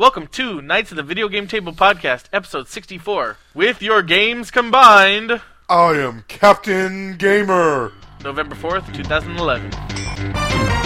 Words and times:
Welcome 0.00 0.28
to 0.28 0.62
Knights 0.62 0.92
of 0.92 0.96
the 0.96 1.02
Video 1.02 1.28
Game 1.28 1.46
Table 1.46 1.74
Podcast, 1.74 2.24
episode 2.32 2.68
64. 2.68 3.36
With 3.52 3.82
your 3.82 4.02
games 4.02 4.50
combined, 4.50 5.42
I 5.68 5.90
am 5.92 6.24
Captain 6.26 7.18
Gamer. 7.18 7.92
November 8.24 8.56
4th, 8.56 8.94
2011. 8.94 10.79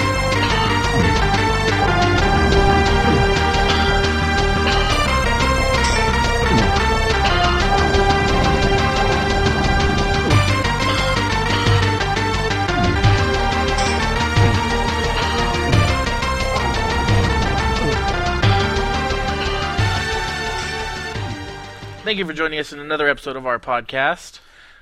Thank 22.05 22.19
you 22.19 22.27
for 22.27 22.35
joining 22.35 22.59
us 22.59 22.71
in 22.71 22.81
another 22.81 23.09
episode 23.09 23.35
of 23.35 23.47
our 23.47 23.59
podcast. 23.59 24.41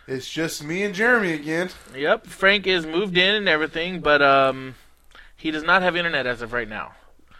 It's 0.08 0.28
just 0.28 0.64
me 0.64 0.82
and 0.82 0.92
Jeremy 0.92 1.32
again. 1.34 1.70
Yep, 1.94 2.26
Frank 2.26 2.66
is 2.66 2.84
moved 2.84 3.16
in 3.16 3.36
and 3.36 3.48
everything, 3.48 4.00
but 4.00 4.20
um, 4.20 4.74
he 5.36 5.52
does 5.52 5.62
not 5.62 5.82
have 5.82 5.94
internet 5.94 6.26
as 6.26 6.42
of 6.42 6.52
right 6.52 6.68
now. 6.68 6.96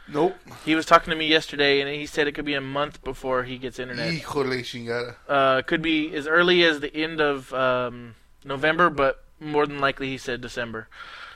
Nope. 0.07 0.37
He 0.65 0.77
was 0.77 0.87
talking 0.87 1.11
to 1.11 1.17
me 1.17 1.27
yesterday, 1.27 1.81
and 1.81 1.91
he 1.91 2.07
said 2.07 2.29
it 2.29 2.33
could 2.33 2.45
be 2.45 2.55
a 2.55 2.61
month 2.61 3.03
before 3.03 3.43
he 3.43 3.59
gets 3.59 3.81
internet. 3.81 4.13
Híjole, 4.13 4.61
chingada. 4.61 5.17
Uh, 5.29 5.63
could 5.63 5.83
be 5.83 6.15
as 6.15 6.29
early 6.29 6.63
as 6.63 6.79
the 6.79 6.97
end 6.97 7.21
of 7.21 7.53
um, 7.53 8.15
November, 8.45 8.89
but 8.89 9.25
more 9.41 9.67
than 9.67 9.80
likely 9.80 10.07
he 10.07 10.17
said 10.17 10.41
December. 10.41 10.87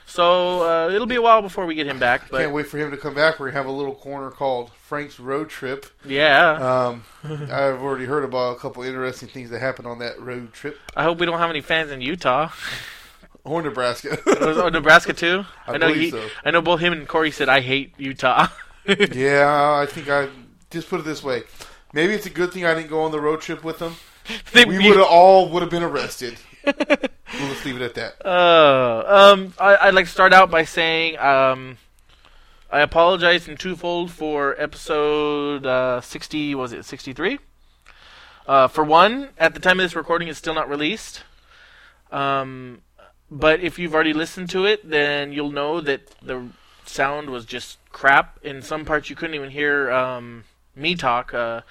So 0.09 0.61
uh, 0.61 0.89
it'll 0.89 1.05
be 1.05 1.15
a 1.17 1.21
while 1.21 1.41
before 1.41 1.65
we 1.65 1.75
get 1.75 1.85
him 1.85 1.99
back. 1.99 2.29
But 2.31 2.39
Can't 2.39 2.53
wait 2.53 2.67
for 2.67 2.77
him 2.77 2.91
to 2.91 2.97
come 2.97 3.13
back. 3.13 3.39
We're 3.39 3.51
have 3.51 3.65
a 3.65 3.71
little 3.71 3.93
corner 3.93 4.31
called 4.31 4.71
Frank's 4.71 5.19
Road 5.19 5.49
Trip. 5.49 5.85
yeah, 6.05 6.53
Um, 6.87 7.03
I've 7.51 7.81
already 7.83 8.05
heard 8.05 8.23
about 8.23 8.55
a 8.55 8.59
couple 8.59 8.83
interesting 8.83 9.27
things 9.27 9.49
that 9.49 9.59
happened 9.59 9.85
on 9.87 9.99
that 9.99 10.19
road 10.19 10.53
trip. 10.53 10.79
I 10.95 11.03
hope 11.03 11.19
we 11.19 11.25
don't 11.25 11.37
have 11.39 11.49
any 11.49 11.59
fans 11.61 11.91
in 11.91 11.99
Utah 11.99 12.49
Or 13.43 13.61
Nebraska. 13.61 14.17
or 14.63 14.71
Nebraska 14.71 15.11
too. 15.13 15.43
I 15.67 15.73
know 15.73 15.87
believe 15.87 16.01
he, 16.01 16.09
so. 16.11 16.25
I 16.45 16.51
know 16.51 16.61
both 16.61 16.79
him 16.79 16.93
and 16.93 17.05
Corey 17.07 17.31
said 17.31 17.49
I 17.49 17.59
hate 17.59 17.93
Utah. 17.97 18.47
yeah, 19.11 19.73
I 19.81 19.85
think 19.87 20.09
I 20.09 20.29
just 20.71 20.89
put 20.89 21.01
it 21.01 21.03
this 21.03 21.21
way. 21.21 21.43
Maybe 21.93 22.13
it's 22.13 22.25
a 22.25 22.29
good 22.29 22.53
thing 22.53 22.65
I 22.65 22.73
didn't 22.73 22.89
go 22.89 23.01
on 23.03 23.11
the 23.11 23.19
road 23.19 23.41
trip 23.41 23.61
with 23.63 23.79
them. 23.79 23.95
They- 24.53 24.63
We 24.65 24.77
would 24.77 24.97
have 24.97 25.07
all 25.09 25.49
would 25.49 25.61
have 25.61 25.71
been 25.71 25.83
arrested. 25.83 26.37
We'll 26.67 27.49
just 27.49 27.65
leave 27.65 27.81
it 27.81 27.81
at 27.81 27.95
that. 27.95 28.15
Uh, 28.25 29.03
um, 29.33 29.53
I, 29.59 29.77
I'd 29.87 29.93
like 29.93 30.05
to 30.05 30.11
start 30.11 30.33
out 30.33 30.51
by 30.51 30.63
saying 30.63 31.17
um, 31.17 31.77
I 32.69 32.81
apologize 32.81 33.47
in 33.47 33.57
twofold 33.57 34.11
for 34.11 34.59
episode 34.61 35.65
uh, 35.65 36.01
60, 36.01 36.55
was 36.55 36.73
it 36.73 36.83
63? 36.83 37.39
Uh, 38.47 38.67
for 38.67 38.83
one, 38.83 39.29
at 39.37 39.53
the 39.53 39.59
time 39.59 39.79
of 39.79 39.85
this 39.85 39.95
recording, 39.95 40.27
it's 40.27 40.37
still 40.37 40.53
not 40.53 40.69
released. 40.69 41.23
Um, 42.11 42.81
but 43.29 43.59
if 43.59 43.77
you've 43.77 43.93
already 43.93 44.13
listened 44.13 44.49
to 44.51 44.65
it, 44.65 44.89
then 44.89 45.31
you'll 45.33 45.51
know 45.51 45.81
that 45.81 46.07
the 46.21 46.47
sound 46.85 47.29
was 47.29 47.45
just 47.45 47.77
crap. 47.91 48.39
In 48.43 48.61
some 48.61 48.85
parts, 48.85 49.09
you 49.09 49.15
couldn't 49.15 49.35
even 49.35 49.49
hear 49.49 49.91
um, 49.91 50.43
me 50.75 50.95
talk. 50.95 51.33
Uh, 51.33 51.61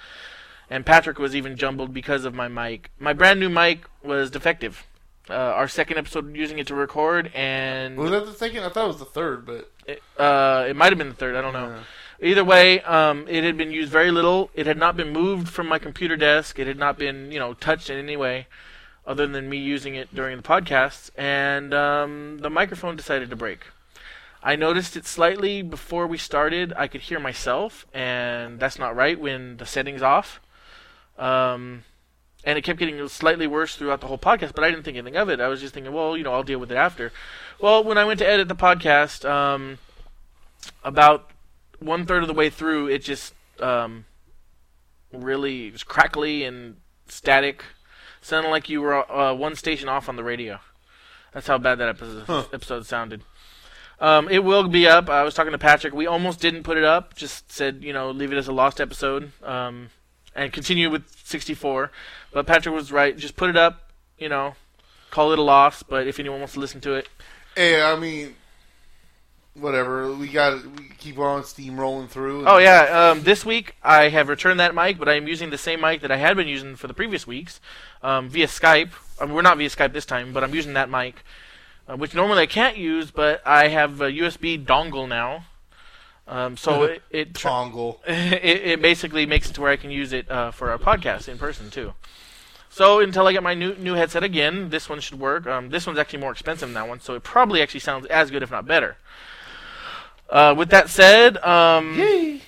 and 0.69 0.85
Patrick 0.85 1.17
was 1.17 1.35
even 1.35 1.55
jumbled 1.55 1.93
because 1.93 2.25
of 2.25 2.33
my 2.33 2.47
mic. 2.47 2.91
My 2.99 3.13
brand 3.13 3.39
new 3.39 3.49
mic 3.49 3.85
was 4.07 4.31
defective. 4.31 4.85
Uh, 5.29 5.33
our 5.33 5.67
second 5.67 5.97
episode 5.97 6.33
using 6.35 6.57
it 6.57 6.67
to 6.67 6.73
record, 6.75 7.29
and 7.35 7.97
Was 7.97 8.11
that 8.11 8.25
the 8.25 8.33
second? 8.33 8.63
I 8.63 8.69
thought 8.69 8.85
it 8.85 8.87
was 8.87 8.99
the 8.99 9.05
third, 9.05 9.45
but 9.45 9.69
it, 9.85 10.01
uh, 10.17 10.65
it 10.69 10.75
might 10.75 10.89
have 10.93 10.97
been 10.97 11.09
the 11.09 11.15
third. 11.15 11.35
I 11.35 11.41
don't 11.41 11.51
know. 11.53 11.65
uh, 11.65 11.83
Either 12.21 12.45
way, 12.45 12.81
um, 12.81 13.27
it 13.27 13.43
had 13.43 13.57
been 13.57 13.71
used 13.71 13.91
very 13.91 14.09
little. 14.09 14.49
It 14.55 14.65
had 14.65 14.77
not 14.77 14.95
been 14.95 15.09
moved 15.11 15.49
from 15.49 15.67
my 15.67 15.79
computer 15.79 16.15
desk. 16.15 16.57
It 16.57 16.65
had 16.65 16.77
not 16.79 16.97
been, 16.97 17.31
you 17.31 17.39
know, 17.39 17.53
touched 17.53 17.89
in 17.89 17.97
any 17.99 18.15
way, 18.15 18.47
other 19.05 19.27
than 19.27 19.49
me 19.49 19.57
using 19.57 19.95
it 19.95 20.15
during 20.15 20.37
the 20.37 20.43
podcasts. 20.43 21.11
And 21.17 21.73
um, 21.73 22.37
the 22.39 22.49
microphone 22.49 22.95
decided 22.95 23.29
to 23.29 23.35
break. 23.35 23.65
I 24.41 24.55
noticed 24.55 24.95
it 24.95 25.05
slightly 25.05 25.61
before 25.61 26.07
we 26.07 26.17
started. 26.17 26.71
I 26.77 26.87
could 26.87 27.01
hear 27.01 27.19
myself, 27.19 27.85
and 27.93 28.59
that's 28.61 28.79
not 28.79 28.95
right 28.95 29.19
when 29.19 29.57
the 29.57 29.65
setting's 29.65 30.01
off. 30.01 30.39
Um, 31.17 31.83
and 32.43 32.57
it 32.57 32.63
kept 32.63 32.79
getting 32.79 33.05
slightly 33.07 33.47
worse 33.47 33.75
throughout 33.75 34.01
the 34.01 34.07
whole 34.07 34.17
podcast, 34.17 34.53
but 34.55 34.63
I 34.63 34.69
didn't 34.69 34.83
think 34.83 34.97
anything 34.97 35.17
of 35.17 35.29
it. 35.29 35.39
I 35.41 35.47
was 35.47 35.59
just 35.61 35.73
thinking, 35.73 35.91
well, 35.93 36.15
you 36.17 36.23
know, 36.23 36.33
I'll 36.33 36.43
deal 36.43 36.59
with 36.59 36.71
it 36.71 36.75
after. 36.75 37.11
Well, 37.59 37.83
when 37.83 37.97
I 37.97 38.05
went 38.05 38.19
to 38.19 38.27
edit 38.27 38.47
the 38.47 38.55
podcast, 38.55 39.27
um, 39.29 39.79
about 40.83 41.29
one 41.79 42.05
third 42.05 42.23
of 42.23 42.27
the 42.27 42.33
way 42.33 42.49
through, 42.49 42.87
it 42.87 42.99
just 43.03 43.33
um, 43.59 44.05
really 45.11 45.71
was 45.71 45.83
crackly 45.83 46.43
and 46.43 46.77
static, 47.07 47.63
sounded 48.21 48.49
like 48.49 48.69
you 48.69 48.81
were 48.81 49.09
uh, 49.11 49.33
one 49.33 49.55
station 49.55 49.89
off 49.89 50.09
on 50.09 50.15
the 50.15 50.23
radio. 50.23 50.59
That's 51.33 51.47
how 51.47 51.57
bad 51.57 51.75
that 51.79 51.89
episode, 51.89 52.23
Huh. 52.25 52.43
episode 52.53 52.85
sounded. 52.85 53.23
Um, 53.99 54.29
it 54.29 54.43
will 54.43 54.67
be 54.67 54.87
up. 54.87 55.09
I 55.09 55.23
was 55.23 55.33
talking 55.33 55.51
to 55.53 55.57
Patrick. 55.57 55.93
We 55.93 56.05
almost 56.05 56.39
didn't 56.39 56.63
put 56.63 56.77
it 56.77 56.83
up. 56.83 57.15
Just 57.15 57.51
said, 57.51 57.83
you 57.83 57.93
know, 57.93 58.11
leave 58.11 58.31
it 58.31 58.37
as 58.37 58.47
a 58.47 58.51
lost 58.51 58.79
episode 58.79 59.31
um, 59.43 59.89
and 60.35 60.53
continue 60.53 60.89
with 60.91 61.03
64. 61.27 61.91
But 62.31 62.47
Patrick 62.47 62.73
was 62.73 62.91
right. 62.91 63.17
Just 63.17 63.35
put 63.35 63.49
it 63.49 63.57
up. 63.57 63.91
You 64.17 64.29
know, 64.29 64.55
call 65.11 65.31
it 65.31 65.39
a 65.39 65.41
loss. 65.43 65.83
But 65.83 66.07
if 66.07 66.19
anyone 66.19 66.39
wants 66.39 66.53
to 66.53 66.59
listen 66.59 66.81
to 66.81 66.93
it, 66.93 67.07
hey, 67.55 67.81
I 67.81 67.95
mean, 67.97 68.35
whatever. 69.59 70.13
We 70.13 70.27
got 70.27 70.63
we 70.77 70.89
keep 70.97 71.17
on 71.19 71.41
steamrolling 71.43 72.09
through. 72.09 72.47
Oh 72.47 72.57
yeah, 72.57 73.11
um, 73.11 73.23
this 73.23 73.45
week 73.45 73.75
I 73.83 74.09
have 74.09 74.29
returned 74.29 74.59
that 74.59 74.75
mic, 74.75 74.97
but 74.97 75.09
I 75.09 75.13
am 75.13 75.27
using 75.27 75.49
the 75.49 75.57
same 75.57 75.81
mic 75.81 76.01
that 76.01 76.11
I 76.11 76.17
had 76.17 76.37
been 76.37 76.47
using 76.47 76.75
for 76.75 76.87
the 76.87 76.93
previous 76.93 77.27
weeks 77.27 77.59
um, 78.01 78.29
via 78.29 78.47
Skype. 78.47 78.91
Um, 79.19 79.31
we're 79.33 79.41
not 79.41 79.57
via 79.57 79.69
Skype 79.69 79.93
this 79.93 80.05
time, 80.05 80.33
but 80.33 80.43
I'm 80.43 80.53
using 80.53 80.73
that 80.73 80.89
mic, 80.89 81.23
uh, 81.87 81.95
which 81.95 82.13
normally 82.13 82.43
I 82.43 82.45
can't 82.45 82.77
use, 82.77 83.11
but 83.11 83.41
I 83.45 83.69
have 83.69 84.01
a 84.01 84.11
USB 84.11 84.63
dongle 84.63 85.07
now. 85.07 85.45
Um, 86.27 86.57
so 86.57 86.83
it 86.83 87.01
it, 87.09 87.33
it 88.07 88.61
it 88.65 88.81
basically 88.81 89.25
makes 89.25 89.49
it 89.49 89.53
to 89.53 89.61
where 89.61 89.71
I 89.71 89.77
can 89.77 89.91
use 89.91 90.13
it 90.13 90.29
uh, 90.29 90.51
for 90.51 90.71
our 90.71 90.77
podcast 90.77 91.27
in 91.27 91.37
person 91.37 91.69
too. 91.69 91.93
So 92.69 92.99
until 92.99 93.27
I 93.27 93.31
get 93.31 93.43
my 93.43 93.53
new 93.53 93.75
new 93.75 93.93
headset 93.93 94.23
again, 94.23 94.69
this 94.69 94.89
one 94.89 94.99
should 94.99 95.19
work. 95.19 95.47
Um, 95.47 95.69
this 95.69 95.87
one's 95.87 95.97
actually 95.97 96.19
more 96.19 96.31
expensive 96.31 96.67
than 96.69 96.73
that 96.73 96.87
one, 96.87 96.99
so 96.99 97.15
it 97.15 97.23
probably 97.23 97.61
actually 97.61 97.79
sounds 97.79 98.05
as 98.07 98.29
good, 98.29 98.43
if 98.43 98.51
not 98.51 98.67
better. 98.67 98.97
Uh, 100.29 100.53
with 100.57 100.69
that 100.69 100.89
said, 100.89 101.37
um, 101.37 101.97
Yay! 101.97 102.41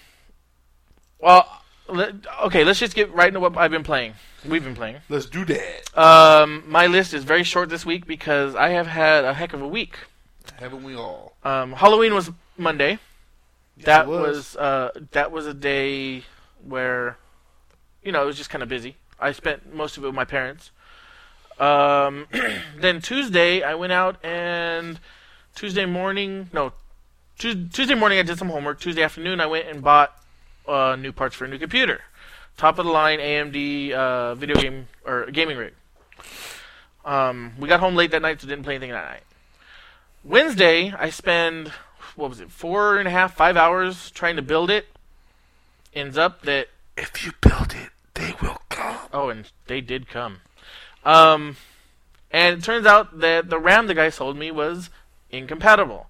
well, 1.20 1.64
let, 1.88 2.14
okay, 2.44 2.64
let's 2.64 2.80
just 2.80 2.94
get 2.94 3.12
right 3.14 3.30
into 3.30 3.40
what 3.40 3.58
I've 3.58 3.72
been 3.72 3.84
playing. 3.84 4.14
We've 4.46 4.64
been 4.64 4.76
playing. 4.76 4.98
Let's 5.10 5.26
do 5.26 5.46
that. 5.46 5.98
Um, 5.98 6.64
my 6.68 6.88
list 6.88 7.14
is 7.14 7.24
very 7.24 7.44
short 7.44 7.70
this 7.70 7.86
week 7.86 8.06
because 8.06 8.56
I 8.56 8.70
have 8.70 8.88
had 8.88 9.26
a 9.26 9.34
heck 9.34 9.54
of 9.54 9.62
a 9.62 9.68
week. 9.68 9.98
Haven't 10.58 10.84
we 10.84 10.96
all? 10.96 11.34
Um, 11.44 11.74
Halloween 11.74 12.14
was 12.14 12.32
Monday. 12.58 13.00
That 13.84 14.06
it 14.06 14.10
was, 14.10 14.56
uh, 14.56 14.92
that 15.12 15.32
was 15.32 15.46
a 15.46 15.54
day 15.54 16.24
where, 16.64 17.18
you 18.04 18.12
know, 18.12 18.24
it 18.24 18.26
was 18.26 18.38
just 18.38 18.50
kind 18.50 18.62
of 18.62 18.70
busy. 18.70 18.96
I 19.20 19.32
spent 19.32 19.74
most 19.74 19.98
of 19.98 20.04
it 20.04 20.08
with 20.08 20.16
my 20.16 20.26
parents. 20.26 20.72
Um, 21.60 22.28
then 22.78 23.02
Tuesday 23.02 23.64
I 23.64 23.76
went 23.76 23.94
out 23.94 24.24
and 24.24 25.00
Tuesday 25.56 25.86
morning, 25.86 26.50
no, 26.54 26.74
Tuesday 27.38 27.96
morning 27.96 28.20
I 28.20 28.24
did 28.24 28.38
some 28.38 28.50
homework. 28.50 28.80
Tuesday 28.80 29.02
afternoon 29.02 29.40
I 29.40 29.46
went 29.46 29.68
and 29.68 29.82
bought 29.82 30.22
uh, 30.68 30.98
new 31.00 31.12
parts 31.12 31.36
for 31.36 31.46
a 31.46 31.48
new 31.48 31.58
computer, 31.58 32.02
top 32.58 32.80
of 32.80 32.86
the 32.86 32.92
line 32.92 33.20
AMD 33.20 33.92
uh, 33.92 34.36
video 34.36 34.56
game 34.56 34.88
or 35.06 35.26
gaming 35.32 35.58
rig. 35.58 35.74
Um, 37.06 37.54
we 37.58 37.68
got 37.68 37.80
home 37.80 37.96
late 37.96 38.12
that 38.12 38.22
night, 38.22 38.42
so 38.42 38.48
didn't 38.48 38.66
play 38.66 38.76
anything 38.76 38.92
that 38.92 39.10
night. 39.10 39.24
Wednesday 40.24 40.94
I 40.98 41.10
spend 41.10 41.72
what 42.20 42.30
was 42.30 42.42
it, 42.42 42.52
four 42.52 42.98
and 42.98 43.08
a 43.08 43.12
half, 43.12 43.36
five 43.36 43.56
hours 43.56 44.12
trying 44.12 44.36
to 44.36 44.42
build 44.42 44.70
it. 44.70 44.88
Ends 45.96 46.18
up 46.18 46.42
that 46.44 46.68
If 46.98 47.26
you 47.26 47.32
build 47.42 47.74
it, 47.74 47.90
they 48.14 48.36
will 48.42 48.62
come. 48.70 48.98
Oh, 49.14 49.30
and 49.30 49.50
they 49.68 49.82
did 49.82 50.10
come. 50.10 50.42
Um, 51.06 51.56
and 52.30 52.58
it 52.60 52.64
turns 52.64 52.86
out 52.86 53.20
that 53.20 53.50
the 53.50 53.58
RAM 53.58 53.88
the 53.88 53.94
guy 53.94 54.10
sold 54.10 54.38
me 54.38 54.52
was 54.52 54.90
incompatible. 55.32 56.08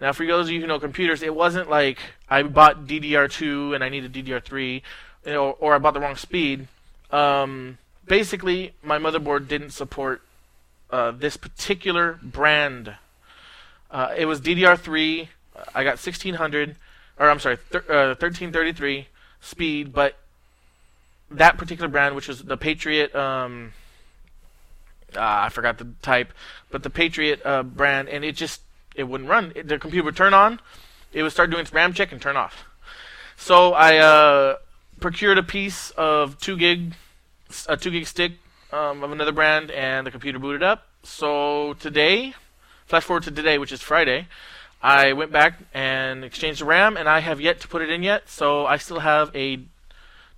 Now, 0.00 0.12
for 0.12 0.26
those 0.26 0.46
of 0.46 0.52
you 0.52 0.60
who 0.60 0.66
know 0.66 0.80
computers, 0.80 1.22
it 1.22 1.34
wasn't 1.34 1.70
like 1.70 2.00
I 2.28 2.42
bought 2.42 2.86
DDR2 2.86 3.74
and 3.74 3.84
I 3.84 3.88
needed 3.88 4.12
DDR3, 4.12 4.82
you 5.24 5.32
know, 5.32 5.50
or 5.52 5.74
I 5.74 5.78
bought 5.78 5.94
the 5.94 6.00
wrong 6.00 6.16
speed. 6.16 6.66
Um, 7.12 7.78
basically, 8.06 8.74
my 8.82 8.98
motherboard 8.98 9.46
didn't 9.46 9.70
support 9.70 10.22
uh, 10.90 11.12
this 11.12 11.36
particular 11.36 12.18
brand. 12.20 12.96
Uh, 13.92 14.12
it 14.16 14.26
was 14.26 14.40
DDR3. 14.40 15.28
I 15.74 15.84
got 15.84 15.92
1600, 15.92 16.76
or 17.18 17.30
I'm 17.30 17.38
sorry, 17.38 17.56
thir- 17.56 17.84
uh, 17.88 18.14
1333 18.14 19.08
speed, 19.40 19.92
but 19.92 20.16
that 21.30 21.58
particular 21.58 21.88
brand, 21.88 22.14
which 22.14 22.28
was 22.28 22.42
the 22.42 22.56
Patriot, 22.56 23.14
um, 23.14 23.72
ah, 25.16 25.44
I 25.44 25.48
forgot 25.48 25.78
the 25.78 25.88
type, 26.02 26.32
but 26.70 26.82
the 26.82 26.90
Patriot 26.90 27.40
uh, 27.44 27.62
brand, 27.62 28.08
and 28.08 28.24
it 28.24 28.36
just 28.36 28.60
it 28.94 29.04
wouldn't 29.04 29.28
run. 29.28 29.52
It, 29.54 29.68
the 29.68 29.78
computer 29.78 30.04
would 30.04 30.16
turn 30.16 30.34
on, 30.34 30.60
it 31.12 31.22
would 31.22 31.32
start 31.32 31.50
doing 31.50 31.62
its 31.62 31.72
RAM 31.72 31.92
check 31.92 32.12
and 32.12 32.20
turn 32.20 32.36
off. 32.36 32.64
So 33.36 33.72
I 33.72 33.96
uh, 33.98 34.56
procured 35.00 35.38
a 35.38 35.42
piece 35.42 35.90
of 35.92 36.38
two 36.38 36.56
gig, 36.56 36.94
a 37.68 37.76
two 37.76 37.90
gig 37.90 38.06
stick 38.06 38.32
um, 38.72 39.02
of 39.02 39.12
another 39.12 39.32
brand, 39.32 39.70
and 39.70 40.06
the 40.06 40.10
computer 40.10 40.38
booted 40.38 40.62
up. 40.62 40.86
So 41.02 41.74
today, 41.74 42.34
flash 42.86 43.04
forward 43.04 43.24
to 43.24 43.30
today, 43.30 43.58
which 43.58 43.72
is 43.72 43.80
Friday, 43.80 44.28
I 44.82 45.12
went 45.12 45.30
back 45.30 45.58
and 45.72 46.24
exchanged 46.24 46.60
the 46.60 46.64
RAM, 46.64 46.96
and 46.96 47.08
I 47.08 47.20
have 47.20 47.40
yet 47.40 47.60
to 47.60 47.68
put 47.68 47.82
it 47.82 47.90
in 47.90 48.02
yet. 48.02 48.28
So 48.28 48.66
I 48.66 48.76
still 48.78 49.00
have 49.00 49.30
a 49.34 49.60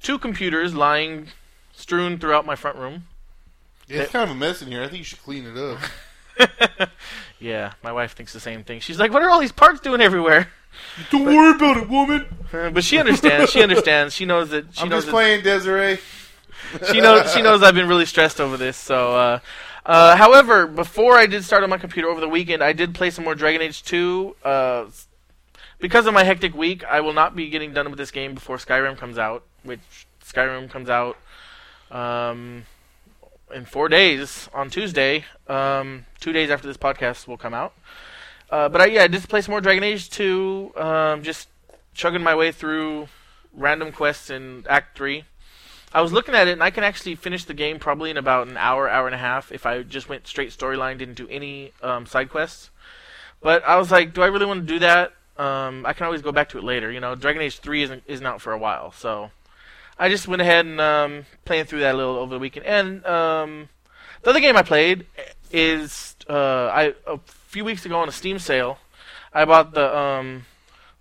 two 0.02 0.19
computers 0.19 0.75
lying 0.75 1.29
strewn 1.73 2.19
throughout 2.19 2.44
my 2.44 2.55
front 2.56 2.76
room. 2.79 3.05
Yeah, 3.88 4.02
it's 4.02 4.12
kind 4.12 4.29
of 4.31 4.37
a 4.37 4.38
mess 4.38 4.61
in 4.62 4.69
here. 4.69 4.82
I 4.82 4.87
think 4.87 4.99
you 4.99 5.05
should 5.05 5.23
clean 5.23 5.46
it 5.46 5.56
up. 5.56 6.91
yeah, 7.38 7.73
my 7.82 7.93
wife 7.93 8.12
thinks 8.14 8.32
the 8.32 8.41
same 8.41 8.64
thing. 8.64 8.81
She's 8.81 8.99
like, 8.99 9.12
"What 9.12 9.23
are 9.23 9.31
all 9.31 9.41
these 9.41 9.52
parts 9.52 9.81
doing 9.81 10.00
everywhere?" 10.00 10.49
Don't 11.11 11.25
worry 11.25 11.55
about 11.55 11.76
it, 11.79 11.88
woman. 11.88 12.26
But 12.73 12.85
she 12.85 12.99
understands. 12.99 13.50
She 13.50 13.62
understands. 13.62 14.14
She 14.14 14.25
knows 14.26 14.50
that. 14.50 14.67
She 14.75 14.82
I'm 14.82 14.88
knows 14.88 14.99
just 14.99 15.06
that- 15.06 15.12
playing 15.12 15.43
Desiree. 15.43 15.99
she 16.93 17.00
knows 17.00 17.32
she 17.32 17.43
knows 17.43 17.62
I've 17.64 17.75
been 17.75 17.88
really 17.88 18.06
stressed 18.06 18.40
over 18.40 18.56
this. 18.56 18.76
So, 18.76 19.17
uh, 19.17 19.38
uh, 19.86 20.16
however, 20.16 20.66
before 20.66 21.16
I 21.16 21.26
did 21.26 21.44
start 21.44 21.62
on 21.62 21.70
my 21.70 21.78
computer 21.78 22.08
over 22.08 22.20
the 22.20 22.28
weekend, 22.28 22.62
I 22.62 22.72
did 22.72 22.94
play 22.94 23.10
some 23.10 23.25
more 23.25 23.34
Dragon 23.34 23.60
Age 23.60 23.82
2. 23.82 24.36
Uh, 24.42 24.84
because 25.78 26.06
of 26.06 26.14
my 26.14 26.25
hectic 26.25 26.54
week, 26.54 26.84
I 26.84 27.00
will 27.00 27.12
not 27.12 27.36
be 27.36 27.50
getting 27.50 27.75
done 27.75 27.90
with 27.90 27.98
this 27.98 28.10
game 28.10 28.34
before 28.34 28.56
Skyrim 28.56 28.96
comes 28.96 29.19
out. 29.19 29.44
Which 29.62 30.06
Skyrim 30.25 30.70
comes 30.70 30.88
out 30.88 31.19
um, 31.90 32.64
in 33.54 33.66
four 33.66 33.88
days 33.88 34.48
on 34.54 34.70
Tuesday. 34.70 35.25
Um, 35.48 36.06
two 36.20 36.32
days 36.32 36.50
after 36.50 36.66
this 36.66 36.76
podcast 36.78 37.26
will 37.26 37.37
come 37.37 37.52
out. 37.54 37.75
Uh, 38.50 38.69
but 38.69 38.80
I, 38.80 38.87
yeah, 38.87 39.02
I 39.02 39.06
did 39.06 39.22
play 39.28 39.42
some 39.42 39.52
more 39.52 39.60
Dragon 39.60 39.84
Age 39.84 40.08
2. 40.10 40.72
Um, 40.76 41.22
just 41.22 41.48
chugging 41.92 42.22
my 42.22 42.34
way 42.34 42.52
through 42.52 43.08
random 43.52 43.92
quests 43.92 44.30
in 44.30 44.64
Act 44.69 44.96
3. 44.96 45.25
I 45.94 46.02
was 46.02 46.12
looking 46.12 46.35
at 46.35 46.49
it, 46.49 46.52
and 46.52 46.62
I 46.62 46.70
can 46.70 46.82
actually 46.82 47.14
finish 47.14 47.44
the 47.44 47.55
game 47.55 47.79
probably 47.79 48.11
in 48.11 48.17
about 48.17 48.49
an 48.49 48.56
hour, 48.56 48.88
hour 48.88 49.06
and 49.06 49.14
a 49.14 49.19
half 49.19 49.52
if 49.52 49.64
I 49.64 49.82
just 49.85 50.08
went 50.08 50.26
straight 50.26 50.50
storyline, 50.50 50.99
didn't 50.99 51.14
do 51.14 51.29
any 51.29 51.73
um, 51.82 52.05
side 52.05 52.31
quests. 52.31 52.70
But 53.41 53.62
I 53.64 53.76
was 53.76 53.93
like, 53.93 54.12
do 54.12 54.20
I 54.23 54.26
really 54.26 54.46
want 54.46 54.67
to 54.67 54.73
do 54.73 54.81
that? 54.81 55.12
Um, 55.37 55.87
I 55.87 55.93
can 55.93 56.06
always 56.06 56.20
go 56.20 56.32
back 56.32 56.49
to 56.50 56.58
it 56.58 56.64
later. 56.64 56.91
You 56.91 56.99
know, 56.99 57.14
Dragon 57.14 57.43
Age 57.43 57.61
3 57.61 57.82
isn't 57.85 58.02
isn't 58.06 58.26
out 58.26 58.41
for 58.41 58.52
a 58.52 58.58
while, 58.58 58.91
so 58.91 59.31
I 59.99 60.08
just 60.08 60.26
went 60.26 60.43
ahead 60.43 60.67
and 60.67 60.81
um, 60.81 61.26
playing 61.44 61.67
through 61.67 61.81
that 61.81 61.94
a 61.94 61.99
little 61.99 62.17
over 62.17 62.35
the 62.35 62.40
weekend. 62.40 62.67
And 62.67 63.06
um, 63.06 63.69
the 64.23 64.31
other 64.31 64.40
game 64.40 64.56
I 64.56 64.62
played 64.62 65.06
is 65.52 66.17
uh, 66.29 66.67
I 66.73 66.94
a 67.06 67.19
few 67.26 67.64
weeks 67.64 67.87
ago 67.87 67.99
on 67.99 68.08
a 68.08 68.12
Steam 68.12 68.40
sale, 68.40 68.79
I 69.32 69.44
bought 69.44 69.75
the 69.75 69.97
um, 69.97 70.47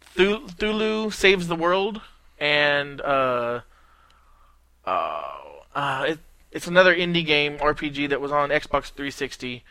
Thul- 0.01 0.41
Cthulhu 0.41 1.11
Saves 1.11 1.47
the 1.47 1.55
World, 1.55 2.01
and 2.39 3.01
uh, 3.01 3.61
uh, 4.85 5.31
uh, 5.75 6.05
it, 6.09 6.19
it's 6.51 6.67
another 6.67 6.95
indie 6.95 7.25
game 7.25 7.57
RPG 7.57 8.09
that 8.09 8.21
was 8.21 8.31
on 8.31 8.49
Xbox 8.49 8.91
360. 8.91 9.63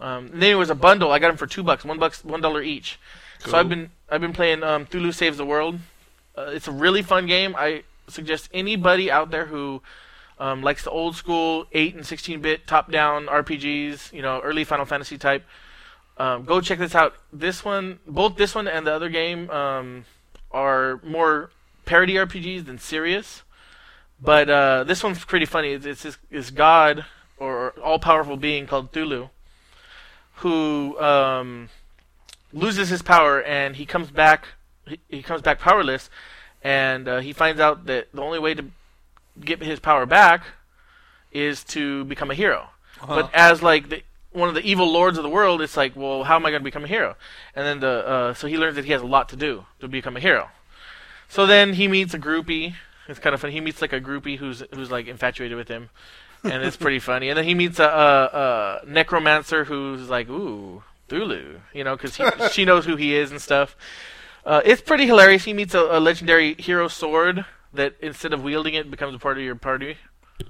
Um, 0.00 0.26
and 0.32 0.42
then 0.42 0.50
it 0.50 0.56
was 0.56 0.70
a 0.70 0.74
bundle. 0.74 1.12
I 1.12 1.18
got 1.18 1.28
them 1.28 1.36
for 1.36 1.46
two 1.46 1.62
bucks, 1.62 1.84
one 1.84 1.98
bucks, 1.98 2.24
one 2.24 2.40
dollar 2.40 2.62
each. 2.62 2.98
So 3.46 3.56
I've 3.56 3.68
been 3.68 3.90
I've 4.08 4.20
been 4.20 4.32
playing 4.32 4.62
um, 4.62 4.86
Cthulhu 4.86 5.14
Saves 5.14 5.36
the 5.36 5.44
World. 5.44 5.78
Uh, 6.36 6.50
it's 6.52 6.66
a 6.66 6.72
really 6.72 7.02
fun 7.02 7.26
game. 7.26 7.54
I 7.56 7.84
suggest 8.08 8.48
anybody 8.52 9.10
out 9.10 9.30
there 9.30 9.46
who 9.46 9.82
um, 10.38 10.62
likes 10.62 10.82
the 10.82 10.90
old 10.90 11.14
school 11.14 11.66
8 11.72 11.94
and 11.94 12.06
16 12.06 12.40
bit 12.40 12.66
top 12.66 12.90
down 12.90 13.26
RPGs, 13.26 14.12
you 14.12 14.20
know, 14.20 14.40
early 14.40 14.64
Final 14.64 14.84
Fantasy 14.84 15.16
type. 15.16 15.44
Um, 16.16 16.44
go 16.44 16.60
check 16.60 16.78
this 16.78 16.94
out. 16.94 17.14
This 17.32 17.64
one, 17.64 18.00
both 18.06 18.36
this 18.36 18.54
one 18.54 18.66
and 18.66 18.86
the 18.86 18.92
other 18.92 19.08
game, 19.08 19.48
um, 19.50 20.04
are 20.50 21.00
more 21.04 21.50
parody 21.84 22.14
RPGs 22.14 22.66
than 22.66 22.78
serious. 22.78 23.42
But 24.20 24.48
uh, 24.48 24.84
this 24.84 25.02
one's 25.02 25.24
pretty 25.24 25.46
funny. 25.46 25.72
It's, 25.72 26.06
this 26.30 26.50
god 26.50 27.04
or 27.36 27.70
all 27.82 27.98
powerful 27.98 28.36
being 28.36 28.66
called 28.66 28.92
Cthulhu, 28.92 29.30
who 30.36 30.98
um, 31.00 31.68
loses 32.52 32.88
his 32.88 33.02
power 33.02 33.42
and 33.42 33.76
he 33.76 33.86
comes 33.86 34.10
back. 34.10 34.48
He, 34.86 35.00
he 35.08 35.22
comes 35.22 35.42
back 35.42 35.58
powerless, 35.60 36.10
and 36.62 37.08
uh, 37.08 37.20
he 37.20 37.32
finds 37.32 37.60
out 37.60 37.86
that 37.86 38.08
the 38.12 38.22
only 38.22 38.38
way 38.38 38.54
to 38.54 38.64
get 39.40 39.62
his 39.62 39.80
power 39.80 40.06
back 40.06 40.44
is 41.32 41.64
to 41.64 42.04
become 42.04 42.30
a 42.30 42.34
hero. 42.34 42.68
Uh-huh. 43.00 43.22
But 43.22 43.34
as 43.34 43.62
like 43.62 43.88
the 43.88 44.02
one 44.32 44.48
of 44.48 44.54
the 44.54 44.62
evil 44.62 44.90
lords 44.90 45.16
of 45.16 45.22
the 45.22 45.30
world, 45.30 45.62
it's 45.62 45.76
like, 45.76 45.94
well, 45.94 46.24
how 46.24 46.34
am 46.36 46.44
I 46.44 46.50
going 46.50 46.60
to 46.60 46.64
become 46.64 46.84
a 46.84 46.88
hero? 46.88 47.14
And 47.54 47.64
then 47.64 47.80
the 47.80 48.06
uh, 48.06 48.34
so 48.34 48.46
he 48.46 48.58
learns 48.58 48.76
that 48.76 48.84
he 48.84 48.92
has 48.92 49.02
a 49.02 49.06
lot 49.06 49.28
to 49.30 49.36
do 49.36 49.64
to 49.80 49.88
become 49.88 50.16
a 50.16 50.20
hero. 50.20 50.50
So 51.28 51.46
then 51.46 51.74
he 51.74 51.88
meets 51.88 52.14
a 52.14 52.18
groupie. 52.18 52.74
It's 53.08 53.18
kind 53.18 53.34
of 53.34 53.40
funny. 53.40 53.52
He 53.52 53.60
meets 53.60 53.82
like 53.82 53.92
a 53.92 54.00
groupie 54.00 54.38
who's 54.38 54.62
who's 54.74 54.90
like 54.90 55.06
infatuated 55.06 55.56
with 55.56 55.68
him, 55.68 55.90
and 56.42 56.62
it's 56.62 56.76
pretty 56.76 56.98
funny. 56.98 57.28
And 57.28 57.36
then 57.38 57.44
he 57.44 57.54
meets 57.54 57.78
a, 57.78 57.84
a, 57.84 58.80
a 58.82 58.86
necromancer 58.86 59.64
who's 59.64 60.08
like, 60.08 60.28
ooh, 60.28 60.82
Cthulhu, 61.08 61.60
you 61.72 61.84
know, 61.84 61.96
because 61.96 62.52
she 62.52 62.64
knows 62.64 62.84
who 62.86 62.96
he 62.96 63.14
is 63.14 63.30
and 63.30 63.40
stuff. 63.40 63.76
Uh, 64.46 64.60
it's 64.64 64.82
pretty 64.82 65.06
hilarious. 65.06 65.44
He 65.44 65.52
meets 65.52 65.74
a, 65.74 65.80
a 65.80 66.00
legendary 66.00 66.54
hero 66.54 66.88
sword 66.88 67.44
that 67.72 67.94
instead 68.00 68.32
of 68.32 68.42
wielding 68.42 68.74
it 68.74 68.90
becomes 68.90 69.14
a 69.14 69.18
part 69.18 69.38
of 69.38 69.44
your 69.44 69.54
party. 69.56 69.96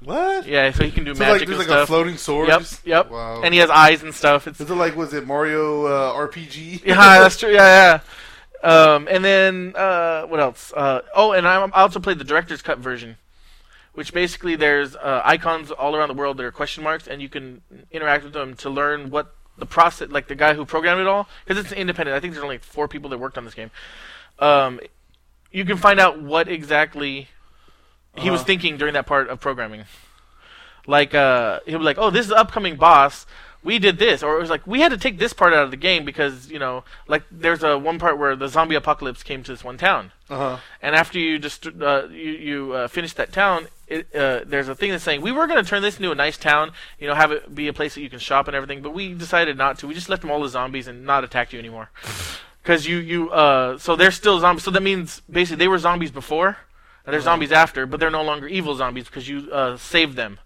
What? 0.03 0.47
Yeah, 0.47 0.71
so 0.73 0.85
he 0.85 0.91
can 0.91 1.05
do 1.05 1.15
So 1.15 1.25
like, 1.25 1.33
magic 1.35 1.49
there's 1.49 1.61
and 1.61 1.69
like 1.69 1.79
a 1.83 1.87
floating 1.87 2.17
sword. 2.17 2.49
Yep, 2.49 2.63
yep. 2.85 3.11
Wow. 3.11 3.43
And 3.43 3.53
he 3.53 3.61
has 3.61 3.71
eyes 3.71 4.03
and 4.03 4.15
stuff. 4.15 4.47
It's 4.47 4.61
Is 4.61 4.71
it 4.71 4.75
like 4.75 4.97
was 4.97 5.13
it 5.13 5.27
Mario 5.27 5.87
uh, 5.87 6.15
RPG? 6.15 6.85
yeah, 6.85 7.21
that's 7.21 7.39
true. 7.39 7.51
Yeah, 7.51 7.57
yeah. 7.59 8.01
Um, 8.63 9.09
and 9.11 9.25
then 9.25 9.75
uh, 9.77 10.23
what 10.27 10.41
else? 10.41 10.73
Uh, 10.75 11.01
oh, 11.15 11.33
and 11.33 11.47
I, 11.47 11.63
I 11.63 11.83
also 11.83 12.01
played 12.01 12.19
the 12.19 12.25
director's 12.25 12.63
cut 12.63 12.79
version, 12.79 13.17
which 13.93 14.13
basically 14.15 14.57
there's 14.57 14.97
uh, 14.97 15.21
icons 15.25 15.71
all 15.71 15.95
around 15.95 16.09
the 16.09 16.15
world 16.15 16.37
that 16.39 16.45
are 16.45 16.53
question 16.53 16.83
marks, 16.83 17.07
and 17.07 17.21
you 17.21 17.29
can 17.29 17.61
interact 17.91 18.25
with 18.25 18.33
them 18.33 18.55
to 18.57 18.71
learn 18.71 19.11
what 19.11 19.35
the 19.59 19.67
process, 19.67 20.09
like 20.11 20.29
the 20.29 20.35
guy 20.35 20.55
who 20.55 20.65
programmed 20.65 21.01
it 21.01 21.07
all, 21.07 21.29
because 21.45 21.63
it's 21.63 21.73
independent. 21.73 22.17
I 22.17 22.21
think 22.21 22.33
there's 22.33 22.43
only 22.45 22.59
four 22.59 22.89
people 22.89 23.11
that 23.11 23.19
worked 23.19 23.37
on 23.39 23.45
this 23.45 23.55
game. 23.55 23.71
Um, 24.39 24.81
you 25.53 25.65
can 25.65 25.77
find 25.77 26.01
out 26.01 26.21
what 26.21 26.49
exactly 26.49 27.29
he 28.17 28.31
was 28.31 28.41
Uh-huh. 28.41 28.47
thinking 28.47 28.77
during 28.79 28.95
that 28.95 29.07
part 29.07 29.29
of 29.29 29.41
programming. 29.41 29.85
Like 30.87 31.15
uh, 31.15 31.61
he'll 31.67 31.79
be 31.79 31.85
like, 31.85 31.99
"Oh, 31.99 32.11
this 32.11 32.23
is 32.23 32.29
the 32.29 32.37
upcoming 32.37 32.77
boss. 32.77 33.27
We 33.65 33.79
did 33.79 33.99
this," 33.99 34.23
or 34.23 34.37
it 34.37 34.41
was 34.41 34.51
like, 34.51 34.67
"We 34.67 34.81
had 34.81 34.91
to 34.93 34.99
take 34.99 35.19
this 35.19 35.33
part 35.33 35.53
out 35.55 35.65
of 35.65 35.71
the 35.71 35.77
game 35.79 36.05
because 36.05 36.51
you 36.51 36.59
know, 36.59 36.85
like 37.09 37.23
there's 37.31 37.63
a 37.65 37.79
one 37.79 37.99
part 37.99 38.19
where 38.19 38.37
the 38.37 38.49
zombie 38.49 38.75
apocalypse 38.77 39.23
came 39.23 39.43
to 39.43 39.51
this 39.53 39.65
one 39.65 39.79
town, 39.79 40.13
Uh 40.31 40.37
huh. 40.37 40.57
and 40.83 40.95
after 40.95 41.19
you 41.19 41.39
just 41.39 41.67
uh, 41.67 42.07
you 42.11 42.31
you 42.33 42.73
uh, 42.75 42.89
finish 42.89 43.15
that 43.15 43.33
town, 43.33 43.69
it, 43.89 44.15
uh, 44.15 44.41
there's 44.45 44.69
a 44.69 44.75
thing 44.75 44.91
that's 44.91 45.03
saying 45.03 45.23
we 45.23 45.33
were 45.33 45.47
going 45.47 45.63
to 45.65 45.69
turn 45.69 45.81
this 45.83 45.97
into 45.97 46.11
a 46.13 46.15
nice 46.15 46.37
town, 46.37 46.73
you 47.01 47.09
know, 47.09 47.15
have 47.15 47.33
it 47.33 47.55
be 47.55 47.67
a 47.69 47.73
place 47.73 47.95
that 47.95 48.03
you 48.03 48.11
can 48.11 48.19
shop 48.19 48.47
and 48.49 48.55
everything, 48.55 48.83
but 48.83 48.93
we 48.93 49.15
decided 49.15 49.57
not 49.57 49.79
to. 49.79 49.87
We 49.89 49.95
just 49.95 50.09
left 50.11 50.21
them 50.23 50.31
all 50.31 50.43
the 50.43 50.49
zombies 50.49 50.87
and 50.87 51.05
not 51.07 51.25
attacked 51.25 51.53
you 51.55 51.59
anymore, 51.59 51.89
because 52.63 52.87
you 52.87 52.99
you 52.99 53.31
uh 53.31 53.79
so 53.79 53.97
they're 53.97 54.11
still 54.11 54.39
zombies. 54.41 54.63
So 54.65 54.71
that 54.73 54.83
means 54.83 55.23
basically 55.31 55.57
they 55.65 55.69
were 55.69 55.79
zombies 55.79 56.11
before, 56.11 56.49
and 57.07 57.13
they're 57.13 57.21
Uh-huh. 57.21 57.25
zombies 57.33 57.53
after, 57.53 57.87
but 57.87 57.99
they're 57.99 58.11
no 58.11 58.23
longer 58.23 58.47
evil 58.47 58.75
zombies 58.75 59.07
because 59.07 59.27
you 59.27 59.49
uh, 59.51 59.77
saved 59.79 60.17
them. 60.17 60.39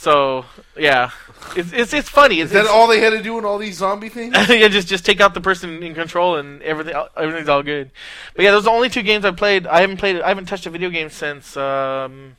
So 0.00 0.44
yeah, 0.76 1.10
it's 1.56 1.72
it's 1.72 1.92
it's 1.92 2.08
funny. 2.08 2.40
It's, 2.40 2.50
Is 2.50 2.52
that 2.52 2.60
it's- 2.60 2.72
all 2.74 2.86
they 2.86 3.00
had 3.00 3.10
to 3.10 3.20
do 3.22 3.36
in 3.36 3.44
all 3.44 3.58
these 3.58 3.78
zombie 3.78 4.08
things? 4.08 4.32
yeah, 4.48 4.68
just 4.68 4.86
just 4.86 5.04
take 5.04 5.20
out 5.20 5.34
the 5.34 5.40
person 5.40 5.82
in 5.82 5.92
control 5.92 6.36
and 6.36 6.62
everything 6.62 6.94
everything's 7.16 7.48
all 7.48 7.64
good. 7.64 7.90
But 8.36 8.44
yeah, 8.44 8.52
those 8.52 8.62
are 8.62 8.70
the 8.70 8.76
only 8.76 8.90
two 8.90 9.02
games 9.02 9.24
I've 9.24 9.36
played. 9.36 9.66
I 9.66 9.80
haven't 9.80 9.96
played. 9.96 10.20
I 10.20 10.28
haven't 10.28 10.46
touched 10.46 10.66
a 10.66 10.70
video 10.70 10.88
game 10.88 11.10
since 11.10 11.56
um, 11.56 12.36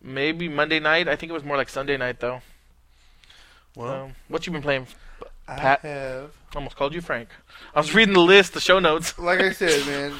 maybe 0.00 0.48
Monday 0.48 0.78
night. 0.78 1.08
I 1.08 1.16
think 1.16 1.30
it 1.30 1.32
was 1.34 1.42
more 1.44 1.56
like 1.56 1.68
Sunday 1.68 1.96
night 1.96 2.20
though. 2.20 2.42
Well, 3.74 4.04
Um, 4.04 4.12
what 4.28 4.46
you 4.46 4.52
been 4.52 4.62
playing? 4.62 4.86
I 5.48 5.56
Pat- 5.56 5.80
have. 5.80 6.30
Almost 6.54 6.76
called 6.76 6.94
you 6.94 7.00
Frank. 7.00 7.28
I 7.74 7.80
was 7.80 7.92
reading 7.92 8.14
the 8.14 8.20
list, 8.20 8.52
the 8.54 8.60
show 8.60 8.78
notes. 8.78 9.18
Like 9.18 9.40
I 9.40 9.50
said, 9.50 9.84
man, 9.86 10.12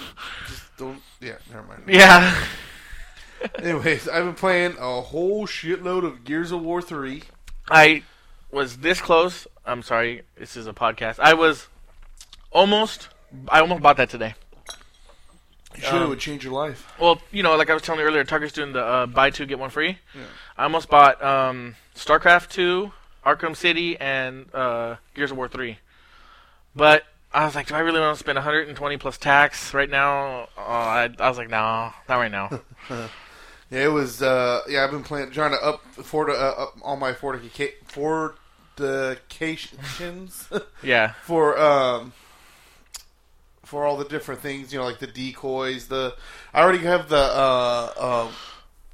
just 0.48 0.76
don't. 0.76 1.00
Yeah, 1.20 1.36
never 1.52 1.62
mind. 1.68 1.82
Yeah. 1.86 2.34
Anyways, 3.58 4.08
I've 4.08 4.24
been 4.24 4.34
playing 4.34 4.76
a 4.78 5.00
whole 5.00 5.46
shitload 5.46 6.04
of 6.04 6.24
Gears 6.24 6.52
of 6.52 6.62
War 6.62 6.82
three. 6.82 7.22
I 7.70 8.02
was 8.50 8.78
this 8.78 9.00
close. 9.00 9.46
I'm 9.64 9.82
sorry. 9.82 10.22
This 10.36 10.56
is 10.56 10.66
a 10.66 10.72
podcast. 10.72 11.18
I 11.18 11.34
was 11.34 11.68
almost. 12.50 13.08
I 13.48 13.60
almost 13.60 13.82
bought 13.82 13.96
that 13.96 14.10
today. 14.10 14.34
You 15.76 15.82
should 15.82 16.02
Um, 16.02 16.08
would 16.10 16.18
change 16.18 16.44
your 16.44 16.52
life. 16.52 16.92
Well, 17.00 17.20
you 17.30 17.42
know, 17.42 17.56
like 17.56 17.70
I 17.70 17.74
was 17.74 17.82
telling 17.82 18.00
you 18.00 18.06
earlier, 18.06 18.24
Target's 18.24 18.52
doing 18.52 18.72
the 18.72 18.84
uh, 18.84 19.06
buy 19.06 19.30
two 19.30 19.46
get 19.46 19.58
one 19.58 19.70
free. 19.70 19.98
Yeah. 20.14 20.20
I 20.58 20.64
almost 20.64 20.90
bought 20.90 21.22
um, 21.24 21.76
StarCraft 21.94 22.50
two, 22.50 22.92
Arkham 23.24 23.56
City, 23.56 23.96
and 23.98 24.52
uh, 24.54 24.96
Gears 25.14 25.30
of 25.30 25.38
War 25.38 25.48
three, 25.48 25.78
but 26.76 27.04
I 27.32 27.46
was 27.46 27.54
like, 27.54 27.68
do 27.68 27.74
I 27.74 27.78
really 27.78 28.00
want 28.00 28.14
to 28.14 28.18
spend 28.18 28.36
120 28.36 28.98
plus 28.98 29.16
tax 29.16 29.72
right 29.72 29.88
now? 29.88 30.48
Uh, 30.58 30.60
I, 30.60 31.10
I 31.18 31.28
was 31.30 31.38
like, 31.38 31.48
no, 31.48 31.90
not 32.06 32.16
right 32.16 32.30
now. 32.30 32.60
Yeah, 33.72 33.84
it 33.84 33.92
was. 33.92 34.20
Uh, 34.20 34.60
yeah, 34.68 34.84
I've 34.84 34.90
been 34.90 35.02
playing, 35.02 35.30
trying 35.30 35.52
to 35.52 35.64
up 35.64 35.82
for 35.94 36.28
uh, 36.28 36.34
up 36.34 36.74
all 36.82 36.96
my 36.96 37.14
fortifications 37.14 37.58
yeah, 40.82 41.14
for 41.24 41.58
um 41.58 42.12
for 43.64 43.86
all 43.86 43.96
the 43.96 44.04
different 44.04 44.42
things. 44.42 44.74
You 44.74 44.78
know, 44.78 44.84
like 44.84 44.98
the 44.98 45.06
decoys. 45.06 45.88
The 45.88 46.14
I 46.52 46.60
already 46.62 46.84
have 46.84 47.08
the 47.08 47.16
uh, 47.16 48.26
um, 48.28 48.34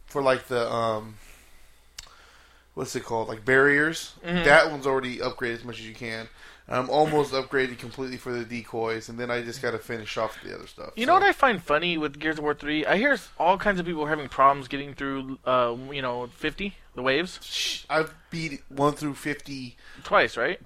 for 0.06 0.23
like 0.23 0.47
the 0.47 0.73
um, 0.73 1.16
what's 2.75 2.94
it 2.94 3.04
called? 3.04 3.26
Like 3.28 3.44
barriers. 3.44 4.12
Mhm. 4.25 4.44
That 4.44 4.70
one's 4.70 4.87
already 4.87 5.18
upgraded 5.18 5.54
as 5.54 5.64
much 5.64 5.80
as 5.80 5.88
you 5.88 5.94
can. 5.94 6.28
I'm 6.70 6.90
almost 6.90 7.32
upgraded 7.32 7.78
completely 7.78 8.18
for 8.18 8.32
the 8.32 8.44
decoys, 8.44 9.08
and 9.08 9.18
then 9.18 9.30
I 9.30 9.40
just 9.42 9.62
got 9.62 9.70
to 9.70 9.78
finish 9.78 10.18
off 10.18 10.37
the 10.44 10.54
other 10.54 10.66
stuff. 10.66 10.90
You 10.96 11.06
know 11.06 11.14
what 11.14 11.22
I 11.22 11.32
find 11.32 11.62
funny 11.62 11.96
with 11.96 12.18
Gears 12.18 12.37
of 12.37 12.44
War 12.44 12.52
3? 12.52 12.84
I 12.84 12.98
hear 12.98 13.16
all 13.38 13.56
kinds 13.56 13.80
of 13.80 13.87
people 13.87 14.04
are 14.04 14.08
having 14.08 14.28
problems 14.28 14.68
getting 14.68 14.92
through, 14.92 15.38
uh, 15.46 15.75
you 15.90 16.02
know, 16.02 16.26
50, 16.26 16.75
the 16.98 17.02
waves. 17.02 17.87
I've 17.88 18.14
beat 18.30 18.60
one 18.68 18.92
through 18.92 19.14
fifty. 19.14 19.76
Twice, 20.04 20.37
right? 20.37 20.60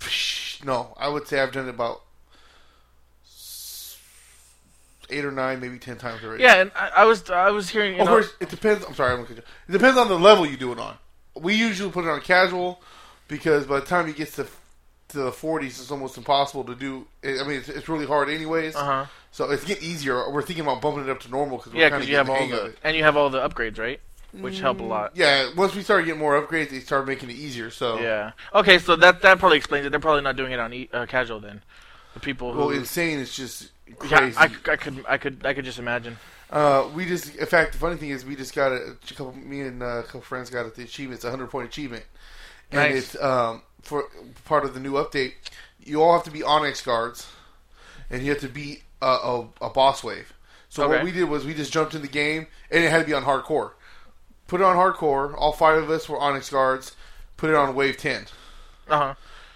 No, 0.64 0.94
I 0.99 1.09
would 1.09 1.28
say 1.28 1.40
I've 1.40 1.52
done 1.52 1.66
it 1.66 1.71
about 1.71 2.02
eight 5.11 5.25
or 5.25 5.30
nine, 5.30 5.61
maybe 5.61 5.78
ten 5.78 5.99
times 5.99 6.25
already. 6.25 6.42
Yeah, 6.42 6.56
and 6.62 6.73
I, 6.75 6.90
I 6.97 7.04
was 7.04 7.30
I 7.30 7.50
was 7.50 7.68
hearing, 7.68 7.94
you 7.94 8.00
Of 8.00 8.06
know, 8.06 8.12
course, 8.12 8.32
it 8.40 8.49
depends. 8.49 8.85
I'm 8.85 8.94
sorry, 8.94 9.12
I'm 9.12 9.21
you. 9.21 9.42
It 9.68 9.73
depends 9.73 9.99
on 9.99 10.09
the 10.09 10.18
level 10.18 10.47
you 10.47 10.56
do 10.56 10.73
it 10.73 10.78
on. 10.78 10.97
We 11.35 11.54
usually 11.54 11.92
put 11.92 12.04
it 12.04 12.09
on 12.09 12.21
casual 12.21 12.80
because 13.28 13.66
by 13.66 13.80
the 13.80 13.87
time 13.87 14.09
you 14.09 14.14
get 14.14 14.32
to 14.35 14.47
to 15.12 15.19
the 15.19 15.31
40s, 15.31 15.66
it's 15.81 15.90
almost 15.90 16.16
impossible 16.19 16.64
to 16.64 16.75
do. 16.75 17.07
I 17.25 17.45
mean, 17.45 17.59
it's, 17.59 17.69
it's 17.69 17.88
really 17.88 18.07
hard 18.07 18.28
anyways. 18.28 18.75
uh-huh. 18.76 19.07
So 19.31 19.50
it's 19.50 19.64
getting 19.64 19.85
easier. 19.85 20.31
We're 20.31 20.42
thinking 20.42 20.64
about 20.64 20.83
bumping 20.83 21.04
it 21.04 21.11
up 21.11 21.21
to 21.21 21.31
normal 21.31 21.57
because 21.57 21.73
we're 21.73 21.81
Yeah, 21.81 21.88
because 21.88 22.09
you 22.09 22.16
have 22.16 22.26
the 22.26 22.33
all 22.33 22.49
the, 22.49 22.75
and 22.85 22.97
you 22.97 23.02
have 23.02 23.16
all 23.16 23.31
the 23.31 23.47
upgrades, 23.49 23.78
right? 23.78 23.99
Which 24.40 24.61
help 24.61 24.81
a 24.81 24.83
lot. 24.83 25.12
Yeah, 25.14 25.50
once 25.57 25.75
we 25.75 25.83
started 25.83 26.07
getting 26.07 26.21
more 26.21 26.40
upgrades, 26.40 26.71
they 26.71 26.81
started 26.81 27.07
making 27.07 27.31
it 27.31 27.37
easier. 27.37 27.71
So 27.71 27.99
Yeah. 27.99 28.33
Okay, 28.54 28.78
so 28.78 28.97
that 28.97 29.23
that 29.23 29.38
probably 29.38 29.59
explains 29.59 29.87
it. 29.87 29.90
They're 29.90 30.00
probably 30.00 30.23
not 30.23 30.37
doing 30.37 30.52
it 30.52 30.59
on 30.61 30.73
e- 30.73 30.88
uh, 30.92 31.07
casual 31.07 31.40
then. 31.40 31.62
The 32.14 32.21
people 32.21 32.52
who 32.52 32.59
well, 32.61 32.71
insane 32.71 33.19
is 33.19 33.35
just 33.35 33.71
Yeah, 33.87 33.95
crazy. 33.97 34.37
I, 34.38 34.45
I 34.45 34.76
could 34.76 35.04
I 35.09 35.16
could 35.19 35.47
I 35.47 35.54
could 35.54 35.64
just 35.64 35.78
imagine. 35.78 36.16
Uh, 36.50 36.87
we 36.95 37.07
just, 37.07 37.35
in 37.37 37.47
fact, 37.47 37.73
the 37.73 37.78
funny 37.78 37.97
thing 37.97 38.11
is, 38.11 38.26
we 38.26 38.37
just 38.37 38.54
got 38.54 38.73
a, 38.73 38.95
a 39.11 39.14
couple. 39.14 39.33
Me 39.35 39.62
and 39.62 39.83
uh, 39.83 40.00
a 40.00 40.02
couple 40.02 40.21
friends 40.21 40.50
got 40.50 40.66
it. 40.66 40.75
The 40.75 40.83
achievement. 40.83 41.16
It's 41.16 41.25
a 41.25 41.31
hundred 41.31 41.49
point 41.50 41.66
achievement, 41.69 42.04
and 42.71 42.92
Nice. 42.92 43.14
it's 43.14 43.23
um 43.23 43.62
for 43.83 44.05
part 44.45 44.65
of 44.65 44.75
the 44.75 44.81
new 44.81 44.93
update. 44.93 45.33
You 45.85 46.03
all 46.03 46.12
have 46.15 46.25
to 46.25 46.31
be 46.31 46.43
Onyx 46.43 46.81
guards, 46.83 47.29
and 48.11 48.23
you 48.23 48.31
have 48.31 48.41
to 48.41 48.49
beat 48.49 48.83
a, 49.01 49.07
a, 49.07 49.49
a 49.62 49.71
boss 49.71 50.03
wave. 50.05 50.33
So 50.69 50.89
what 50.89 51.05
we 51.05 51.12
did 51.12 51.25
was 51.25 51.45
we 51.45 51.53
just 51.55 51.73
jumped 51.73 51.95
in 51.95 52.01
the 52.03 52.09
game, 52.09 52.47
and 52.71 52.83
it 52.83 52.91
had 52.91 53.01
to 53.01 53.05
be 53.05 53.12
on 53.12 53.25
hardcore. 53.25 53.73
Put 54.49 54.61
it 54.61 54.65
on 54.65 54.77
hardcore. 54.77 55.35
All 55.37 55.53
five 55.53 55.83
of 55.83 55.91
us 55.91 56.09
were 56.09 56.19
Onyx 56.19 56.49
guards. 56.51 56.95
Put 57.37 57.51
it 57.51 57.57
on 57.57 57.75
wave 57.75 57.97
ten, 57.97 58.27
Uh 58.89 58.99
huh. 58.99 59.15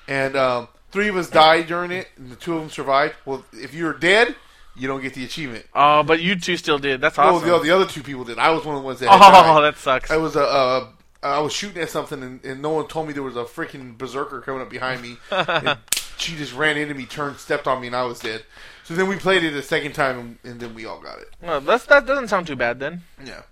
and 0.09 0.37
um, 0.37 0.68
three 0.90 1.09
of 1.09 1.16
us 1.16 1.30
died 1.30 1.68
during 1.68 1.90
it, 1.92 2.09
and 2.16 2.30
the 2.30 2.37
two 2.37 2.54
of 2.54 2.61
them 2.61 2.71
survived. 2.71 3.14
Well, 3.25 3.45
if 3.52 3.73
you're 3.75 3.92
dead, 3.92 4.35
you 4.75 4.88
don't 4.88 5.00
get 5.00 5.14
the 5.14 5.25
achievement. 5.25 5.64
Oh, 5.75 6.02
but 6.02 6.21
you 6.21 6.35
two 6.38 6.56
still 6.56 6.78
did. 6.78 7.00
That's 7.00 7.16
awesome. 7.18 7.49
Well, 7.49 7.59
the, 7.61 7.64
the 7.66 7.71
other 7.75 7.87
two 7.87 8.02
people 8.02 8.25
did. 8.25 8.38
I 8.38 8.50
was 8.50 8.64
one 8.64 8.75
of 8.76 8.83
the 8.83 8.87
ones 8.87 8.99
that. 9.00 9.09
Had 9.09 9.18
died. 9.21 9.56
oh, 9.56 9.62
that 9.62 9.76
sucks. 9.78 10.11
I 10.11 10.16
was 10.16 10.35
a, 10.37 10.42
uh, 10.45 10.87
I 11.26 11.38
was 11.40 11.52
shooting 11.52 11.80
at 11.83 11.90
something, 11.90 12.23
and, 12.23 12.45
and 12.45 12.62
no 12.62 12.71
one 12.71 12.87
told 12.87 13.06
me 13.06 13.12
there 13.12 13.23
was 13.23 13.37
a 13.37 13.45
freaking 13.45 13.97
berserker 13.97 14.40
coming 14.40 14.62
up 14.62 14.71
behind 14.71 15.02
me. 15.02 15.16
and 15.30 15.78
she 16.16 16.37
just 16.37 16.54
ran 16.54 16.76
into 16.76 16.95
me, 16.95 17.06
turned, 17.06 17.38
stepped 17.38 17.66
on 17.66 17.80
me, 17.80 17.87
and 17.88 17.97
I 17.97 18.04
was 18.04 18.21
dead. 18.21 18.45
So 18.85 18.95
then 18.95 19.09
we 19.09 19.16
played 19.16 19.42
it 19.42 19.54
a 19.54 19.62
second 19.62 19.92
time, 19.95 20.18
and, 20.18 20.38
and 20.45 20.61
then 20.61 20.75
we 20.75 20.87
all 20.87 21.00
got 21.00 21.18
it. 21.18 21.28
Well, 21.42 21.61
that's 21.61 21.87
that 21.87 22.06
doesn't 22.06 22.28
sound 22.28 22.47
too 22.47 22.56
bad 22.56 22.78
then. 22.80 23.02
Yeah. 23.25 23.42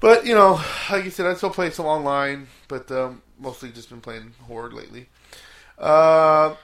But 0.00 0.26
you 0.26 0.34
know, 0.34 0.60
like 0.90 1.04
you 1.04 1.10
said, 1.10 1.26
I 1.26 1.34
still 1.34 1.50
play 1.50 1.70
some 1.70 1.86
online, 1.86 2.48
but 2.68 2.90
um, 2.92 3.22
mostly 3.38 3.70
just 3.70 3.88
been 3.88 4.00
playing 4.00 4.34
Horde 4.46 4.74
lately. 4.74 5.08
Uh, 5.78 6.54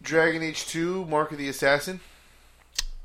Dragon 0.00 0.42
Age 0.42 0.64
Two: 0.66 1.04
Mark 1.04 1.32
of 1.32 1.38
the 1.38 1.48
Assassin. 1.48 2.00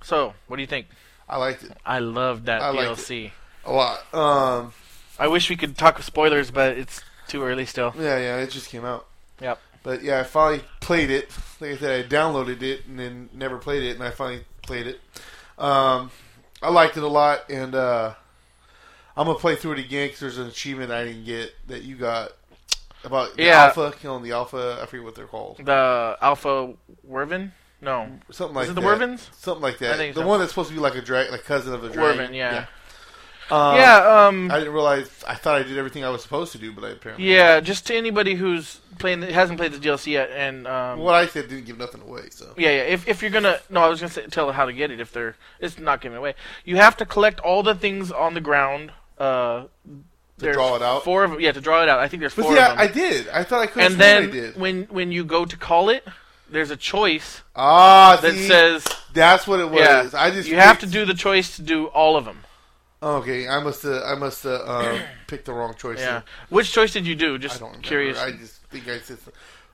So, 0.01 0.33
what 0.47 0.55
do 0.55 0.61
you 0.61 0.67
think? 0.67 0.87
I 1.27 1.37
liked 1.37 1.63
it 1.63 1.73
I 1.85 1.99
love 1.99 2.45
that 2.45 2.61
I 2.61 2.73
DLC. 2.73 3.31
a 3.65 3.71
lot. 3.71 4.13
Um, 4.13 4.73
I 5.19 5.27
wish 5.27 5.49
we 5.49 5.55
could 5.55 5.77
talk 5.77 6.01
spoilers, 6.01 6.51
but 6.51 6.77
it's 6.77 7.01
too 7.27 7.43
early 7.43 7.65
still. 7.65 7.93
yeah, 7.97 8.17
yeah, 8.17 8.37
it 8.37 8.49
just 8.49 8.69
came 8.69 8.85
out. 8.85 9.05
Yep. 9.41 9.59
But 9.83 10.03
yeah, 10.03 10.19
I 10.19 10.23
finally 10.23 10.63
played 10.81 11.09
it. 11.09 11.29
Like 11.59 11.71
I 11.71 11.77
said, 11.77 12.05
I 12.05 12.07
downloaded 12.07 12.61
it 12.61 12.85
and 12.87 12.99
then 12.99 13.29
never 13.33 13.57
played 13.57 13.83
it, 13.83 13.95
and 13.95 14.03
I 14.03 14.11
finally 14.11 14.43
played 14.61 14.87
it. 14.87 14.99
Um, 15.57 16.11
I 16.61 16.69
liked 16.69 16.97
it 16.97 17.03
a 17.03 17.07
lot, 17.07 17.49
and 17.49 17.75
uh, 17.75 18.13
I'm 19.15 19.25
gonna 19.27 19.39
play 19.39 19.55
through 19.55 19.73
it 19.73 19.79
again 19.79 20.07
because 20.07 20.19
there's 20.19 20.37
an 20.37 20.47
achievement 20.47 20.91
I 20.91 21.05
didn't 21.05 21.25
get 21.25 21.53
that 21.67 21.83
you 21.83 21.95
got 21.95 22.31
about 23.03 23.35
the 23.37 23.43
Yeah. 23.43 23.65
alpha, 23.65 23.93
killing 24.01 24.23
the 24.23 24.31
alpha. 24.31 24.79
I 24.81 24.85
forget 24.85 25.05
what 25.05 25.15
they're 25.15 25.27
called. 25.27 25.57
The 25.63 26.17
Alpha 26.21 26.73
Wyvern? 27.03 27.53
No. 27.81 28.09
Something 28.29 28.55
like 28.55 28.63
Is 28.65 28.71
it 28.71 28.73
the 28.75 28.81
that. 28.81 28.87
Wyverns? 28.87 29.29
Something 29.37 29.61
like 29.63 29.77
that. 29.77 29.97
The 29.97 30.13
so. 30.13 30.27
one 30.27 30.39
that's 30.39 30.51
supposed 30.51 30.67
to 30.69 30.75
be 30.75 30.81
like 30.81 30.95
a 30.95 31.01
drag, 31.01 31.31
like 31.31 31.45
cousin 31.45 31.73
of 31.73 31.83
a 31.85 31.89
dragon. 31.89 32.17
Wyvern, 32.17 32.33
yeah. 32.33 32.65
Um, 33.51 33.75
yeah, 33.77 34.25
um 34.27 34.51
I 34.51 34.59
didn't 34.59 34.73
realize. 34.73 35.09
I 35.27 35.35
thought 35.35 35.55
I 35.59 35.63
did 35.63 35.77
everything 35.77 36.03
I 36.03 36.09
was 36.09 36.21
supposed 36.21 36.51
to 36.51 36.57
do, 36.57 36.71
but 36.71 36.83
I 36.83 36.89
apparently. 36.89 37.25
yeah, 37.33 37.59
just 37.59 37.87
to 37.87 37.95
anybody 37.95 38.35
who's 38.35 38.79
playing 38.99 39.21
hasn't 39.23 39.57
played 39.57 39.71
the 39.71 39.79
DLC 39.79 40.07
yet 40.13 40.29
and 40.31 40.67
um 40.67 40.99
What 40.99 41.15
I 41.15 41.25
said 41.25 41.47
didn't 41.49 41.65
give 41.65 41.77
nothing 41.77 42.01
away. 42.01 42.29
So. 42.31 42.53
Yeah, 42.57 42.69
yeah. 42.69 42.81
If 42.83 43.07
if 43.07 43.21
you're 43.21 43.31
gonna, 43.31 43.59
no, 43.69 43.81
I 43.81 43.87
was 43.89 43.99
gonna 44.01 44.11
say, 44.11 44.27
tell 44.27 44.51
how 44.51 44.65
to 44.65 44.73
get 44.73 44.91
it. 44.91 44.99
If 44.99 45.11
they're, 45.11 45.35
it's 45.59 45.79
not 45.79 46.01
giving 46.01 46.17
away. 46.17 46.35
You 46.65 46.75
have 46.77 46.95
to 46.97 47.05
collect 47.05 47.39
all 47.39 47.63
the 47.63 47.75
things 47.75 48.11
on 48.11 48.33
the 48.35 48.41
ground. 48.41 48.91
Uh, 49.17 49.65
there's 50.37 50.55
draw 50.55 50.75
it 50.75 50.81
out? 50.81 51.03
Four 51.03 51.23
of 51.25 51.41
yeah, 51.41 51.51
to 51.51 51.59
draw 51.61 51.81
it 51.83 51.89
out. 51.89 51.99
I 51.99 52.07
think 52.07 52.21
there's 52.21 52.35
But 52.35 52.43
four 52.45 52.55
yeah, 52.55 52.71
of 52.73 52.77
them. 52.77 52.87
I 52.87 52.91
did. 52.91 53.27
I 53.29 53.43
thought 53.43 53.61
I 53.61 53.67
could. 53.67 53.83
and 53.83 53.95
I 53.95 53.97
then 53.97 54.53
when 54.57 54.83
when 54.83 55.11
you 55.11 55.23
go 55.25 55.43
to 55.45 55.57
call 55.57 55.89
it, 55.89 56.05
there's 56.49 56.71
a 56.71 56.77
choice 56.77 57.41
Ah, 57.55 58.17
that 58.21 58.33
see, 58.33 58.47
says 58.47 58.85
that's 59.13 59.47
what 59.47 59.59
it 59.59 59.69
was. 59.69 59.79
yeah, 59.81 60.09
I 60.13 60.29
just 60.31 60.47
you 60.47 60.55
have 60.55 60.79
to 60.79 60.85
do 60.87 61.03
the 61.05 61.13
choice 61.13 61.55
to 61.57 61.61
do 61.61 61.87
all 61.87 62.15
of 62.15 62.25
them. 62.25 62.43
Okay, 63.01 63.47
I 63.47 63.61
must 63.63 63.83
have. 63.83 64.03
I 64.03 64.15
must 64.15 64.43
have 64.43 64.61
uh, 64.65 64.99
picked 65.27 65.45
the 65.45 65.53
wrong 65.53 65.73
choice. 65.75 65.99
Yeah. 65.99 66.21
Which 66.49 66.71
choice 66.71 66.91
did 66.93 67.07
you 67.07 67.15
do? 67.15 67.35
I 67.35 67.37
Just 67.37 67.59
don't 67.59 67.69
remember. 67.69 67.87
curious. 67.87 68.19
I 68.19 68.31
just 68.31 68.55
think 68.63 68.87
I 68.89 68.99
said 68.99 69.17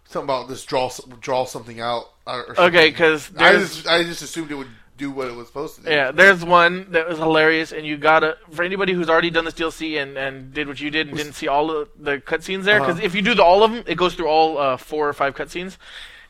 something 0.05 0.24
about 0.25 0.48
this 0.48 0.63
draw 0.63 0.91
draw 1.22 1.46
something 1.46 1.79
out. 1.82 2.05
Or 2.27 2.41
or 2.41 2.46
something. 2.55 2.65
okay, 2.65 2.89
because 2.89 3.32
I 3.38 3.53
just 3.53 3.88
I 3.88 4.03
just 4.03 4.22
assumed 4.22 4.51
it 4.51 4.55
would 4.55 4.67
do 4.98 5.12
what 5.12 5.27
it 5.27 5.36
was 5.36 5.48
supposed 5.48 5.75
to 5.75 5.82
do. 5.84 5.89
yeah, 5.89 6.12
there's 6.12 6.46
one 6.46 6.88
that 6.91 7.10
was 7.10 7.17
hilarious, 7.17 7.72
and 7.74 7.86
you 7.86 7.98
gotta 7.98 8.38
for 8.51 8.63
anybody 8.63 8.94
who's 8.94 9.10
already 9.10 9.29
done 9.32 9.44
this 9.46 9.55
DLC 9.55 10.01
and, 10.01 10.17
and 10.17 10.53
did 10.53 10.67
what 10.67 10.79
you 10.79 10.89
did 10.91 11.08
and 11.08 11.17
didn't 11.17 11.34
see 11.34 11.48
all 11.48 11.70
of 11.72 11.89
the 12.00 12.20
cutscenes 12.20 12.63
there, 12.63 12.79
because 12.79 12.98
Uh-huh. 12.98 13.05
if 13.05 13.13
you 13.15 13.22
do 13.24 13.34
the, 13.36 13.44
all 13.44 13.63
of 13.63 13.72
them, 13.72 13.84
it 13.88 13.96
goes 13.96 14.13
through 14.15 14.27
all 14.27 14.58
uh, 14.58 14.77
four 14.77 15.10
or 15.10 15.13
five 15.13 15.36
cutscenes. 15.36 15.77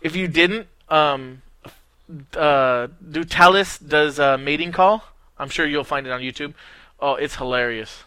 If 0.01 0.15
you 0.15 0.27
didn't, 0.27 0.67
um, 0.89 1.41
uh, 2.35 2.87
Dutalis 3.07 3.85
does 3.87 4.17
a 4.19 4.37
mating 4.37 4.71
call. 4.71 5.03
I'm 5.37 5.49
sure 5.49 5.65
you'll 5.65 5.83
find 5.83 6.07
it 6.07 6.11
on 6.11 6.21
YouTube. 6.21 6.53
Oh, 6.99 7.15
it's 7.15 7.35
hilarious. 7.35 8.03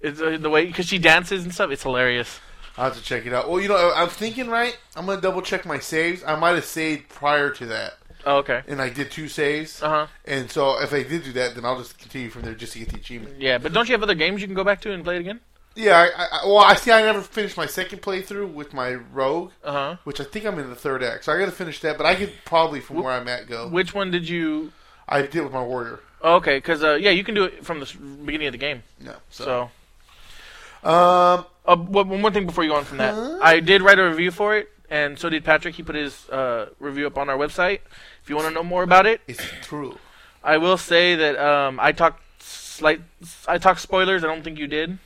It's 0.00 0.20
uh, 0.20 0.38
the 0.40 0.50
way 0.50 0.66
because 0.66 0.86
she 0.86 0.98
dances 0.98 1.44
and 1.44 1.52
stuff. 1.52 1.70
It's 1.70 1.82
hilarious. 1.82 2.40
I'll 2.78 2.86
have 2.86 2.96
to 2.96 3.02
check 3.02 3.26
it 3.26 3.32
out. 3.34 3.50
Well, 3.50 3.60
you 3.60 3.68
know, 3.68 3.92
I'm 3.94 4.08
thinking 4.08 4.48
right. 4.48 4.78
I'm 4.96 5.06
gonna 5.06 5.20
double 5.20 5.42
check 5.42 5.66
my 5.66 5.78
saves. 5.78 6.22
I 6.24 6.36
might 6.36 6.54
have 6.54 6.64
saved 6.64 7.08
prior 7.10 7.50
to 7.50 7.66
that, 7.66 7.94
Oh, 8.24 8.36
okay. 8.38 8.62
and 8.68 8.80
I 8.80 8.88
did 8.88 9.10
two 9.10 9.28
saves. 9.28 9.82
Uh 9.82 9.88
huh. 9.88 10.06
And 10.24 10.50
so 10.50 10.80
if 10.80 10.92
I 10.94 11.02
did 11.02 11.24
do 11.24 11.32
that, 11.32 11.54
then 11.54 11.64
I'll 11.66 11.78
just 11.78 11.98
continue 11.98 12.30
from 12.30 12.42
there 12.42 12.54
just 12.54 12.72
to 12.74 12.78
get 12.78 12.88
the 12.90 12.96
achievement. 12.96 13.40
Yeah, 13.40 13.58
but 13.58 13.72
don't 13.74 13.88
you 13.88 13.92
have 13.92 14.02
other 14.02 14.14
games 14.14 14.40
you 14.40 14.46
can 14.46 14.54
go 14.56 14.64
back 14.64 14.80
to 14.82 14.92
and 14.92 15.04
play 15.04 15.16
it 15.16 15.20
again? 15.20 15.40
Yeah, 15.76 15.98
I, 16.16 16.22
I, 16.24 16.46
well, 16.46 16.58
I 16.58 16.74
see. 16.74 16.90
I 16.90 17.02
never 17.02 17.20
finished 17.20 17.56
my 17.56 17.66
second 17.66 18.00
playthrough 18.02 18.52
with 18.54 18.72
my 18.72 18.94
rogue. 18.94 19.52
Uh 19.62 19.72
huh. 19.72 19.96
which 20.04 20.20
I 20.20 20.24
think 20.24 20.46
I'm 20.46 20.58
in 20.58 20.68
the 20.70 20.74
third 20.76 21.02
act. 21.02 21.24
So 21.24 21.32
I 21.32 21.38
got 21.38 21.44
to 21.46 21.52
finish 21.52 21.80
that, 21.80 21.96
but 21.98 22.06
I 22.06 22.14
could 22.14 22.32
probably 22.44 22.80
from 22.80 23.02
where 23.02 23.12
I'm 23.12 23.28
at 23.28 23.46
go. 23.46 23.68
Which 23.68 23.92
one 23.94 24.10
did 24.10 24.28
you? 24.28 24.72
I 25.08 25.22
did 25.22 25.42
with 25.42 25.52
my 25.52 25.62
warrior. 25.62 26.00
Okay, 26.22 26.58
because 26.58 26.82
uh, 26.84 26.94
yeah, 26.94 27.10
you 27.10 27.24
can 27.24 27.34
do 27.34 27.44
it 27.44 27.64
from 27.64 27.80
the 27.80 27.86
s- 27.86 27.92
beginning 27.92 28.48
of 28.48 28.52
the 28.52 28.58
game. 28.58 28.82
No, 29.00 29.14
So, 29.30 29.44
so, 29.44 30.88
um, 30.88 31.44
uh, 31.66 31.76
one 31.76 32.08
one 32.08 32.20
more 32.20 32.30
thing 32.30 32.46
before 32.46 32.64
you 32.64 32.70
go 32.70 32.76
on 32.76 32.84
from 32.84 32.98
that, 32.98 33.14
Huh? 33.14 33.38
I 33.42 33.60
did 33.60 33.82
write 33.82 33.98
a 33.98 34.04
review 34.08 34.30
for 34.30 34.56
it, 34.56 34.68
and 34.90 35.18
so 35.18 35.28
did 35.28 35.44
Patrick. 35.44 35.74
He 35.76 35.82
put 35.82 35.94
his 35.94 36.28
uh, 36.30 36.70
review 36.78 37.06
up 37.06 37.16
on 37.18 37.28
our 37.28 37.36
website. 37.38 37.80
If 38.22 38.28
you 38.28 38.36
want 38.36 38.48
to 38.48 38.54
know 38.54 38.62
more 38.62 38.82
about 38.82 39.06
it, 39.06 39.20
it's 39.26 39.42
true. 39.62 39.98
I 40.42 40.56
will 40.58 40.76
say 40.78 41.14
that 41.16 41.36
um, 41.38 41.78
I 41.80 41.92
talked 41.92 42.22
slight, 42.42 43.00
I 43.46 43.58
talked 43.58 43.80
spoilers. 43.80 44.24
I 44.24 44.26
don't 44.26 44.42
think 44.42 44.58
you 44.58 44.66
did. 44.66 44.98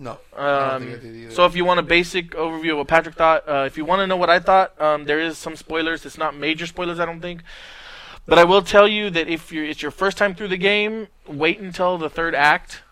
No, 0.00 0.18
I 0.36 0.40
don't 0.46 0.74
Um, 0.74 0.82
think 0.86 0.98
I 0.98 1.02
did 1.02 1.14
either. 1.16 1.30
so 1.34 1.44
if 1.46 1.56
you 1.56 1.64
want 1.64 1.80
a 1.80 1.82
basic 1.82 2.30
overview 2.32 2.72
of 2.72 2.78
what 2.78 2.86
Patrick 2.88 3.16
thought, 3.16 3.48
uh, 3.48 3.64
if 3.66 3.76
you 3.76 3.84
want 3.84 3.98
to 4.00 4.06
know 4.06 4.16
what 4.16 4.30
I 4.30 4.38
thought, 4.38 4.80
um, 4.80 5.04
there 5.06 5.18
is 5.18 5.38
some 5.38 5.56
spoilers. 5.56 6.06
It's 6.06 6.16
not 6.18 6.36
major 6.36 6.66
spoilers, 6.66 7.00
I 7.00 7.04
don't 7.06 7.20
think. 7.20 7.42
But 8.28 8.38
I 8.38 8.44
will 8.44 8.60
tell 8.60 8.86
you 8.86 9.08
that 9.08 9.26
if 9.26 9.50
you're, 9.50 9.64
it's 9.64 9.80
your 9.80 9.90
first 9.90 10.18
time 10.18 10.34
through 10.34 10.48
the 10.48 10.58
game, 10.58 11.08
wait 11.26 11.60
until 11.60 11.96
the 11.96 12.10
third 12.10 12.34
act, 12.34 12.82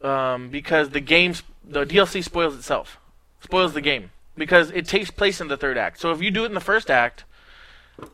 um, 0.00 0.48
because 0.48 0.88
the 0.88 1.00
game's 1.00 1.42
the 1.62 1.84
DLC 1.84 2.24
spoils 2.24 2.56
itself, 2.56 2.98
spoils 3.42 3.74
the 3.74 3.82
game 3.82 4.10
because 4.36 4.70
it 4.70 4.86
takes 4.86 5.10
place 5.10 5.38
in 5.38 5.48
the 5.48 5.58
third 5.58 5.76
act. 5.76 6.00
So 6.00 6.12
if 6.12 6.22
you 6.22 6.30
do 6.30 6.44
it 6.44 6.46
in 6.46 6.54
the 6.54 6.60
first 6.60 6.90
act, 6.90 7.24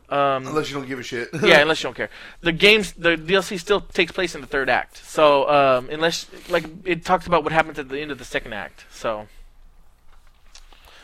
um, 0.09 0.45
unless 0.45 0.69
you 0.69 0.75
don't 0.75 0.85
give 0.85 0.99
a 0.99 1.03
shit. 1.03 1.29
yeah, 1.41 1.61
unless 1.61 1.79
you 1.83 1.87
don't 1.87 1.95
care. 1.95 2.09
The 2.41 2.51
game's 2.51 2.91
the 2.91 3.15
DLC 3.15 3.57
still 3.57 3.79
takes 3.79 4.11
place 4.11 4.35
in 4.35 4.41
the 4.41 4.47
third 4.47 4.69
act. 4.69 4.97
So 4.97 5.49
um, 5.49 5.89
unless 5.89 6.27
like 6.49 6.65
it 6.83 7.05
talks 7.05 7.27
about 7.27 7.45
what 7.45 7.53
happens 7.53 7.79
at 7.79 7.87
the 7.87 8.01
end 8.01 8.11
of 8.11 8.17
the 8.17 8.25
second 8.25 8.51
act. 8.51 8.83
So, 8.91 9.27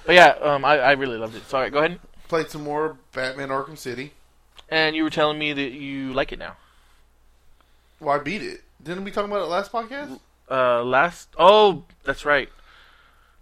but 0.05 0.15
yeah, 0.15 0.35
um, 0.41 0.65
I, 0.65 0.79
I 0.79 0.91
really 0.91 1.17
loved 1.17 1.37
it. 1.37 1.47
So 1.47 1.55
all 1.55 1.63
right, 1.63 1.71
go 1.71 1.79
ahead. 1.79 2.01
played 2.27 2.49
some 2.49 2.65
more 2.65 2.97
Batman 3.13 3.47
Arkham 3.47 3.77
City. 3.77 4.11
And 4.73 4.95
you 4.95 5.03
were 5.03 5.11
telling 5.11 5.37
me 5.37 5.53
that 5.53 5.71
you 5.71 6.11
like 6.13 6.31
it 6.31 6.39
now. 6.39 6.55
Well, 7.99 8.15
I 8.15 8.23
beat 8.23 8.41
it. 8.41 8.61
Didn't 8.81 9.03
we 9.03 9.11
talk 9.11 9.23
about 9.25 9.41
it 9.43 9.45
last 9.45 9.71
podcast? 9.71 10.19
Uh, 10.49 10.83
last. 10.83 11.29
Oh, 11.37 11.83
that's 12.03 12.25
right. 12.25 12.49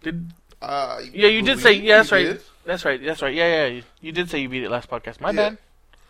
Did 0.03 0.31
Uh, 0.61 0.99
yeah, 1.13 1.29
you 1.29 1.41
did 1.41 1.59
say 1.59 1.73
yeah. 1.73 1.97
That's 1.97 2.11
right. 2.11 2.23
did. 2.23 2.41
That's 2.65 2.85
right. 2.85 3.03
That's 3.03 3.21
right. 3.21 3.33
Yeah, 3.33 3.47
yeah. 3.47 3.65
You, 3.67 3.83
you 4.01 4.11
did 4.11 4.29
say 4.29 4.39
you 4.39 4.49
beat 4.49 4.63
it 4.63 4.69
last 4.69 4.89
podcast. 4.89 5.19
My 5.21 5.29
Yeah. 5.31 5.49
bad. 5.51 5.57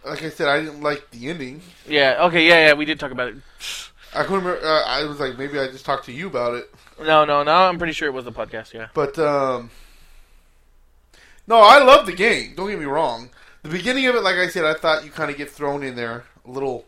Like 0.04 0.24
I 0.24 0.30
said, 0.30 0.48
I 0.48 0.60
didn't 0.60 0.82
like 0.82 1.12
the 1.12 1.30
ending. 1.30 1.62
Yeah. 1.88 2.26
Okay. 2.26 2.48
Yeah. 2.48 2.68
Yeah. 2.68 2.74
We 2.74 2.86
did 2.86 3.00
talk 3.00 3.12
about 3.12 3.30
it. 3.30 3.36
I 4.14 4.24
couldn't 4.24 4.44
remember. 4.44 4.66
Uh, 4.66 4.84
I 4.86 5.04
was 5.06 5.20
like, 5.20 5.38
maybe 5.38 5.60
I 5.60 5.68
just 5.68 5.86
talked 5.86 6.06
to 6.06 6.12
you 6.12 6.28
about 6.28 6.56
it. 6.56 6.70
No. 7.00 7.24
No. 7.26 7.44
No. 7.44 7.54
I'm 7.70 7.78
pretty 7.78 7.94
sure 7.94 8.08
it 8.08 8.14
was 8.14 8.26
the 8.26 8.32
podcast. 8.34 8.74
Yeah. 8.74 8.88
But 8.94 9.18
um, 9.20 9.70
no, 11.48 11.62
I 11.62 11.78
love 11.84 12.06
the 12.08 12.14
game. 12.14 12.54
Don't 12.58 12.70
get 12.70 12.80
me 12.80 12.86
wrong. 12.86 13.30
The 13.64 13.70
beginning 13.70 14.08
of 14.08 14.16
it, 14.16 14.24
like 14.24 14.36
I 14.36 14.48
said, 14.48 14.66
I 14.66 14.74
thought 14.74 15.06
you 15.06 15.12
kind 15.12 15.30
of 15.30 15.38
get 15.38 15.50
thrown 15.50 15.84
in 15.84 15.96
there 15.96 16.26
a 16.46 16.50
little, 16.52 16.86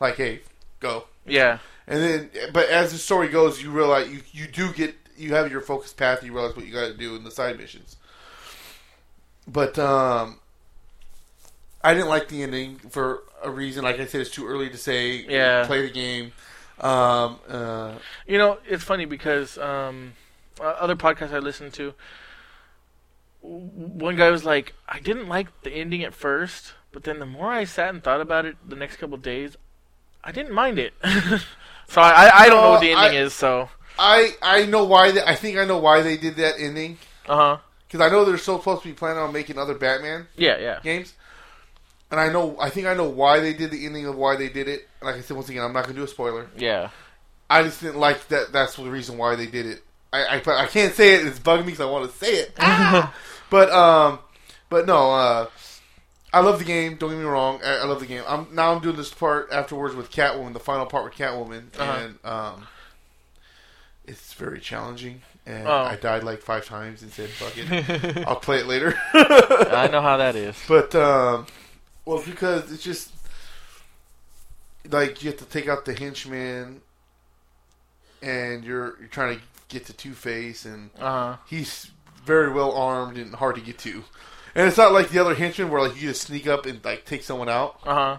like, 0.00 0.16
hey, 0.16 0.40
go. 0.80 1.04
Yeah. 1.24 1.58
And 1.86 2.02
then, 2.02 2.30
but 2.52 2.68
as 2.68 2.92
the 2.92 2.98
story 2.98 3.28
goes, 3.28 3.62
you 3.62 3.70
realize 3.70 4.10
you 4.10 4.20
you 4.32 4.46
do 4.46 4.72
get 4.72 4.94
you 5.16 5.34
have 5.34 5.50
your 5.50 5.60
focus 5.60 5.92
path. 5.92 6.22
You 6.22 6.32
realize 6.32 6.54
what 6.54 6.66
you 6.66 6.72
got 6.72 6.88
to 6.88 6.94
do 6.94 7.16
in 7.16 7.24
the 7.24 7.30
side 7.30 7.58
missions. 7.58 7.96
But 9.46 9.78
um, 9.78 10.38
I 11.82 11.94
didn't 11.94 12.08
like 12.08 12.28
the 12.28 12.42
ending 12.42 12.76
for 12.90 13.22
a 13.42 13.50
reason. 13.50 13.84
Like 13.84 13.98
I 13.98 14.06
said, 14.06 14.20
it's 14.20 14.30
too 14.30 14.46
early 14.46 14.68
to 14.68 14.76
say. 14.76 15.24
Yeah. 15.28 15.64
Play 15.66 15.82
the 15.82 15.90
game. 15.90 16.32
Um, 16.80 17.38
uh, 17.48 17.94
You 18.26 18.38
know, 18.38 18.58
it's 18.68 18.84
funny 18.84 19.06
because 19.06 19.56
um, 19.58 20.12
other 20.60 20.94
podcasts 20.94 21.32
I 21.32 21.38
listen 21.38 21.70
to, 21.72 21.94
one 23.40 24.16
guy 24.16 24.30
was 24.30 24.44
like, 24.44 24.74
"I 24.88 24.98
didn't 25.00 25.28
like 25.28 25.62
the 25.62 25.70
ending 25.70 26.02
at 26.04 26.14
first, 26.14 26.74
but 26.92 27.04
then 27.04 27.18
the 27.18 27.26
more 27.26 27.52
I 27.52 27.64
sat 27.64 27.90
and 27.90 28.02
thought 28.02 28.20
about 28.20 28.44
it 28.44 28.56
the 28.68 28.76
next 28.76 28.96
couple 28.96 29.14
of 29.14 29.22
days, 29.22 29.56
I 30.24 30.32
didn't 30.32 30.52
mind 30.54 30.78
it." 30.78 30.94
so 31.88 32.00
I, 32.00 32.30
I, 32.32 32.48
don't 32.48 32.62
know 32.62 32.70
what 32.70 32.80
the 32.80 32.90
ending 32.92 33.18
I- 33.18 33.22
is. 33.22 33.32
So 33.34 33.68
I 33.98 34.34
I 34.42 34.66
know 34.66 34.84
why. 34.84 35.10
They, 35.12 35.22
I 35.22 35.34
think 35.34 35.58
I 35.58 35.64
know 35.64 35.78
why 35.78 36.02
they 36.02 36.16
did 36.16 36.36
that 36.36 36.54
ending. 36.58 36.98
uh 37.28 37.36
huh. 37.36 37.58
Because 37.86 38.00
I 38.06 38.10
know 38.10 38.24
they're 38.26 38.36
so 38.36 38.58
supposed 38.58 38.82
to 38.82 38.88
be 38.88 38.94
planning 38.94 39.22
on 39.22 39.32
making 39.32 39.56
other 39.56 39.72
Batman 39.74 40.26
Yeah, 40.36 40.58
yeah. 40.58 40.80
games, 40.82 41.14
and 42.10 42.20
I 42.20 42.30
know 42.30 42.56
I 42.60 42.68
think 42.68 42.86
I 42.86 42.92
know 42.94 43.08
why 43.08 43.40
they 43.40 43.54
did 43.54 43.70
the 43.70 43.86
ending 43.86 44.04
of 44.06 44.14
why 44.16 44.36
they 44.36 44.50
did 44.50 44.68
it. 44.68 44.86
Like 45.00 45.14
I 45.14 45.20
said, 45.22 45.36
once 45.36 45.48
again, 45.48 45.62
I'm 45.62 45.72
not 45.72 45.84
going 45.84 45.94
to 45.94 46.00
do 46.00 46.04
a 46.04 46.08
spoiler. 46.08 46.48
Yeah. 46.56 46.90
I 47.48 47.62
just 47.62 47.80
didn't 47.80 47.98
like 47.98 48.28
that. 48.28 48.52
That's 48.52 48.76
the 48.76 48.82
reason 48.90 49.16
why 49.16 49.36
they 49.36 49.46
did 49.46 49.64
it. 49.64 49.82
I 50.12 50.24
I, 50.24 50.62
I 50.62 50.66
can't 50.66 50.94
say 50.94 51.14
it. 51.14 51.26
It's 51.26 51.38
bugging 51.38 51.60
me 51.60 51.72
because 51.72 51.80
I 51.80 51.90
want 51.90 52.10
to 52.10 52.16
say 52.18 52.32
it. 52.34 52.54
but 53.50 53.70
um, 53.70 54.18
but 54.68 54.86
no. 54.86 55.10
Uh, 55.12 55.46
I 56.32 56.40
love 56.40 56.58
the 56.58 56.64
game. 56.66 56.96
Don't 56.96 57.08
get 57.10 57.18
me 57.18 57.24
wrong. 57.24 57.58
I, 57.64 57.76
I 57.78 57.84
love 57.84 58.00
the 58.00 58.06
game. 58.06 58.22
I'm 58.28 58.48
now 58.52 58.72
I'm 58.74 58.82
doing 58.82 58.96
this 58.96 59.12
part 59.12 59.48
afterwards 59.50 59.94
with 59.94 60.10
Catwoman, 60.10 60.52
the 60.52 60.60
final 60.60 60.84
part 60.86 61.04
with 61.04 61.14
Catwoman, 61.14 61.68
Uh-huh. 61.78 62.04
and 62.04 62.18
um, 62.24 62.66
it's 64.06 64.34
very 64.34 64.60
challenging. 64.60 65.22
And 65.46 65.66
Oh. 65.66 65.72
I 65.72 65.96
died 65.96 66.24
like 66.24 66.42
five 66.42 66.66
times 66.66 67.00
and 67.02 67.10
said, 67.10 67.30
"Fuck 67.30 67.54
it, 67.56 68.26
I'll 68.28 68.36
play 68.36 68.58
it 68.58 68.66
later." 68.66 68.94
I 69.14 69.88
know 69.90 70.02
how 70.02 70.18
that 70.18 70.36
is. 70.36 70.54
But 70.68 70.94
um, 70.94 71.46
well, 72.04 72.22
because 72.22 72.70
it's 72.70 72.82
just 72.82 73.10
like 74.90 75.22
you 75.22 75.30
have 75.30 75.38
to 75.38 75.46
take 75.46 75.66
out 75.68 75.86
the 75.86 75.94
henchman, 75.94 76.82
and 78.22 78.64
you're 78.64 78.98
you're 78.98 79.08
trying 79.08 79.36
to 79.38 79.42
get 79.68 79.86
to 79.86 79.92
Two 79.92 80.12
Face, 80.14 80.64
and 80.64 80.90
Uh 80.98 81.10
huh. 81.32 81.36
he's 81.46 81.90
very 82.24 82.52
well 82.52 82.72
armed 82.72 83.16
and 83.18 83.34
hard 83.34 83.54
to 83.56 83.60
get 83.60 83.78
to. 83.78 84.04
And 84.54 84.66
it's 84.66 84.76
not 84.78 84.92
like 84.92 85.10
the 85.10 85.18
other 85.18 85.34
henchmen 85.34 85.70
where 85.70 85.80
like 85.86 85.94
you 86.00 86.08
just 86.08 86.22
sneak 86.22 86.46
up 86.46 86.66
and 86.66 86.84
like 86.84 87.04
take 87.04 87.22
someone 87.22 87.48
out. 87.48 87.78
Uh 87.84 87.94
huh. 87.94 88.18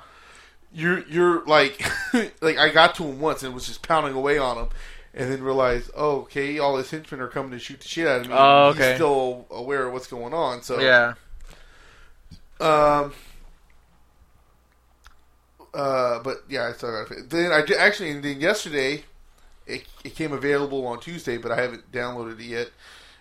You're 0.73 0.99
you're 1.07 1.43
like 1.45 1.81
like 2.41 2.57
I 2.57 2.69
got 2.69 2.95
to 2.95 3.03
him 3.03 3.19
once 3.19 3.43
and 3.43 3.53
was 3.53 3.65
just 3.67 3.81
pounding 3.87 4.13
away 4.13 4.37
on 4.37 4.57
him. 4.57 4.69
And 5.11 5.31
then 5.31 5.41
realized, 5.41 5.89
oh, 5.97 6.17
okay, 6.21 6.59
all 6.59 6.77
his 6.77 6.91
henchmen 6.91 7.19
are 7.19 7.27
coming 7.27 7.49
to 7.51 7.57
shoot 7.59 7.79
the 7.81 7.87
shit 7.87 8.07
out 8.07 8.21
of 8.21 8.27
me. 8.27 8.33
Oh, 8.37 8.67
okay. 8.69 8.89
He's 8.89 8.95
still 8.97 9.47
aware 9.49 9.87
of 9.87 9.93
what's 9.93 10.05
going 10.05 10.35
on. 10.35 10.61
So 10.61 10.79
Yeah. 10.79 11.13
Um. 12.59 13.11
Uh, 15.73 16.19
but 16.23 16.43
yeah, 16.49 16.67
I 16.67 16.73
still 16.73 16.91
got 16.91 17.11
it. 17.15 17.29
Then 17.29 17.51
I 17.51 17.63
did, 17.63 17.77
actually, 17.77 18.11
and 18.11 18.23
then 18.23 18.39
yesterday, 18.41 19.03
it, 19.69 19.85
it 20.03 20.15
came 20.15 20.33
available 20.33 20.85
on 20.87 20.99
Tuesday, 20.99 21.37
but 21.37 21.51
I 21.51 21.61
haven't 21.61 21.91
downloaded 21.91 22.39
it 22.39 22.45
yet 22.45 22.69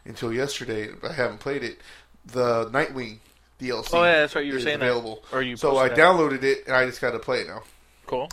until 0.04 0.32
yesterday. 0.32 0.90
I 1.08 1.12
haven't 1.12 1.38
played 1.38 1.62
it. 1.62 1.78
The 2.26 2.66
Nightwing 2.70 3.18
DLC. 3.60 3.90
Oh 3.92 4.04
yeah, 4.04 4.20
that's 4.20 4.34
right. 4.34 4.44
You 4.44 4.54
were 4.54 4.60
saying 4.60 4.76
available. 4.76 5.22
that. 5.30 5.36
Or 5.36 5.42
you. 5.42 5.56
So 5.56 5.76
I 5.76 5.88
downloaded 5.88 6.42
it, 6.42 6.66
and 6.66 6.74
I 6.74 6.86
just 6.86 7.00
got 7.00 7.12
to 7.12 7.18
play 7.18 7.40
it 7.40 7.46
now. 7.48 7.62
Cool. 8.06 8.28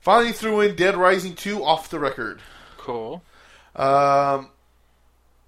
Finally, 0.00 0.32
threw 0.32 0.60
in 0.60 0.76
Dead 0.76 0.96
Rising 0.96 1.34
two 1.34 1.64
off 1.64 1.90
the 1.90 1.98
record. 1.98 2.40
Cool. 2.76 3.22
Um, 3.76 4.50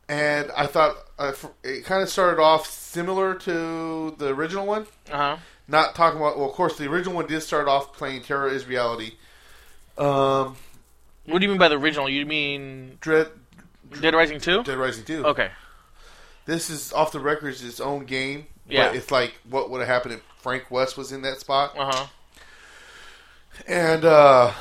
and 0.08 0.50
I 0.56 0.66
thought 0.66 0.96
uh, 1.18 1.32
it 1.62 1.84
kind 1.84 2.02
of 2.02 2.08
started 2.08 2.40
off 2.40 2.66
similar 2.66 3.34
to 3.36 4.14
the 4.18 4.34
original 4.34 4.66
one. 4.66 4.86
Uh 5.10 5.16
huh. 5.16 5.36
not 5.68 5.94
talking 5.94 6.20
about. 6.20 6.36
Well, 6.38 6.48
of 6.48 6.54
course, 6.54 6.76
the 6.76 6.86
original 6.90 7.14
one 7.14 7.26
did 7.26 7.40
start 7.42 7.68
off 7.68 7.92
playing 7.96 8.22
Terror 8.22 8.48
is 8.48 8.66
Reality. 8.66 9.12
Um, 9.96 10.56
What 11.30 11.38
do 11.38 11.44
you 11.44 11.50
mean 11.50 11.58
by 11.58 11.68
the 11.68 11.78
original? 11.78 12.08
You 12.08 12.26
mean 12.26 12.98
Dread 13.00 13.28
Dead 14.00 14.14
Rising 14.14 14.40
Two? 14.40 14.62
Dead 14.62 14.78
Rising 14.78 15.04
Two. 15.04 15.24
Okay. 15.26 15.50
This 16.46 16.70
is 16.70 16.92
off 16.92 17.12
the 17.12 17.20
record. 17.20 17.48
It's 17.50 17.62
its 17.62 17.80
own 17.80 18.04
game. 18.04 18.46
Yeah. 18.68 18.88
But 18.88 18.96
it's 18.96 19.10
like 19.10 19.34
what 19.48 19.70
would 19.70 19.80
have 19.80 19.88
happened 19.88 20.14
if 20.14 20.22
Frank 20.38 20.70
West 20.70 20.96
was 20.96 21.12
in 21.12 21.22
that 21.22 21.38
spot, 21.40 21.76
Uh 21.78 21.90
huh. 21.92 22.06
and 23.66 24.04
uh, 24.04 24.52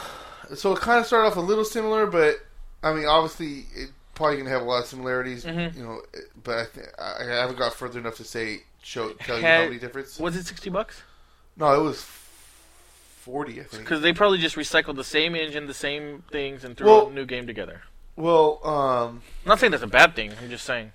so 0.55 0.73
it 0.73 0.79
kind 0.79 0.99
of 0.99 1.05
started 1.05 1.27
off 1.27 1.35
a 1.37 1.41
little 1.41 1.63
similar, 1.65 2.05
but 2.05 2.35
I 2.83 2.93
mean, 2.93 3.05
obviously, 3.05 3.65
it 3.75 3.89
probably 4.15 4.37
gonna 4.37 4.49
have 4.49 4.61
a 4.61 4.65
lot 4.65 4.79
of 4.81 4.87
similarities. 4.87 5.45
Mhm. 5.45 5.75
You 5.75 5.83
know, 5.83 6.01
but 6.43 6.57
I, 6.57 6.65
th- 6.73 6.87
I 6.99 7.23
haven't 7.23 7.57
got 7.57 7.73
further 7.73 7.99
enough 7.99 8.15
to 8.17 8.23
say 8.23 8.63
show 8.81 9.09
tell 9.13 9.37
you 9.37 9.43
Had- 9.43 9.59
how 9.61 9.65
many 9.67 9.79
difference. 9.79 10.19
Was 10.19 10.35
it 10.35 10.45
sixty 10.45 10.69
bucks? 10.69 11.01
No, 11.55 11.73
it 11.79 11.83
was 11.83 12.01
forty. 13.29 13.59
I 13.59 13.63
think. 13.63 13.83
Because 13.83 14.01
they 14.01 14.13
probably 14.13 14.39
just 14.39 14.55
recycled 14.55 14.95
the 14.95 15.03
same 15.03 15.35
engine, 15.35 15.67
the 15.67 15.73
same 15.73 16.23
things, 16.31 16.63
and 16.63 16.75
threw 16.75 16.87
Well- 16.87 17.07
a 17.07 17.11
new 17.11 17.25
game 17.25 17.45
together. 17.47 17.81
Well, 18.15 18.59
um. 18.65 19.21
I'm 19.45 19.49
not 19.49 19.59
saying 19.59 19.71
that's 19.71 19.83
a 19.83 19.87
bad 19.87 20.15
thing. 20.15 20.33
I'm 20.41 20.49
just 20.49 20.65
saying. 20.65 20.91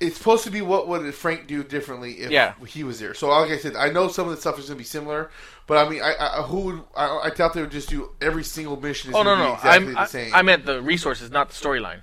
it's 0.00 0.16
supposed 0.16 0.42
to 0.44 0.50
be 0.50 0.60
what 0.62 0.88
would 0.88 1.14
Frank 1.14 1.46
do 1.46 1.62
differently 1.62 2.12
if 2.22 2.30
Yeah. 2.30 2.54
he 2.66 2.82
was 2.82 2.98
there. 2.98 3.14
So 3.14 3.28
like 3.28 3.50
I 3.50 3.56
said, 3.58 3.76
I 3.76 3.88
know 3.90 4.08
some 4.08 4.28
of 4.28 4.34
the 4.34 4.40
stuff 4.40 4.58
is 4.58 4.66
going 4.66 4.76
to 4.76 4.78
be 4.78 4.84
similar, 4.84 5.30
but 5.68 5.76
I 5.84 5.88
mean, 5.88 6.02
I, 6.02 6.14
I 6.18 6.42
who 6.42 6.60
would 6.60 6.82
I, 6.96 7.06
I 7.24 7.30
doubt 7.30 7.52
they 7.54 7.60
would 7.60 7.70
just 7.70 7.88
do 7.88 8.10
every 8.20 8.42
single 8.42 8.80
mission. 8.80 9.10
Is 9.10 9.16
Oh 9.16 9.22
no 9.22 9.36
no, 9.36 9.54
exactly 9.54 9.94
I'm, 9.94 10.06
the 10.30 10.34
I. 10.34 10.38
I 10.38 10.42
meant 10.42 10.64
the 10.66 10.80
resources, 10.82 11.30
not 11.30 11.50
the 11.50 11.54
storyline. 11.54 12.00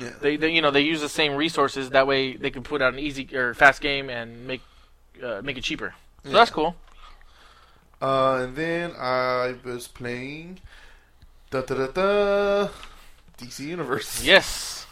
yeah. 0.00 0.10
They, 0.20 0.36
they, 0.36 0.50
you 0.50 0.62
know, 0.62 0.70
they 0.70 0.80
use 0.80 1.00
the 1.02 1.08
same 1.08 1.34
resources. 1.34 1.90
That 1.90 2.06
way, 2.06 2.34
they 2.36 2.50
can 2.50 2.62
put 2.62 2.80
out 2.80 2.92
an 2.94 2.98
easy 2.98 3.28
or 3.36 3.52
fast 3.54 3.80
game 3.82 4.08
and 4.10 4.46
make 4.46 4.62
uh, 5.22 5.40
make 5.44 5.58
it 5.58 5.64
cheaper. 5.64 5.94
So 6.22 6.30
Yeah. 6.30 6.34
that's 6.38 6.50
cool. 6.50 6.76
Uh, 8.04 8.42
and 8.44 8.54
then 8.54 8.92
I 8.98 9.54
was 9.64 9.88
playing 9.88 10.60
da 11.50 11.62
da 11.62 11.74
da 11.74 11.86
da 11.86 12.68
DC 13.38 13.60
Universe. 13.60 14.22
Yes. 14.22 14.86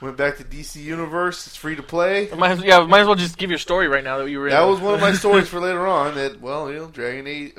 Went 0.00 0.16
back 0.16 0.36
to 0.38 0.44
DC 0.44 0.82
Universe. 0.82 1.46
It's 1.46 1.54
free 1.54 1.76
to 1.76 1.82
play. 1.82 2.28
Might 2.36 2.50
as, 2.52 2.64
yeah, 2.64 2.80
might 2.86 3.02
as 3.02 3.06
well 3.06 3.14
just 3.14 3.38
give 3.38 3.50
your 3.50 3.58
story 3.58 3.86
right 3.86 4.02
now 4.02 4.18
that 4.18 4.28
you 4.28 4.40
were. 4.40 4.48
in 4.48 4.50
That 4.52 4.64
it. 4.64 4.70
was 4.70 4.80
one 4.80 4.94
of 4.94 5.00
my 5.00 5.12
stories 5.12 5.46
for 5.48 5.60
later 5.60 5.86
on. 5.86 6.16
That 6.16 6.40
well, 6.40 6.72
you 6.72 6.78
know, 6.78 6.86
Dragon 6.86 7.28
Age. 7.28 7.52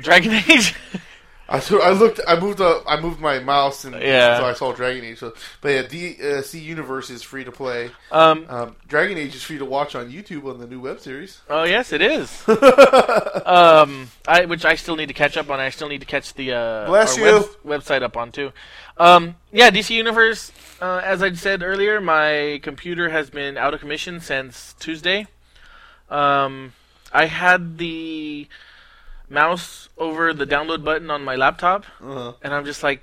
Dragon 0.00 0.32
Age. 0.48 0.74
I, 1.48 1.60
I 1.82 1.90
looked. 1.90 2.20
I 2.26 2.38
moved 2.40 2.60
up. 2.60 2.84
I 2.86 2.98
moved 3.00 3.20
my 3.20 3.38
mouse, 3.38 3.84
and 3.84 3.94
Yeah. 4.00 4.38
so 4.38 4.46
I 4.46 4.54
saw 4.54 4.72
Dragon 4.72 5.04
Age. 5.04 5.18
So, 5.18 5.34
but 5.60 5.68
yeah, 5.68 5.82
DC 5.82 6.62
Universe 6.62 7.10
is 7.10 7.22
free 7.22 7.44
to 7.44 7.52
play. 7.52 7.90
um. 8.10 8.46
Um, 8.48 8.76
Dragon 8.88 9.18
Age 9.18 9.34
is 9.34 9.42
free 9.42 9.58
to 9.58 9.64
watch 9.64 9.94
on 9.94 10.10
YouTube 10.10 10.48
on 10.48 10.58
the 10.58 10.66
new 10.66 10.80
web 10.80 11.00
series. 11.00 11.40
Oh 11.50 11.64
yes, 11.64 11.92
it 11.92 12.00
is. 12.00 12.42
um, 13.46 14.10
I 14.26 14.44
which 14.46 14.64
I 14.64 14.74
still 14.76 14.96
need 14.96 15.06
to 15.08 15.14
catch 15.14 15.36
up 15.36 15.50
on. 15.50 15.60
I 15.60 15.70
still 15.70 15.88
need 15.88 16.00
to 16.00 16.06
catch 16.06 16.34
the 16.34 16.52
uh, 16.52 16.86
Bless 16.86 17.16
you. 17.16 17.24
web- 17.24 17.44
website 17.82 18.02
up 18.02 18.16
on 18.16 18.32
too. 18.32 18.52
Um, 18.96 19.36
yeah, 19.52 19.70
DC 19.70 19.90
Universe. 19.90 20.52
Uh, 20.80 21.00
as 21.04 21.22
I 21.22 21.32
said 21.34 21.62
earlier, 21.62 22.00
my 22.00 22.60
computer 22.62 23.10
has 23.10 23.30
been 23.30 23.56
out 23.56 23.74
of 23.74 23.80
commission 23.80 24.20
since 24.20 24.74
Tuesday. 24.78 25.26
Um, 26.10 26.72
I 27.12 27.26
had 27.26 27.78
the 27.78 28.48
mouse 29.32 29.88
over 29.98 30.32
the 30.32 30.46
download 30.46 30.84
button 30.84 31.10
on 31.10 31.24
my 31.24 31.34
laptop, 31.36 31.84
Uh-huh. 32.00 32.34
and 32.42 32.52
I'm 32.54 32.64
just 32.64 32.82
like, 32.82 33.00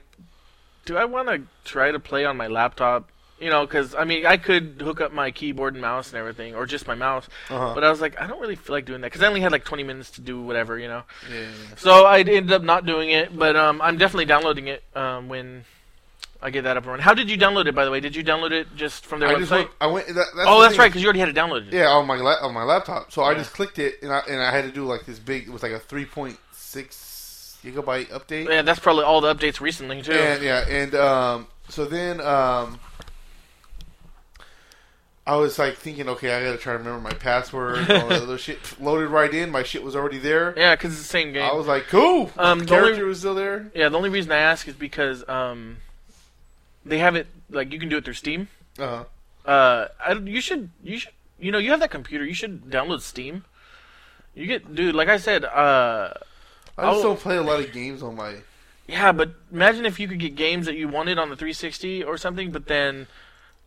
do 0.86 0.96
I 0.98 1.06
want 1.06 1.28
to 1.30 1.42
try 1.66 1.92
to 1.92 2.00
play 2.00 2.24
on 2.26 2.38
my 2.38 2.48
laptop? 2.48 3.10
You 3.40 3.50
know, 3.50 3.66
because 3.66 3.96
I 3.96 4.04
mean, 4.04 4.26
I 4.26 4.36
could 4.36 4.82
hook 4.82 5.00
up 5.00 5.14
my 5.14 5.32
keyboard 5.32 5.74
and 5.74 5.82
mouse 5.82 6.10
and 6.10 6.18
everything, 6.20 6.56
or 6.56 6.66
just 6.66 6.88
my 6.88 6.96
mouse. 6.96 7.26
Uh-huh. 7.50 7.72
But 7.74 7.86
I 7.86 7.90
was 7.90 8.02
like, 8.02 8.20
I 8.20 8.28
don't 8.28 8.42
really 8.42 8.58
feel 8.58 8.76
like 8.76 8.84
doing 8.86 9.00
that 9.02 9.08
because 9.08 9.24
I 9.24 9.28
only 9.28 9.40
had 9.40 9.54
like 9.54 9.64
20 9.64 9.84
minutes 9.84 10.12
to 10.12 10.22
do 10.22 10.42
whatever, 10.42 10.78
you 10.78 10.90
know. 10.90 11.04
yeah. 11.32 11.48
So 11.78 12.06
I 12.06 12.20
ended 12.20 12.52
up 12.52 12.64
not 12.64 12.86
doing 12.86 13.12
it, 13.12 13.38
but 13.38 13.56
um, 13.56 13.82
I'm 13.82 13.98
definitely 13.98 14.26
downloading 14.26 14.68
it 14.68 14.84
um, 14.94 15.30
when 15.30 15.64
I 16.42 16.52
get 16.52 16.64
that 16.64 16.78
up 16.78 16.84
and 16.84 16.92
running. 16.92 17.04
How 17.04 17.14
did 17.14 17.30
you 17.30 17.38
download 17.38 17.66
it, 17.68 17.76
by 17.76 17.84
the 17.84 17.92
way? 17.92 18.00
Did 18.00 18.16
you 18.16 18.24
download 18.24 18.52
it 18.52 18.74
just 18.76 19.06
from 19.06 19.20
their 19.20 19.30
I 19.30 19.34
website? 19.36 19.40
just 19.40 19.52
went, 19.52 19.70
I 19.82 19.88
went. 19.88 20.08
That, 20.08 20.16
that's 20.16 20.30
oh, 20.48 20.62
that's 20.62 20.74
thing. 20.74 20.80
right, 20.80 20.88
because 20.88 21.02
you 21.02 21.08
already 21.08 21.20
had 21.20 21.28
it 21.30 21.36
downloaded. 21.36 21.72
Yeah, 21.74 21.88
on 21.90 22.08
my 22.08 22.16
la- 22.16 22.42
on 22.42 22.54
my 22.54 22.64
laptop. 22.64 23.12
So 23.12 23.24
I 23.24 23.34
just 23.34 23.52
clicked 23.54 23.78
it, 23.78 24.02
and 24.02 24.12
I 24.12 24.20
and 24.30 24.42
I 24.42 24.52
had 24.52 24.64
to 24.64 24.72
do 24.72 24.86
like 24.86 25.06
this 25.06 25.20
big. 25.20 25.44
It 25.48 25.52
was 25.52 25.64
like 25.64 25.74
a 25.74 25.80
three 25.80 26.06
point 26.06 26.38
six 26.54 27.58
gigabyte 27.64 28.08
update. 28.08 28.48
Yeah, 28.48 28.62
that's 28.62 28.80
probably 28.80 29.04
all 29.04 29.20
the 29.20 29.36
updates 29.36 29.60
recently 29.60 30.02
too. 30.02 30.14
And 30.14 30.42
yeah, 30.42 30.66
and 30.70 30.96
um, 30.96 31.48
so 31.68 31.84
then 31.84 32.22
um, 32.22 32.80
I 35.28 35.36
was 35.36 35.60
like 35.60 35.76
thinking, 35.76 36.08
okay, 36.10 36.34
I 36.34 36.42
gotta 36.44 36.58
try 36.58 36.74
to 36.74 36.80
remember 36.80 37.02
my 37.02 37.12
password. 37.14 37.80
and 37.80 37.92
all 37.92 38.10
that 38.10 38.22
other 38.24 38.38
shit 38.38 38.60
loaded 38.82 39.10
right 39.10 39.34
in. 39.34 39.52
My 39.52 39.64
shit 39.64 39.84
was 39.84 39.96
already 39.96 40.18
there. 40.18 40.54
yeah, 40.58 40.74
because 40.76 40.94
it's 40.94 41.02
the 41.02 41.08
same 41.08 41.34
game. 41.34 41.44
I 41.44 41.54
was 41.54 41.68
like, 41.68 41.88
cool. 41.88 42.32
Um, 42.38 42.60
the 42.60 42.66
the 42.66 42.76
only- 42.76 42.88
character 42.88 43.06
was 43.06 43.20
still 43.20 43.36
there. 43.36 43.70
Yeah, 43.76 43.90
the 43.90 43.98
only 43.98 44.10
reason 44.10 44.32
I 44.32 44.38
ask 44.38 44.68
is 44.68 44.76
because 44.76 45.28
um, 45.28 45.78
they 46.86 46.98
have 47.00 47.16
it 47.16 47.28
like 47.50 47.72
you 47.74 47.80
can 47.80 47.90
do 47.90 47.98
it 47.98 48.06
through 48.06 48.14
Steam. 48.16 48.48
Uh-huh. 48.78 49.04
Uh, 49.46 49.88
I, 50.06 50.14
you 50.14 50.42
should 50.42 50.70
you 50.84 51.00
should 51.00 51.12
you 51.40 51.52
know 51.52 51.58
you 51.58 51.72
have 51.72 51.80
that 51.80 51.92
computer. 51.92 52.26
You 52.26 52.34
should 52.34 52.66
download 52.66 53.02
Steam. 53.02 53.46
You 54.36 54.46
get 54.46 54.74
dude, 54.76 54.96
like 54.96 55.10
I 55.10 55.18
said, 55.18 55.44
uh, 55.46 56.14
I 56.78 56.84
just 56.84 56.96
I'll- 56.98 57.02
don't 57.02 57.20
play 57.20 57.38
a 57.38 57.42
lot 57.44 57.60
of 57.60 57.72
games 57.74 58.02
on 58.04 58.16
my. 58.16 58.36
yeah, 58.88 59.12
but 59.12 59.34
imagine 59.52 59.86
if 59.86 60.00
you 60.00 60.08
could 60.08 60.20
get 60.20 60.36
games 60.36 60.66
that 60.66 60.76
you 60.76 60.88
wanted 60.88 61.18
on 61.18 61.30
the 61.30 61.36
360 61.36 62.04
or 62.04 62.18
something, 62.18 62.52
but 62.52 62.68
then 62.68 63.08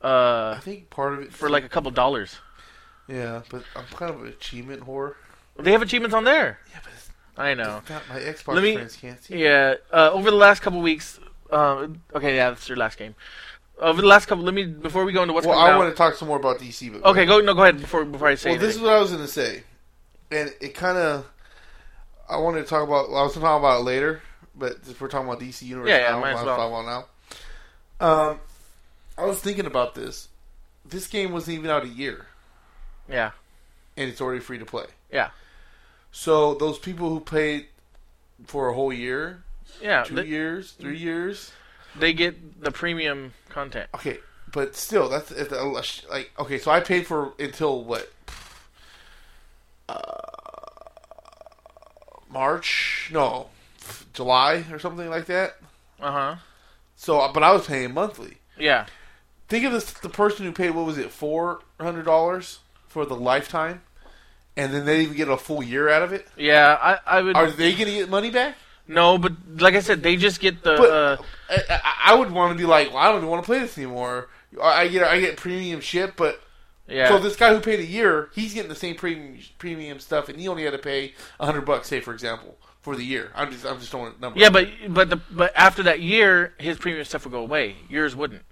uh, 0.03 0.55
I 0.57 0.61
think 0.62 0.88
part 0.90 1.12
of 1.14 1.20
it 1.20 1.33
for 1.33 1.48
like 1.51 1.64
a 1.64 1.68
couple 1.68 1.90
dollars. 1.90 2.38
yeah, 3.09 3.42
but 3.51 3.64
I'm 3.77 3.85
kind 3.96 4.14
of 4.14 4.22
an 4.22 4.29
achievement 4.29 4.83
whore. 4.87 5.14
They 5.59 5.72
have 5.72 5.83
achievements 5.83 6.14
on 6.14 6.25
there. 6.25 6.59
Yeah, 6.70 6.79
but 6.83 6.92
it's 6.94 7.11
I 7.37 7.55
know. 7.55 7.83
my 8.09 8.20
Xbox 8.20 8.62
me- 8.62 8.75
friends 8.75 8.96
can't 8.96 9.22
see. 9.22 9.42
Yeah, 9.42 9.75
uh, 9.92 10.11
over 10.12 10.31
the 10.31 10.37
last 10.37 10.61
couple 10.62 10.81
weeks. 10.81 11.18
Uh, 11.52 11.88
okay, 12.14 12.34
yeah, 12.36 12.50
that's 12.50 12.68
your 12.68 12.78
last 12.78 12.98
game. 12.98 13.14
Over 13.78 14.00
the 14.00 14.06
last 14.08 14.26
couple, 14.26 14.44
let 14.44 14.54
me 14.54 14.64
before 14.64 15.04
we 15.04 15.12
go 15.12 15.22
into 15.22 15.34
what's 15.34 15.46
well, 15.46 15.58
I 15.58 15.72
out. 15.72 15.78
want 15.78 15.90
to 15.90 15.96
talk 15.96 16.14
some 16.14 16.28
more 16.28 16.38
about 16.38 16.58
DC. 16.58 16.92
But 16.92 17.04
Okay, 17.10 17.26
go 17.26 17.40
no, 17.40 17.54
go 17.54 17.62
ahead 17.62 17.80
before 17.80 18.04
before 18.04 18.28
I 18.28 18.36
say. 18.36 18.50
Well, 18.50 18.58
this 18.58 18.76
is 18.76 18.80
what 18.80 18.92
I 18.92 18.98
was 19.00 19.10
going 19.10 19.22
to 19.22 19.28
say, 19.28 19.62
and 20.30 20.52
it 20.60 20.74
kind 20.74 20.98
of. 20.98 21.26
I 22.28 22.36
wanted 22.38 22.62
to 22.62 22.68
talk 22.68 22.82
about. 22.86 23.06
I 23.06 23.22
was 23.22 23.32
going 23.34 23.40
to 23.40 23.40
talk 23.40 23.58
about 23.58 23.80
it 23.80 23.84
later, 23.84 24.22
but 24.56 24.78
if 24.88 25.00
we're 25.00 25.08
talking 25.08 25.26
about 25.28 25.40
DC 25.40 25.62
Universe 25.62 25.88
Yeah, 25.90 25.98
yeah, 25.98 26.10
now, 26.10 26.20
might 26.20 26.30
as 26.34 26.44
well. 26.44 26.56
talk 26.56 26.68
about 26.68 27.06
now. 28.00 28.30
Um, 28.30 28.40
I 29.18 29.26
was 29.26 29.40
thinking 29.40 29.66
about 29.66 29.94
this. 29.94 30.28
This 30.86 31.06
game 31.06 31.32
wasn't 31.32 31.58
even 31.58 31.70
out 31.70 31.84
a 31.84 31.88
year, 31.88 32.26
yeah, 33.08 33.32
and 33.96 34.08
it's 34.08 34.20
already 34.20 34.40
free 34.40 34.58
to 34.58 34.64
play. 34.64 34.86
Yeah. 35.12 35.30
So 36.12 36.54
those 36.54 36.78
people 36.78 37.08
who 37.08 37.20
paid 37.20 37.66
for 38.46 38.68
a 38.68 38.74
whole 38.74 38.92
year, 38.92 39.42
yeah. 39.80 40.02
two 40.04 40.16
th- 40.16 40.26
years, 40.26 40.72
three 40.72 40.98
years, 40.98 41.52
they 41.98 42.12
get 42.12 42.62
the 42.62 42.70
premium 42.70 43.32
content. 43.48 43.88
okay, 43.94 44.18
but 44.52 44.74
still, 44.76 45.08
that's 45.08 45.30
it's 45.30 45.52
a- 45.52 45.62
like 46.11 46.30
okay. 46.38 46.58
So 46.58 46.70
I 46.70 46.80
paid 46.80 47.06
for 47.06 47.32
until 47.38 47.85
what? 47.85 48.12
Uh, 49.88 50.00
March? 52.30 53.11
No, 53.12 53.48
July 54.12 54.64
or 54.70 54.78
something 54.78 55.08
like 55.08 55.26
that. 55.26 55.56
Uh 56.00 56.12
huh. 56.12 56.37
So, 56.96 57.30
but 57.32 57.42
I 57.42 57.52
was 57.52 57.66
paying 57.66 57.92
monthly. 57.94 58.38
Yeah. 58.58 58.87
Think 59.48 59.64
of 59.64 59.72
this: 59.72 59.92
the 59.92 60.08
person 60.08 60.46
who 60.46 60.52
paid 60.52 60.70
what 60.70 60.87
was 60.87 60.98
it, 60.98 61.11
four 61.11 61.61
hundred 61.80 62.04
dollars 62.04 62.61
for 62.88 63.04
the 63.04 63.16
lifetime, 63.16 63.82
and 64.56 64.72
then 64.72 64.87
they 64.87 65.02
even 65.02 65.16
get 65.16 65.28
a 65.28 65.37
full 65.37 65.62
year 65.62 65.88
out 65.88 66.02
of 66.02 66.12
it. 66.12 66.26
Yeah, 66.37 66.78
I, 66.80 67.18
I 67.18 67.22
would 67.22 67.37
Are 67.37 67.50
they 67.50 67.72
going 67.72 67.87
to 67.87 67.92
get 67.92 68.08
money 68.08 68.30
back? 68.30 68.56
No, 68.88 69.18
but 69.18 69.33
like 69.59 69.75
I 69.75 69.81
said, 69.81 70.03
they 70.03 70.16
just 70.16 70.40
get 70.40 70.62
the. 70.62 70.77
But 70.77 70.90
uh, 70.90 71.16
I, 71.71 71.95
I, 72.07 72.14
would 72.14 72.31
want 72.31 72.57
to 72.57 72.59
be 72.59 72.66
like, 72.66 72.88
well, 72.88 72.99
I 72.99 73.07
don't 73.07 73.18
even 73.18 73.29
want 73.29 73.42
to 73.42 73.47
play 73.47 73.61
this 73.61 73.77
anymore. 73.79 74.29
I 74.61 74.88
get 74.88 75.05
I 75.05 75.21
get 75.21 75.37
premium 75.37 75.81
shit, 75.81 76.16
but 76.16 76.40
yeah, 76.88 77.09
so 77.09 77.18
this 77.18 77.37
guy 77.37 77.55
who 77.55 77.61
paid 77.61 77.81
a 77.81 77.87
year, 77.87 78.31
he's 78.35 78.55
getting 78.55 78.68
the 78.68 78.75
same 78.75 78.97
premium 78.97 79.38
premium 79.59 79.99
stuff, 79.99 80.29
and 80.29 80.38
he 80.38 80.49
only 80.49 80.64
had 80.64 80.73
to 80.73 80.79
pay 80.79 81.14
a 81.40 81.47
hundred 81.47 81.62
bucks, 81.62 81.88
say 81.88 82.01
for 82.01 82.12
example, 82.12 82.59
for 82.81 82.97
the 82.97 83.05
year. 83.05 83.31
I'm 83.35 83.51
just 83.51 83.64
I'm 83.64 83.79
just 83.79 83.90
throwing 83.90 84.14
a 84.16 84.21
number. 84.21 84.38
yeah, 84.38 84.51
but 84.51 84.68
but 84.88 85.09
the 85.11 85.16
but 85.31 85.53
after 85.57 85.83
that 85.85 86.01
year, 86.01 86.55
his 86.59 86.77
premium 86.77 87.05
stuff 87.05 87.25
would 87.25 87.33
go 87.33 87.40
away. 87.40 87.77
Yours 87.88 88.14
wouldn't, 88.14 88.42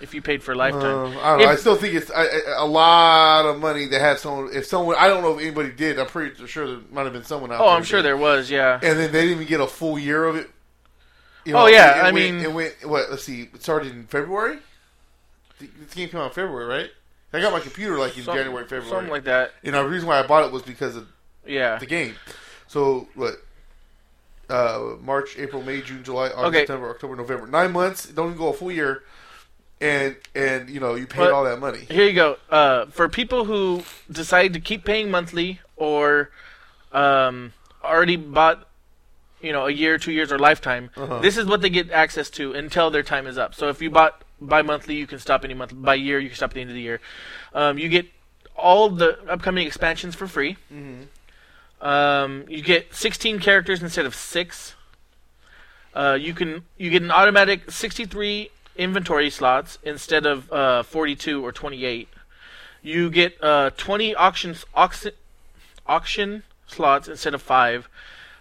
if 0.00 0.14
you 0.14 0.20
paid 0.22 0.42
for 0.42 0.52
a 0.52 0.54
lifetime. 0.54 0.84
Um, 0.84 1.18
I 1.18 1.30
don't 1.30 1.38
know. 1.40 1.48
I 1.48 1.56
still 1.56 1.76
think 1.76 1.94
it's 1.94 2.10
a 2.10 2.66
lot 2.66 3.46
of 3.46 3.58
money 3.60 3.88
to 3.88 3.98
have 3.98 4.18
someone. 4.18 4.50
If 4.52 4.66
someone, 4.66 4.96
I 4.98 5.08
don't 5.08 5.22
know 5.22 5.34
if 5.38 5.40
anybody 5.40 5.70
did. 5.72 5.98
I'm 5.98 6.06
pretty 6.06 6.46
sure 6.46 6.66
there 6.66 6.78
might 6.92 7.04
have 7.04 7.12
been 7.12 7.24
someone 7.24 7.50
out 7.52 7.60
oh. 7.60 7.68
I'm 7.68 7.82
sure 7.84 8.00
that- 8.00 8.02
there 8.08 8.16
was. 8.16 8.50
Yeah. 8.50 8.74
And 8.82 8.98
then 8.98 9.12
they 9.12 9.22
didn't 9.22 9.36
even 9.36 9.46
get 9.46 9.60
a 9.60 9.66
full 9.66 9.98
year 9.98 10.24
of 10.24 10.36
it. 10.36 10.50
You 11.44 11.56
Oh, 11.56 11.66
yeah, 11.66 11.98
it 11.98 12.00
I 12.00 12.12
went- 12.12 12.14
mean- 12.16 12.40
it 12.44 12.52
went. 12.52 12.74
What? 12.84 13.10
Let's 13.10 13.22
see. 13.24 13.42
It 13.54 13.62
started 13.62 13.92
in 13.92 14.06
February. 14.06 14.58
The- 15.58 15.68
This 15.80 15.94
game 15.94 16.08
came 16.08 16.20
out 16.20 16.26
in 16.26 16.32
February, 16.32 16.66
right? 16.66 16.90
I 17.32 17.40
got 17.40 17.52
my 17.52 17.60
computer 17.60 17.98
like 17.98 18.16
in 18.16 18.24
January, 18.24 18.64
February. 18.64 18.88
Something 18.88 19.10
like 19.10 19.24
that. 19.24 19.52
and 19.62 19.74
the 19.74 19.84
reason 19.84 20.08
why 20.08 20.18
I 20.18 20.26
bought 20.26 20.44
it 20.44 20.52
was 20.52 20.62
because 20.62 20.96
of 20.96 21.06
Yeah. 21.46 21.78
the 21.78 21.86
game. 21.86 22.14
So 22.66 23.08
what? 23.14 23.36
Uh, 24.48 24.94
March, 25.02 25.36
April, 25.38 25.62
May, 25.62 25.80
June, 25.82 26.04
July, 26.04 26.28
August, 26.28 26.44
Okay. 26.46 26.58
September, 26.60 26.90
October, 26.90 27.16
November. 27.16 27.46
Nine 27.48 27.72
months. 27.72 28.06
Don't 28.06 28.26
even 28.28 28.38
go 28.38 28.48
a 28.48 28.52
full 28.52 28.70
year. 28.70 29.02
And 29.80 30.16
and 30.34 30.70
you 30.70 30.80
know 30.80 30.94
you 30.94 31.06
paid 31.06 31.18
But- 31.18 31.32
all 31.32 31.44
that 31.44 31.58
money. 31.60 31.80
Here 31.88 32.06
you 32.06 32.14
go. 32.14 32.36
Uh, 32.50 32.86
for 32.86 33.08
people 33.08 33.44
who 33.44 33.82
decide 34.10 34.54
to 34.54 34.60
keep 34.60 34.84
paying 34.84 35.10
monthly 35.10 35.60
or 35.76 36.30
um, 36.92 37.52
already 37.84 38.16
bought, 38.16 38.66
you 39.42 39.52
know, 39.52 39.66
a 39.66 39.70
year, 39.70 39.98
two 39.98 40.12
years, 40.12 40.32
or 40.32 40.38
lifetime, 40.38 40.88
Uh-huh. 40.96 41.18
this 41.18 41.36
is 41.36 41.44
what 41.44 41.60
they 41.60 41.68
get 41.68 41.90
access 41.90 42.30
to 42.30 42.54
until 42.54 42.90
their 42.90 43.02
time 43.02 43.26
is 43.26 43.36
up. 43.36 43.54
So 43.54 43.68
if 43.68 43.82
you 43.82 43.90
bought 43.90 44.22
by 44.40 44.62
monthly, 44.62 44.94
you 44.94 45.06
can 45.06 45.18
stop 45.18 45.44
any 45.44 45.52
month. 45.52 45.72
By 45.74 45.94
year, 45.96 46.18
you 46.18 46.28
can 46.30 46.36
stop 46.36 46.50
at 46.50 46.54
the 46.54 46.60
end 46.62 46.70
of 46.70 46.74
the 46.74 46.80
year. 46.80 47.00
Um, 47.52 47.76
you 47.78 47.90
get 47.90 48.06
all 48.56 48.88
the 48.88 49.18
upcoming 49.28 49.66
expansions 49.66 50.14
for 50.14 50.26
free. 50.26 50.56
Mm-hmm. 50.72 51.86
Um, 51.86 52.46
you 52.48 52.62
get 52.62 52.94
16 52.94 53.38
characters 53.40 53.82
instead 53.82 54.06
of 54.06 54.14
six. 54.14 54.74
Uh, 55.94 56.16
you 56.18 56.32
can 56.32 56.64
you 56.78 56.88
get 56.90 57.02
an 57.02 57.10
automatic 57.10 57.70
63 57.70 58.50
inventory 58.78 59.30
slots 59.30 59.78
instead 59.82 60.26
of 60.26 60.50
uh, 60.52 60.82
42 60.82 61.44
or 61.44 61.52
28. 61.52 62.08
You 62.82 63.10
get 63.10 63.42
uh, 63.42 63.70
20 63.76 64.14
auctions 64.14 64.64
auction 64.74 65.12
auction 65.86 66.42
slots 66.66 67.08
instead 67.08 67.34
of 67.34 67.42
five. 67.42 67.88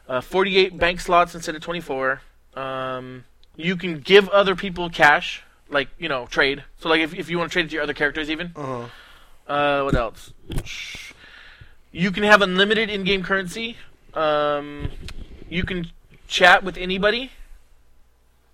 Uh, 0.08 0.22
48 0.22 0.78
bank 0.78 1.00
slots 1.00 1.34
instead 1.34 1.56
of 1.56 1.62
24. 1.62 2.22
Um, 2.56 3.26
you 3.56 3.76
can 3.76 4.00
give 4.00 4.30
other 4.30 4.56
people 4.56 4.90
cash, 4.90 5.44
like 5.70 5.90
you 5.98 6.10
know, 6.10 6.26
trade. 6.28 6.64
So 6.80 6.90
like 6.90 7.02
if 7.02 7.14
if 7.14 7.30
you 7.30 7.38
want 7.38 7.52
to 7.52 7.54
trade 7.54 7.66
it 7.66 7.70
to 7.70 7.74
your 7.76 7.84
other 7.84 7.94
characters, 7.94 8.30
even. 8.30 8.52
Uh-huh. 8.56 8.88
Uh, 9.48 9.84
what 9.84 9.96
else? 9.96 10.34
You 11.92 12.12
can 12.12 12.24
have 12.24 12.42
unlimited 12.42 12.90
in-game 12.90 13.24
currency. 13.24 13.78
Um, 14.14 14.90
you 15.50 15.64
can 15.64 15.92
chat 16.28 16.64
with 16.64 16.78
anybody. 16.78 17.32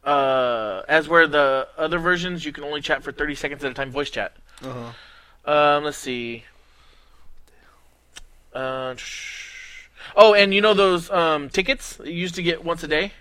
Uh, 0.03 0.81
as 0.87 1.07
where 1.07 1.27
the 1.27 1.67
other 1.77 1.99
versions, 1.99 2.43
you 2.43 2.51
can 2.51 2.63
only 2.63 2.81
chat 2.81 3.03
for 3.03 3.11
30 3.11 3.35
seconds 3.35 3.63
at 3.63 3.71
a 3.71 3.73
time, 3.73 3.91
voice 3.91 4.09
chat. 4.09 4.35
Uh-huh. 4.63 5.51
Um, 5.51 5.83
let's 5.83 5.97
see. 5.97 6.43
Uh, 8.53 8.95
sh- 8.95 9.87
oh, 10.15 10.33
and 10.33 10.53
you 10.53 10.61
know 10.61 10.73
those 10.73 11.09
um, 11.09 11.49
tickets 11.49 11.99
you 12.03 12.11
used 12.11 12.35
to 12.35 12.43
get 12.43 12.63
once 12.63 12.83
a 12.83 12.87
day? 12.87 13.13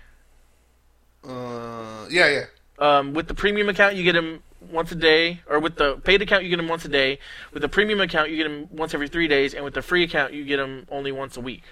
Uh, 1.23 2.07
yeah, 2.09 2.27
yeah. 2.27 2.45
Um, 2.79 3.13
with 3.13 3.27
the 3.27 3.35
premium 3.35 3.69
account, 3.69 3.95
you 3.95 4.03
get 4.03 4.13
them 4.13 4.41
once 4.71 4.91
a 4.91 4.95
day, 4.95 5.41
or 5.47 5.59
with 5.59 5.75
the 5.75 5.97
paid 5.97 6.21
account, 6.21 6.43
you 6.43 6.49
get 6.49 6.57
them 6.57 6.67
once 6.67 6.83
a 6.85 6.89
day. 6.89 7.19
With 7.53 7.61
the 7.61 7.69
premium 7.69 8.01
account, 8.01 8.29
you 8.29 8.37
get 8.37 8.43
them 8.43 8.67
once 8.71 8.93
every 8.93 9.07
three 9.07 9.27
days, 9.27 9.53
and 9.53 9.63
with 9.63 9.75
the 9.75 9.81
free 9.81 10.03
account, 10.03 10.33
you 10.33 10.43
get 10.43 10.57
them 10.57 10.87
only 10.89 11.11
once 11.11 11.37
a 11.37 11.41
week. 11.41 11.63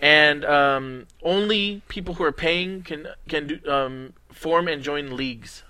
And 0.00 0.44
um, 0.44 1.06
only 1.22 1.82
people 1.88 2.14
who 2.14 2.24
are 2.24 2.32
paying 2.32 2.82
can 2.82 3.08
can 3.28 3.46
do, 3.46 3.70
um, 3.70 4.12
form 4.30 4.68
and 4.68 4.82
join 4.82 5.16
leagues, 5.16 5.62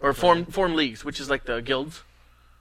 or 0.00 0.12
form 0.12 0.44
form 0.46 0.74
leagues, 0.74 1.04
which 1.04 1.18
is 1.18 1.28
like 1.28 1.44
the 1.44 1.60
guilds. 1.60 2.02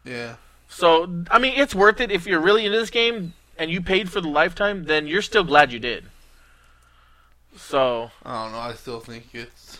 Yeah. 0.03 0.35
So 0.67 1.23
I 1.29 1.37
mean, 1.37 1.53
it's 1.55 1.75
worth 1.75 2.01
it 2.01 2.11
if 2.11 2.25
you're 2.25 2.39
really 2.39 2.65
into 2.65 2.79
this 2.79 2.89
game 2.89 3.33
and 3.57 3.69
you 3.69 3.81
paid 3.81 4.09
for 4.09 4.21
the 4.21 4.27
lifetime. 4.27 4.85
Then 4.85 5.05
you're 5.05 5.21
still 5.21 5.43
glad 5.43 5.71
you 5.71 5.79
did. 5.79 6.05
So 7.55 8.09
I 8.23 8.43
don't 8.43 8.51
know. 8.51 8.59
I 8.59 8.73
still 8.73 8.99
think 8.99 9.27
it's. 9.33 9.79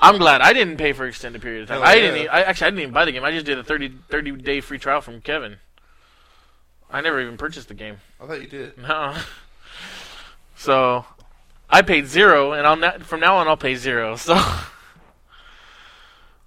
I'm 0.00 0.18
glad 0.18 0.40
I 0.40 0.52
didn't 0.52 0.76
pay 0.76 0.92
for 0.92 1.06
extended 1.06 1.42
period 1.42 1.62
of 1.62 1.68
time. 1.68 1.78
Hell 1.78 1.88
I 1.88 1.94
yeah. 1.94 2.00
didn't. 2.02 2.24
e- 2.26 2.28
I 2.28 2.42
actually 2.42 2.66
I 2.68 2.70
didn't 2.70 2.82
even 2.82 2.94
buy 2.94 3.04
the 3.04 3.12
game. 3.12 3.24
I 3.24 3.32
just 3.32 3.46
did 3.46 3.58
a 3.58 3.64
30, 3.64 3.94
30 4.08 4.32
day 4.36 4.60
free 4.60 4.78
trial 4.78 5.00
from 5.00 5.20
Kevin. 5.20 5.56
I 6.90 7.00
never 7.00 7.20
even 7.20 7.36
purchased 7.36 7.68
the 7.68 7.74
game. 7.74 7.96
I 8.20 8.26
thought 8.26 8.40
you 8.40 8.46
did. 8.46 8.78
No. 8.78 9.16
So 10.58 11.04
I 11.70 11.82
paid 11.82 12.08
zero, 12.08 12.52
and 12.52 12.82
that 12.82 13.02
from 13.04 13.20
now 13.20 13.36
on 13.36 13.46
I'll 13.48 13.56
pay 13.56 13.74
zero. 13.76 14.16
So. 14.28 14.34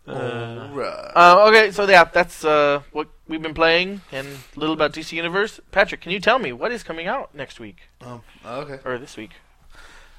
Uh, 0.07 1.11
uh, 1.15 1.45
okay, 1.47 1.71
so 1.71 1.87
yeah, 1.87 2.03
that's 2.05 2.43
uh, 2.43 2.81
what 2.91 3.07
we've 3.27 3.41
been 3.41 3.53
playing, 3.53 4.01
and 4.11 4.27
a 4.27 4.59
little 4.59 4.73
about 4.73 4.93
DC 4.93 5.11
Universe. 5.13 5.59
Patrick, 5.71 6.01
can 6.01 6.11
you 6.11 6.19
tell 6.19 6.39
me 6.39 6.51
what 6.51 6.71
is 6.71 6.81
coming 6.83 7.05
out 7.07 7.33
next 7.35 7.59
week 7.59 7.77
Um, 8.01 8.23
okay. 8.45 8.79
or 8.83 8.97
this 8.97 9.15
week? 9.15 9.31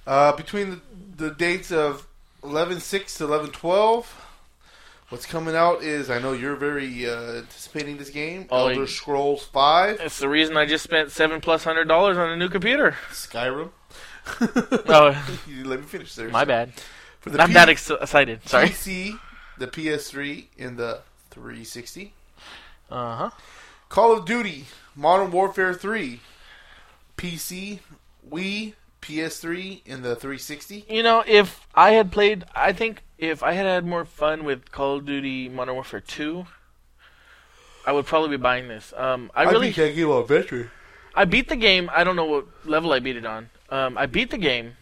Uh, 0.07 0.33
between 0.33 0.70
the, 0.70 0.81
the 1.16 1.31
dates 1.35 1.72
of 1.72 2.07
11 2.44 2.78
6 2.81 3.18
to 3.18 3.24
11 3.24 3.50
12, 3.50 4.26
What's 5.12 5.27
coming 5.27 5.55
out 5.55 5.83
is 5.83 6.09
I 6.09 6.18
know 6.20 6.33
you're 6.33 6.57
very 6.57 7.07
uh, 7.07 7.35
anticipating 7.35 7.98
this 7.98 8.09
game. 8.09 8.46
Oh, 8.51 8.68
Elder. 8.68 8.87
Scrolls 8.87 9.44
Five, 9.44 10.01
It's 10.01 10.18
the 10.18 10.27
reason 10.27 10.57
I 10.57 10.64
just 10.64 10.83
spent 10.83 11.11
seven 11.11 11.42
plus 11.42 11.64
hundred 11.64 11.87
dollars 11.87 12.16
on 12.16 12.31
a 12.31 12.37
new 12.37 12.48
computer. 12.48 12.96
Skyrim. 13.11 13.70
Oh, 14.88 15.37
You 15.46 15.64
let 15.64 15.81
me 15.81 15.85
finish 15.85 16.14
there. 16.14 16.31
my 16.31 16.46
bad. 16.46 16.72
For 17.20 17.29
the 17.29 17.42
I'm 17.42 17.48
P- 17.48 17.53
that 17.55 17.68
ex- 17.68 17.90
excited. 17.90 18.48
Sorry. 18.48 18.68
PC, 18.68 19.18
the 19.59 19.66
PS3, 19.66 20.46
and 20.59 20.79
the 20.79 21.03
360. 21.31 22.14
Uh 22.90 23.16
huh. 23.16 23.31
Call 23.90 24.16
of 24.16 24.25
Duty, 24.25 24.64
Modern 24.96 25.31
Warfare 25.31 25.75
3, 25.75 26.20
PC, 27.18 27.81
Wii, 28.31 28.72
PS3, 29.03 29.83
and 29.87 30.03
the 30.03 30.16
360. 30.16 30.87
You 30.88 31.03
know, 31.03 31.22
if 31.27 31.66
I 31.75 31.90
had 31.92 32.11
played, 32.11 32.44
I 32.55 32.72
think 32.72 33.03
if 33.22 33.42
I 33.42 33.52
had 33.52 33.66
had 33.66 33.87
more 33.87 34.04
fun 34.04 34.44
with 34.44 34.72
Call 34.72 34.96
of 34.96 35.06
Duty 35.06 35.48
Modern 35.48 35.74
Warfare 35.74 36.00
2, 36.00 36.44
I 37.87 37.92
would 37.92 38.04
probably 38.04 38.30
be 38.30 38.37
buying 38.37 38.66
this. 38.66 38.92
Um, 38.96 39.30
I 39.35 39.44
really, 39.44 39.72
can't 39.72 39.94
give 39.94 40.11
on 40.11 40.26
victory. 40.26 40.68
I 41.14 41.24
beat 41.24 41.48
the 41.48 41.56
game. 41.56 41.88
I 41.94 42.02
don't 42.02 42.16
know 42.16 42.24
what 42.24 42.46
level 42.64 42.92
I 42.92 42.98
beat 42.98 43.16
it 43.16 43.24
on. 43.24 43.50
Um, 43.70 43.96
I 43.96 44.06
beat 44.06 44.30
the 44.30 44.38
game. 44.38 44.72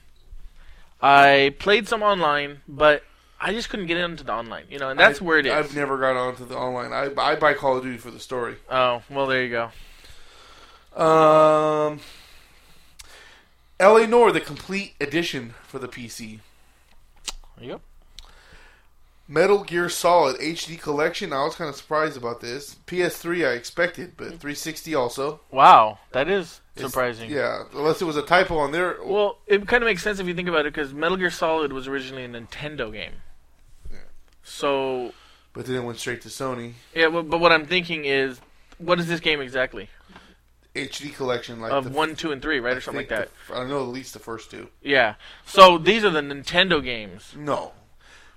I 1.02 1.54
played 1.58 1.86
some 1.86 2.02
online, 2.02 2.62
but 2.66 3.02
I 3.38 3.52
just 3.52 3.68
couldn't 3.68 3.86
get 3.86 3.98
into 3.98 4.24
the 4.24 4.32
online. 4.32 4.64
You 4.70 4.78
know, 4.78 4.88
and 4.88 4.98
that's 4.98 5.20
I- 5.20 5.24
where 5.24 5.38
it 5.38 5.44
is. 5.44 5.52
I've 5.52 5.76
never 5.76 5.98
got 5.98 6.16
onto 6.16 6.46
the 6.46 6.56
online. 6.56 6.92
I, 6.94 7.10
I 7.20 7.36
buy 7.36 7.52
Call 7.52 7.76
of 7.76 7.82
Duty 7.82 7.98
for 7.98 8.10
the 8.10 8.20
story. 8.20 8.56
oh, 8.70 9.02
well, 9.10 9.26
there 9.26 9.44
you 9.44 9.50
go. 9.50 9.70
Um, 10.96 12.00
LA 13.78 14.06
Noire, 14.06 14.32
the 14.32 14.40
complete 14.40 14.94
edition 14.98 15.54
for 15.62 15.78
the 15.78 15.88
PC. 15.88 16.40
There 17.56 17.64
you 17.66 17.72
go. 17.72 17.80
Metal 19.30 19.62
Gear 19.62 19.88
Solid 19.88 20.36
HD 20.40 20.76
collection. 20.78 21.32
I 21.32 21.44
was 21.44 21.54
kind 21.54 21.70
of 21.70 21.76
surprised 21.76 22.16
about 22.16 22.40
this. 22.40 22.74
PS3, 22.88 23.46
I 23.48 23.52
expected, 23.52 24.14
but 24.16 24.24
mm-hmm. 24.26 24.36
360 24.38 24.92
also. 24.96 25.40
Wow, 25.52 26.00
that 26.10 26.28
is 26.28 26.60
It's- 26.74 26.90
surprising. 26.90 27.30
Yeah, 27.30 27.62
unless 27.72 28.02
it 28.02 28.06
was 28.06 28.16
a 28.16 28.22
typo 28.22 28.58
on 28.58 28.72
there. 28.72 28.96
Well, 29.00 29.38
it 29.46 29.68
kind 29.68 29.84
of 29.84 29.86
makes 29.86 30.02
sense 30.02 30.18
if 30.18 30.26
you 30.26 30.34
think 30.34 30.48
about 30.48 30.66
it, 30.66 30.74
because 30.74 30.92
Metal 30.92 31.16
Gear 31.16 31.30
Solid 31.30 31.72
was 31.72 31.86
originally 31.86 32.24
a 32.24 32.28
Nintendo 32.28 32.92
game. 32.92 33.12
Yeah. 33.88 33.98
So 34.42 35.12
But 35.52 35.66
then 35.66 35.76
it 35.76 35.84
went 35.84 36.00
straight 36.00 36.22
to 36.22 36.28
Sony 36.28 36.72
yeah, 36.92 37.06
well, 37.06 37.22
but 37.22 37.38
what 37.38 37.52
I'm 37.52 37.66
thinking 37.66 38.06
is, 38.06 38.40
what 38.78 38.98
is 38.98 39.06
this 39.06 39.20
game 39.20 39.40
exactly? 39.40 39.90
HD 40.74 41.14
collection, 41.14 41.60
like 41.60 41.70
Of 41.70 41.84
the, 41.84 41.90
one, 41.90 42.16
two, 42.16 42.32
and 42.32 42.42
three, 42.42 42.58
right, 42.58 42.74
I 42.74 42.78
or 42.78 42.80
something 42.80 43.00
like 43.02 43.08
that. 43.10 43.28
the- 43.48 43.54
I 43.58 43.64
know 43.68 43.80
at 43.82 43.88
least 43.90 44.12
the 44.12 44.18
first 44.18 44.50
two. 44.50 44.70
Yeah. 44.82 45.14
So 45.46 45.78
these 45.78 46.04
are 46.04 46.10
the 46.10 46.20
Nintendo 46.20 46.82
games. 46.82 47.34
No, 47.36 47.72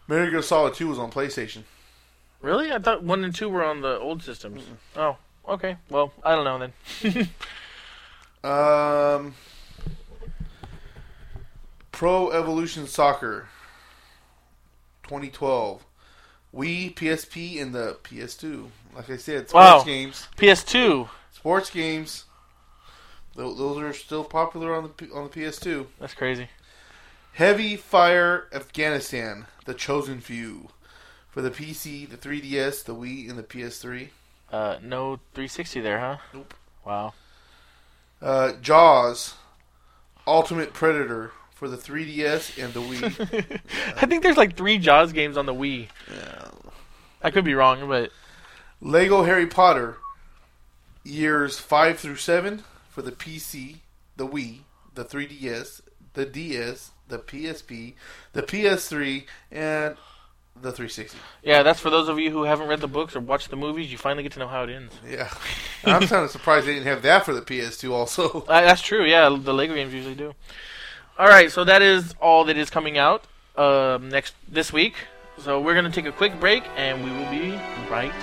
Metal 0.08 0.30
Gear 0.30 0.42
Solid 0.42 0.74
2 0.74 0.88
was 0.88 1.00
on 1.00 1.12
PlayStation. 1.12 1.64
Really? 2.42 2.72
I 2.72 2.80
thought 2.80 3.04
one 3.04 3.24
and 3.24 3.34
two 3.34 3.48
were 3.50 3.64
on 3.64 3.82
the 3.82 3.98
old 4.00 4.22
systems. 4.22 4.64
Oh, 4.98 5.16
okay. 5.48 5.78
Well, 5.90 6.12
I 6.24 6.36
don't 6.36 6.44
know 6.46 6.60
then. 7.04 7.30
Um, 8.46 9.36
Pro 11.94 12.30
Evolution 12.32 12.88
Soccer 12.88 13.48
2012. 15.04 15.86
Wii, 16.54 16.94
PSP, 16.94 17.62
and 17.62 17.74
the 17.74 17.98
PS2. 18.04 18.68
Like 18.94 19.10
I 19.10 19.16
said, 19.16 19.48
sports 19.48 19.54
Wow. 19.54 19.84
games. 19.86 20.28
PS2. 20.36 21.08
Sports 21.32 21.70
games. 21.70 22.26
Those 23.36 23.78
are 23.82 23.94
still 23.94 24.26
popular 24.26 24.76
on 24.76 24.92
the 24.98 25.10
on 25.14 25.24
the 25.24 25.30
PS2. 25.30 25.88
That's 26.00 26.14
crazy. 26.14 26.50
Heavy 27.34 27.76
Fire 27.76 28.48
Afghanistan, 28.54 29.48
The 29.66 29.74
Chosen 29.74 30.20
Few. 30.20 30.70
For 31.32 31.42
the 31.42 31.50
PC, 31.50 32.08
the 32.08 32.16
3DS, 32.16 32.84
the 32.84 32.94
Wii, 32.94 33.28
and 33.28 33.40
the 33.40 33.44
PS3. 33.44 34.10
Uh, 34.52 34.78
no 34.84 35.16
360 35.34 35.82
there, 35.82 36.00
huh? 36.00 36.18
Nope. 36.32 36.54
Wow. 36.86 37.14
Uh, 38.22 38.54
Jaws, 38.62 39.34
Ultimate 40.28 40.74
Predator 40.74 41.32
for 41.50 41.68
the 41.68 41.76
3DS 41.76 42.64
and 42.64 42.72
the 42.72 42.82
Wii. 42.82 43.60
I 43.98 44.06
think 44.06 44.22
there's 44.22 44.38
like 44.38 44.56
three 44.56 44.78
Jaws 44.78 45.12
games 45.12 45.36
on 45.36 45.48
the 45.48 45.56
Wii. 45.56 45.88
Yeah. 46.14 46.50
I 47.24 47.32
could 47.32 47.46
be 47.46 47.56
wrong, 47.56 47.88
but 47.88 48.12
Lego 48.80 49.24
Harry 49.24 49.48
Potter, 49.48 49.98
years 51.04 51.58
5 51.58 51.98
through 51.98 52.18
7 52.18 52.64
for 52.90 53.02
the 53.02 53.12
PC, 53.12 53.78
the 54.18 54.28
Wii, 54.28 54.60
the 54.94 55.04
3DS, 55.04 55.82
the 56.14 56.26
DS, 56.26 56.92
the 57.08 57.20
PSP, 57.20 57.94
the 58.34 58.44
PS3, 58.44 59.26
and 59.52 59.96
the 60.56 60.72
360. 60.72 61.18
yeah, 61.44 61.64
that's 61.64 61.80
for 61.80 61.90
those 61.90 62.08
of 62.08 62.20
you 62.20 62.30
who 62.32 62.44
haven't 62.44 62.68
read 62.68 62.80
the 62.80 62.88
books 62.88 63.16
or 63.16 63.20
watched 63.20 63.50
the 63.50 63.56
movies. 63.56 63.92
You 63.92 63.98
finally 63.98 64.24
get 64.24 64.34
to 64.34 64.40
know 64.40 64.48
how 64.48 64.64
it 64.64 64.70
ends. 64.70 64.94
Yeah. 65.08 65.30
I'm 65.84 66.08
kind 66.08 66.24
of 66.24 66.30
surprised 66.32 66.68
they 66.68 66.74
didn't 66.76 66.88
have 66.88 67.02
that 67.02 67.26
for 67.26 67.34
the 67.34 67.42
PS2 67.42 67.92
also. 67.92 68.42
Uh, 68.48 68.62
that's 68.62 68.82
true. 68.82 69.04
Yeah, 69.04 69.36
the 69.40 69.54
Lego 69.54 69.74
games 69.74 69.94
usually 69.94 70.16
do. 70.16 70.34
All 71.18 71.28
right, 71.28 71.52
so 71.52 71.64
that 71.64 71.82
is 71.82 72.14
all 72.22 72.46
that 72.46 72.58
is 72.58 72.70
coming 72.70 72.98
out 72.98 73.26
um, 73.56 74.10
next 74.10 74.36
this 74.48 74.72
week. 74.72 74.96
So 75.40 75.60
we're 75.60 75.76
gonna 75.76 75.92
take 75.92 76.06
a 76.06 76.12
quick 76.12 76.40
break, 76.40 76.64
and 76.76 77.04
we 77.04 77.12
will 77.12 77.30
be 77.32 77.52
right 77.90 78.14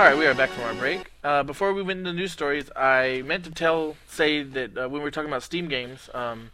All 0.00 0.06
right, 0.06 0.16
we 0.16 0.26
are 0.26 0.32
back 0.32 0.48
from 0.48 0.64
our 0.64 0.72
break. 0.72 1.12
Uh, 1.22 1.42
before 1.42 1.74
we 1.74 1.82
went 1.82 1.98
into 1.98 2.14
news 2.14 2.32
stories, 2.32 2.70
I 2.74 3.22
meant 3.26 3.44
to 3.44 3.50
tell, 3.50 3.96
say 4.08 4.42
that 4.42 4.70
uh, 4.70 4.88
when 4.88 4.92
we 4.92 5.00
were 5.00 5.10
talking 5.10 5.28
about 5.28 5.42
Steam 5.42 5.68
games, 5.68 6.08
um, 6.14 6.52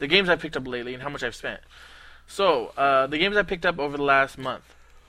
the 0.00 0.08
games 0.08 0.28
I 0.28 0.34
picked 0.34 0.56
up 0.56 0.66
lately 0.66 0.92
and 0.92 1.00
how 1.00 1.08
much 1.08 1.22
I've 1.22 1.36
spent. 1.36 1.60
So, 2.26 2.72
uh, 2.76 3.06
the 3.06 3.18
games 3.18 3.36
I 3.36 3.44
picked 3.44 3.64
up 3.64 3.78
over 3.78 3.96
the 3.96 4.02
last 4.02 4.36
month: 4.36 4.64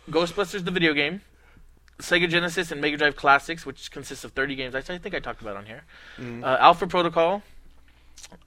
Ghostbusters, 0.08 0.66
the 0.66 0.70
video 0.70 0.94
game, 0.94 1.22
Sega 1.98 2.30
Genesis 2.30 2.72
and 2.72 2.80
Mega 2.80 2.96
Drive 2.96 3.16
Classics, 3.16 3.66
which 3.66 3.90
consists 3.90 4.24
of 4.24 4.34
30 4.34 4.54
games. 4.54 4.76
I 4.76 4.84
I 4.94 5.00
think 5.00 5.16
I 5.16 5.20
talked 5.20 5.42
about 5.42 5.58
on 5.58 5.66
here. 5.66 5.82
Mhm. 6.20 6.44
Uh, 6.44 6.58
Alpha 6.60 6.86
Protocol, 6.86 7.42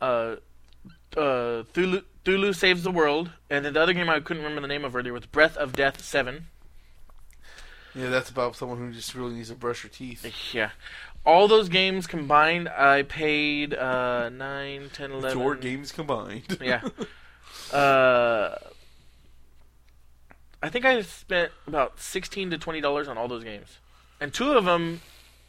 uh, 0.01 0.37
uh, 1.17 1.65
Cthulhu, 1.75 2.05
Cthulhu 2.25 2.55
Saves 2.55 2.85
the 2.85 2.93
World, 2.93 3.33
and 3.51 3.65
then 3.65 3.73
the 3.73 3.83
other 3.83 3.93
game 3.93 4.09
I 4.09 4.21
couldn't 4.21 4.45
remember 4.45 4.61
the 4.61 4.69
name 4.69 4.85
of 4.85 4.95
earlier 4.95 5.13
was 5.13 5.27
Breath 5.27 5.57
of 5.57 5.73
Death 5.73 6.01
7. 6.01 6.47
Yeah, 7.97 8.11
that's 8.11 8.29
about 8.31 8.55
someone 8.57 8.79
who 8.79 8.93
just 8.93 9.15
really 9.15 9.35
needs 9.35 9.49
to 9.49 9.55
brush 9.55 9.83
her 9.83 9.89
teeth. 9.89 10.25
Yeah. 10.55 10.71
All 11.25 11.49
those 11.49 11.69
games 11.69 12.07
combined, 12.07 12.69
I 12.69 13.03
paid 13.03 13.75
uh, 13.75 14.29
9, 14.29 14.91
10, 14.93 15.11
11. 15.11 15.39
Four 15.39 15.55
games 15.57 15.93
combined. 15.93 16.59
Yeah. 16.61 16.83
Uh, 17.73 18.55
I 20.63 20.69
think 20.69 20.85
I 20.85 21.01
spent 21.03 21.51
about 21.67 21.99
16 21.99 22.51
to 22.51 22.59
$20 22.59 23.09
on 23.09 23.19
all 23.19 23.29
those 23.29 23.43
games. 23.45 23.79
And 24.21 24.33
two 24.33 24.53
of 24.53 24.65
them, 24.65 25.01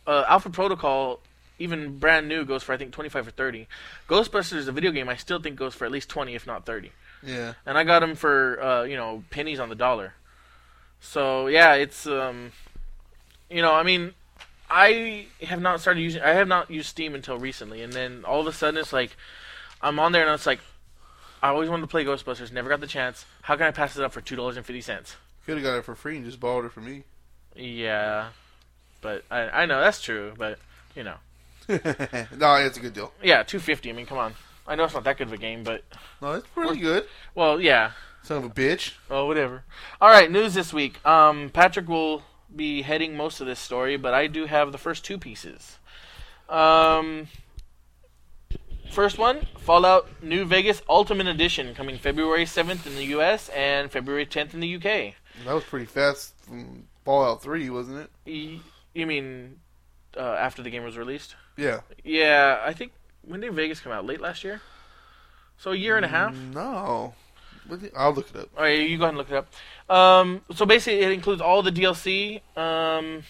uh, 0.07 0.23
Alpha 0.27 0.49
Protocol, 0.49 1.19
even 1.59 1.97
brand 1.99 2.27
new, 2.27 2.43
goes 2.45 2.63
for 2.63 2.73
I 2.73 2.77
think 2.77 2.91
25 2.91 3.27
or 3.27 3.31
30. 3.31 3.67
Ghostbusters, 4.07 4.65
the 4.65 4.71
video 4.71 4.91
game, 4.91 5.09
I 5.09 5.15
still 5.15 5.39
think 5.39 5.57
goes 5.57 5.75
for 5.75 5.85
at 5.85 5.91
least 5.91 6.09
20, 6.09 6.33
if 6.35 6.47
not 6.47 6.65
30. 6.65 6.91
yeah. 7.23 7.53
and 7.65 7.77
I 7.77 7.83
got 7.83 7.99
them 7.99 8.15
for 8.15 8.61
uh, 8.61 8.83
you 8.83 8.95
know 8.95 9.23
pennies 9.29 9.59
on 9.59 9.69
the 9.69 9.75
dollar. 9.75 10.13
So 10.99 11.47
yeah, 11.47 11.73
it's 11.75 12.05
um, 12.07 12.51
you 13.49 13.61
know, 13.61 13.73
I 13.73 13.83
mean, 13.83 14.13
I 14.69 15.27
have 15.43 15.61
not 15.61 15.79
started 15.81 16.01
using. 16.01 16.21
I 16.21 16.29
have 16.33 16.47
not 16.47 16.69
used 16.69 16.89
Steam 16.89 17.15
until 17.15 17.37
recently, 17.37 17.81
and 17.81 17.93
then 17.93 18.23
all 18.25 18.41
of 18.41 18.47
a 18.47 18.51
sudden 18.53 18.79
it's 18.79 18.93
like 18.93 19.15
I'm 19.81 19.99
on 19.99 20.11
there 20.11 20.25
and 20.25 20.33
it's 20.33 20.45
like 20.45 20.59
I 21.41 21.49
always 21.49 21.69
wanted 21.69 21.81
to 21.81 21.87
play 21.87 22.03
Ghostbusters, 22.03 22.51
never 22.51 22.69
got 22.69 22.79
the 22.81 22.87
chance. 22.87 23.25
How 23.43 23.55
can 23.55 23.67
I 23.67 23.71
pass 23.71 23.95
it 23.97 24.03
up 24.03 24.11
for 24.11 24.21
two 24.21 24.35
dollars 24.35 24.57
and 24.57 24.65
fifty 24.65 24.81
cents? 24.81 25.15
Could 25.45 25.55
have 25.57 25.63
got 25.63 25.77
it 25.77 25.85
for 25.85 25.95
free 25.95 26.17
and 26.17 26.25
just 26.25 26.39
borrowed 26.39 26.65
it 26.65 26.71
from 26.73 26.85
me. 26.85 27.03
Yeah, 27.55 28.29
but 29.01 29.23
I 29.31 29.49
I 29.49 29.65
know 29.65 29.79
that's 29.79 30.01
true, 30.01 30.33
but 30.37 30.59
you 30.95 31.03
know, 31.03 31.15
no, 31.69 32.55
it's 32.55 32.77
a 32.77 32.81
good 32.81 32.93
deal. 32.93 33.13
yeah, 33.23 33.43
two 33.43 33.59
fifty. 33.59 33.89
I 33.89 33.93
mean, 33.93 34.05
come 34.05 34.17
on. 34.17 34.33
I 34.67 34.75
know 34.75 34.83
it's 34.83 34.93
not 34.93 35.05
that 35.05 35.17
good 35.17 35.27
of 35.27 35.33
a 35.33 35.37
game, 35.37 35.63
but 35.63 35.83
No, 36.21 36.33
it's 36.33 36.47
pretty 36.47 36.81
good. 36.81 37.07
well, 37.33 37.61
yeah. 37.61 37.91
Son 38.27 38.39
of 38.39 38.43
a 38.43 38.49
bitch. 38.49 38.91
Oh, 39.09 39.25
whatever. 39.25 39.63
All 40.01 40.09
right, 40.09 40.29
news 40.29 40.53
this 40.53 40.73
week. 40.73 41.03
Um, 41.05 41.49
Patrick 41.49 41.87
will 41.87 42.23
be 42.53 42.81
heading 42.81 43.15
most 43.15 43.39
of 43.39 43.47
this 43.47 43.57
story, 43.57 43.95
but 43.95 44.13
I 44.13 44.27
do 44.27 44.47
have 44.47 44.73
the 44.73 44.77
first 44.77 45.05
two 45.05 45.17
pieces. 45.17 45.77
Um, 46.49 47.29
first 48.91 49.17
one, 49.17 49.47
Fallout 49.57 50.09
New 50.21 50.43
Vegas 50.43 50.81
Ultimate 50.89 51.27
Edition, 51.27 51.73
coming 51.73 51.97
February 51.97 52.43
7th 52.43 52.85
in 52.85 52.95
the 52.95 53.05
U.S. 53.05 53.47
and 53.55 53.89
February 53.89 54.25
10th 54.25 54.53
in 54.53 54.59
the 54.59 54.67
U.K. 54.67 55.15
That 55.45 55.53
was 55.53 55.63
pretty 55.63 55.85
fast 55.85 56.33
from 56.41 56.83
Fallout 57.05 57.41
3, 57.41 57.69
wasn't 57.69 58.09
it? 58.25 58.59
You 58.93 59.05
mean 59.05 59.61
uh, 60.17 60.19
after 60.19 60.61
the 60.61 60.69
game 60.69 60.83
was 60.83 60.97
released? 60.97 61.37
Yeah. 61.55 61.79
Yeah, 62.03 62.61
I 62.61 62.73
think 62.73 62.91
when 63.21 63.39
did 63.39 63.53
Vegas 63.53 63.79
come 63.79 63.93
out? 63.93 64.05
Late 64.05 64.19
last 64.19 64.43
year. 64.43 64.59
So 65.57 65.71
a 65.71 65.75
year 65.77 65.95
and 65.95 66.03
a 66.03 66.09
half. 66.09 66.35
No. 66.35 67.13
I'll 67.95 68.13
look 68.13 68.29
it 68.29 68.35
up. 68.35 68.49
All 68.57 68.63
right, 68.63 68.79
you 68.79 68.97
go 68.97 69.03
ahead 69.03 69.09
and 69.09 69.17
look 69.17 69.31
it 69.31 69.35
up. 69.35 69.95
Um, 69.95 70.41
so 70.53 70.65
basically, 70.65 71.01
it 71.01 71.11
includes 71.11 71.41
all 71.41 71.61
the 71.63 71.71
DLC 71.71 72.41
um, 72.57 73.23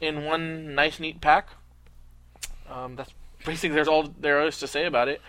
in 0.00 0.24
one 0.24 0.74
nice, 0.74 0.98
neat 1.00 1.20
pack. 1.20 1.48
Um, 2.70 2.96
that's 2.96 3.12
basically 3.44 3.74
there's 3.74 3.88
all 3.88 4.08
there 4.20 4.44
is 4.46 4.58
to 4.58 4.66
say 4.66 4.86
about 4.86 5.08
it. 5.08 5.20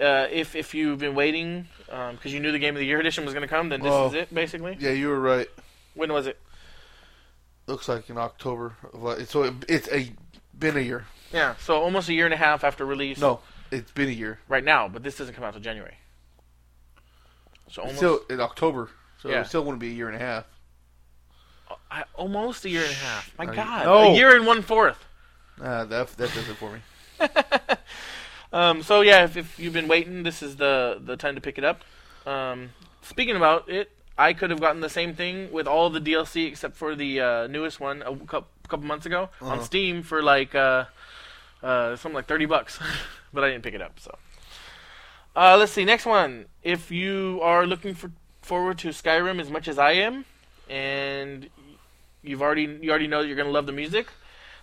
Uh, 0.00 0.26
if 0.30 0.56
if 0.56 0.74
you've 0.74 0.98
been 0.98 1.14
waiting 1.14 1.68
because 1.86 2.32
you 2.32 2.40
knew 2.40 2.52
the 2.52 2.58
Game 2.58 2.74
of 2.74 2.80
the 2.80 2.86
Year 2.86 3.00
edition 3.00 3.24
was 3.24 3.34
going 3.34 3.42
to 3.42 3.48
come, 3.48 3.68
then 3.68 3.80
this 3.80 3.92
Oh. 3.92 4.08
is 4.08 4.14
it 4.14 4.34
basically. 4.34 4.76
Yeah, 4.80 4.90
you 4.92 5.08
were 5.08 5.20
right. 5.20 5.48
When 5.94 6.12
was 6.12 6.26
it? 6.26 6.38
Looks 7.66 7.88
like 7.88 8.08
in 8.10 8.16
October. 8.18 8.74
Of, 8.92 9.28
so 9.28 9.44
it, 9.44 9.54
it's 9.68 9.88
a 9.92 10.12
been 10.58 10.76
a 10.76 10.80
year. 10.80 11.06
Yeah, 11.32 11.54
so 11.60 11.80
almost 11.80 12.08
a 12.08 12.12
year 12.12 12.24
and 12.24 12.34
a 12.34 12.38
half 12.38 12.64
after 12.64 12.84
release. 12.84 13.18
No, 13.18 13.40
it's 13.70 13.92
been 13.92 14.08
a 14.08 14.12
year. 14.12 14.40
right 14.48 14.64
now, 14.64 14.88
but 14.88 15.02
this 15.02 15.16
doesn't 15.16 15.34
come 15.34 15.44
out 15.44 15.52
till 15.52 15.62
January. 15.62 15.94
So 17.70 17.82
It's 17.82 17.90
almost 17.92 17.96
still 17.96 18.20
in 18.28 18.40
October. 18.40 18.90
So 19.22 19.28
Yeah. 19.30 19.40
it 19.42 19.46
still 19.46 19.62
wouldn't 19.64 19.80
be 19.80 19.88
a 19.90 19.92
year 19.92 20.08
and 20.08 20.16
a 20.16 20.18
half. 20.18 20.44
I, 21.90 22.04
almost 22.14 22.64
a 22.64 22.68
year 22.70 22.82
and 22.82 22.90
a 22.90 22.94
half. 22.94 23.32
My 23.38 23.44
Are 23.46 23.50
you- 23.50 23.54
God, 23.56 23.84
No. 23.86 23.94
a 24.12 24.14
year 24.14 24.34
and 24.36 24.46
one 24.46 24.62
fourth. 24.62 24.98
Ah, 25.62 25.84
that 25.84 26.08
that 26.16 26.34
does 26.34 26.48
it 26.48 26.56
for 26.56 26.72
me. 26.72 26.80
Um, 28.52 28.82
so 28.82 29.00
yeah, 29.02 29.22
if, 29.24 29.36
if 29.36 29.60
you've 29.60 29.72
been 29.72 29.86
waiting, 29.86 30.24
this 30.24 30.42
is 30.42 30.56
the 30.56 31.00
the 31.00 31.16
time 31.16 31.36
to 31.36 31.40
pick 31.40 31.56
it 31.56 31.62
up. 31.64 31.82
Um, 32.26 32.70
speaking 33.00 33.36
about 33.36 33.68
it, 33.68 33.92
I 34.18 34.32
could 34.32 34.50
have 34.50 34.60
gotten 34.60 34.80
the 34.80 34.88
same 34.88 35.14
thing 35.14 35.52
with 35.52 35.68
all 35.68 35.88
the 35.88 36.00
DLC 36.00 36.48
except 36.48 36.76
for 36.76 36.96
the 36.96 37.20
uh, 37.20 37.46
newest 37.46 37.78
one 37.78 38.02
a 38.02 38.16
couple, 38.26 38.48
couple 38.68 38.86
months 38.86 39.06
ago 39.06 39.28
on 39.40 39.52
Uh-huh. 39.52 39.62
Steam 39.62 40.02
for 40.02 40.20
like 40.20 40.56
uh, 40.56 40.86
uh, 41.62 41.94
something 41.94 42.14
like 42.16 42.26
thirty 42.26 42.44
bucks, 42.46 42.80
but 43.32 43.44
I 43.44 43.50
didn't 43.50 43.62
pick 43.62 43.74
it 43.74 43.82
up. 43.82 44.00
So 44.00 44.18
uh, 45.36 45.56
let's 45.58 45.72
see. 45.72 45.84
Next 45.84 46.06
one. 46.06 46.46
If 46.62 46.90
you 46.90 47.40
are 47.42 47.66
looking 47.66 47.94
for 47.94 48.10
forward 48.42 48.78
to 48.78 48.88
Skyrim 48.88 49.40
as 49.40 49.50
much 49.50 49.68
as 49.68 49.78
I 49.78 49.92
am, 49.92 50.24
and 50.68 51.48
you've 52.22 52.42
already 52.42 52.78
you 52.80 52.90
already 52.90 53.06
know 53.06 53.20
you're 53.20 53.36
gonna 53.36 53.50
love 53.50 53.66
the 53.66 53.72
music. 53.72 54.08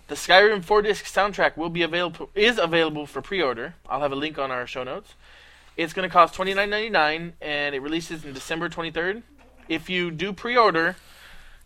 The 0.08 0.16
Skyrim 0.16 0.64
4 0.64 0.84
disc 0.84 1.04
soundtrack 1.04 1.58
will 1.58 1.70
be 1.70 1.82
available 1.82 2.30
is 2.34 2.58
available 2.58 3.06
for 3.06 3.22
pre-order. 3.22 3.76
I'll 3.90 4.00
have 4.00 4.14
a 4.14 4.16
link 4.16 4.40
on 4.40 4.52
our 4.52 4.66
show 4.66 4.84
notes. 4.86 5.16
It's 5.76 5.94
going 5.94 6.08
to 6.08 6.12
cost 6.12 6.34
$29.99 6.34 7.34
and 7.42 7.76
it 7.76 7.82
releases 7.82 8.24
in 8.24 8.34
December 8.34 8.70
23rd. 8.70 9.22
If 9.68 9.90
you 9.90 10.10
do 10.10 10.32
pre-order, 10.32 10.96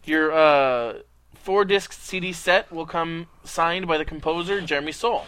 your 0.04 0.32
uh, 0.34 0.94
4 1.36 1.66
disc 1.66 1.94
CD 1.94 2.34
set 2.34 2.72
will 2.72 2.88
come 2.88 3.28
signed 3.44 3.88
by 3.88 3.98
the 3.98 4.06
composer 4.06 4.60
Jeremy 4.60 4.92
Soule. 4.92 5.26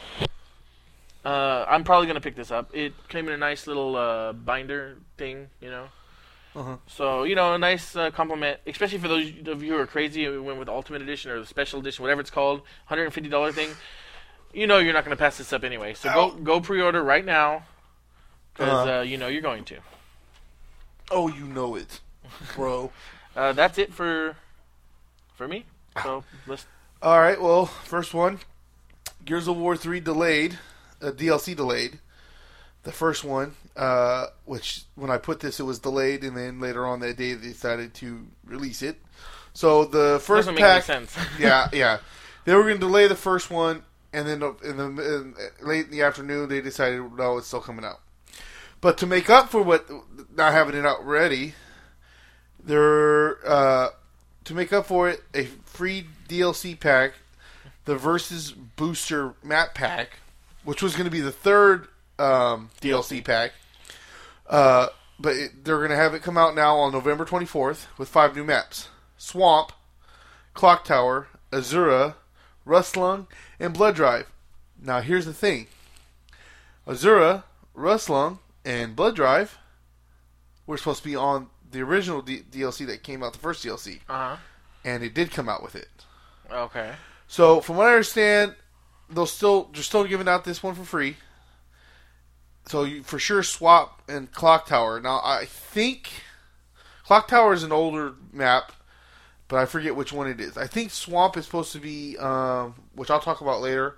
Uh, 1.26 1.66
I'm 1.70 1.84
probably 1.84 2.08
going 2.08 2.16
to 2.16 2.22
pick 2.22 2.36
this 2.36 2.52
up. 2.52 2.70
It 2.76 2.94
came 3.08 3.28
in 3.28 3.34
a 3.34 3.38
nice 3.38 3.66
little 3.68 3.96
uh, 3.96 4.34
binder 4.34 4.98
thing, 5.18 5.50
you 5.62 5.70
know. 5.70 5.86
Uh-huh. 6.56 6.78
So 6.86 7.24
you 7.24 7.34
know, 7.36 7.54
a 7.54 7.58
nice 7.58 7.96
uh, 7.96 8.12
compliment, 8.12 8.60
especially 8.68 9.00
for 9.00 9.08
those 9.08 9.32
of 9.48 9.64
you 9.64 9.74
who 9.74 9.78
are 9.80 9.88
crazy 9.88 10.26
who 10.26 10.44
went 10.44 10.60
with 10.60 10.70
Ultimate 10.70 11.02
Edition 11.02 11.32
or 11.32 11.40
the 11.40 11.46
Special 11.48 11.80
Edition, 11.80 12.04
whatever 12.04 12.22
it's 12.22 12.30
called, 12.30 12.62
hundred 12.86 13.06
and 13.06 13.14
fifty 13.14 13.30
dollar 13.30 13.52
thing. 13.52 13.70
You 14.54 14.68
know, 14.68 14.78
you're 14.78 14.94
not 14.94 15.04
going 15.04 15.18
to 15.18 15.20
pass 15.22 15.38
this 15.38 15.52
up 15.52 15.64
anyway. 15.64 15.96
So 15.96 16.14
go 16.14 16.32
go 16.32 16.60
pre-order 16.62 17.02
right 17.02 17.26
now, 17.26 17.64
because 18.54 18.70
Uh-huh. 18.88 18.98
uh, 19.00 19.02
you 19.02 19.18
know 19.18 19.28
you're 19.28 19.42
going 19.42 19.64
to. 19.66 19.78
Oh, 21.10 21.28
you 21.28 21.46
know 21.46 21.76
it, 21.76 22.00
bro. 22.56 22.92
Uh, 23.36 23.52
that's 23.52 23.80
it 23.80 23.92
for 23.92 24.36
for 25.34 25.48
me. 25.48 25.66
So 26.04 26.24
let's. 26.46 26.68
All 27.02 27.20
right. 27.20 27.42
Well, 27.42 27.66
first 27.66 28.14
one, 28.14 28.40
Gears 29.26 29.48
of 29.48 29.58
War 29.58 29.76
three 29.76 30.00
delayed, 30.00 30.60
uh, 31.04 31.12
DLC 31.12 31.56
delayed. 31.56 32.00
The 32.84 32.92
first 32.92 33.24
one, 33.24 33.56
uh, 33.78 34.28
which 34.46 34.84
when 34.96 35.10
I 35.10 35.18
put 35.18 35.40
this, 35.40 35.60
it 35.60 35.64
was 35.64 35.80
delayed, 35.80 36.24
and 36.24 36.36
then 36.36 36.60
later 36.60 36.86
on 36.86 37.00
that 37.00 37.18
day 37.18 37.34
they 37.34 37.50
decided 37.50 37.94
to 37.96 38.28
release 38.46 38.82
it. 38.82 39.02
So 39.54 39.86
the 39.86 40.20
first 40.22 40.48
doesn't 40.48 40.56
make 40.56 40.64
any 40.64 40.74
pack, 40.74 40.84
sense. 40.84 41.16
yeah, 41.40 41.70
yeah, 41.72 42.00
they 42.46 42.54
were 42.56 42.64
going 42.64 42.76
to 42.76 42.80
delay 42.80 43.08
the 43.08 43.16
first 43.16 43.50
one, 43.50 43.84
and 44.12 44.28
then 44.28 44.44
in 44.64 44.78
the 44.78 44.86
in, 44.88 45.36
late 45.66 45.86
in 45.86 45.92
the 45.92 46.02
afternoon 46.02 46.50
they 46.50 46.60
decided 46.60 47.02
no, 47.16 47.38
it's 47.38 47.48
still 47.48 47.62
coming 47.62 47.86
out. 47.86 48.02
But 48.82 48.98
to 48.98 49.06
make 49.06 49.30
up 49.30 49.50
for 49.50 49.62
what 49.62 49.90
not 50.36 50.52
having 50.52 50.76
it 50.76 50.86
out 50.86 51.06
ready, 51.06 51.54
they're 52.62 53.48
uh, 53.48 53.90
to 54.44 54.54
make 54.54 54.74
up 54.74 54.88
for 54.88 55.10
it 55.10 55.24
a 55.34 55.46
free 55.66 56.08
DLC 56.28 56.78
pack, 56.78 57.14
the 57.86 57.96
Versus 57.96 58.52
Booster 58.52 59.36
Map 59.44 59.74
Pack, 59.74 60.20
which 60.64 60.82
was 60.82 60.94
going 60.94 61.06
to 61.06 61.12
be 61.12 61.22
the 61.22 61.32
third 61.32 61.88
um, 62.20 62.70
DLC 62.82 63.24
pack. 63.24 63.52
Uh, 64.48 64.88
but 65.20 65.36
it, 65.36 65.64
they're 65.66 65.78
going 65.78 65.90
to 65.90 65.96
have 65.96 66.14
it 66.14 66.22
come 66.22 66.38
out 66.38 66.56
now 66.56 66.76
on 66.78 66.92
November 66.92 67.26
24th 67.26 67.86
with 67.98 68.10
five 68.10 68.36
new 68.36 68.44
maps: 68.44 68.90
Swamp, 69.18 69.72
Clock 70.54 70.84
Tower, 70.86 71.28
Azura, 71.52 72.16
Rustlung, 72.66 73.28
and 73.60 73.74
Blood 73.74 73.96
Drive. 73.96 74.28
Now 74.82 75.02
here's 75.02 75.26
the 75.26 75.34
thing: 75.34 75.68
Azura, 76.88 77.44
Rustlung, 77.76 78.40
and 78.66 78.96
Blood 78.96 79.16
Drive 79.16 79.58
were 80.66 80.78
supposed 80.78 81.04
to 81.04 81.10
be 81.10 81.16
on 81.16 81.48
the 81.72 81.82
original 81.82 82.22
D- 82.22 82.44
DLC 82.52 82.86
that 82.88 83.04
came 83.04 83.24
out, 83.24 83.34
the 83.34 83.40
first 83.40 83.66
DLC, 83.66 84.00
Uh 84.08 84.38
and 84.86 85.04
it 85.04 85.14
did 85.14 85.32
come 85.32 85.48
out 85.48 85.64
with 85.64 85.76
it. 85.76 85.88
Okay. 86.52 86.94
So 87.28 87.62
from 87.62 87.78
what 87.78 87.88
I 87.88 87.92
understand, 87.92 88.56
they'll 89.14 89.26
still 89.26 89.70
they're 89.74 89.84
still 89.84 90.04
giving 90.06 90.28
out 90.28 90.44
this 90.44 90.62
one 90.64 90.76
for 90.76 90.84
free. 90.84 91.18
So 92.66 92.84
you 92.84 93.04
for 93.04 93.20
sure 93.20 93.44
Swamp 93.44 93.92
and 94.08 94.32
Clock 94.32 94.68
Tower. 94.68 95.00
Now 95.00 95.22
I 95.24 95.46
think 95.46 96.10
Clock 97.06 97.28
Tower 97.28 97.54
is 97.54 97.64
an 97.64 97.72
older 97.72 98.14
map, 98.32 98.72
but 99.48 99.58
I 99.58 99.66
forget 99.66 99.96
which 99.96 100.14
one 100.14 100.28
it 100.28 100.40
is. 100.40 100.58
I 100.58 100.68
think 100.68 100.92
Swamp 100.92 101.36
is 101.38 101.46
supposed 101.46 101.74
to 101.74 101.80
be, 101.80 102.18
um, 102.18 102.76
which 102.96 103.10
I'll 103.10 103.20
talk 103.20 103.42
about 103.42 103.62
later. 103.62 103.98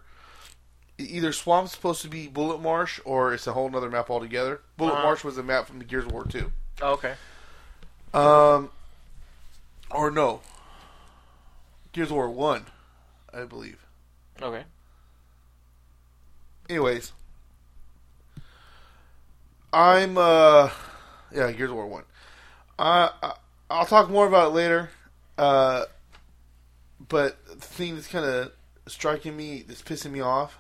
Either 0.98 1.34
Swamp's 1.34 1.74
supposed 1.74 2.02
to 2.04 2.08
be 2.08 2.28
Bullet 2.28 2.62
Marsh, 2.62 3.02
or 3.04 3.34
it's 3.34 3.48
a 3.48 3.54
whole 3.54 3.74
other 3.76 3.90
map 3.90 4.10
altogether. 4.10 4.62
Bullet 4.78 4.94
Uh-huh. 4.94 5.04
Marsh 5.04 5.24
was 5.26 5.38
a 5.38 5.44
map 5.44 5.68
from 5.68 5.78
the 5.80 5.84
Gears 5.86 6.06
of 6.06 6.12
War 6.14 6.24
Two. 6.26 6.52
Oh, 6.82 6.94
okay. 6.94 7.16
Um, 8.14 8.72
or 9.92 10.10
no, 10.10 10.40
Gears 11.92 12.10
of 12.12 12.16
War 12.16 12.30
One, 12.30 12.66
I 13.34 13.44
believe. 13.44 13.86
Okay. 14.42 14.64
Anyways, 16.70 17.12
I'm 19.72 20.18
uh, 20.18 20.70
yeah, 21.34 21.52
Gears 21.52 21.70
of 21.70 21.76
War 21.76 21.88
One. 21.88 22.04
Uh, 22.80 23.10
I, 23.22 23.34
I'll 23.70 23.86
talk 23.86 24.10
more 24.10 24.28
about 24.28 24.52
it 24.52 24.56
later. 24.56 24.90
Uh, 25.38 25.86
but 27.08 27.38
the 27.46 27.56
thing 27.56 27.96
that's 27.96 28.08
kind 28.08 28.26
of 28.26 28.52
striking 28.88 29.36
me, 29.36 29.64
that's 29.68 29.82
pissing 29.82 30.12
me 30.12 30.22
off, 30.22 30.58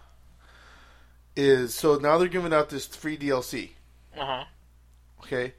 is 1.35 1.73
so 1.73 1.95
now 1.95 2.17
they're 2.17 2.27
giving 2.27 2.53
out 2.53 2.69
this 2.69 2.85
free 2.85 3.17
DLC. 3.17 3.71
Uh 4.15 4.25
huh. 4.25 4.43
Okay. 5.23 5.53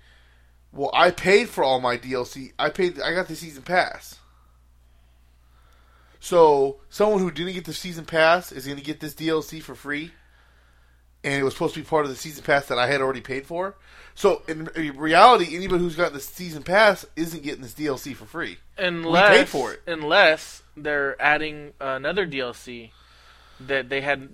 Well, 0.72 0.90
I 0.92 1.10
paid 1.10 1.48
for 1.48 1.64
all 1.64 1.80
my 1.80 1.96
DLC. 1.96 2.52
I 2.58 2.70
paid. 2.70 3.00
I 3.00 3.14
got 3.14 3.28
the 3.28 3.34
season 3.34 3.62
pass. 3.62 4.18
So 6.20 6.80
someone 6.88 7.20
who 7.20 7.30
didn't 7.30 7.54
get 7.54 7.64
the 7.64 7.72
season 7.72 8.04
pass 8.04 8.52
is 8.52 8.66
going 8.66 8.78
to 8.78 8.84
get 8.84 9.00
this 9.00 9.14
DLC 9.14 9.62
for 9.62 9.74
free, 9.74 10.10
and 11.26 11.34
it 11.34 11.42
was 11.44 11.52
supposed 11.52 11.74
to 11.74 11.80
be 11.80 11.84
part 11.86 12.04
of 12.06 12.10
the 12.10 12.16
season 12.16 12.42
pass 12.44 12.66
that 12.66 12.78
I 12.78 12.86
had 12.86 13.02
already 13.02 13.20
paid 13.20 13.46
for. 13.46 13.74
So 14.14 14.40
in, 14.48 14.70
reality, 14.96 15.54
anybody 15.54 15.80
who's 15.82 15.94
got 15.96 16.14
the 16.14 16.20
season 16.20 16.62
pass 16.62 17.04
isn't 17.16 17.42
getting 17.42 17.60
this 17.60 17.74
DLC 17.74 18.16
for 18.16 18.24
free. 18.24 18.56
Unless 18.78 19.36
paid 19.36 19.48
for 19.48 19.72
it. 19.74 19.82
Unless 19.86 20.62
they're 20.74 21.20
adding 21.20 21.74
another 21.80 22.26
DLC 22.26 22.90
that 23.60 23.90
they 23.90 24.00
had 24.00 24.28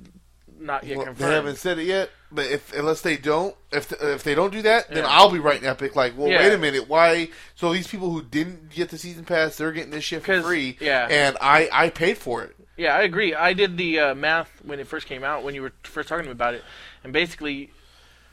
not 0.59 0.85
yet 0.85 0.99
Well, 0.99 1.07
confirmed. 1.07 1.31
they 1.31 1.35
haven't 1.35 1.57
said 1.57 1.79
it 1.81 1.85
yet, 1.87 2.11
but 2.31 2.47
if 2.47 2.73
unless 2.75 3.01
they 3.01 3.17
don't, 3.17 3.57
if 3.73 3.91
if 4.01 4.23
they 4.23 4.37
don't 4.37 4.53
do 4.53 4.63
that, 4.63 4.89
then 4.89 4.99
Yeah. 4.99 5.09
I'll 5.11 5.31
be 5.31 5.41
writing 5.41 5.67
Epic 5.67 5.97
like, 5.97 6.17
well, 6.17 6.29
Yeah. 6.29 6.39
wait 6.39 6.53
a 6.53 6.59
minute, 6.59 6.89
why? 6.89 7.31
So 7.57 7.73
these 7.73 7.89
people 7.89 8.11
who 8.11 8.23
didn't 8.23 8.69
get 8.71 8.91
the 8.91 8.99
season 8.99 9.25
pass, 9.25 9.57
they're 9.57 9.73
getting 9.73 9.91
this 9.91 10.05
shit 10.05 10.23
for 10.23 10.41
free, 10.43 10.77
yeah. 10.81 11.09
and 11.11 11.37
I 11.41 11.69
I 11.73 11.89
paid 11.91 12.19
for 12.19 12.43
it. 12.45 12.55
Yeah, 12.77 12.95
I 12.97 13.03
agree. 13.03 13.35
I 13.35 13.53
did 13.53 13.77
the 13.77 13.99
uh, 13.99 14.15
math 14.15 14.51
when 14.65 14.81
it 14.81 14.87
first 14.87 15.07
came 15.07 15.25
out, 15.25 15.45
when 15.45 15.55
you 15.55 15.63
were 15.63 15.73
first 15.83 16.09
talking 16.09 16.25
to 16.25 16.29
me 16.29 16.33
about 16.33 16.55
it, 16.55 16.65
and 17.05 17.13
basically, 17.13 17.71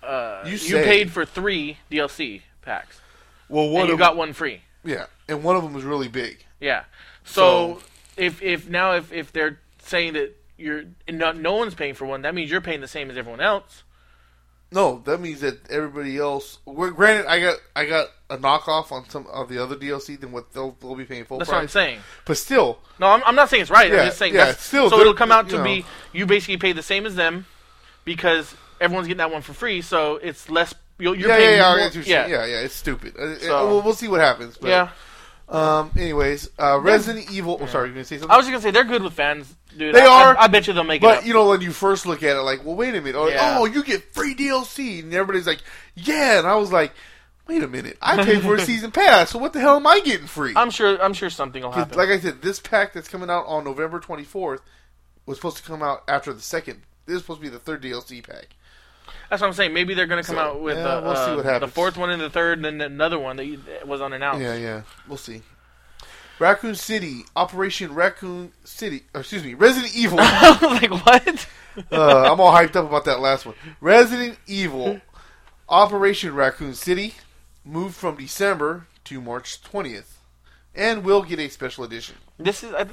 uh, 0.02 0.44
You 0.46 0.56
you, 0.58 0.78
paid 0.78 1.12
for 1.12 1.26
three 1.26 1.78
DLC 1.92 2.42
packs, 2.62 3.02
Well, 3.50 3.66
and 3.66 3.74
one 3.74 3.88
you 3.88 3.98
got 3.98 4.16
one 4.16 4.34
free. 4.34 4.62
yeah, 4.84 5.08
and 5.28 5.44
one 5.44 5.56
of 5.56 5.64
them 5.64 5.74
was 5.74 5.84
really 5.84 6.08
big. 6.08 6.46
Yeah. 6.60 6.84
So, 7.26 7.82
if 8.18 8.42
if 8.42 8.70
now 8.70 8.94
if 8.94 9.12
if 9.12 9.32
they're 9.34 9.60
saying 9.84 10.14
that 10.14 10.36
you're 10.58 10.84
no, 11.10 11.32
no 11.32 11.56
one's 11.56 11.76
paying 11.76 11.94
for 11.94 12.06
one, 12.06 12.22
that 12.22 12.34
means 12.34 12.50
you're 12.50 12.62
paying 12.62 12.82
the 12.82 12.88
same 12.88 13.12
as 13.12 13.18
everyone 13.18 13.42
else. 13.42 13.84
No, 14.72 15.02
that 15.06 15.20
means 15.20 15.42
that 15.42 15.70
everybody 15.70 16.18
else. 16.18 16.60
Granted, 16.66 17.26
I 17.28 17.40
got 17.40 17.58
I 17.76 17.86
got 17.86 18.08
a 18.30 18.38
knockoff 18.38 18.92
on 18.92 19.10
some 19.10 19.26
of 19.28 19.50
the 19.50 19.62
other 19.62 19.76
DLC 19.76 20.20
than 20.20 20.32
what 20.32 20.54
they'll, 20.54 20.76
they'll 20.80 20.96
be 20.96 21.06
paying 21.06 21.26
full 21.26 21.40
That's 21.40 21.50
what 21.50 21.58
I'm 21.62 21.68
saying. 21.68 22.00
But 22.26 22.38
still, 22.38 22.80
No, 23.00 23.08
I'm, 23.08 23.24
I'm 23.26 23.36
not 23.36 23.50
saying 23.50 23.62
it's 23.62 23.72
right. 23.72 23.92
Yeah, 23.92 24.02
I'm 24.02 24.06
just 24.08 24.18
saying 24.20 24.34
yeah, 24.36 24.46
that's 24.46 24.64
still, 24.64 24.90
so 24.90 25.00
it'll 25.00 25.14
come 25.14 25.32
out 25.32 25.50
to 25.50 25.58
you 25.58 25.64
be 25.64 25.80
know. 25.82 25.88
you 26.14 26.26
basically 26.26 26.58
pay 26.58 26.72
the 26.72 26.84
same 26.84 27.06
as 27.06 27.16
them 27.16 27.46
because 28.06 28.54
everyone's 28.80 29.08
getting 29.08 29.18
that 29.18 29.32
one 29.32 29.42
for 29.42 29.54
free, 29.54 29.82
so 29.82 30.18
it's 30.18 30.50
less. 30.50 30.74
You're, 30.98 31.16
you're 31.16 31.30
yeah, 31.30 31.38
paying 31.38 31.52
yeah, 31.52 31.58
yeah, 31.58 31.68
more, 31.70 31.78
get 31.78 31.86
what 31.86 31.96
you're 31.96 32.04
saying. 32.04 32.30
yeah, 32.30 32.46
yeah, 32.46 32.60
it's 32.62 32.76
stupid. 32.76 33.16
Uh, 33.18 33.24
uh, 33.24 33.40
So- 33.40 33.68
we'll, 33.68 33.82
we'll 33.82 33.94
see 33.94 34.08
what 34.08 34.20
happens. 34.20 34.58
But, 34.58 34.70
yeah. 34.70 34.90
Um. 35.48 35.92
Anyways, 35.98 36.52
uh, 36.60 36.80
Resident 36.80 37.32
Evil. 37.32 37.58
Oh, 37.60 37.66
sorry, 37.66 37.88
you 37.88 37.96
gonna 37.96 38.06
say 38.06 38.18
something? 38.18 38.30
I 38.30 38.38
was 38.38 38.46
just 38.46 38.52
gonna 38.52 38.62
say 38.62 38.70
they're 38.70 38.84
good 38.84 39.02
with 39.02 39.14
fans, 39.14 39.52
dude. 39.76 39.96
They 39.96 40.02
I, 40.02 40.06
are, 40.06 40.38
I, 40.38 40.44
I 40.44 40.48
bet 40.48 40.68
you 40.68 40.74
they'll 40.74 40.84
make 40.84 41.02
it 41.02 41.06
But 41.06 41.26
you 41.26 41.34
know, 41.34 41.50
when 41.50 41.62
you 41.62 41.72
first 41.72 42.06
look 42.06 42.22
at 42.22 42.36
it, 42.38 42.42
like, 42.42 42.64
well, 42.64 42.76
wait 42.76 42.94
a 42.94 43.02
minute. 43.02 43.16
Oh, 43.16 43.28
Yeah. 43.28 43.58
oh, 43.58 43.66
you 43.66 43.84
get 43.84 44.14
free 44.14 44.36
DLC, 44.36 45.00
and 45.00 45.12
everybody's 45.12 45.48
like, 45.48 45.62
yeah, 45.96 46.38
and 46.38 46.46
I 46.46 46.54
was 46.56 46.72
like, 46.72 46.92
wait 47.50 47.64
a 47.64 47.68
minute, 47.68 47.98
I 48.02 48.24
paid 48.24 48.44
for 48.44 48.56
a 48.56 48.62
season 48.62 48.92
pass, 48.92 49.32
so 49.32 49.40
what 49.40 49.54
the 49.54 49.60
hell 49.60 49.76
am 49.76 49.88
I 49.88 50.00
getting 50.00 50.28
free? 50.28 50.54
I'm 50.56 50.70
sure. 50.70 51.02
I'm 51.02 51.14
sure 51.14 51.30
something 51.30 51.64
will 51.64 51.72
happen. 51.72 51.98
like 51.98 52.10
I 52.10 52.20
said, 52.20 52.42
this 52.42 52.60
pack 52.60 52.94
that's 52.94 53.08
coming 53.08 53.30
out 53.30 53.46
on 53.48 53.64
November 53.64 54.00
24th 54.00 54.60
was 55.26 55.38
supposed 55.38 55.58
to 55.58 55.64
come 55.64 55.82
out 55.84 56.04
after 56.08 56.32
the 56.32 56.42
second. 56.42 56.84
This 57.06 57.16
is 57.18 57.22
supposed 57.22 57.40
to 57.42 57.44
be 57.44 57.50
the 57.50 57.60
third 57.60 57.82
DLC 57.82 58.24
pack. 58.26 58.56
That's 59.30 59.42
what 59.42 59.48
I'm 59.48 59.54
saying. 59.54 59.74
Maybe 59.74 59.94
they're 59.96 60.08
gonna 60.08 60.24
come 60.24 60.36
So, 60.36 60.42
out 60.42 60.62
with 60.62 60.78
yeah, 60.78 61.02
we'll 61.02 61.16
uh, 61.16 61.36
what 61.44 61.60
the 61.60 61.68
fourth 61.68 61.98
one 61.98 62.12
and 62.12 62.22
the 62.22 62.30
third, 62.30 62.64
and 62.64 62.66
then 62.66 62.82
another 62.82 63.18
one 63.20 63.38
that 63.38 63.46
you, 63.46 63.58
that 63.58 63.88
was 63.88 64.02
unannounced. 64.02 64.42
Yeah, 64.42 64.56
yeah, 64.56 64.82
we'll 65.08 65.18
see. 65.18 65.42
Raccoon 66.40 66.76
City, 66.76 67.24
Operation 67.36 67.94
Raccoon 67.94 68.54
City, 68.64 69.04
or 69.14 69.22
excuse 69.22 69.44
me, 69.44 69.56
Resident 69.56 69.96
Evil. 69.96 70.18
like 70.62 70.90
what? 70.90 71.48
uh, 71.92 72.32
I'm 72.32 72.40
all 72.40 72.54
hyped 72.54 72.76
up 72.76 72.86
about 72.86 73.06
that 73.06 73.20
last 73.20 73.46
one. 73.46 73.56
Resident 73.82 74.38
Evil, 74.48 75.02
Operation 75.68 76.34
Raccoon 76.34 76.74
City, 76.74 77.14
moved 77.70 77.96
from 77.96 78.16
December 78.18 78.88
to 79.06 79.22
March 79.22 79.62
20th, 79.62 80.18
and 80.76 81.04
will 81.04 81.24
get 81.24 81.40
a 81.40 81.50
special 81.50 81.84
edition. 81.84 82.16
This 82.38 82.64
is. 82.64 82.74
I, 82.74 82.88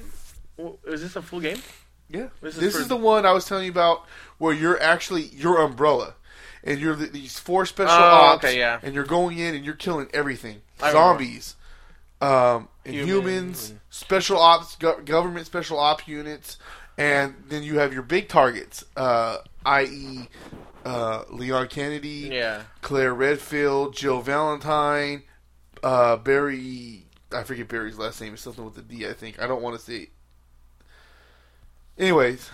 is 0.86 1.02
this 1.02 1.16
a 1.16 1.22
full 1.22 1.40
game? 1.40 1.58
Yeah, 2.08 2.28
This 2.40 2.54
this, 2.56 2.74
is 2.76 2.82
is, 2.82 2.88
the 2.88 2.96
one 2.96 3.26
I 3.26 3.32
was 3.32 3.44
telling 3.46 3.64
you 3.64 3.70
about, 3.72 4.04
where 4.38 4.54
you're 4.54 4.80
actually 4.80 5.22
you're 5.24 5.60
umbrella, 5.60 6.14
and 6.62 6.78
you're 6.80 6.94
the, 6.94 7.06
these 7.06 7.38
four 7.38 7.66
special 7.66 7.92
Oh, 7.96 7.98
ops, 7.98 8.44
okay, 8.44 8.58
yeah. 8.58 8.78
and 8.82 8.94
you're 8.94 9.04
going 9.04 9.38
in 9.38 9.54
and 9.56 9.64
you're 9.64 9.74
killing 9.74 10.08
everything: 10.14 10.62
I 10.80 10.92
zombies, 10.92 11.56
um, 12.20 12.68
Humans 12.84 13.08
humans, 13.08 13.74
special 13.90 14.38
ops, 14.38 14.76
go- 14.76 15.00
government 15.00 15.46
special 15.46 15.78
op 15.80 16.06
units, 16.06 16.58
and 16.96 17.34
then 17.48 17.64
you 17.64 17.78
have 17.80 17.92
your 17.92 18.02
big 18.02 18.28
targets, 18.28 18.84
uh, 18.96 19.38
i.e., 19.66 20.28
uh, 20.86 21.24
Leon 21.30 21.68
Kennedy, 21.68 22.28
Yeah. 22.32 22.62
Claire 22.82 23.12
Redfield, 23.14 23.94
Jill 23.94 24.20
Valentine, 24.22 25.22
uh, 25.82 26.16
Barry. 26.16 27.06
I 27.32 27.42
forget 27.42 27.66
Barry's 27.68 27.98
last 27.98 28.20
name. 28.20 28.34
It's 28.34 28.42
something 28.42 28.64
with 28.64 28.78
a 28.78 28.82
D. 28.82 29.06
I 29.06 29.12
think. 29.12 29.40
I 29.42 29.46
don't 29.48 29.62
want 29.62 29.76
to 29.78 29.82
say. 29.84 30.10
Anyways, 31.98 32.50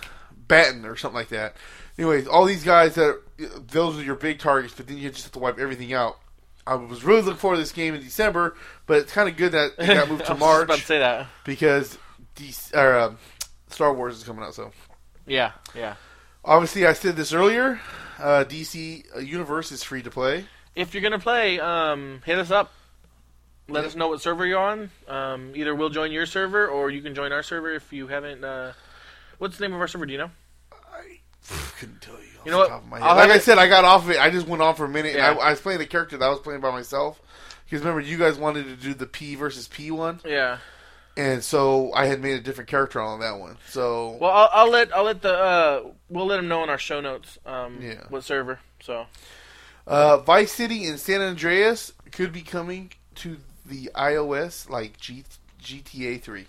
Batten 0.48 0.84
or 0.84 0.96
something 0.96 1.16
like 1.16 1.28
that. 1.28 1.56
Anyways, 1.98 2.26
all 2.26 2.44
these 2.44 2.64
guys 2.64 2.94
that 2.94 3.20
those 3.68 3.98
are 3.98 4.02
your 4.02 4.14
big 4.14 4.38
targets, 4.38 4.74
but 4.74 4.86
then 4.86 4.98
you 4.98 5.10
just 5.10 5.24
have 5.24 5.32
to 5.32 5.38
wipe 5.38 5.58
everything 5.58 5.92
out. 5.92 6.18
I 6.66 6.76
was 6.76 7.02
really 7.04 7.22
looking 7.22 7.38
forward 7.38 7.56
to 7.56 7.62
this 7.62 7.72
game 7.72 7.94
in 7.94 8.00
December, 8.00 8.56
but 8.86 8.98
it's 8.98 9.12
kind 9.12 9.28
of 9.28 9.36
good 9.36 9.52
that 9.52 9.72
it 9.78 9.86
got 9.88 10.08
moved 10.10 10.24
to 10.26 10.34
March 10.36 10.64
about 10.64 10.78
to 10.78 10.84
say 10.84 10.98
that. 11.00 11.26
because 11.44 11.98
DC, 12.36 12.74
or, 12.74 12.96
um, 12.98 13.18
Star 13.68 13.92
Wars 13.92 14.16
is 14.16 14.22
coming 14.24 14.44
out. 14.44 14.54
So 14.54 14.70
Yeah. 15.26 15.52
Yeah. 15.74 15.96
obviously, 16.44 16.86
I 16.86 16.92
said 16.92 17.16
this 17.16 17.32
earlier. 17.32 17.80
Uh, 18.22 18.44
DC 18.44 19.04
Universe 19.26 19.72
is 19.72 19.82
free 19.82 20.02
to 20.02 20.10
play. 20.10 20.44
If 20.76 20.94
you're 20.94 21.02
gonna 21.02 21.18
play, 21.18 21.58
um, 21.60 22.22
hit 22.24 22.38
us 22.38 22.50
up. 22.50 22.72
Let 23.68 23.82
Yeah. 23.82 23.88
us 23.88 23.94
know 23.96 24.08
what 24.08 24.20
server 24.20 24.46
you're 24.46 24.58
on. 24.60 24.90
Um, 25.08 25.52
either 25.54 25.74
we'll 25.74 25.90
join 25.90 26.12
your 26.12 26.26
server, 26.26 26.66
or 26.68 26.90
you 26.90 27.02
can 27.02 27.14
join 27.14 27.32
our 27.32 27.42
server 27.42 27.72
if 27.72 27.92
you 27.92 28.06
haven't. 28.06 28.44
Uh, 28.44 28.72
what's 29.38 29.56
the 29.58 29.64
name 29.64 29.74
of 29.74 29.80
our 29.80 29.88
server? 29.88 30.06
Do 30.06 30.12
you 30.12 30.18
know? 30.18 30.30
I 30.92 31.18
couldn't 31.78 32.00
tell 32.00 32.14
you. 32.14 32.20
Off 32.38 32.46
You 32.46 32.52
know 32.52 32.58
the 32.58 32.62
what? 32.62 32.68
Top 32.70 32.82
of 32.84 32.88
my 32.88 32.98
I'll 33.00 33.16
head. 33.16 33.28
Like 33.28 33.30
I 33.30 33.38
said, 33.38 33.58
I 33.58 33.66
got 33.68 33.84
off 33.84 34.04
of 34.04 34.10
it. 34.10 34.18
I 34.20 34.30
just 34.30 34.46
went 34.46 34.62
on 34.62 34.74
for 34.76 34.84
a 34.84 34.88
minute, 34.88 35.14
Yeah. 35.14 35.30
and 35.32 35.40
I, 35.40 35.42
I 35.46 35.50
was 35.50 35.60
playing 35.60 35.80
the 35.80 35.86
character 35.86 36.16
that 36.16 36.24
I 36.24 36.28
was 36.30 36.38
playing 36.40 36.60
by 36.60 36.70
myself. 36.70 37.20
Because 37.64 37.80
remember, 37.84 38.00
you 38.00 38.18
guys 38.18 38.36
wanted 38.38 38.64
to 38.66 38.76
do 38.76 38.94
the 38.94 39.06
P 39.06 39.34
versus 39.34 39.66
P 39.68 39.90
one, 39.90 40.20
Yeah. 40.24 40.58
And 41.16 41.42
so 41.44 41.92
I 41.92 42.06
had 42.06 42.20
made 42.20 42.34
a 42.34 42.40
different 42.40 42.70
character 42.70 43.00
on 43.00 43.20
that 43.20 43.38
one. 43.38 43.58
So 43.68 44.16
Well, 44.20 44.30
I'll, 44.30 44.48
I'll 44.52 44.70
let 44.70 44.94
I'll 44.94 45.04
let 45.04 45.22
the 45.22 45.34
uh, 45.34 45.82
we'll 46.08 46.26
let 46.26 46.36
them 46.36 46.48
know 46.48 46.62
in 46.62 46.70
our 46.70 46.78
show 46.78 47.00
notes. 47.00 47.38
Um, 47.44 47.78
Yeah. 47.80 48.04
What 48.08 48.24
server? 48.24 48.60
So 48.82 49.06
uh, 49.86 50.18
Vice 50.18 50.52
City 50.52 50.86
and 50.86 50.98
San 50.98 51.20
Andreas 51.20 51.92
could 52.12 52.32
be 52.32 52.42
coming 52.42 52.92
to 53.16 53.38
the 53.66 53.90
iOS 53.94 54.68
like 54.68 54.98
G, 54.98 55.24
GTA 55.62 56.20
three. 56.20 56.46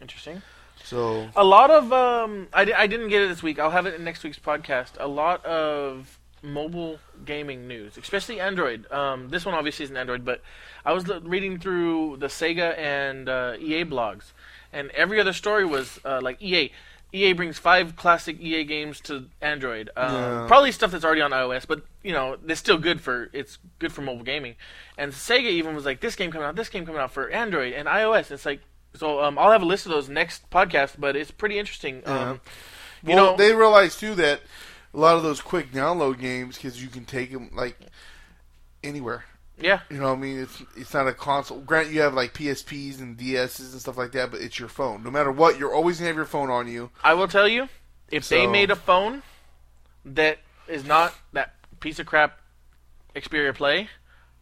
interesting. 0.00 0.42
So 0.82 1.28
A 1.36 1.44
lot 1.44 1.70
of 1.70 1.92
um, 1.92 2.48
I, 2.52 2.72
I 2.76 2.86
didn't 2.86 3.08
get 3.08 3.22
it 3.22 3.28
this 3.28 3.42
week. 3.42 3.58
I'll 3.58 3.70
have 3.70 3.86
it 3.86 3.94
in 3.94 4.04
next 4.04 4.24
week's 4.24 4.38
podcast. 4.38 4.92
A 4.98 5.06
lot 5.06 5.44
of 5.44 6.18
mobile 6.42 6.98
gaming 7.24 7.68
news, 7.68 7.96
especially 7.96 8.40
Android. 8.40 8.90
Um, 8.92 9.28
this 9.28 9.44
one 9.44 9.54
obviously 9.54 9.84
isn't 9.84 9.96
Android, 9.96 10.24
but 10.24 10.40
I 10.84 10.92
was 10.92 11.08
l- 11.08 11.20
reading 11.20 11.58
through 11.58 12.16
the 12.18 12.26
Sega 12.28 12.76
and 12.78 13.28
uh, 13.28 13.54
EA 13.58 13.84
blogs, 13.84 14.32
and 14.72 14.90
every 14.90 15.20
other 15.20 15.32
story 15.32 15.64
was 15.64 15.98
uh, 16.04 16.20
like 16.22 16.40
EA. 16.42 16.72
EA 17.12 17.32
brings 17.32 17.58
five 17.58 17.96
classic 17.96 18.38
EA 18.40 18.62
games 18.62 19.00
to 19.00 19.26
Android. 19.42 19.90
Um, 19.96 20.14
Yeah. 20.14 20.44
Probably 20.46 20.70
stuff 20.70 20.92
that's 20.92 21.04
already 21.04 21.20
on 21.22 21.32
iOS, 21.32 21.66
but 21.66 21.82
you 22.04 22.12
know 22.12 22.36
it's 22.46 22.60
still 22.60 22.78
good 22.78 23.00
for 23.00 23.28
it's 23.32 23.58
good 23.80 23.92
for 23.92 24.02
mobile 24.02 24.22
gaming. 24.24 24.54
And 24.96 25.12
Sega 25.12 25.50
even 25.50 25.74
was 25.74 25.84
like, 25.84 26.00
this 26.00 26.14
game 26.14 26.30
coming 26.30 26.46
out, 26.46 26.54
this 26.56 26.68
game 26.68 26.86
coming 26.86 27.00
out 27.00 27.12
for 27.12 27.28
Android 27.30 27.72
and 27.72 27.88
iOS. 27.88 28.30
It's 28.30 28.46
like 28.46 28.60
so. 28.94 29.22
Um, 29.24 29.38
I'll 29.38 29.50
have 29.50 29.62
a 29.62 29.66
list 29.66 29.86
of 29.86 29.92
those 29.92 30.08
next 30.08 30.48
podcast, 30.50 30.94
but 30.98 31.16
it's 31.16 31.32
pretty 31.32 31.58
interesting. 31.58 32.02
Yeah. 32.06 32.30
Um, 32.30 32.40
you 33.04 33.16
well, 33.16 33.32
know, 33.32 33.36
they 33.36 33.54
realize 33.54 33.96
too 33.96 34.14
that 34.14 34.40
a 34.92 34.98
lot 34.98 35.16
of 35.16 35.22
those 35.22 35.40
quick 35.40 35.72
download 35.72 36.18
games 36.18 36.56
because 36.56 36.82
you 36.82 36.88
can 36.88 37.04
take 37.04 37.32
them 37.32 37.50
like 37.54 37.78
anywhere. 38.82 39.24
yeah, 39.58 39.80
You 39.90 39.98
know, 39.98 40.08
what 40.08 40.18
I 40.18 40.20
mean, 40.20 40.40
it's 40.40 40.62
it's 40.76 40.94
not 40.94 41.06
a 41.06 41.12
console. 41.12 41.60
Grant 41.60 41.90
you 41.90 42.00
have 42.00 42.14
like 42.14 42.34
PSPs 42.34 43.00
and 43.00 43.16
DSs 43.16 43.72
and 43.72 43.80
stuff 43.80 43.96
like 43.96 44.12
that, 44.12 44.30
but 44.30 44.40
it's 44.40 44.58
your 44.58 44.68
phone. 44.68 45.02
No 45.02 45.10
matter 45.10 45.30
what, 45.30 45.58
you're 45.58 45.74
always 45.74 45.98
gonna 45.98 46.08
have 46.08 46.16
your 46.16 46.24
phone 46.24 46.50
on 46.50 46.66
you. 46.66 46.90
I 47.04 47.14
will 47.14 47.28
tell 47.28 47.48
you, 47.48 47.68
if 48.10 48.28
they 48.28 48.46
made 48.46 48.70
a 48.70 48.76
phone 48.76 49.22
that 50.04 50.38
is 50.66 50.84
not 50.84 51.14
that 51.32 51.54
piece 51.80 51.98
of 51.98 52.06
crap 52.06 52.40
Xperia 53.14 53.54
Play, 53.54 53.88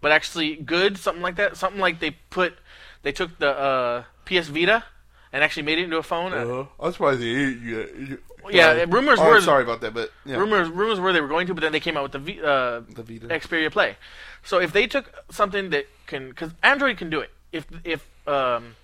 but 0.00 0.12
actually 0.12 0.56
good, 0.56 0.98
something 0.98 1.22
like 1.22 1.36
that, 1.36 1.56
something 1.56 1.80
like 1.80 2.00
they 2.00 2.12
put, 2.30 2.54
they 3.02 3.12
took 3.12 3.38
the 3.38 3.50
uh, 3.50 4.04
PS 4.24 4.48
Vita 4.48 4.84
and 5.32 5.44
actually 5.44 5.64
made 5.64 5.78
it 5.78 5.84
into 5.84 5.98
a 5.98 6.02
phone. 6.02 6.32
uh, 6.32 6.66
I'm 6.80 6.92
surprised 6.92 7.20
they 7.20 7.26
ate 7.26 7.58
you. 7.58 8.18
yeah, 8.50 8.84
rumors 8.88 9.18
oh, 9.20 9.28
were 9.28 9.40
sorry 9.40 9.62
about 9.62 9.80
that, 9.82 9.94
but 9.94 10.12
yeah, 10.24 10.36
rumors 10.36 10.68
rumors 10.68 11.00
were 11.00 11.12
they 11.12 11.20
were 11.20 11.28
going 11.28 11.46
to, 11.46 11.54
but 11.54 11.60
then 11.60 11.72
they 11.72 11.80
came 11.80 11.96
out 11.96 12.04
with 12.04 12.12
the 12.12 12.18
v, 12.18 12.40
uh, 12.40 12.80
the 12.94 13.02
Vita. 13.02 13.28
Xperia 13.28 13.70
Play. 13.70 13.96
So 14.44 14.60
if 14.60 14.72
they 14.72 14.86
took 14.86 15.12
something 15.30 15.70
that 15.70 15.86
can, 16.06 16.30
because 16.30 16.52
Android 16.62 16.96
can 16.98 17.10
do 17.10 17.20
it. 17.20 17.30
If 17.52 17.66
if 17.84 18.06
um, 18.26 18.76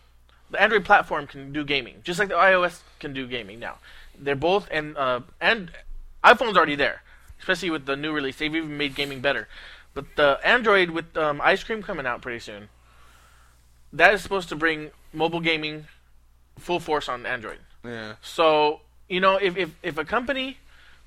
the 0.50 0.60
Android 0.60 0.84
platform 0.84 1.26
can 1.26 1.52
do 1.52 1.64
gaming, 1.64 1.96
just 2.02 2.18
like 2.18 2.28
the 2.28 2.34
iOS 2.34 2.80
can 2.98 3.12
do 3.12 3.26
gaming 3.26 3.58
now. 3.58 3.78
They're 4.18 4.36
both 4.36 4.68
and 4.70 4.96
uh, 4.96 5.20
and 5.40 5.70
iPhone's 6.22 6.56
already 6.56 6.76
there, 6.76 7.02
especially 7.38 7.70
with 7.70 7.86
the 7.86 7.96
new 7.96 8.12
release. 8.12 8.36
They've 8.36 8.54
even 8.54 8.76
made 8.76 8.94
gaming 8.94 9.20
better. 9.20 9.48
But 9.92 10.16
the 10.16 10.40
Android 10.44 10.90
with 10.90 11.16
um, 11.16 11.40
Ice 11.40 11.62
Cream 11.62 11.82
coming 11.82 12.06
out 12.06 12.20
pretty 12.20 12.40
soon, 12.40 12.68
that 13.92 14.12
is 14.12 14.22
supposed 14.22 14.48
to 14.48 14.56
bring 14.56 14.90
mobile 15.12 15.40
gaming 15.40 15.86
full 16.58 16.80
force 16.80 17.08
on 17.08 17.26
Android. 17.26 17.58
yeah, 17.84 18.14
So 18.22 18.80
you 19.08 19.20
know, 19.20 19.36
if 19.36 19.56
if 19.56 19.70
if 19.82 19.98
a 19.98 20.04
company 20.04 20.58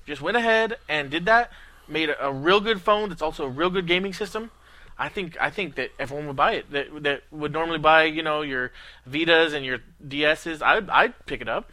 just 0.06 0.20
went 0.22 0.36
ahead 0.36 0.76
and 0.88 1.10
did 1.10 1.24
that, 1.26 1.50
made 1.88 2.08
a, 2.10 2.26
a 2.26 2.32
real 2.32 2.60
good 2.60 2.80
phone 2.80 3.08
that's 3.08 3.22
also 3.22 3.44
a 3.44 3.48
real 3.48 3.70
good 3.70 3.86
gaming 3.86 4.12
system, 4.12 4.50
I 4.98 5.08
think 5.08 5.36
I 5.40 5.50
think 5.50 5.74
that 5.76 5.90
everyone 5.98 6.26
would 6.28 6.36
buy 6.36 6.52
it. 6.52 6.70
That 6.70 7.02
that 7.02 7.22
would 7.30 7.52
normally 7.52 7.78
buy 7.78 8.04
you 8.04 8.22
know 8.22 8.42
your 8.42 8.72
Vitas 9.08 9.52
and 9.54 9.64
your 9.64 9.78
DSs. 10.06 10.62
I'd 10.62 10.88
I'd 10.90 11.26
pick 11.26 11.40
it 11.40 11.48
up. 11.48 11.70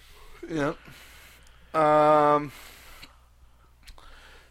yeah. 0.49 0.73
Um, 1.73 2.51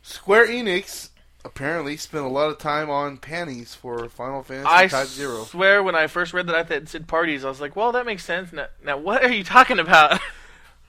Square 0.02 0.48
Enix 0.48 1.08
apparently 1.44 1.96
spent 1.96 2.24
a 2.24 2.28
lot 2.28 2.50
of 2.50 2.58
time 2.58 2.88
on 2.88 3.18
panties 3.18 3.74
for 3.74 4.08
Final 4.08 4.42
Fantasy 4.42 4.68
I 4.68 4.86
Type 4.88 5.08
Zero. 5.08 5.42
I 5.42 5.44
swear, 5.44 5.82
when 5.82 5.94
I 5.94 6.06
first 6.06 6.32
read 6.32 6.46
that 6.46 6.54
I 6.54 6.62
thought 6.62 6.76
it 6.78 6.88
said 6.88 7.06
parties, 7.06 7.44
I 7.44 7.48
was 7.48 7.60
like, 7.60 7.76
well, 7.76 7.92
that 7.92 8.06
makes 8.06 8.24
sense. 8.24 8.52
Now, 8.52 8.66
now 8.84 8.96
what 8.96 9.24
are 9.24 9.32
you 9.32 9.44
talking 9.44 9.78
about? 9.78 10.20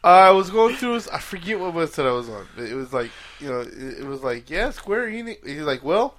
I 0.03 0.29
was 0.29 0.51
going 0.51 0.75
through. 0.75 1.01
I 1.11 1.19
forget 1.19 1.59
what 1.59 1.73
website 1.73 2.05
I 2.05 2.11
was 2.11 2.29
on. 2.29 2.47
It 2.57 2.75
was 2.75 2.93
like 2.93 3.09
you 3.39 3.49
know, 3.49 3.61
it, 3.61 3.99
it 3.99 4.05
was 4.05 4.21
like 4.21 4.49
yeah, 4.51 4.69
Square 4.69 5.09
Enix. 5.09 5.45
He's 5.45 5.61
like, 5.61 5.83
well, 5.83 6.15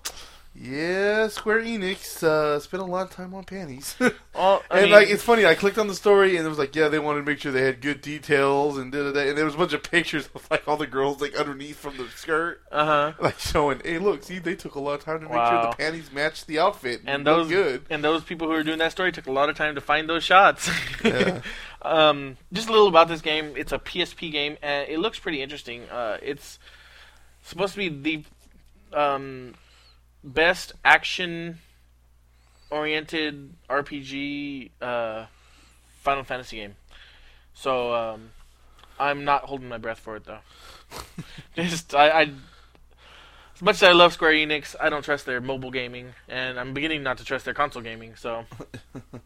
Yeah, 0.58 1.28
Square 1.28 1.62
Enix 1.62 2.22
uh, 2.22 2.58
spent 2.60 2.82
a 2.82 2.86
lot 2.86 3.02
of 3.02 3.10
time 3.10 3.34
on 3.34 3.44
panties. 3.44 3.94
And 4.38 4.82
mean, 4.82 4.90
like 4.90 5.08
it's 5.08 5.22
funny, 5.22 5.46
I 5.46 5.54
clicked 5.54 5.78
on 5.78 5.86
the 5.86 5.94
story 5.94 6.36
and 6.36 6.44
it 6.44 6.48
was 6.48 6.58
like, 6.58 6.76
yeah, 6.76 6.88
they 6.88 6.98
wanted 6.98 7.20
to 7.20 7.24
make 7.26 7.38
sure 7.40 7.52
they 7.52 7.64
had 7.64 7.80
good 7.80 8.02
details 8.02 8.76
and 8.76 8.92
da 8.92 9.02
da 9.04 9.12
da. 9.12 9.28
And 9.28 9.38
there 9.38 9.44
was 9.46 9.54
a 9.54 9.58
bunch 9.58 9.72
of 9.72 9.82
pictures 9.82 10.28
of 10.34 10.46
like 10.50 10.68
all 10.68 10.76
the 10.76 10.86
girls 10.86 11.20
like 11.22 11.34
underneath 11.34 11.76
from 11.76 11.96
the 11.96 12.06
skirt, 12.08 12.60
uh 12.70 12.84
huh. 12.84 13.12
like 13.20 13.38
showing, 13.38 13.80
hey, 13.82 13.98
look, 13.98 14.22
see, 14.24 14.38
they 14.38 14.54
took 14.54 14.74
a 14.74 14.80
lot 14.80 14.94
of 14.94 15.04
time 15.04 15.20
to 15.20 15.24
make 15.26 15.32
sure 15.34 15.62
the 15.70 15.76
panties 15.78 16.12
matched 16.12 16.46
the 16.46 16.58
outfit 16.58 17.00
And 17.06 17.24
look 17.24 17.36
those 17.36 17.48
good. 17.48 17.82
and 17.88 18.04
those 18.04 18.24
people 18.24 18.46
who 18.46 18.52
were 18.52 18.62
doing 18.62 18.78
that 18.78 18.92
story 18.92 19.10
took 19.10 19.26
a 19.26 19.32
lot 19.32 19.48
of 19.48 19.56
time 19.56 19.74
to 19.74 19.80
find 19.80 20.08
those 20.08 20.24
shots. 20.24 20.68
Yeah. 21.04 21.40
um, 21.82 22.36
just 22.52 22.68
a 22.68 22.72
little 22.72 22.88
about 22.88 23.08
this 23.08 23.20
game. 23.20 23.54
It's 23.56 23.72
a 23.72 23.78
PSP 23.78 24.32
game, 24.32 24.56
and 24.60 24.88
it 24.88 24.98
looks 24.98 25.18
pretty 25.18 25.40
interesting. 25.40 25.82
Uh, 25.88 26.18
it's 26.20 26.58
supposed 27.42 27.74
to 27.74 27.78
be 27.78 28.24
the 28.92 28.98
um, 28.98 29.54
best 30.26 30.72
action 30.84 31.58
oriented 32.70 33.54
RPG 33.70 34.70
uh, 34.82 35.26
Final 36.00 36.24
Fantasy 36.24 36.56
game. 36.56 36.74
So 37.54 37.94
um, 37.94 38.30
I'm 38.98 39.24
not 39.24 39.44
holding 39.44 39.68
my 39.68 39.78
breath 39.78 40.00
for 40.00 40.16
it 40.16 40.24
though. 40.24 40.40
Just 41.56 41.94
I, 41.94 42.08
I 42.10 42.22
as 43.54 43.62
much 43.62 43.76
as 43.76 43.84
I 43.84 43.92
love 43.92 44.12
Square 44.12 44.32
Enix, 44.32 44.74
I 44.78 44.90
don't 44.90 45.02
trust 45.02 45.24
their 45.24 45.40
mobile 45.40 45.70
gaming, 45.70 46.12
and 46.28 46.60
I'm 46.60 46.74
beginning 46.74 47.02
not 47.02 47.16
to 47.18 47.24
trust 47.24 47.46
their 47.46 47.54
console 47.54 47.80
gaming. 47.80 48.14
So 48.16 48.44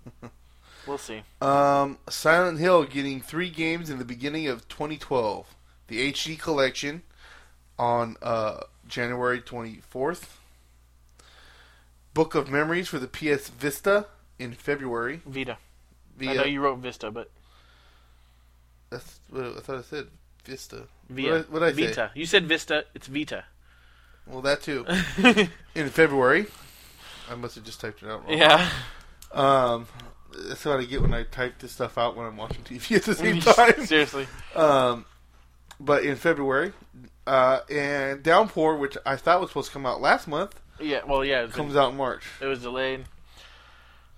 we'll 0.87 0.99
see. 0.99 1.23
Um, 1.41 1.99
Silent 2.09 2.61
Hill 2.61 2.85
getting 2.85 3.21
three 3.21 3.51
games 3.51 3.91
in 3.91 3.99
the 3.99 4.05
beginning 4.05 4.47
of 4.47 4.69
2012. 4.69 5.57
The 5.89 6.13
HD 6.13 6.39
collection 6.39 7.03
on 7.77 8.17
uh, 8.23 8.61
January 8.87 9.41
24th. 9.41 10.40
Book 12.15 12.35
of 12.35 12.51
Memories 12.51 12.89
for 12.89 12.99
the 12.99 13.07
PS 13.07 13.49
Vista 13.49 14.07
in 14.39 14.53
February. 14.53 15.21
Vita. 15.27 15.59
I 16.21 16.35
know 16.35 16.45
you 16.45 16.61
wrote 16.61 16.79
Vista, 16.79 17.11
but 17.11 17.31
that's 18.91 19.21
what 19.31 19.45
I 19.45 19.61
thought 19.61 19.79
I 19.79 19.83
said. 19.83 20.09
Vista. 20.45 20.85
Via. 21.09 21.41
What 21.51 21.61
did 21.61 21.63
I, 21.63 21.67
I 21.69 21.73
say? 21.73 21.87
Vita. 21.87 22.11
You 22.15 22.27
said 22.27 22.47
Vista. 22.47 22.85
It's 22.95 23.07
Vita. 23.07 23.45
Well, 24.27 24.43
that 24.43 24.63
too. 24.63 24.87
in 25.75 25.89
February. 25.89 26.47
I 27.31 27.35
must 27.37 27.55
have 27.55 27.65
just 27.65 27.81
typed 27.81 28.03
it 28.03 28.09
out 28.09 28.27
wrong. 28.27 28.39
yeah. 28.39 28.71
Um, 29.33 29.87
that's 30.49 30.65
what 30.65 30.81
I 30.81 30.85
get 30.85 31.01
when 31.03 31.15
I 31.15 31.23
type 31.25 31.59
this 31.59 31.73
stuff 31.73 31.97
out 31.99 32.17
when 32.17 32.27
I'm 32.27 32.37
watching 32.37 32.63
TV 32.63 32.97
at 32.97 33.05
the 33.05 33.15
same 33.15 33.41
time. 33.41 33.87
Seriously. 33.87 34.27
Um, 34.55 35.05
but 35.79 36.05
in 36.05 36.17
February, 36.17 36.73
uh, 37.27 37.61
and 37.71 38.23
Downpour, 38.23 38.77
which 38.77 38.97
I 39.07 39.17
thought 39.17 39.41
was 39.41 39.51
supposed 39.51 39.69
to 39.69 39.73
come 39.73 39.87
out 39.87 40.01
last 40.01 40.27
month, 40.27 40.61
Yeah. 40.81 41.01
Well, 41.07 41.25
yeah. 41.25 41.43
It 41.45 41.53
comes 41.53 41.77
out 41.77 41.91
in 41.93 41.97
March. 41.97 42.25
it 42.41 42.47
was 42.47 42.61
delayed. 42.63 43.05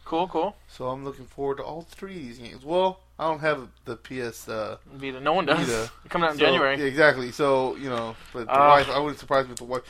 Cool. 0.05 0.29
Cool. 0.29 0.57
So 0.69 0.89
I'm 0.89 1.05
looking 1.05 1.25
forward 1.27 1.59
to 1.59 1.63
all 1.63 1.83
three 1.83 2.17
of 2.17 2.23
these 2.23 2.39
games. 2.39 2.65
Well, 2.65 3.01
I 3.19 3.29
don't 3.29 3.41
have 3.41 3.69
the 3.85 3.97
PS. 3.97 4.49
Uh, 4.49 4.77
Vita. 4.93 5.21
No 5.21 5.33
one 5.33 5.47
does. 5.47 5.67
Vita. 5.69 5.91
Coming 6.09 6.27
out 6.29 6.33
in 6.33 6.39
so- 6.39 6.45
January. 6.47 6.79
yeah, 6.79 6.85
exactly. 6.85 7.31
So 7.33 7.77
you 7.77 7.89
know, 7.89 8.17
but 8.33 8.47
the 8.47 8.53
Ah. 8.53 8.69
wife, 8.71 8.91
I 8.91 8.99
wouldn't 8.99 9.19
surprise 9.21 9.47
me 9.47 9.53
if 9.53 9.59
the 9.59 9.65
wife 9.65 9.83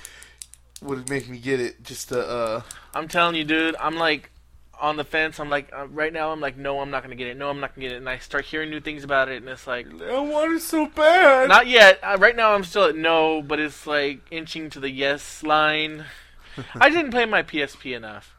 would 0.82 1.08
make 1.08 1.28
me 1.28 1.38
get 1.38 1.60
it 1.60 1.82
just 1.82 2.10
to. 2.10 2.20
Uh, 2.26 2.62
I'm 2.94 3.08
telling 3.08 3.34
you, 3.36 3.44
dude. 3.44 3.74
I'm 3.80 3.96
like 3.96 4.30
on 4.80 4.96
the 4.96 5.04
fence. 5.04 5.40
I'm 5.40 5.48
like 5.48 5.72
uh, 5.72 5.86
right 5.88 6.12
now. 6.12 6.30
I'm 6.30 6.40
like, 6.40 6.56
no, 6.56 6.80
I'm 6.80 6.90
not 6.90 7.02
gonna 7.02 7.14
get 7.16 7.28
it. 7.28 7.36
No, 7.36 7.48
I'm 7.48 7.60
not 7.60 7.74
gonna 7.74 7.86
get 7.88 7.94
it. 7.94 7.98
And 7.98 8.08
I 8.08 8.18
start 8.18 8.44
hearing 8.44 8.68
new 8.68 8.80
things 8.80 9.02
about 9.04 9.28
it, 9.28 9.36
and 9.36 9.48
it's 9.48 9.66
like, 9.66 9.86
I 10.02 10.18
want 10.20 10.52
it 10.52 10.60
so 10.60 10.86
bad. 10.86 11.48
not 11.48 11.66
yet. 11.68 12.00
Uh, 12.02 12.16
right 12.20 12.36
now, 12.36 12.52
I'm 12.52 12.64
still 12.64 12.84
at 12.84 12.96
no, 12.96 13.42
but 13.42 13.58
it's 13.60 13.86
like 13.86 14.20
inching 14.30 14.70
to 14.70 14.80
the 14.80 14.90
yes 14.90 15.42
line. 15.42 16.04
I 16.74 16.88
didn't 16.90 17.10
play 17.10 17.24
my 17.24 17.42
PSP 17.42 17.94
enough, 17.96 18.34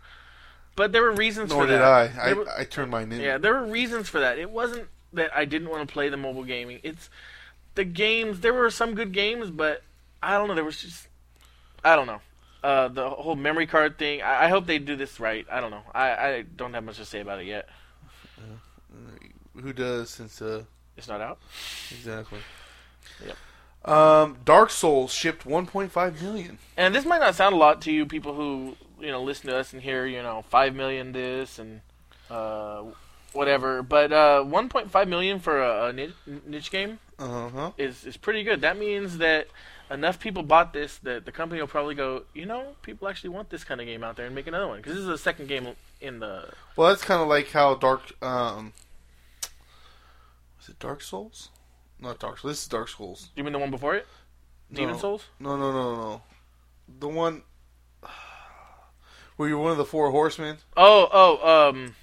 but 0.75 0.91
there 0.91 1.01
were 1.01 1.11
reasons 1.13 1.49
Nor 1.51 1.63
for 1.63 1.67
did 1.67 1.79
that. 1.79 2.17
I. 2.17 2.33
Were- 2.33 2.49
I, 2.49 2.61
I 2.61 2.63
turned 2.65 2.91
mine 2.91 3.11
in. 3.11 3.19
Yeah, 3.21 3.37
there 3.37 3.53
were 3.53 3.65
reasons 3.65 4.09
for 4.09 4.19
that. 4.19 4.37
It 4.39 4.49
wasn't 4.49 4.87
that 5.13 5.29
I 5.35 5.45
didn't 5.45 5.69
want 5.69 5.87
to 5.87 5.91
play 5.93 6.09
the 6.09 6.17
mobile 6.17 6.43
gaming. 6.43 6.79
It's 6.83 7.09
the 7.75 7.83
games. 7.83 8.39
There 8.41 8.53
were 8.53 8.69
some 8.69 8.95
good 8.95 9.11
games, 9.11 9.49
but 9.51 9.83
I 10.21 10.37
don't 10.37 10.47
know. 10.47 10.55
There 10.55 10.63
was 10.65 10.81
just 10.81 11.07
I 11.83 11.95
don't 11.95 12.07
know. 12.07 12.21
Uh, 12.63 12.87
the 12.87 13.09
whole 13.09 13.35
memory 13.35 13.67
card 13.67 13.97
thing. 13.97 14.21
I, 14.21 14.45
I 14.45 14.47
hope 14.47 14.65
they 14.67 14.79
do 14.79 14.95
this 14.95 15.19
right. 15.19 15.45
I 15.51 15.59
don't 15.59 15.71
know. 15.71 15.83
I, 15.93 16.11
I 16.11 16.41
don't 16.55 16.73
have 16.73 16.83
much 16.85 16.95
to 16.97 17.05
say 17.05 17.19
about 17.19 17.39
it 17.41 17.45
yet. 17.47 17.67
Who 19.61 19.73
does 19.73 20.09
since 20.09 20.41
uh 20.41 20.63
It's 20.97 21.07
not 21.07 21.21
out. 21.21 21.39
exactly. 21.91 22.39
Yep. 23.25 23.35
Um, 23.85 24.37
Dark 24.45 24.69
Souls 24.69 25.11
shipped 25.13 25.45
1.5 25.45 26.21
million. 26.21 26.57
And 26.77 26.95
this 26.95 27.05
might 27.05 27.19
not 27.19 27.35
sound 27.35 27.53
a 27.53 27.57
lot 27.57 27.81
to 27.81 27.91
you 27.91 28.05
people 28.05 28.33
who 28.33 28.75
you 28.99 29.11
know 29.11 29.21
listen 29.21 29.49
to 29.49 29.57
us 29.57 29.73
and 29.73 29.81
hear 29.81 30.05
you 30.05 30.21
know 30.23 30.43
five 30.49 30.73
million 30.73 31.11
this 31.11 31.59
and 31.59 31.81
uh, 32.29 32.83
whatever, 33.33 33.83
but 33.83 34.11
uh, 34.13 34.43
1.5 34.45 35.07
million 35.07 35.39
for 35.39 35.61
a, 35.61 35.87
a 35.87 35.93
niche, 35.93 36.13
niche 36.45 36.71
game 36.71 36.99
Uh 37.19 37.49
huh. 37.49 37.71
is 37.77 38.05
is 38.05 38.15
pretty 38.17 38.43
good. 38.43 38.61
That 38.61 38.77
means 38.79 39.17
that 39.17 39.47
enough 39.91 40.17
people 40.19 40.43
bought 40.43 40.71
this 40.71 40.97
that 40.99 41.25
the 41.25 41.31
company 41.31 41.59
will 41.59 41.67
probably 41.67 41.93
go, 41.95 42.23
you 42.33 42.45
know, 42.45 42.75
people 42.83 43.07
actually 43.09 43.31
want 43.31 43.49
this 43.49 43.63
kind 43.65 43.81
of 43.81 43.85
game 43.87 44.03
out 44.03 44.15
there 44.15 44.25
and 44.25 44.33
make 44.33 44.47
another 44.47 44.67
one 44.67 44.77
because 44.77 44.93
this 44.93 45.01
is 45.01 45.07
the 45.07 45.17
second 45.17 45.47
game 45.49 45.67
in 45.99 46.19
the. 46.19 46.49
Well, 46.77 46.87
that's 46.89 47.03
kind 47.03 47.21
of 47.21 47.27
like 47.27 47.51
how 47.51 47.75
Dark 47.75 48.13
um, 48.23 48.71
was 50.57 50.69
it 50.69 50.79
Dark 50.79 51.01
Souls? 51.01 51.49
Not 52.03 52.19
Dark 52.19 52.39
Souls. 52.39 52.51
This 52.51 52.61
is 52.63 52.67
Dark 52.67 52.89
Souls. 52.89 53.29
You 53.35 53.45
mean 53.45 53.53
the 53.53 53.59
one 53.59 53.71
before 53.71 53.95
it, 53.95 54.05
Demon 54.71 54.95
No. 54.95 54.99
Souls? 54.99 55.23
No, 55.39 55.55
no, 55.55 55.71
no, 55.71 55.95
no, 55.95 56.01
no. 56.01 56.21
The 56.99 57.07
one 57.07 57.43
where 59.37 59.47
you're 59.47 59.57
one 59.57 59.71
of 59.71 59.77
the 59.77 59.85
four 59.85 60.11
horsemen. 60.11 60.57
Oh, 60.75 61.07
oh, 61.11 61.69
um. 61.69 61.95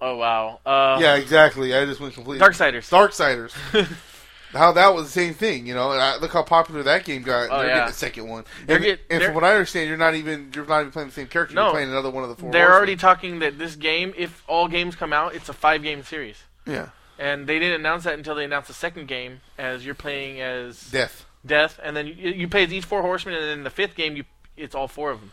Oh 0.00 0.16
wow. 0.16 0.60
Uh, 0.64 0.98
yeah, 1.00 1.16
exactly. 1.16 1.74
I 1.74 1.84
just 1.84 2.00
went 2.00 2.14
completely 2.14 2.46
Darksiders. 2.46 2.88
Darksiders. 2.90 3.52
how 4.52 4.72
that 4.72 4.94
was 4.94 5.04
the 5.04 5.10
same 5.10 5.34
thing, 5.34 5.66
you 5.66 5.74
know. 5.74 5.90
I, 5.90 6.16
look 6.16 6.32
how 6.32 6.42
popular 6.42 6.82
that 6.82 7.04
game 7.04 7.22
got. 7.22 7.48
Oh, 7.50 7.58
they're 7.58 7.68
yeah. 7.68 7.74
getting 7.74 7.86
the 7.88 7.92
second 7.92 8.28
one. 8.28 8.44
They're 8.66 8.76
and 8.76 8.84
get- 8.84 9.00
and 9.10 9.22
from 9.22 9.34
what 9.34 9.44
I 9.44 9.52
understand, 9.52 9.88
you're 9.88 9.98
not 9.98 10.14
even 10.14 10.50
you're 10.54 10.64
not 10.66 10.80
even 10.80 10.92
playing 10.92 11.08
the 11.08 11.14
same 11.14 11.26
character. 11.26 11.54
No. 11.54 11.64
You're 11.64 11.72
playing 11.72 11.90
another 11.90 12.10
one 12.10 12.22
of 12.22 12.30
the 12.30 12.36
four. 12.36 12.50
They're 12.50 12.62
horsemen. 12.62 12.76
already 12.78 12.96
talking 12.96 13.38
that 13.40 13.58
this 13.58 13.76
game, 13.76 14.14
if 14.16 14.42
all 14.48 14.66
games 14.68 14.96
come 14.96 15.12
out, 15.12 15.34
it's 15.34 15.50
a 15.50 15.54
five 15.54 15.82
game 15.82 16.02
series. 16.02 16.42
yeah 16.66 16.88
And 17.18 17.46
they 17.46 17.58
didn't 17.58 17.80
announce 17.80 18.04
that 18.04 18.14
until 18.14 18.34
they 18.34 18.44
announced 18.44 18.68
the 18.68 18.74
second 18.74 19.06
game, 19.06 19.40
as 19.56 19.86
you're 19.86 19.94
playing 19.94 20.40
as 20.40 20.90
death. 20.90 21.26
Death, 21.46 21.78
and 21.82 21.96
then 21.96 22.06
you, 22.06 22.30
you 22.30 22.48
play 22.48 22.64
as 22.64 22.72
each 22.72 22.84
four 22.84 23.02
horsemen, 23.02 23.34
and 23.34 23.44
then 23.44 23.64
the 23.64 23.70
fifth 23.70 23.94
game, 23.94 24.16
you 24.16 24.24
it's 24.56 24.74
all 24.74 24.88
four 24.88 25.10
of 25.10 25.20
them. 25.20 25.32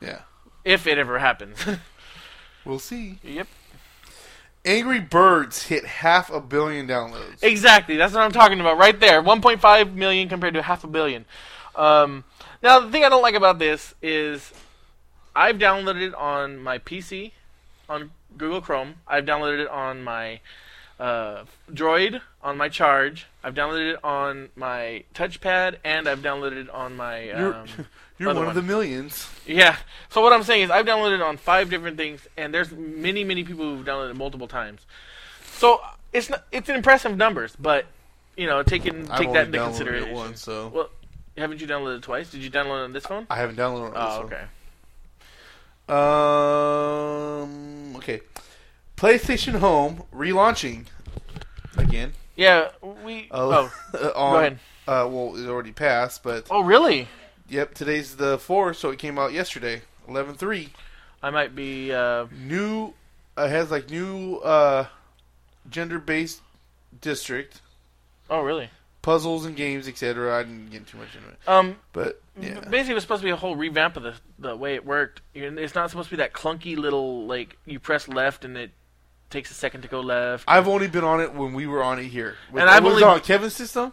Yeah, 0.00 0.20
If 0.64 0.86
it 0.86 0.96
ever 0.98 1.18
happens. 1.18 1.58
we'll 2.64 2.78
see. 2.78 3.18
yep. 3.22 3.46
Angry 4.64 5.00
Birds 5.00 5.64
hit 5.64 5.84
half 5.84 6.30
a 6.30 6.40
billion 6.40 6.86
downloads. 6.86 7.42
Exactly. 7.42 7.96
That's 7.96 8.12
what 8.12 8.22
I'm 8.22 8.32
talking 8.32 8.60
about 8.60 8.76
right 8.78 8.98
there. 8.98 9.22
1.5 9.22 9.94
million 9.94 10.28
compared 10.28 10.54
to 10.54 10.62
half 10.62 10.84
a 10.84 10.86
billion. 10.86 11.24
Um, 11.74 12.24
now, 12.62 12.80
the 12.80 12.90
thing 12.90 13.04
I 13.04 13.08
don't 13.08 13.22
like 13.22 13.34
about 13.34 13.58
this 13.58 13.94
is 14.02 14.52
I've 15.34 15.56
downloaded 15.56 16.08
it 16.08 16.14
on 16.14 16.58
my 16.58 16.78
PC, 16.78 17.32
on 17.88 18.10
Google 18.36 18.60
Chrome. 18.60 18.96
I've 19.08 19.24
downloaded 19.24 19.60
it 19.62 19.68
on 19.68 20.02
my 20.02 20.40
uh, 21.00 21.44
Droid, 21.72 22.20
on 22.42 22.56
my 22.56 22.68
Charge. 22.68 23.26
I've 23.42 23.54
downloaded 23.54 23.94
it 23.94 24.04
on 24.04 24.50
my 24.54 25.04
touchpad, 25.14 25.76
and 25.82 26.06
I've 26.08 26.20
downloaded 26.20 26.56
it 26.62 26.70
on 26.70 26.96
my. 26.96 27.24
You're, 27.24 27.54
Um, 27.54 27.66
you're 28.18 28.28
one 28.28 28.36
one. 28.36 28.48
of 28.48 28.54
the 28.54 28.62
millions. 28.62 29.28
yeah. 29.46 29.76
So 30.10 30.20
what 30.20 30.32
I'm 30.32 30.42
saying 30.42 30.62
is 30.62 30.70
I've 30.70 30.84
downloaded 30.86 31.14
it 31.16 31.22
on 31.22 31.36
five 31.38 31.70
different 31.70 31.96
things, 31.96 32.28
and 32.36 32.52
there's 32.52 32.70
many, 32.70 33.24
many 33.24 33.44
people 33.44 33.64
who've 33.64 33.84
downloaded 33.86 34.10
it 34.10 34.16
multiple 34.16 34.46
times. 34.48 34.80
So 35.56 35.80
it's 36.12 36.28
not, 36.30 36.44
it's 36.52 36.68
an 36.68 36.76
impressive 36.76 37.16
numbers, 37.16 37.56
but 37.58 37.86
you 38.36 38.46
know, 38.46 38.62
taking 38.62 39.06
take 39.06 39.28
only 39.28 39.32
that 39.34 39.46
into 39.46 39.58
downloaded 39.58 39.64
consideration. 39.64 40.08
it 40.10 40.14
once, 40.14 40.42
so 40.42 40.68
Well, 40.68 40.90
haven't 41.36 41.60
you 41.60 41.66
downloaded 41.66 41.98
it 41.98 42.02
twice? 42.02 42.30
Did 42.30 42.42
you 42.42 42.50
download 42.50 42.80
it 42.82 42.84
on 42.84 42.92
this 42.92 43.06
phone? 43.06 43.26
I 43.30 43.36
haven't 43.36 43.56
downloaded 43.56 43.92
it. 43.92 43.96
On 43.96 44.04
this 44.04 44.16
phone. 44.16 44.24
Oh, 44.28 44.28
so. 44.28 44.34
okay. 44.34 44.44
Um. 47.42 47.96
Okay. 47.96 48.20
PlayStation 49.00 49.58
Home 49.60 50.02
relaunching 50.14 50.84
again. 51.78 52.12
Yeah, 52.36 52.68
we. 53.02 53.28
Oh, 53.30 53.72
Oh, 53.94 54.12
on, 54.14 54.32
go 54.32 54.38
ahead. 54.38 54.58
Uh, 54.86 55.08
well, 55.10 55.36
it 55.36 55.48
already 55.48 55.72
passed, 55.72 56.22
but 56.22 56.46
Oh, 56.50 56.60
really? 56.60 57.08
yep, 57.48 57.72
today's 57.72 58.16
the 58.16 58.36
fourth, 58.38 58.76
so 58.76 58.90
it 58.90 58.98
came 58.98 59.18
out 59.18 59.32
yesterday, 59.32 59.80
eleven 60.06 60.34
three. 60.34 60.68
I 61.22 61.30
might 61.30 61.54
be. 61.56 61.94
Uh, 61.94 62.26
New, 62.46 62.92
uh, 63.38 63.48
has 63.48 63.70
like 63.70 63.88
new 63.88 64.36
uh, 64.36 64.84
gender 65.70 65.98
based 65.98 66.42
district 67.00 67.62
oh, 68.28 68.42
really? 68.42 68.68
puzzles 69.00 69.46
and 69.46 69.56
games, 69.56 69.88
etc. 69.88 70.38
I 70.38 70.42
didn't 70.42 70.68
get 70.70 70.86
too 70.86 70.98
much 70.98 71.14
into 71.16 71.26
it, 71.26 71.38
Um, 71.48 71.76
but 71.94 72.20
yeah, 72.38 72.60
basically, 72.68 72.90
it 72.90 72.94
was 72.96 73.04
supposed 73.04 73.22
to 73.22 73.26
be 73.26 73.30
a 73.30 73.36
whole 73.36 73.56
revamp 73.56 73.96
of 73.96 74.02
the 74.02 74.14
the 74.38 74.54
way 74.54 74.74
it 74.74 74.84
worked. 74.84 75.22
It's 75.32 75.74
not 75.74 75.88
supposed 75.88 76.10
to 76.10 76.16
be 76.16 76.22
that 76.22 76.34
clunky 76.34 76.76
little 76.76 77.26
like 77.26 77.56
you 77.64 77.80
press 77.80 78.06
left 78.06 78.44
and 78.44 78.58
it 78.58 78.72
takes 79.30 79.50
a 79.50 79.54
second 79.54 79.82
to 79.82 79.88
go 79.88 80.00
left. 80.00 80.44
I've 80.48 80.68
only 80.68 80.88
been 80.88 81.04
on 81.04 81.20
it 81.20 81.34
when 81.34 81.54
we 81.54 81.66
were 81.66 81.82
on 81.82 81.98
it 81.98 82.04
here. 82.06 82.36
With, 82.52 82.60
And 82.62 82.70
I've 82.70 82.84
was 82.84 82.94
only- 82.94 83.04
on 83.04 83.20
Kevin's 83.20 83.54
system. 83.54 83.92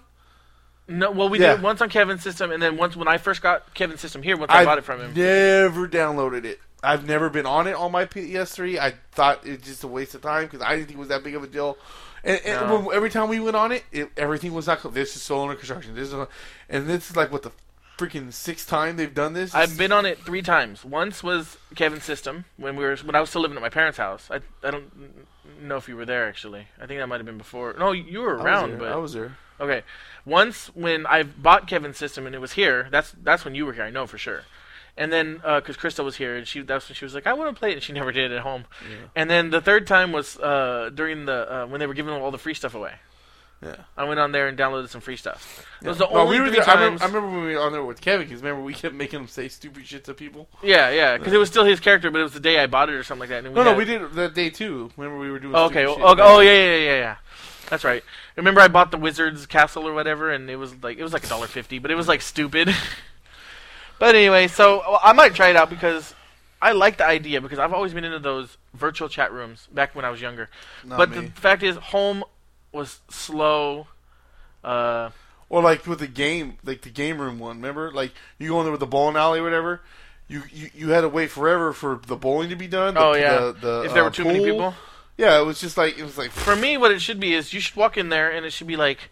No, 0.90 1.12
well, 1.12 1.28
we 1.30 1.40
Yeah. 1.40 1.52
did 1.52 1.60
it 1.60 1.64
once 1.64 1.82
on 1.82 1.90
Kevin's 1.90 2.24
system, 2.24 2.50
and 2.52 2.62
then 2.64 2.78
once 2.78 2.96
when 2.96 3.08
I 3.10 3.18
first 3.18 3.42
got 3.42 3.74
Kevin's 3.74 4.00
system 4.00 4.24
here, 4.24 4.38
once 4.38 4.52
I 4.52 4.60
I've 4.60 4.66
bought 4.66 4.78
it 4.78 4.86
from 4.86 5.02
him. 5.02 5.14
Never 5.14 5.88
downloaded 5.88 6.46
it. 6.46 6.62
I've 6.82 7.06
never 7.06 7.30
been 7.30 7.46
on 7.46 7.68
it 7.68 7.74
on 7.76 7.92
my 7.92 8.06
PS3. 8.06 8.80
I 8.80 8.94
thought 9.12 9.46
it 9.46 9.60
was 9.60 9.62
just 9.68 9.84
a 9.84 9.88
waste 9.88 10.16
of 10.16 10.22
time 10.22 10.44
because 10.46 10.62
I 10.62 10.76
didn't 10.76 10.88
think 10.88 10.98
it 10.98 11.00
was 11.00 11.10
that 11.10 11.24
big 11.24 11.36
of 11.36 11.44
a 11.44 11.48
deal. 11.48 11.78
And, 12.24 12.40
and 12.46 12.68
No. 12.68 12.80
when, 12.80 12.96
every 12.96 13.10
time 13.10 13.28
we 13.30 13.40
went 13.40 13.56
on 13.56 13.72
it, 13.72 13.84
it, 13.92 14.10
everything 14.16 14.54
was 14.54 14.68
not. 14.68 14.94
This 14.94 15.16
is 15.16 15.22
still 15.22 15.42
under 15.42 15.56
construction. 15.56 15.94
This 15.96 16.14
is, 16.14 16.28
and 16.70 16.88
this 16.88 17.10
is 17.10 17.16
like 17.18 17.32
what 17.32 17.44
the 17.44 17.52
freaking 17.98 18.32
sixth 18.32 18.68
time 18.70 18.96
they've 18.98 19.14
done 19.14 19.34
this. 19.34 19.54
I've 19.56 19.78
been 19.78 19.92
on 19.92 20.06
it 20.06 20.20
three 20.20 20.42
times. 20.42 20.86
Once 20.86 21.24
was 21.24 21.58
Kevin's 21.76 22.04
system 22.04 22.46
when 22.58 22.76
we 22.76 22.84
were 22.84 22.96
when 22.98 23.16
I 23.16 23.22
was 23.22 23.30
still 23.30 23.42
living 23.42 23.58
at 23.58 23.62
my 23.62 23.70
parents' 23.70 23.98
house. 23.98 24.30
I 24.32 24.40
I 24.64 24.72
don't 24.72 24.92
know 25.62 25.78
if 25.78 25.88
you 25.90 25.96
were 25.96 26.06
there 26.06 26.28
actually. 26.28 26.68
I 26.82 26.86
think 26.86 27.00
that 27.00 27.08
might 27.08 27.18
have 27.18 27.26
been 27.26 27.38
before. 27.38 27.76
No, 27.78 27.92
you 27.92 28.22
were 28.22 28.40
I 28.40 28.44
around, 28.44 28.70
there. 28.72 28.80
but 28.80 28.90
I 28.90 28.96
was 28.98 29.14
there. 29.14 29.38
okay. 29.60 29.84
Once 30.26 30.68
when 30.76 31.06
I 31.06 31.24
bought 31.24 31.68
Kevin's 31.68 31.98
system 31.98 32.26
and 32.26 32.36
it 32.36 32.40
was 32.40 32.54
here. 32.54 32.88
That's 32.92 33.14
that's 33.24 33.44
when 33.44 33.56
you 33.56 33.66
were 33.66 33.74
here. 33.74 33.84
I 33.84 33.90
know 33.90 34.06
for 34.08 34.18
sure. 34.18 34.42
And 35.00 35.14
then 35.14 35.36
because 35.44 35.78
Krista 35.78 36.04
was 36.04 36.18
here 36.18 36.36
and 36.36 36.48
she 36.48 36.62
that's 36.62 36.88
when 36.90 36.96
she 36.96 37.06
was 37.06 37.14
like 37.14 37.28
I 37.28 37.34
want 37.34 37.56
to 37.56 37.60
play 37.60 37.72
it 37.72 37.76
and 37.76 37.84
she 37.84 37.94
never 38.00 38.12
did 38.12 38.32
it 38.32 38.36
at 38.36 38.42
home. 38.42 38.66
And 39.16 39.30
then 39.30 39.50
the 39.50 39.62
third 39.62 39.88
time 39.88 40.12
was 40.12 40.38
uh, 40.38 40.90
during 40.94 41.26
the 41.26 41.64
uh, 41.64 41.66
when 41.68 41.80
they 41.80 41.88
were 41.88 41.94
giving 41.94 42.14
all 42.14 42.32
the 42.32 42.38
free 42.38 42.54
stuff 42.54 42.76
away. 42.76 42.94
Yeah. 43.64 43.76
I 43.98 44.04
went 44.04 44.20
on 44.20 44.32
there 44.32 44.48
and 44.48 44.56
downloaded 44.58 44.90
some 44.90 45.02
free 45.02 45.18
stuff. 45.18 45.66
It 45.82 45.88
was 45.88 46.00
Yeah. 46.00 46.06
the 46.08 46.14
No, 46.14 46.20
only 46.22 46.36
we 46.38 46.42
were 46.42 46.48
three 46.50 46.60
there- 46.60 46.70
I 46.70 46.74
remember. 46.76 47.04
I 47.04 47.08
remember 47.08 47.30
when 47.30 47.46
we 47.48 47.56
were 47.56 47.62
on 47.62 47.72
there 47.72 47.84
with 47.84 48.02
Kevin 48.02 48.28
because 48.28 48.42
remember 48.44 48.62
we 48.62 48.74
kept 48.76 48.94
making 48.94 49.22
him 49.22 49.28
say 49.28 49.48
stupid 49.48 49.88
shit 49.88 50.04
to 50.04 50.14
people. 50.14 50.48
Yeah, 50.62 50.90
yeah, 50.92 51.18
because 51.18 51.34
it 51.34 51.38
was 51.38 51.50
still 51.50 51.66
his 51.66 51.80
character, 51.80 52.12
but 52.12 52.20
it 52.20 52.24
was 52.24 52.34
the 52.34 52.40
day 52.40 52.60
I 52.60 52.68
bought 52.68 52.90
it 52.90 52.94
or 52.94 53.04
something 53.04 53.22
like 53.22 53.30
that. 53.30 53.46
And 53.46 53.56
No, 53.56 53.64
no, 53.64 53.74
we 53.74 53.84
did 53.86 54.02
it 54.04 54.14
that 54.14 54.34
day 54.36 54.50
too. 54.52 54.92
Remember 54.96 55.18
we 55.20 55.32
were 55.32 55.40
doing. 55.40 55.56
Oh, 55.56 55.66
okay. 55.66 55.86
stupid 55.86 56.04
Oh, 56.04 56.10
shit. 56.12 56.20
oh, 56.20 56.40
yeah, 56.42 56.52
yeah, 56.54 56.76
yeah, 56.76 56.98
yeah. 57.00 57.16
That's 57.70 57.84
right. 57.84 58.04
Remember, 58.36 58.62
I 58.62 58.68
bought 58.68 58.92
the 58.92 58.98
Wizard's 58.98 59.46
Castle 59.48 59.88
or 59.88 59.94
whatever, 59.94 60.32
and 60.32 60.50
it 60.50 60.56
was 60.58 60.76
like 60.84 60.98
it 61.00 61.04
was 61.04 61.12
like 61.12 61.24
a 61.24 61.28
dollar 61.28 61.48
fifty, 61.48 61.80
but 61.80 61.90
it 61.92 61.96
was 61.96 62.08
like 62.08 62.22
stupid. 62.22 62.74
but 64.00 64.16
anyway, 64.16 64.48
so 64.48 64.84
well, 64.88 65.00
I 65.04 65.14
might 65.14 65.34
try 65.34 65.50
it 65.50 65.56
out 65.56 65.70
because 65.70 66.14
I 66.62 66.72
like 66.74 66.98
the 66.98 67.06
idea 67.06 67.42
because 67.42 67.60
I've 67.60 67.74
always 67.74 67.94
been 67.94 68.04
into 68.04 68.20
those 68.20 68.58
virtual 68.74 69.10
chat 69.10 69.32
rooms 69.34 69.68
back 69.72 69.96
when 69.96 70.06
I 70.06 70.10
was 70.12 70.22
younger. 70.22 70.50
Not 70.86 70.98
but 70.98 71.10
me. 71.10 71.20
the 71.26 71.32
fact 71.42 71.64
is, 71.64 71.76
home 71.78 72.24
was 72.72 73.00
slow. 73.10 73.88
Uh, 74.64 75.12
Or 75.50 75.62
like 75.62 75.88
with 75.88 76.00
the 76.00 76.08
game, 76.08 76.58
like 76.64 76.82
the 76.82 76.90
game 76.90 77.20
room 77.22 77.40
one. 77.40 77.58
Remember, 77.58 77.92
like 77.92 78.12
you 78.38 78.50
go 78.50 78.60
in 78.60 78.66
there 78.66 78.72
with 78.72 78.82
the 78.82 78.88
bowling 78.88 79.16
alley 79.16 79.40
or 79.40 79.44
whatever. 79.44 79.82
You, 80.28 80.44
you 80.52 80.70
you 80.76 80.90
had 80.90 81.02
to 81.02 81.10
wait 81.10 81.32
forever 81.32 81.72
for 81.72 82.02
the 82.06 82.18
bowling 82.18 82.50
to 82.50 82.56
be 82.58 82.68
done. 82.68 82.96
The, 82.96 83.00
oh 83.00 83.14
yeah, 83.14 83.40
the, 83.40 83.52
the, 83.54 83.82
if 83.86 83.94
there 83.94 84.02
uh, 84.04 84.06
were 84.06 84.12
too 84.12 84.26
many 84.26 84.44
people. 84.44 84.74
Yeah, 85.16 85.40
it 85.40 85.46
was 85.46 85.60
just 85.60 85.78
like 85.78 85.98
it 85.98 86.04
was 86.04 86.18
like 86.18 86.32
For 86.32 86.56
me, 86.56 86.78
what 86.78 86.92
it 86.92 87.02
should 87.02 87.20
be 87.20 87.34
is 87.34 87.54
you 87.54 87.62
should 87.62 87.78
walk 87.78 87.98
in 87.98 88.10
there 88.10 88.30
and 88.30 88.46
it 88.46 88.52
should 88.52 88.68
be 88.68 88.76
like, 88.76 89.10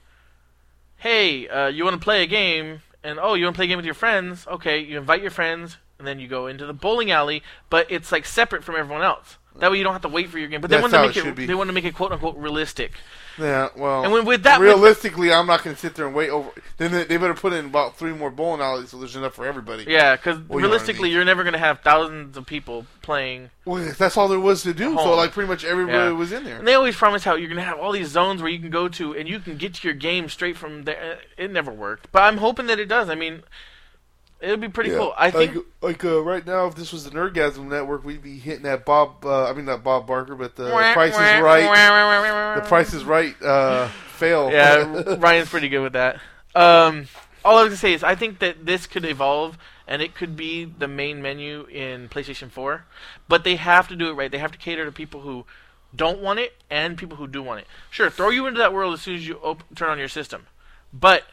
"Hey, 0.98 1.48
uh, 1.48 1.68
you 1.68 1.84
want 1.86 1.96
to 1.96 2.04
play 2.04 2.22
a 2.22 2.28
game?" 2.28 2.82
And 3.02 3.18
oh, 3.20 3.36
you 3.36 3.46
want 3.46 3.56
to 3.56 3.58
play 3.58 3.66
a 3.66 3.68
game 3.70 3.78
with 3.78 3.86
your 3.86 3.94
friends? 3.96 4.46
Okay, 4.48 4.80
you 4.80 4.98
invite 4.98 5.22
your 5.22 5.32
friends, 5.32 5.78
and 5.98 6.08
then 6.08 6.20
you 6.20 6.28
go 6.28 6.48
into 6.48 6.66
the 6.66 6.74
bowling 6.74 7.12
alley, 7.12 7.44
but 7.70 7.90
it's 7.90 8.12
like 8.12 8.26
separate 8.26 8.64
from 8.64 8.76
everyone 8.76 9.04
else. 9.04 9.38
That 9.58 9.72
way, 9.72 9.78
you 9.78 9.84
don't 9.84 9.94
have 9.94 10.02
to 10.02 10.10
wait 10.10 10.30
for 10.30 10.38
your 10.38 10.50
game. 10.50 10.60
But 10.60 10.70
they 10.70 10.78
That's 10.82 10.92
want 10.92 11.14
to 11.14 11.24
make 11.24 11.38
it 11.38 11.44
it. 11.44 11.48
they 11.48 11.56
want 11.56 11.70
to 11.70 11.74
make 11.74 11.86
it 11.86 11.96
quote 11.96 12.12
unquote 12.12 12.36
realistic. 12.36 12.92
Yeah. 13.40 13.70
Well, 13.76 14.04
And 14.04 14.12
when 14.14 14.26
with 14.26 14.44
that, 14.44 14.60
with- 14.60 14.68
realistically, 14.70 15.32
I'm 15.34 15.48
not 15.48 15.64
going 15.64 15.76
to 15.76 15.80
sit 15.82 15.96
there 15.96 16.06
and 16.08 16.16
wait 16.16 16.30
over. 16.30 16.50
Then 16.78 16.92
they, 16.92 17.04
they 17.06 17.18
better 17.18 17.34
put 17.34 17.54
in 17.54 17.66
about 17.66 17.98
three 17.98 18.14
more 18.14 18.30
bowling 18.32 18.62
alleys 18.62 18.90
so 18.90 18.98
there's 18.98 19.16
enough 19.16 19.34
for 19.36 19.46
everybody. 19.46 19.86
yeah, 19.88 20.16
because 20.16 20.38
Well, 20.38 20.44
you 20.44 20.50
know 20.50 20.58
I 20.58 20.62
realistically, 20.72 21.04
mean. 21.10 21.14
you're 21.14 21.26
never 21.26 21.44
going 21.44 21.54
to 21.54 21.60
have 21.60 21.80
thousands 21.82 22.36
of 22.38 22.46
people 22.46 22.86
playing. 23.02 23.50
Well, 23.66 23.84
that's 23.98 24.18
all 24.18 24.28
there 24.28 24.40
was 24.40 24.64
to 24.64 24.74
do. 24.74 24.96
So 24.98 25.16
like 25.16 25.32
pretty 25.32 25.48
much 25.48 25.64
everybody 25.64 25.98
Yeah. 25.98 26.12
was 26.12 26.32
in 26.32 26.44
there. 26.44 26.58
And 26.60 26.68
they 26.68 26.74
always 26.74 26.96
promise 26.96 27.24
how 27.24 27.36
you're 27.36 27.48
going 27.50 27.58
to 27.58 27.64
have 27.64 27.80
all 27.80 27.92
these 27.92 28.10
zones 28.10 28.42
where 28.42 28.52
you 28.52 28.60
can 28.60 28.70
go 28.70 28.88
to 28.90 29.16
and 29.16 29.28
you 29.28 29.40
can 29.40 29.58
get 29.58 29.76
to 29.76 29.88
your 29.88 29.96
game 29.96 30.30
straight 30.30 30.58
from 30.58 30.84
there. 30.84 31.20
It 31.38 31.52
never 31.52 31.72
worked, 31.72 32.12
but 32.12 32.24
I'm 32.24 32.38
hoping 32.38 32.68
that 32.68 32.80
it 32.80 32.88
does. 32.88 33.10
I 33.10 33.16
mean, 33.16 33.44
it 34.46 34.52
would 34.52 34.62
be 34.62 34.70
pretty 34.70 34.92
Yeah. 34.92 34.98
cool. 34.98 35.14
I 35.18 35.32
think. 35.32 35.58
like, 35.82 36.04
uh, 36.06 36.22
right 36.22 36.46
now, 36.46 36.68
if 36.68 36.76
this 36.76 36.92
was 36.94 37.04
the 37.04 37.12
Nerdgasm 37.12 37.66
Network, 37.68 38.04
we'd 38.06 38.22
be 38.24 38.38
hitting 38.38 38.64
that 38.64 38.86
Bob. 38.86 39.26
Uh, 39.26 39.50
I 39.50 39.54
mean, 39.54 39.66
not 39.66 39.84
Bob 39.84 40.08
Barker, 40.08 40.36
but 40.36 40.56
the 40.56 40.70
Price 40.94 41.14
is 41.14 41.42
Right. 41.42 42.56
The 42.56 42.62
Price 42.68 42.94
is 42.94 43.04
Right. 43.04 43.36
Uh, 43.42 43.88
fail. 44.16 44.52
yeah, 44.52 45.16
Ryan's 45.20 45.50
pretty 45.50 45.70
good 45.70 45.82
with 45.82 45.94
that. 45.94 46.16
Um, 46.56 47.08
all 47.44 47.58
I 47.58 47.62
was 47.64 47.70
gonna 47.72 47.78
say 47.78 47.94
is 47.94 48.04
I 48.04 48.16
think 48.16 48.40
that 48.40 48.66
this 48.66 48.88
could 48.88 49.04
evolve 49.06 49.58
and 49.88 50.02
it 50.02 50.16
could 50.16 50.36
be 50.36 50.66
the 50.66 50.88
main 50.88 51.22
menu 51.22 51.66
in 51.70 52.10
PlayStation 52.10 52.50
4, 52.50 52.86
but 53.28 53.44
they 53.44 53.56
have 53.58 53.88
to 53.90 53.96
do 53.96 54.10
it 54.10 54.14
right. 54.14 54.32
They 54.32 54.38
have 54.40 54.52
to 54.54 54.58
cater 54.58 54.86
to 54.86 54.92
people 54.92 55.22
who 55.22 55.46
don't 55.96 56.20
want 56.22 56.40
it 56.40 56.54
and 56.70 56.98
people 56.98 57.18
who 57.18 57.28
do 57.28 57.44
want 57.44 57.60
it. 57.62 57.68
Sure, 57.92 58.10
throw 58.10 58.30
you 58.30 58.48
into 58.48 58.58
that 58.60 58.74
world 58.74 58.94
as 58.94 59.02
soon 59.02 59.16
as 59.16 59.28
you 59.28 59.36
op- 59.44 59.64
turn 59.76 59.90
on 59.90 60.00
your 60.00 60.08
system, 60.08 60.48
but 60.94 61.24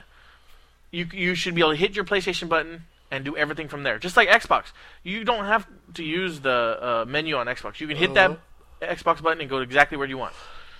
you 0.91 1.07
you 1.13 1.35
should 1.35 1.55
be 1.55 1.61
able 1.63 1.71
to 1.71 1.77
hit 1.77 1.95
your 1.97 2.05
PlayStation 2.05 2.49
button 2.49 2.85
and 3.13 3.25
do 3.25 3.37
everything 3.37 3.69
from 3.69 3.85
there. 3.85 3.99
Just 3.99 4.17
like 4.17 4.29
Xbox, 4.29 4.73
you 5.05 5.23
don't 5.23 5.45
have 5.45 5.67
to 5.95 6.03
use 6.03 6.41
the 6.41 6.51
uh, 6.51 7.05
menu 7.07 7.37
on 7.37 7.47
Xbox. 7.47 7.79
You 7.79 7.87
can 7.87 7.97
hit 7.97 8.15
that 8.15 8.41
Xbox 8.81 9.23
button 9.23 9.41
and 9.41 9.51
go 9.51 9.59
exactly 9.59 9.99
where 9.99 10.09
you 10.09 10.19
want. 10.19 10.33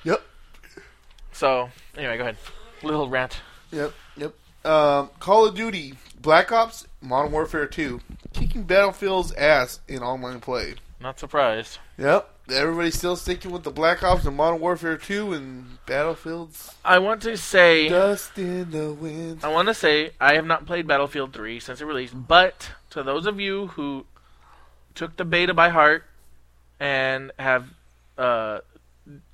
Yep. 0.03 0.23
So 1.33 1.71
anyway, 1.97 2.17
go 2.17 2.23
ahead. 2.23 2.37
Little 2.83 3.09
rant. 3.09 3.41
Yep. 3.71 3.93
Yep. 4.17 4.35
Um, 4.65 5.11
Call 5.21 5.47
of 5.47 5.55
Duty, 5.55 5.95
Black 6.21 6.51
Ops, 6.51 6.87
Modern 7.03 7.33
Warfare 7.33 7.67
2, 7.67 8.01
kicking 8.33 8.63
Battlefield's 8.63 9.33
ass 9.33 9.81
in 9.87 10.03
online 10.03 10.41
play. 10.41 10.75
Not 11.01 11.19
surprised. 11.19 11.79
Yep. 11.99 12.32
Everybody's 12.53 12.97
still 12.97 13.17
sticking 13.17 13.51
with 13.51 13.63
the 13.63 13.71
Black 13.71 14.03
Ops 14.03 14.25
and 14.25 14.37
Modern 14.37 14.61
Warfare 14.61 14.97
2 14.97 15.33
and 15.33 15.79
Battlefield's 15.87 16.75
I 16.85 16.99
want 16.99 17.23
to 17.23 17.37
say 17.37 17.89
dust 17.89 18.39
in 18.39 18.71
the 18.71 18.93
wind. 18.93 19.41
I 19.43 19.49
want 19.49 19.69
to 19.69 19.75
say 19.75 20.13
I 20.21 20.35
have 20.35 20.47
not 20.47 20.67
played 20.67 20.87
Battlefield 20.87 21.33
3 21.33 21.61
since 21.61 21.81
it 21.81 21.85
released, 21.85 22.15
but 22.29 22.71
to 22.91 23.03
those 23.03 23.27
of 23.27 23.41
you 23.41 23.69
who 23.69 24.07
took 24.95 25.17
the 25.17 25.25
beta 25.25 25.55
by 25.55 25.71
heart 25.71 26.05
and 26.79 27.33
have 27.39 27.67
uh, 28.19 28.59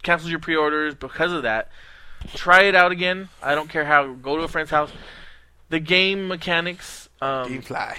canceled 0.03 0.31
your 0.31 0.41
pre-orders 0.41 0.95
because 0.95 1.33
of 1.33 1.43
that, 1.43 1.71
try 2.35 2.63
it 2.63 2.75
out 2.75 2.93
again. 2.93 3.29
I 3.43 3.55
don't 3.55 3.69
care 3.69 3.85
how. 3.85 4.13
Go 4.15 4.37
to 4.37 4.43
a 4.45 4.49
friend's 4.49 4.71
house. 4.71 4.91
The 5.69 5.81
game 5.81 6.29
mechanics, 6.29 7.09
um, 7.21 7.49
Gamefly. 7.49 7.97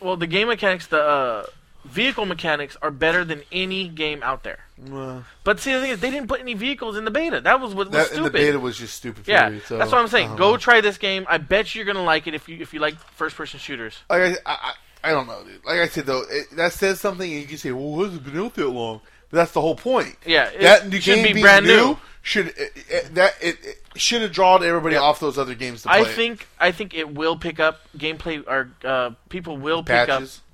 well, 0.00 0.16
the 0.16 0.26
game 0.26 0.48
mechanics, 0.48 0.86
the 0.86 1.02
uh, 1.02 1.44
vehicle 1.84 2.26
mechanics 2.26 2.76
are 2.82 2.90
better 2.90 3.24
than 3.24 3.42
any 3.50 3.88
game 3.88 4.22
out 4.22 4.42
there. 4.42 4.60
Well, 4.78 5.24
But 5.44 5.60
see, 5.60 5.72
the 5.72 5.80
thing 5.80 5.90
is, 5.90 6.00
they 6.00 6.10
didn't 6.10 6.28
put 6.28 6.40
any 6.40 6.54
vehicles 6.54 6.96
in 6.96 7.04
the 7.04 7.10
beta. 7.10 7.40
That 7.40 7.60
was 7.60 7.74
what 7.74 7.88
was 7.88 7.96
that, 7.96 8.06
stupid. 8.08 8.32
the 8.32 8.38
beta 8.38 8.58
was 8.58 8.76
just 8.76 8.94
stupid. 8.94 9.28
Yeah, 9.28 9.50
me, 9.50 9.60
so, 9.60 9.78
that's 9.78 9.92
what 9.92 10.00
I'm 10.00 10.08
saying. 10.08 10.30
Go 10.36 10.52
don't 10.52 10.60
try 10.60 10.80
this 10.80 10.98
game. 10.98 11.26
I 11.28 11.38
bet 11.38 11.74
you're 11.74 11.84
gonna 11.84 12.02
like 12.02 12.26
it 12.26 12.34
if 12.34 12.48
you 12.48 12.58
if 12.60 12.74
you 12.74 12.80
like 12.80 12.98
first 12.98 13.36
person 13.36 13.60
shooters. 13.60 13.98
Like 14.10 14.40
I, 14.44 14.52
I, 14.52 14.72
I 15.04 15.10
don't 15.12 15.26
know, 15.26 15.42
dude. 15.44 15.64
Like 15.64 15.80
I 15.80 15.88
said 15.88 16.06
though, 16.06 16.22
it, 16.28 16.50
that 16.56 16.72
says 16.72 17.00
something, 17.00 17.30
and 17.30 17.40
you 17.40 17.46
can 17.46 17.58
say, 17.58 17.72
"Well, 17.72 18.00
it 18.02 18.06
hasn't 18.06 18.24
been 18.24 18.38
out 18.38 18.54
that 18.54 18.68
long." 18.68 19.00
But 19.30 19.38
that's 19.38 19.52
the 19.52 19.60
whole 19.60 19.76
point. 19.76 20.16
Yeah, 20.26 20.50
it 20.50 20.60
that 20.60 20.88
new 20.88 21.00
should 21.00 21.16
game 21.16 21.24
be 21.24 21.32
being 21.32 21.42
brand 21.42 21.66
new, 21.66 21.76
new. 21.76 21.98
should 22.22 22.48
it, 22.48 22.72
it, 22.88 23.14
that 23.14 23.34
it, 23.40 23.58
it 23.64 23.78
should 23.96 24.22
have 24.22 24.32
drawn 24.32 24.62
everybody 24.62 24.96
off 24.96 25.20
those 25.20 25.38
other 25.38 25.54
games 25.54 25.82
to 25.82 25.88
play. 25.88 26.00
I 26.00 26.04
think 26.04 26.46
I 26.60 26.70
think 26.70 26.94
it 26.94 27.14
will 27.14 27.36
pick 27.36 27.58
up 27.58 27.80
gameplay 27.96 28.44
or 28.46 28.70
uh, 28.84 29.10
people 29.28 29.56
will 29.56 29.82
pick 29.82 30.06
patches, 30.06 30.38
up 30.38 30.51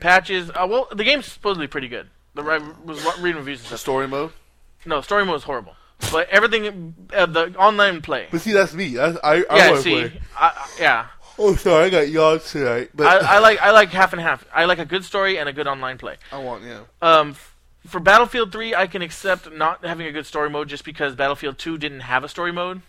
patches. 0.00 0.50
Uh, 0.50 0.66
well, 0.68 0.88
the 0.92 1.04
game's 1.04 1.26
supposedly 1.26 1.66
pretty 1.66 1.88
good. 1.88 2.08
The 2.34 2.42
I 2.42 2.58
was 2.84 3.04
reading 3.20 3.38
reviews 3.38 3.60
and 3.60 3.66
stuff. 3.68 3.80
story 3.80 4.08
mode. 4.08 4.32
No, 4.86 5.00
story 5.00 5.24
mode 5.24 5.36
is 5.36 5.44
horrible, 5.44 5.76
but 6.12 6.28
everything 6.28 6.94
uh, 7.14 7.26
the 7.26 7.54
online 7.56 8.02
play. 8.02 8.26
But 8.30 8.40
see, 8.42 8.52
that's 8.52 8.74
me. 8.74 8.94
That's, 8.94 9.16
I, 9.24 9.44
I 9.48 9.56
yeah, 9.56 9.80
see, 9.80 9.90
play. 10.08 10.20
I, 10.36 10.68
yeah, 10.78 11.06
Oh, 11.38 11.56
sorry, 11.56 11.86
I 11.86 11.90
got 11.90 12.08
yawns 12.10 12.50
tonight. 12.50 12.90
But 12.94 13.06
I, 13.06 13.36
I 13.36 13.38
like 13.38 13.58
I 13.60 13.70
like 13.70 13.88
half 13.90 14.12
and 14.12 14.20
half. 14.22 14.44
I 14.54 14.66
like 14.66 14.78
a 14.78 14.84
good 14.84 15.04
story 15.04 15.38
and 15.38 15.48
a 15.48 15.52
good 15.52 15.66
online 15.66 15.98
play. 15.98 16.16
I 16.30 16.38
want 16.38 16.62
yeah. 16.64 16.80
Um, 17.02 17.30
f- 17.30 17.54
for 17.86 17.98
Battlefield 18.00 18.52
3, 18.52 18.74
I 18.74 18.86
can 18.86 19.02
accept 19.02 19.52
not 19.52 19.84
having 19.84 20.06
a 20.06 20.12
good 20.12 20.26
story 20.26 20.48
mode 20.48 20.68
just 20.68 20.84
because 20.84 21.14
Battlefield 21.14 21.58
2 21.58 21.76
didn't 21.78 22.00
have 22.00 22.24
a 22.24 22.28
story 22.28 22.52
mode. 22.52 22.82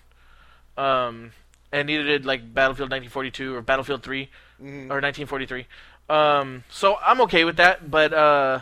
Um, 0.78 1.32
and 1.72 1.88
neither 1.88 2.04
did 2.04 2.26
like 2.26 2.54
Battlefield 2.54 2.92
1942 2.92 3.56
or 3.56 3.62
Battlefield 3.62 4.04
3 4.04 4.30
Mhm. 4.62 4.90
or 4.90 5.02
1943. 5.02 5.66
Um, 6.10 6.64
so 6.70 6.98
I'm 7.04 7.22
okay 7.22 7.44
with 7.46 7.58
that, 7.58 7.90
but 7.90 8.14
uh, 8.14 8.62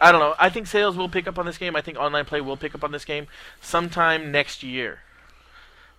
I 0.00 0.10
don't 0.10 0.20
know. 0.20 0.34
I 0.38 0.48
think 0.50 0.66
sales 0.66 0.96
will 0.96 1.08
pick 1.08 1.26
up 1.28 1.38
on 1.38 1.46
this 1.46 1.58
game. 1.58 1.76
I 1.76 1.80
think 1.80 1.96
online 1.98 2.24
play 2.24 2.40
will 2.40 2.56
pick 2.56 2.74
up 2.74 2.82
on 2.82 2.90
this 2.92 3.04
game 3.04 3.26
sometime 3.60 4.32
next 4.32 4.62
year. 4.62 5.00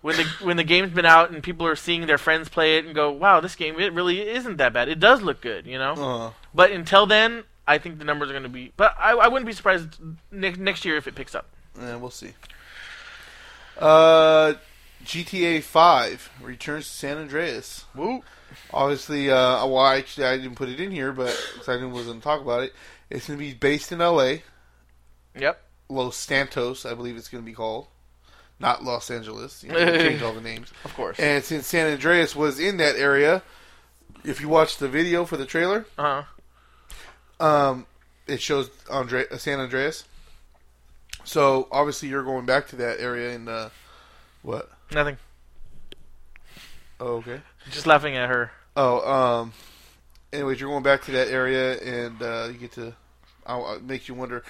When 0.02 0.16
the 0.16 0.24
when 0.42 0.58
the 0.58 0.64
game's 0.64 0.92
been 0.92 1.06
out 1.06 1.30
and 1.30 1.42
people 1.42 1.66
are 1.66 1.74
seeing 1.76 2.06
their 2.06 2.18
friends 2.18 2.50
play 2.50 2.76
it 2.76 2.84
and 2.84 2.94
go, 2.94 3.10
"Wow, 3.10 3.40
this 3.40 3.56
game 3.56 3.80
it 3.80 3.94
really 3.94 4.20
isn't 4.28 4.58
that 4.58 4.74
bad. 4.74 4.90
It 4.90 5.00
does 5.00 5.22
look 5.22 5.40
good," 5.40 5.66
you 5.66 5.78
know. 5.78 5.92
Uh, 5.94 6.30
But 6.54 6.72
until 6.72 7.06
then, 7.06 7.44
I 7.66 7.78
think 7.78 7.98
the 7.98 8.04
numbers 8.04 8.28
are 8.28 8.32
going 8.34 8.42
to 8.42 8.50
be. 8.50 8.72
But 8.76 8.94
I, 8.98 9.12
I 9.12 9.28
wouldn't 9.28 9.46
be 9.46 9.54
surprised 9.54 9.96
ne- 10.30 10.52
next 10.52 10.84
year 10.84 10.98
if 10.98 11.06
it 11.06 11.14
picks 11.14 11.34
up. 11.34 11.46
yeah, 11.80 11.96
we'll 11.96 12.10
see. 12.10 12.34
Uh, 13.78 14.54
GTA 15.04 15.62
Five 15.62 16.30
returns 16.40 16.86
to 16.86 16.92
San 16.92 17.18
Andreas. 17.18 17.84
Woo! 17.94 18.22
Obviously, 18.72 19.30
uh, 19.30 19.66
well, 19.66 19.86
actually, 19.86 20.26
I 20.26 20.36
didn't 20.36 20.54
put 20.54 20.68
it 20.68 20.80
in 20.80 20.90
here, 20.90 21.12
but 21.12 21.34
'cause 21.56 21.68
I 21.68 21.74
didn't 21.74 21.92
wasn't 21.92 22.22
talk 22.22 22.40
about 22.40 22.62
it. 22.62 22.72
It's 23.10 23.26
going 23.26 23.38
to 23.38 23.44
be 23.44 23.52
based 23.52 23.92
in 23.92 24.00
L.A. 24.00 24.42
Yep. 25.38 25.60
Los 25.88 26.16
Santos, 26.16 26.86
I 26.86 26.94
believe 26.94 27.16
it's 27.16 27.28
going 27.28 27.42
to 27.44 27.46
be 27.50 27.54
called. 27.54 27.86
not 28.60 28.84
Los 28.84 29.10
Angeles. 29.10 29.62
You 29.64 29.72
know, 29.72 29.84
they 29.84 29.98
changed 30.08 30.22
all 30.22 30.32
the 30.32 30.40
names. 30.40 30.72
Of 30.84 30.94
course. 30.94 31.18
And 31.18 31.42
since 31.44 31.66
San 31.66 31.90
Andreas 31.92 32.34
was 32.36 32.58
in 32.60 32.76
that 32.78 32.96
area, 32.96 33.42
if 34.24 34.40
you 34.40 34.48
watch 34.48 34.78
the 34.78 34.88
video 34.88 35.24
for 35.24 35.36
the 35.36 35.44
trailer, 35.44 35.84
Uh 35.98 36.22
huh. 37.40 37.44
um, 37.44 37.86
it 38.26 38.40
shows 38.40 38.70
Andre- 38.90 39.28
uh, 39.28 39.36
San 39.36 39.58
Andreas. 39.60 40.04
So 41.24 41.68
obviously 41.72 42.08
you're 42.08 42.22
going 42.22 42.46
back 42.46 42.68
to 42.68 42.76
that 42.76 43.00
area 43.00 43.34
in 43.34 43.48
uh, 43.48 43.70
what? 44.42 44.70
Nothing. 44.92 45.16
Oh, 47.00 47.16
okay. 47.16 47.40
Just 47.70 47.86
laughing 47.86 48.16
at 48.16 48.28
her. 48.28 48.50
Oh, 48.76 49.10
um. 49.10 49.52
Anyways, 50.32 50.60
you're 50.60 50.70
going 50.70 50.82
back 50.82 51.02
to 51.02 51.12
that 51.12 51.28
area, 51.28 51.78
and 51.78 52.20
uh, 52.20 52.48
you 52.50 52.58
get 52.58 52.72
to. 52.72 52.94
Uh, 53.46 53.74
it 53.76 53.84
makes 53.84 54.08
you 54.08 54.14
wonder 54.14 54.42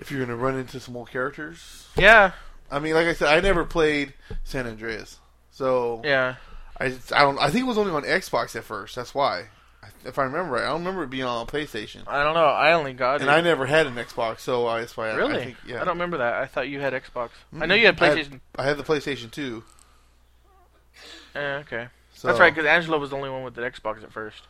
if 0.00 0.10
you're 0.10 0.24
going 0.24 0.28
to 0.30 0.36
run 0.36 0.56
into 0.56 0.78
some 0.78 0.96
old 0.96 1.10
characters. 1.10 1.88
Yeah. 1.96 2.32
I 2.70 2.78
mean, 2.78 2.94
like 2.94 3.06
I 3.06 3.12
said, 3.14 3.28
I 3.28 3.40
never 3.40 3.64
played 3.64 4.14
San 4.44 4.66
Andreas, 4.66 5.18
so 5.50 6.00
Yeah. 6.04 6.36
I, 6.78 6.86
I 7.12 7.20
don't. 7.22 7.38
I 7.38 7.50
think 7.50 7.64
it 7.64 7.68
was 7.68 7.78
only 7.78 7.92
on 7.92 8.02
Xbox 8.02 8.56
at 8.56 8.64
first. 8.64 8.96
That's 8.96 9.14
why, 9.14 9.46
if 10.04 10.18
I 10.18 10.24
remember 10.24 10.52
right. 10.52 10.62
I 10.64 10.68
don't 10.68 10.80
remember 10.80 11.04
it 11.04 11.10
being 11.10 11.24
on 11.24 11.46
PlayStation, 11.46 12.02
I 12.06 12.22
don't 12.22 12.34
know. 12.34 12.44
I 12.44 12.72
only 12.72 12.92
got 12.92 13.16
it. 13.16 13.20
and 13.22 13.30
it. 13.30 13.32
I 13.34 13.40
never 13.40 13.66
had 13.66 13.86
an 13.86 13.94
Xbox, 13.94 14.40
so 14.40 14.66
I, 14.66 14.80
that's 14.80 14.96
why. 14.96 15.10
I- 15.10 15.14
really? 15.14 15.36
I 15.40 15.44
think, 15.44 15.56
yeah. 15.66 15.76
I 15.76 15.84
don't 15.84 15.94
remember 15.96 16.18
that. 16.18 16.34
I 16.34 16.46
thought 16.46 16.68
you 16.68 16.80
had 16.80 16.92
Xbox. 16.92 17.30
I 17.52 17.56
Mm-mm. 17.56 17.68
know 17.68 17.74
you 17.74 17.86
had 17.86 18.00
I 18.02 18.06
had- 18.08 18.18
PlayStation. 18.18 18.40
I 18.56 18.64
had 18.64 18.76
the 18.76 18.82
PlayStation 18.84 19.30
2. 19.30 19.62
Eh, 21.34 21.40
okay. 21.40 21.88
So, 22.14 22.28
That's 22.28 22.38
right, 22.40 22.54
because 22.54 22.68
Angela 22.68 22.98
was 22.98 23.10
the 23.10 23.16
only 23.16 23.30
one 23.30 23.42
with 23.42 23.54
the 23.54 23.62
Xbox 23.62 24.02
at 24.02 24.12
first. 24.12 24.42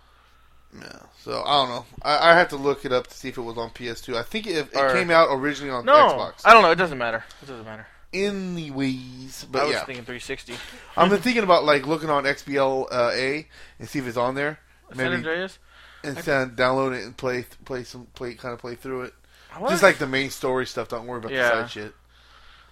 Yeah. 0.78 1.00
So 1.20 1.42
I 1.46 1.52
don't 1.64 1.68
know. 1.70 1.86
I, 2.02 2.30
I 2.32 2.34
have 2.36 2.48
to 2.48 2.56
look 2.56 2.84
it 2.84 2.92
up 2.92 3.06
to 3.06 3.14
see 3.14 3.28
if 3.28 3.38
it 3.38 3.42
was 3.42 3.56
on 3.56 3.70
PS2. 3.70 4.16
I 4.16 4.22
think 4.22 4.46
it, 4.46 4.68
it 4.72 4.76
Or- 4.76 4.92
came 4.92 5.10
out 5.10 5.28
originally 5.30 5.70
on 5.70 5.84
No, 5.84 5.92
Xbox. 5.92 6.42
I 6.44 6.52
don't 6.52 6.62
know. 6.62 6.70
It 6.72 6.76
doesn't 6.76 6.98
matter. 6.98 7.24
It 7.42 7.46
doesn't 7.46 7.64
matter. 7.64 7.86
Anyways, 8.12 9.46
but 9.50 9.62
I 9.62 9.64
was 9.64 9.72
yeah, 9.74 9.84
thinking 9.84 10.04
360. 10.04 10.54
I've 10.96 11.10
been 11.10 11.20
thinking 11.20 11.42
about 11.42 11.64
like 11.64 11.86
looking 11.86 12.10
on 12.10 12.24
XBL 12.24 12.86
uh, 12.92 13.10
A 13.12 13.46
and 13.78 13.88
see 13.88 13.98
if 13.98 14.06
it's 14.06 14.16
on 14.16 14.34
there, 14.36 14.58
San 14.88 14.96
maybe 14.98 15.16
Andreas. 15.16 15.58
and 16.02 16.16
then 16.16 16.50
download 16.50 16.96
it 16.98 17.04
and 17.04 17.16
play 17.16 17.46
play 17.64 17.84
some 17.84 18.06
play 18.14 18.34
kind 18.34 18.52
of 18.54 18.60
play 18.60 18.74
through 18.74 19.02
it. 19.02 19.14
What? 19.58 19.70
Just 19.70 19.82
like 19.82 19.98
the 19.98 20.06
main 20.06 20.30
story 20.30 20.66
stuff. 20.66 20.88
Don't 20.88 21.06
worry 21.06 21.18
about 21.18 21.32
Yeah. 21.32 21.42
the 21.42 21.62
side 21.62 21.70
shit. 21.70 21.94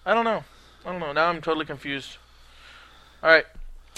I 0.05 0.15
don't 0.15 0.25
know. 0.25 0.45
I 0.85 0.91
don't 0.91 1.01
know. 1.01 1.13
Now 1.13 1.29
I'm 1.29 1.41
totally 1.41 1.65
confused. 1.67 2.17
All 3.23 3.31
right. 3.31 3.47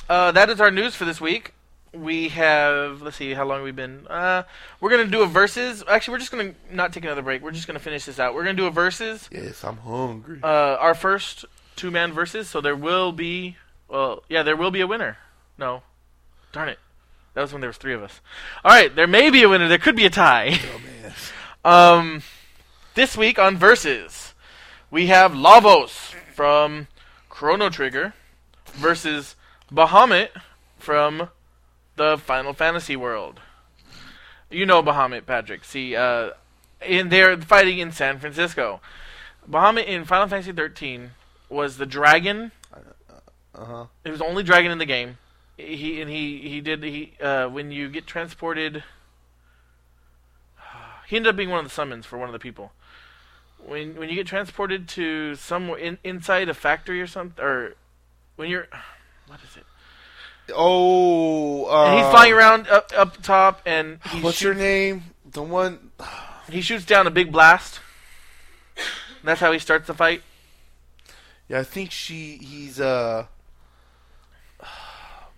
Uh, 0.08 0.32
that 0.32 0.50
is 0.50 0.60
our 0.60 0.70
news 0.70 0.94
for 0.94 1.06
this 1.06 1.20
week. 1.20 1.54
We 1.94 2.28
have, 2.30 3.00
let's 3.02 3.16
see, 3.16 3.32
how 3.34 3.44
long 3.44 3.62
we've 3.62 3.74
been? 3.76 4.06
Uh, 4.08 4.42
we're 4.80 4.90
going 4.90 5.04
to 5.04 5.10
do 5.10 5.22
a 5.22 5.26
versus. 5.26 5.82
Actually, 5.88 6.12
we're 6.12 6.18
just 6.18 6.32
going 6.32 6.52
to 6.52 6.74
not 6.74 6.92
take 6.92 7.04
another 7.04 7.22
break. 7.22 7.40
We're 7.40 7.52
just 7.52 7.66
going 7.68 7.78
to 7.78 7.82
finish 7.82 8.04
this 8.04 8.18
out. 8.18 8.34
We're 8.34 8.42
going 8.42 8.56
to 8.56 8.62
do 8.62 8.66
a 8.66 8.70
versus. 8.70 9.28
Yes, 9.32 9.62
I'm 9.64 9.76
hungry. 9.78 10.40
Uh, 10.42 10.46
our 10.76 10.94
first 10.94 11.44
two 11.76 11.90
man 11.92 12.12
versus. 12.12 12.50
So 12.50 12.60
there 12.60 12.74
will 12.76 13.12
be, 13.12 13.56
well, 13.88 14.24
yeah, 14.28 14.42
there 14.42 14.56
will 14.56 14.72
be 14.72 14.80
a 14.80 14.86
winner. 14.88 15.18
No. 15.56 15.84
Darn 16.52 16.68
it. 16.68 16.78
That 17.34 17.42
was 17.42 17.52
when 17.52 17.60
there 17.60 17.68
was 17.68 17.76
three 17.76 17.94
of 17.94 18.02
us. 18.02 18.20
All 18.64 18.70
right, 18.70 18.94
there 18.94 19.06
may 19.06 19.30
be 19.30 19.42
a 19.42 19.48
winner. 19.48 19.68
There 19.68 19.78
could 19.78 19.96
be 19.96 20.06
a 20.06 20.10
tie. 20.10 20.58
oh 20.74 20.78
man. 20.78 21.12
Um, 21.66 22.22
this 22.92 23.16
week 23.16 23.38
on 23.38 23.56
Versus, 23.56 24.34
we 24.90 25.06
have 25.06 25.32
Lavos 25.32 26.14
from 26.34 26.88
Chrono 27.30 27.70
Trigger 27.70 28.12
versus 28.74 29.34
Bahamut 29.72 30.28
from 30.78 31.30
the 31.96 32.18
Final 32.18 32.52
Fantasy 32.52 32.96
world. 32.96 33.40
You 34.50 34.66
know 34.66 34.82
Bahamut, 34.82 35.24
Patrick. 35.24 35.64
See, 35.64 35.96
uh, 35.96 36.32
in 36.82 37.08
they're 37.08 37.40
fighting 37.40 37.78
in 37.78 37.92
San 37.92 38.18
Francisco. 38.18 38.80
Bahamut 39.50 39.86
in 39.86 40.04
Final 40.04 40.28
Fantasy 40.28 40.52
13 40.52 41.12
was 41.48 41.78
the 41.78 41.86
dragon. 41.86 42.52
Uh 43.54 43.64
huh. 43.64 43.84
It 44.04 44.10
was 44.10 44.18
the 44.18 44.26
only 44.26 44.42
dragon 44.42 44.70
in 44.70 44.78
the 44.78 44.86
game. 44.86 45.16
He 45.56 46.00
and 46.00 46.10
he 46.10 46.38
he 46.48 46.60
did 46.60 46.82
he 46.82 47.12
uh, 47.20 47.48
when 47.48 47.70
you 47.70 47.88
get 47.88 48.06
transported. 48.06 48.82
He 51.06 51.16
ended 51.16 51.30
up 51.30 51.36
being 51.36 51.50
one 51.50 51.58
of 51.58 51.64
the 51.66 51.70
summons 51.70 52.06
for 52.06 52.18
one 52.18 52.28
of 52.28 52.32
the 52.32 52.38
people. 52.38 52.72
When 53.58 53.94
when 53.96 54.08
you 54.08 54.14
get 54.14 54.26
transported 54.26 54.88
to 54.90 55.34
somewhere 55.36 55.78
in, 55.78 55.98
inside 56.02 56.48
a 56.48 56.54
factory 56.54 57.00
or 57.00 57.06
something, 57.06 57.44
or 57.44 57.74
when 58.36 58.48
you're, 58.48 58.66
what 59.26 59.40
is 59.42 59.56
it? 59.56 59.64
Oh, 60.54 61.66
uh, 61.66 61.84
And 61.86 62.00
he's 62.00 62.10
flying 62.10 62.32
around 62.32 62.68
up 62.68 62.90
up 62.96 63.22
top, 63.22 63.60
and 63.66 63.98
he 64.10 64.20
What's 64.20 64.38
shoots, 64.38 64.42
your 64.42 64.54
name? 64.54 65.04
The 65.30 65.42
one. 65.42 65.90
he 66.50 66.60
shoots 66.60 66.84
down 66.84 67.06
a 67.06 67.10
big 67.10 67.30
blast. 67.32 67.80
And 68.76 69.28
that's 69.28 69.40
how 69.40 69.52
he 69.52 69.58
starts 69.58 69.86
the 69.86 69.94
fight. 69.94 70.22
Yeah, 71.48 71.60
I 71.60 71.64
think 71.64 71.90
she. 71.90 72.36
He's 72.38 72.80
uh. 72.80 73.26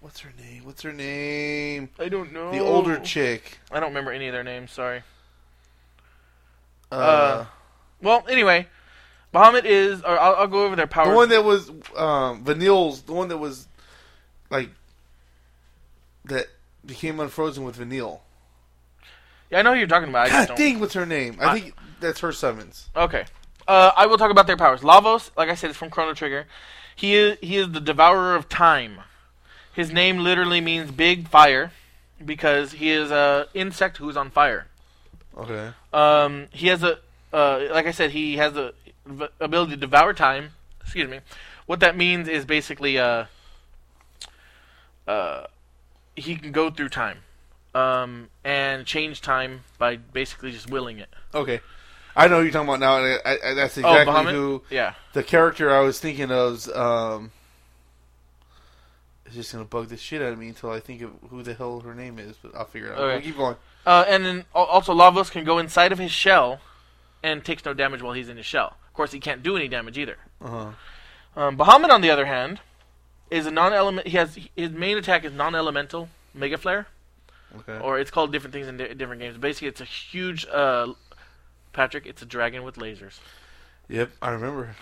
What's 0.07 0.20
her 0.20 0.32
name? 0.38 0.64
What's 0.64 0.82
her 0.82 0.92
name? 0.92 1.88
I 1.98 2.09
don't 2.09 2.32
know. 2.32 2.52
The 2.52 2.61
older 2.61 3.00
chick. 3.00 3.59
I 3.72 3.80
don't 3.80 3.88
remember 3.88 4.12
any 4.12 4.28
of 4.28 4.32
their 4.34 4.44
names. 4.44 4.70
Sorry. 4.70 5.02
Uh, 6.92 6.94
Uh, 6.94 7.46
Well, 8.00 8.24
anyway, 8.28 8.68
Bahamut 9.34 9.64
is. 9.64 10.02
Or 10.02 10.16
I'll, 10.16 10.36
I'll 10.36 10.46
go 10.46 10.64
over 10.64 10.76
their 10.76 10.86
powers. 10.86 11.09
the 11.09 11.14
one 11.16 11.28
that 11.30 11.42
was 11.42 11.72
um, 11.96 12.44
Vanille's. 12.44 13.02
The 13.02 13.14
one 13.14 13.26
that 13.30 13.38
was 13.38 13.66
like 14.48 14.70
that 16.26 16.46
became 16.84 17.18
unfrozen 17.18 17.64
with 17.64 17.74
Vanille. 17.74 18.20
yeah, 19.50 19.59
I 19.59 19.62
know 19.62 19.72
who 19.72 19.78
you're 19.80 19.88
talking 19.88 20.09
about. 20.09 20.26
I 20.26 20.30
just 20.30 20.48
God 20.50 20.54
don't. 20.57 20.57
dang, 20.57 20.78
what's 20.78 20.94
her 20.94 21.04
name? 21.04 21.38
I, 21.40 21.46
I- 21.46 21.59
think 21.59 21.74
that's 21.98 22.20
her 22.20 22.30
summons. 22.30 22.90
Okay. 22.94 23.24
Uh, 23.66 23.90
I 23.96 24.07
will 24.07 24.18
talk 24.18 24.30
about 24.30 24.46
their 24.46 24.57
powers. 24.57 24.82
Lavos, 24.82 25.32
like 25.36 25.48
I 25.48 25.57
said, 25.57 25.70
is 25.70 25.76
from 25.76 25.90
Chrono 25.90 26.14
Trigger. 26.14 26.46
He 26.94 27.16
is 27.16 27.38
he 27.42 27.57
is 27.57 27.72
the 27.72 27.80
devourer 27.80 28.36
of 28.36 28.48
time. 28.48 29.00
His 29.76 29.92
name 29.92 30.18
literally 30.18 30.60
means 30.60 30.90
big 30.90 31.28
fire 31.28 31.70
because 32.24 32.72
he 32.72 32.90
is 32.90 33.10
a 33.10 33.46
insect 33.54 33.98
who's 33.98 34.16
on 34.16 34.30
fire. 34.30 34.66
Okay. 35.36 35.70
Um, 35.92 36.46
he 36.50 36.68
has 36.68 36.82
a 36.82 36.98
uh, 37.32 37.66
like 37.70 37.86
I 37.86 37.90
said, 37.90 38.10
he 38.12 38.36
has 38.38 38.54
the 38.54 38.72
v- 39.04 39.28
ability 39.38 39.72
to 39.72 39.76
devour 39.76 40.14
time. 40.14 40.50
Excuse 40.80 41.10
me. 41.10 41.20
What 41.66 41.80
that 41.80 41.94
means 41.96 42.26
is 42.26 42.44
basically 42.46 42.98
uh, 42.98 43.26
uh, 45.06 45.44
he 46.14 46.36
can 46.36 46.52
go 46.52 46.70
through 46.70 46.88
time 46.88 47.18
um, 47.74 48.28
and 48.44 48.86
change 48.86 49.20
time 49.20 49.64
by 49.78 49.96
basically 49.96 50.52
just 50.52 50.70
willing 50.70 50.98
it. 50.98 51.08
Okay. 51.34 51.60
I 52.14 52.28
know 52.28 52.38
who 52.38 52.44
you're 52.44 52.52
talking 52.52 52.68
about 52.68 52.80
now. 52.80 53.04
And 53.04 53.20
I, 53.26 53.50
I, 53.50 53.54
that's 53.54 53.76
Oh, 53.76 53.80
exactly 53.80 54.14
Bahamut? 54.14 54.30
who 54.32 54.62
Yeah. 54.70 54.94
the 55.12 55.22
character 55.22 55.70
I 55.74 55.80
was 55.80 56.00
thinking 56.00 56.30
of. 56.30 56.54
is, 56.54 56.68
Um, 56.70 57.30
it's 59.26 59.34
just 59.34 59.52
gonna 59.52 59.64
bug 59.64 59.88
the 59.88 59.96
shit 59.96 60.22
out 60.22 60.32
of 60.32 60.38
me 60.38 60.48
until 60.48 60.70
I 60.70 60.80
think 60.80 61.02
of 61.02 61.10
who 61.30 61.42
the 61.42 61.54
hell 61.54 61.80
her 61.80 61.94
name 61.94 62.18
is. 62.18 62.36
But 62.42 62.54
I'll 62.56 62.64
figure 62.64 62.88
it 62.88 62.92
out. 62.92 62.98
Okay. 63.00 63.12
We'll 63.14 63.22
keep 63.22 63.36
going. 63.36 63.56
Uh, 63.84 64.04
and 64.08 64.24
then 64.24 64.44
al- 64.54 64.64
also 64.64 64.94
Lavos 64.94 65.30
can 65.30 65.44
go 65.44 65.58
inside 65.58 65.92
of 65.92 65.98
his 65.98 66.10
shell 66.12 66.60
and 67.22 67.44
takes 67.44 67.64
no 67.64 67.74
damage 67.74 68.02
while 68.02 68.12
he's 68.14 68.28
in 68.28 68.36
his 68.36 68.46
shell. 68.46 68.76
Of 68.88 68.94
course, 68.94 69.12
he 69.12 69.20
can't 69.20 69.42
do 69.42 69.56
any 69.56 69.68
damage 69.68 69.98
either. 69.98 70.16
Uh 70.40 70.48
huh. 70.48 70.70
Um, 71.40 71.56
Bahamut, 71.58 71.90
on 71.90 72.00
the 72.00 72.10
other 72.10 72.24
hand, 72.26 72.60
is 73.30 73.46
a 73.46 73.50
non-element. 73.50 74.06
He 74.08 74.16
has 74.16 74.38
his 74.56 74.70
main 74.70 74.96
attack 74.96 75.24
is 75.24 75.32
non-elemental 75.32 76.08
Mega 76.32 76.56
Flare, 76.56 76.86
Okay. 77.58 77.78
or 77.78 77.98
it's 77.98 78.10
called 78.10 78.32
different 78.32 78.54
things 78.54 78.68
in 78.68 78.76
di- 78.78 78.94
different 78.94 79.20
games. 79.20 79.36
Basically, 79.36 79.68
it's 79.68 79.80
a 79.80 79.84
huge. 79.84 80.46
Uh, 80.46 80.94
Patrick, 81.72 82.06
it's 82.06 82.22
a 82.22 82.26
dragon 82.26 82.62
with 82.62 82.76
lasers. 82.76 83.18
Yep, 83.88 84.10
I 84.22 84.30
remember. 84.30 84.74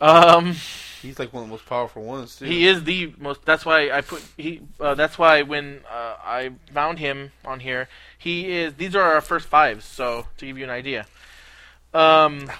Um, 0.00 0.54
He's 1.02 1.18
like 1.18 1.32
one 1.32 1.44
of 1.44 1.48
the 1.48 1.52
most 1.52 1.66
powerful 1.66 2.02
ones 2.02 2.36
too. 2.36 2.44
he 2.44 2.66
is 2.66 2.84
the 2.84 3.14
most. 3.18 3.44
That's 3.44 3.64
why 3.64 3.90
I 3.90 4.00
put 4.00 4.22
he. 4.36 4.62
Uh, 4.80 4.94
that's 4.94 5.16
why 5.18 5.42
when 5.42 5.80
uh, 5.88 6.16
I 6.24 6.50
found 6.72 6.98
him 6.98 7.32
on 7.44 7.60
here, 7.60 7.88
he 8.16 8.50
is. 8.50 8.74
These 8.74 8.96
are 8.96 9.02
our 9.02 9.20
first 9.20 9.46
fives. 9.46 9.84
So 9.84 10.26
to 10.38 10.46
give 10.46 10.58
you 10.58 10.64
an 10.64 10.70
idea. 10.70 11.06
Um. 11.94 12.50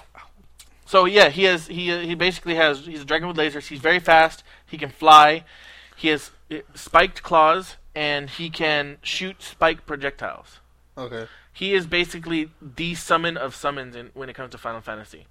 So 0.85 1.05
yeah, 1.05 1.29
he 1.29 1.43
has. 1.43 1.67
He 1.67 2.05
he 2.05 2.15
basically 2.15 2.55
has. 2.55 2.85
He's 2.85 3.01
a 3.01 3.05
dragon 3.05 3.27
with 3.27 3.37
lasers. 3.37 3.67
He's 3.67 3.81
very 3.81 3.99
fast. 3.99 4.43
He 4.65 4.77
can 4.77 4.89
fly. 4.89 5.43
He 5.95 6.07
has 6.07 6.31
uh, 6.49 6.57
spiked 6.73 7.21
claws, 7.23 7.75
and 7.93 8.29
he 8.29 8.49
can 8.49 8.97
shoot 9.01 9.43
spike 9.43 9.85
projectiles. 9.85 10.59
Okay. 10.97 11.27
He 11.51 11.73
is 11.73 11.87
basically 11.87 12.51
the 12.61 12.95
summon 12.95 13.35
of 13.35 13.53
summons 13.53 13.95
in, 13.95 14.11
when 14.13 14.29
it 14.29 14.33
comes 14.33 14.51
to 14.51 14.57
Final 14.57 14.79
Fantasy. 14.79 15.27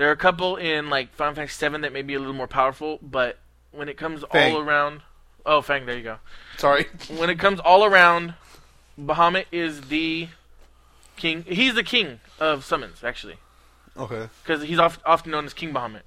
There 0.00 0.08
are 0.08 0.12
a 0.12 0.16
couple 0.16 0.56
in 0.56 0.88
like 0.88 1.14
Final 1.14 1.34
Fantasy 1.34 1.68
VII 1.68 1.76
that 1.82 1.92
may 1.92 2.00
be 2.00 2.14
a 2.14 2.18
little 2.18 2.32
more 2.32 2.46
powerful, 2.48 2.98
but 3.02 3.38
when 3.70 3.86
it 3.90 3.98
comes 3.98 4.24
Fang. 4.32 4.54
all 4.54 4.62
around, 4.62 5.02
oh 5.44 5.60
Fang, 5.60 5.84
there 5.84 5.94
you 5.94 6.02
go. 6.02 6.16
Sorry. 6.56 6.86
When 7.18 7.28
it 7.28 7.38
comes 7.38 7.60
all 7.60 7.84
around, 7.84 8.32
Bahamut 8.98 9.44
is 9.52 9.82
the 9.82 10.28
king. 11.18 11.44
He's 11.46 11.74
the 11.74 11.82
king 11.82 12.20
of 12.38 12.64
summons, 12.64 13.04
actually, 13.04 13.36
Okay. 13.94 14.30
because 14.42 14.62
he's 14.62 14.78
oft, 14.78 15.02
often 15.04 15.32
known 15.32 15.44
as 15.44 15.52
King 15.52 15.74
Bahamut. 15.74 16.00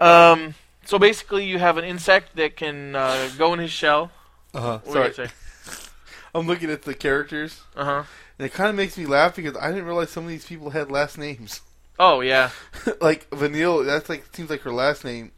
Um, 0.00 0.56
so 0.84 0.98
basically, 0.98 1.44
you 1.44 1.60
have 1.60 1.76
an 1.76 1.84
insect 1.84 2.34
that 2.34 2.56
can 2.56 2.96
uh, 2.96 3.28
go 3.38 3.52
in 3.54 3.60
his 3.60 3.70
shell. 3.70 4.10
Uh 4.52 4.60
huh. 4.80 4.80
Sorry. 4.92 5.12
say? 5.14 5.28
I'm 6.34 6.48
looking 6.48 6.70
at 6.72 6.82
the 6.82 6.92
characters, 6.92 7.60
Uh 7.76 7.84
huh. 7.84 8.02
and 8.40 8.46
it 8.46 8.52
kind 8.52 8.68
of 8.68 8.74
makes 8.74 8.98
me 8.98 9.06
laugh 9.06 9.36
because 9.36 9.56
I 9.56 9.68
didn't 9.68 9.84
realize 9.84 10.10
some 10.10 10.24
of 10.24 10.30
these 10.30 10.44
people 10.44 10.70
had 10.70 10.90
last 10.90 11.16
names. 11.18 11.60
Oh 11.98 12.20
yeah. 12.20 12.50
like 13.00 13.28
Vanille, 13.30 13.84
that's 13.84 14.08
like 14.08 14.24
seems 14.34 14.50
like 14.50 14.60
her 14.62 14.72
last 14.72 15.04
name. 15.04 15.32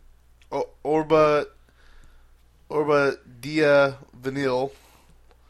O- 0.50 0.68
Orba, 0.84 1.46
Orba 2.70 3.16
Dia 3.40 3.98
Vanille, 4.20 4.70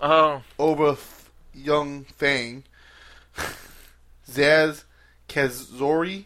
Oh 0.01 0.43
Orba 0.59 0.93
F- 0.93 1.31
Young 1.55 2.05
Fang, 2.05 2.65
Zaz 4.31 4.85
Kazori. 5.29 6.25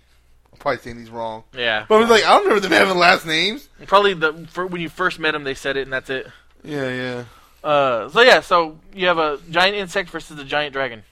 I'm 0.52 0.58
probably 0.58 0.80
saying 0.80 0.96
these 0.98 1.10
wrong. 1.10 1.44
yeah. 1.56 1.86
But 1.88 1.96
I 1.96 2.00
was 2.00 2.10
like, 2.10 2.24
I 2.24 2.30
don't 2.30 2.44
remember 2.44 2.60
them 2.60 2.72
having 2.72 2.96
last 2.98 3.26
names. 3.26 3.68
Probably 3.86 4.14
the 4.14 4.46
for, 4.50 4.66
when 4.66 4.80
you 4.80 4.88
first 4.88 5.18
met 5.18 5.34
him, 5.34 5.44
they 5.44 5.54
said 5.54 5.76
it, 5.76 5.82
and 5.82 5.92
that's 5.92 6.10
it. 6.10 6.26
Yeah, 6.64 6.88
yeah. 6.88 7.24
Uh, 7.64 8.08
so 8.08 8.20
yeah, 8.22 8.40
so 8.40 8.78
you 8.94 9.06
have 9.06 9.18
a 9.18 9.38
giant 9.50 9.76
insect 9.76 10.10
versus 10.10 10.38
a 10.38 10.44
giant 10.44 10.72
dragon. 10.72 11.02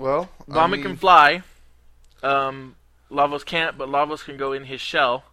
Well, 0.00 0.30
I 0.50 0.66
mean, 0.66 0.82
can 0.82 0.96
fly. 0.96 1.42
Um, 2.22 2.76
Lavos 3.10 3.44
can't, 3.44 3.76
but 3.78 3.88
Lavos 3.88 4.24
can 4.24 4.36
go 4.36 4.52
in 4.52 4.64
his 4.64 4.80
shell 4.80 5.24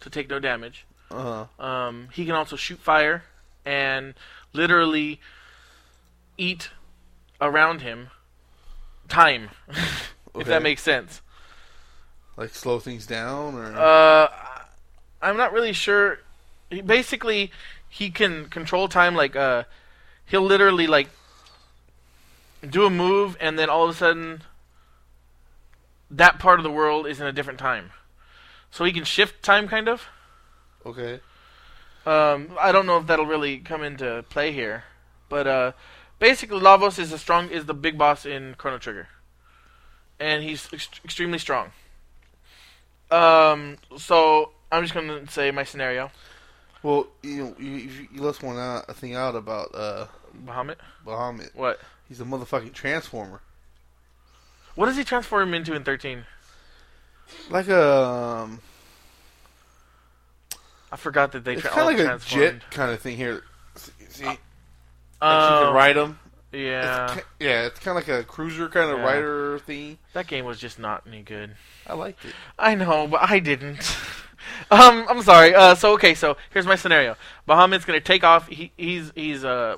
to 0.00 0.10
take 0.10 0.28
no 0.30 0.38
damage. 0.38 0.86
Uh, 1.10 1.46
Um, 1.58 2.08
he 2.12 2.24
can 2.24 2.34
also 2.34 2.56
shoot 2.56 2.78
fire 2.78 3.24
and 3.64 4.14
literally 4.52 5.20
eat 6.38 6.70
around 7.40 7.80
him 7.82 8.10
time, 9.08 9.50
if 10.34 10.46
that 10.46 10.62
makes 10.62 10.82
sense. 10.82 11.20
like 12.36 12.54
slow 12.54 12.78
things 12.78 13.06
down, 13.06 13.54
or 13.56 13.76
Uh, 13.76 14.28
I'm 15.20 15.36
not 15.36 15.52
really 15.52 15.72
sure. 15.72 16.20
He, 16.70 16.80
basically, 16.80 17.50
he 17.88 18.10
can 18.10 18.48
control 18.48 18.88
time. 18.88 19.14
Like, 19.14 19.34
uh, 19.36 19.64
he'll 20.26 20.42
literally 20.46 20.86
like 20.86 21.08
do 22.68 22.84
a 22.84 22.90
move, 22.90 23.36
and 23.40 23.58
then 23.58 23.70
all 23.70 23.84
of 23.84 23.90
a 23.90 23.94
sudden, 23.94 24.42
that 26.10 26.38
part 26.38 26.58
of 26.58 26.64
the 26.64 26.70
world 26.70 27.06
is 27.06 27.20
in 27.20 27.26
a 27.26 27.32
different 27.32 27.58
time. 27.58 27.90
So 28.70 28.84
he 28.84 28.92
can 28.92 29.04
shift 29.04 29.42
time, 29.42 29.68
kind 29.68 29.88
of. 29.88 30.06
okay. 30.84 31.20
Um, 32.06 32.56
I 32.58 32.72
don't 32.72 32.86
know 32.86 32.96
if 32.96 33.06
that'll 33.06 33.26
really 33.26 33.58
come 33.58 33.82
into 33.82 34.24
play 34.30 34.52
here, 34.52 34.84
but 35.28 35.46
uh, 35.46 35.72
basically, 36.18 36.58
Lavos 36.58 36.98
is 36.98 37.12
a 37.12 37.18
strong 37.18 37.50
is 37.50 37.66
the 37.66 37.74
big 37.74 37.98
boss 37.98 38.24
in 38.24 38.54
Chrono 38.56 38.78
Trigger, 38.78 39.08
and 40.18 40.42
he's 40.42 40.66
ex- 40.72 40.88
extremely 41.04 41.38
strong. 41.38 41.72
Um, 43.10 43.76
so 43.98 44.52
I'm 44.72 44.82
just 44.82 44.94
gonna 44.94 45.28
say 45.30 45.50
my 45.50 45.64
scenario, 45.64 46.10
Well, 46.82 47.08
you 47.22 47.44
know, 47.44 47.54
you, 47.58 47.70
you, 47.70 48.08
you 48.14 48.22
left 48.22 48.42
one 48.42 48.56
out, 48.56 48.86
a 48.88 48.94
thing 48.94 49.14
out 49.14 49.34
about 49.34 49.74
uh, 49.74 50.06
Bahamut. 50.46 50.76
Bahamut. 51.06 51.54
What? 51.54 51.80
He's 52.10 52.20
a 52.20 52.24
motherfucking 52.24 52.72
transformer. 52.72 53.40
What 54.74 54.86
does 54.86 54.96
he 54.96 55.04
transform 55.04 55.48
him 55.48 55.54
into 55.54 55.74
in 55.74 55.84
13? 55.84 56.24
Like 57.48 57.68
a, 57.68 57.96
um, 57.96 58.60
I 60.90 60.96
forgot 60.96 61.30
that 61.32 61.44
they 61.44 61.52
it's 61.52 61.62
tra- 61.62 61.70
kind 61.70 62.00
of 62.00 62.06
like 62.06 62.20
a 62.20 62.24
jet 62.26 62.68
kind 62.72 62.90
of 62.90 63.00
thing 63.00 63.16
here. 63.16 63.44
See, 63.76 63.92
see? 64.08 64.24
like 64.24 64.40
you 65.22 65.28
can 65.28 65.72
ride 65.72 65.94
them. 65.94 66.18
yeah, 66.52 67.14
It's, 67.14 67.26
yeah, 67.38 67.66
it's 67.66 67.78
kind 67.78 67.96
of 67.96 68.08
like 68.08 68.08
a 68.08 68.24
cruiser 68.24 68.68
kind 68.68 68.90
of 68.90 68.98
Yeah. 68.98 69.04
rider 69.04 69.58
thing. 69.60 69.98
that 70.12 70.26
game 70.26 70.44
was 70.44 70.58
just 70.58 70.80
not 70.80 71.04
any 71.06 71.22
good. 71.22 71.54
I 71.86 71.94
liked 71.94 72.24
it. 72.24 72.34
I 72.58 72.74
know, 72.74 73.06
but 73.06 73.30
I 73.30 73.38
didn't. 73.38 73.96
um, 74.72 75.06
I'm 75.08 75.22
sorry. 75.22 75.54
Uh, 75.54 75.76
so 75.76 75.92
okay, 75.92 76.14
so 76.14 76.36
here's 76.50 76.66
my 76.66 76.74
scenario. 76.74 77.14
Bahamut's 77.48 77.84
gonna 77.84 78.00
take 78.00 78.24
off. 78.24 78.48
He, 78.48 78.72
he's 78.76 79.12
he's 79.14 79.44
uh 79.44 79.76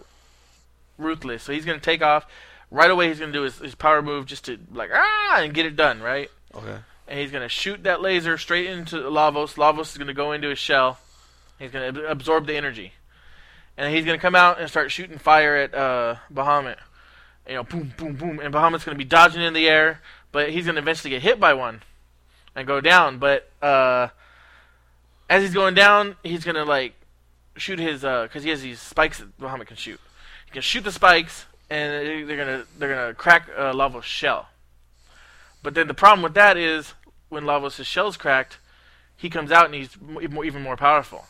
ruthless, 0.99 1.43
so 1.43 1.53
he's 1.53 1.65
gonna 1.65 1.79
take 1.81 2.03
off. 2.03 2.27
Right 2.71 2.91
away, 2.91 3.09
he's 3.09 3.21
gonna 3.21 3.33
do 3.33 3.43
his, 3.43 3.59
his 3.59 3.75
power 3.75 4.01
move 4.03 4.27
just 4.27 4.47
to 4.47 4.59
like 4.73 4.91
ah 4.93 5.41
and 5.41 5.53
get 5.53 5.67
it 5.67 5.77
done, 5.77 6.01
right? 6.01 6.31
Okay. 6.55 6.79
And 7.09 7.19
he's 7.19 7.31
gonna 7.31 7.49
shoot 7.49 7.83
that 7.85 8.01
laser 8.01 8.39
straight 8.39 8.67
into 8.67 8.97
Lavos. 8.97 9.55
Lavos 9.55 9.93
is 9.93 9.99
gonna 9.99 10.15
go 10.15 10.33
into 10.33 10.49
his 10.49 10.59
shell. 10.59 10.99
He's 11.59 11.71
gonna 11.71 11.89
ab- 11.89 11.99
absorb 11.99 12.47
the 12.47 12.57
energy, 12.57 12.93
and 13.77 13.95
he's 13.95 14.05
gonna 14.05 14.19
come 14.19 14.35
out 14.35 14.61
and 14.61 14.69
start 14.71 14.91
shooting 14.91 15.19
fire 15.19 15.57
at 15.57 15.75
uh, 15.75 16.17
Bahamut. 16.33 16.79
You 17.47 17.55
know, 17.57 17.65
boom, 17.65 17.93
boom, 17.97 18.15
boom, 18.15 18.39
and 18.41 18.55
Bahamut's 18.55 18.85
gonna 18.85 18.97
be 18.97 19.05
dodging 19.05 19.43
in 19.43 19.53
the 19.53 19.69
air, 19.69 20.01
but 20.31 20.51
he's 20.51 20.67
gonna 20.67 20.81
eventually 20.81 21.11
get 21.11 21.23
hit 21.23 21.39
by 21.39 21.55
one 21.55 21.83
and 22.55 22.67
go 22.67 22.81
down. 22.81 23.19
But 23.19 23.51
uh, 23.61 24.09
as 25.29 25.43
he's 25.43 25.55
going 25.55 25.75
down, 25.75 26.17
he's 26.23 26.45
gonna 26.45 26.65
like 26.65 26.95
shoot 27.57 27.79
his 27.79 28.01
because 28.01 28.43
he 28.45 28.51
has 28.51 28.63
these 28.63 28.81
spikes 28.81 29.19
that 29.19 29.39
Bahamut 29.39 29.67
can 29.67 29.77
shoot. 29.77 30.01
Can 30.53 30.63
shoot 30.63 30.85
the 30.85 30.93
spikes, 30.93 31.47
and 31.71 32.29
they're 32.29 32.37
gonna 32.37 32.65
they're 32.79 32.95
gonna 32.95 33.15
crack 33.15 33.49
uh, 33.57 33.73
Lavos' 33.73 34.03
shell. 34.05 34.49
But 35.63 35.75
then 35.75 35.87
the 35.89 35.95
problem 35.95 36.23
with 36.23 36.35
that 36.35 36.57
is 36.57 36.95
when 37.29 37.45
Lavos' 37.45 37.85
shell's 37.85 38.17
cracked, 38.17 38.59
he 39.17 39.31
comes 39.31 39.51
out 39.53 39.67
and 39.67 39.75
he's 39.75 39.97
even 40.21 40.35
more- 40.35 40.45
even 40.45 40.63
more 40.63 40.77
powerful. 40.77 41.27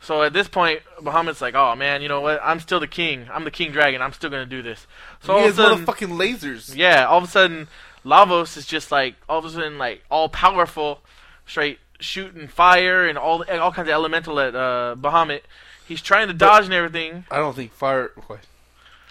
So 0.00 0.22
at 0.22 0.34
this 0.34 0.48
point, 0.48 0.80
Bahamut's 1.00 1.40
like, 1.40 1.54
"Oh 1.54 1.74
man, 1.74 2.02
you 2.02 2.08
know 2.08 2.20
what? 2.20 2.38
I'm 2.44 2.60
still 2.60 2.78
the 2.78 2.86
king. 2.86 3.26
I'm 3.32 3.44
the 3.44 3.50
king 3.50 3.72
dragon. 3.72 4.02
I'm 4.02 4.12
still 4.12 4.28
gonna 4.30 4.44
do 4.44 4.62
this." 4.62 4.86
So 5.22 5.32
all 5.32 5.38
he 5.40 5.46
of 5.46 5.56
has 5.56 5.58
a 5.58 5.68
sudden, 5.70 5.86
motherfucking 5.86 6.18
lasers. 6.18 6.76
yeah, 6.76 7.06
all 7.06 7.18
of 7.18 7.24
a 7.24 7.28
sudden, 7.28 7.68
Lavos 8.04 8.56
is 8.56 8.66
just 8.66 8.92
like 8.92 9.14
all 9.28 9.38
of 9.38 9.44
a 9.46 9.50
sudden 9.50 9.78
like 9.78 10.04
all 10.10 10.28
powerful, 10.28 11.00
straight 11.46 11.78
shooting 12.00 12.48
fire 12.48 13.06
and 13.06 13.16
all 13.16 13.42
all 13.50 13.72
kinds 13.72 13.88
of 13.88 13.94
elemental 13.94 14.38
at 14.38 14.54
uh, 14.54 14.94
Bahamut. 14.98 15.40
He's 15.86 16.00
trying 16.02 16.28
to 16.28 16.34
dodge 16.34 16.64
and 16.64 16.74
everything. 16.74 17.24
I 17.30 17.36
don't 17.38 17.54
think 17.54 17.72
fire. 17.72 18.10
Well, 18.28 18.38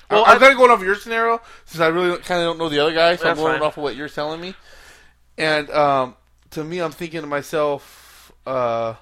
I, 0.10 0.16
I'm 0.16 0.36
I- 0.38 0.40
kind 0.40 0.52
of 0.52 0.58
going 0.58 0.72
off 0.72 0.82
your 0.82 0.96
scenario 0.96 1.42
since 1.66 1.82
I 1.82 1.88
really 1.88 2.18
kind 2.20 2.42
of 2.42 2.48
don't 2.48 2.58
know 2.58 2.70
the 2.70 2.80
other 2.80 2.94
guy, 2.94 3.16
so 3.16 3.30
I'm 3.30 3.36
going 3.36 3.54
fine. 3.54 3.62
off 3.64 3.78
of 3.78 3.84
what 3.84 3.96
you're 3.96 4.10
telling 4.10 4.42
me. 4.42 4.56
And 5.38 5.70
um, 5.72 6.16
to 6.52 6.64
me, 6.64 6.80
I'm 6.80 6.92
thinking 6.92 7.22
to 7.22 7.28
myself, 7.28 8.32
uh, 8.46 8.96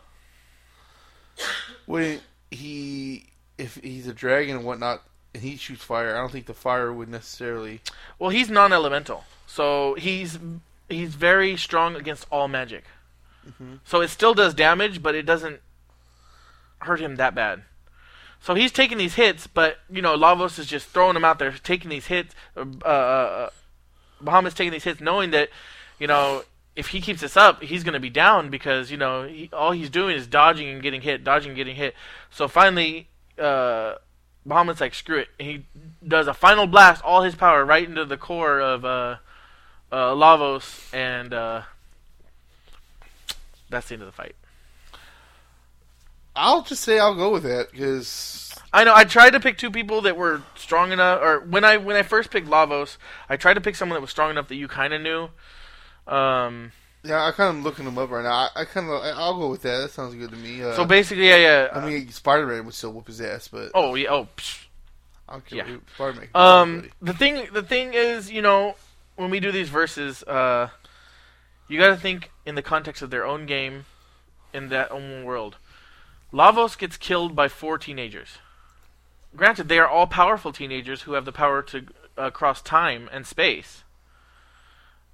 when 1.86 2.20
he, 2.50 3.26
if 3.58 3.76
he's 3.76 4.08
a 4.08 4.14
dragon 4.14 4.58
and 4.58 4.66
whatnot, 4.66 5.02
and 5.34 5.44
he 5.44 5.56
shoots 5.58 5.84
fire, 5.84 6.16
I 6.16 6.20
don't 6.20 6.32
think 6.32 6.46
the 6.46 6.54
fire 6.54 6.92
would 6.92 7.10
necessarily. 7.10 7.82
Well, 8.20 8.30
he's 8.30 8.50
non-elemental, 8.50 9.24
so 9.48 9.96
he's 9.96 10.38
he's 10.90 11.16
very 11.16 11.56
strong 11.58 11.96
against 11.96 12.26
all 12.32 12.48
magic. 12.48 12.84
So 13.86 14.02
it 14.02 14.10
still 14.10 14.36
does 14.36 14.54
damage, 14.54 15.02
but 15.02 15.16
it 15.16 15.24
doesn't 15.24 15.62
hurt 16.82 17.00
him 17.00 17.16
that 17.18 17.36
bad. 17.36 17.64
So 18.40 18.56
he's 18.56 18.72
taking 18.72 18.98
these 18.98 19.16
hits, 19.16 19.48
but 19.48 19.78
you 19.90 20.02
know 20.02 20.18
Lavos 20.18 20.58
is 20.58 20.68
just 20.68 20.88
throwing 20.88 21.14
them 21.14 21.26
out 21.26 21.40
there, 21.40 21.52
taking 21.52 21.90
these 21.90 22.08
hits. 22.08 22.34
Uh, 22.58 22.66
uh, 22.84 22.88
uh, 22.88 23.50
Bahamut's 24.24 24.56
taking 24.56 24.72
these 24.72 24.84
hits, 24.84 25.00
knowing 25.00 25.32
that 25.32 25.50
you 26.00 26.08
know 26.08 26.44
if 26.76 26.88
he 26.88 27.02
keeps 27.02 27.22
this 27.22 27.38
up, 27.38 27.62
he's 27.62 27.84
going 27.84 27.94
to 27.94 28.00
be 28.00 28.10
down 28.10 28.50
because 28.50 28.90
you 28.90 28.98
know 28.98 29.24
he, 29.24 29.50
all 29.54 29.72
he's 29.72 29.90
doing 29.90 30.16
is 30.16 30.26
dodging 30.26 30.70
and 30.70 30.82
getting 30.82 31.02
hit, 31.02 31.24
dodging 31.24 31.50
and 31.50 31.58
getting 31.58 31.76
hit. 31.76 31.94
So 32.32 32.48
finally, 32.48 33.10
uh, 33.38 33.96
Bahamut's 34.48 34.82
like, 34.82 34.94
screw 34.94 35.20
it. 35.20 35.30
And 35.40 35.48
he 35.48 35.66
does 36.08 36.28
a 36.28 36.34
final 36.34 36.68
blast, 36.68 37.04
all 37.04 37.24
his 37.24 37.36
power, 37.36 37.64
right 37.64 37.88
into 37.88 38.06
the 38.06 38.18
core 38.18 38.60
of 38.60 38.86
uh, 38.86 39.18
uh, 39.92 40.12
Lavos, 40.14 40.94
and 40.94 41.34
uh, 41.34 41.62
that's 43.70 43.90
the 43.90 43.96
end 43.96 44.04
of 44.04 44.08
the 44.08 44.14
fight. 44.14 44.36
I'll 46.42 46.64
just 46.64 46.84
say 46.84 46.98
I'll 46.98 47.16
go 47.16 47.32
with 47.32 47.44
that 47.44 47.72
because 47.72 48.56
I 48.74 48.84
know. 48.84 48.96
I 48.96 49.04
tried 49.04 49.32
to 49.32 49.40
pick 49.40 49.58
two 49.58 49.70
people 49.70 50.02
that 50.02 50.18
were 50.18 50.42
strong 50.56 50.92
enough, 50.92 51.22
or 51.22 51.40
when 51.42 51.64
I 51.64 51.78
when 51.78 51.96
I 51.96 52.02
first 52.02 52.32
picked 52.32 52.48
Lavos, 52.48 52.98
I 53.30 53.38
tried 53.38 53.54
to 53.56 53.62
pick 53.62 53.76
someone 53.76 53.96
that 53.96 54.02
was 54.02 54.10
strong 54.10 54.32
enough 54.32 54.48
that 54.48 54.56
you 54.56 54.68
kind 54.68 54.94
of 54.94 55.02
knew. 55.02 55.30
Um, 56.08 56.72
yeah, 57.04 57.24
I 57.26 57.32
kind 57.32 57.58
of 57.58 57.64
looking 57.64 57.86
them 57.86 57.98
up 57.98 58.10
right 58.10 58.24
now. 58.24 58.32
I, 58.32 58.62
I 58.62 58.66
kind 58.66 58.90
of 58.90 59.02
I'll 59.04 59.38
go 59.38 59.50
with 59.50 59.62
that. 59.62 59.78
That 59.82 59.92
sounds 59.92 60.16
good 60.16 60.32
to 60.32 60.36
me. 60.36 60.64
Uh, 60.64 60.76
so 60.76 60.84
basically, 60.84 61.28
yeah, 61.28 61.38
yeah. 61.38 61.68
I 61.74 61.88
mean, 61.88 62.10
Spider-Man 62.10 62.66
would 62.66 62.74
still 62.74 62.92
whoop 62.92 63.08
his 63.08 63.22
ass, 63.22 63.48
but 63.48 63.72
oh 63.76 63.94
yeah, 63.96 64.10
oh. 64.10 64.28
psh. 64.36 64.66
I 65.30 65.34
don't 65.34 65.46
care. 65.46 65.58
yeah. 65.60 65.74
what 65.74 65.82
Spider-Man. 65.96 66.30
Um, 66.36 66.90
the 67.02 67.14
thing, 67.14 67.48
the 67.54 67.64
thing 67.64 67.94
is, 67.94 68.30
you 68.30 68.42
know, 68.42 68.76
when 69.16 69.30
we 69.30 69.40
do 69.40 69.52
these 69.52 69.70
verses, 69.70 70.24
uh, 70.24 70.70
you 71.70 71.80
got 71.80 71.88
to 71.88 71.96
think 71.96 72.32
in 72.46 72.56
the 72.56 72.62
context 72.62 73.02
of 73.02 73.12
their 73.12 73.26
own 73.26 73.46
game, 73.46 73.86
in 74.54 74.70
that 74.70 74.92
own 74.92 75.24
world. 75.24 75.56
Lavos 76.34 76.78
gets 76.78 76.98
killed 76.98 77.36
by 77.36 77.48
four 77.48 77.78
teenagers. 77.78 78.38
Granted, 79.36 79.68
they 79.70 79.80
are 79.80 79.88
all 79.88 80.08
powerful 80.08 80.52
teenagers 80.52 81.04
who 81.04 81.14
have 81.14 81.26
the 81.26 81.32
power 81.32 81.62
to 81.64 81.86
uh, 82.18 82.30
cross 82.30 82.62
time 82.62 83.10
and 83.12 83.26
space, 83.26 83.84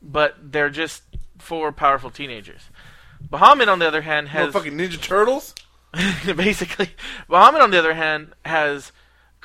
but 0.01 0.35
they're 0.41 0.69
just 0.69 1.03
four 1.37 1.71
powerful 1.71 2.09
teenagers. 2.09 2.69
Bahamut, 3.29 3.67
on 3.67 3.79
the 3.79 3.87
other 3.87 4.01
hand, 4.01 4.29
has 4.29 4.53
Motherfucking 4.53 4.73
Ninja 4.73 5.01
Turtles. 5.01 5.55
basically. 6.35 6.89
Bahamut, 7.29 7.61
on 7.61 7.71
the 7.71 7.79
other 7.79 7.93
hand, 7.93 8.33
has, 8.45 8.91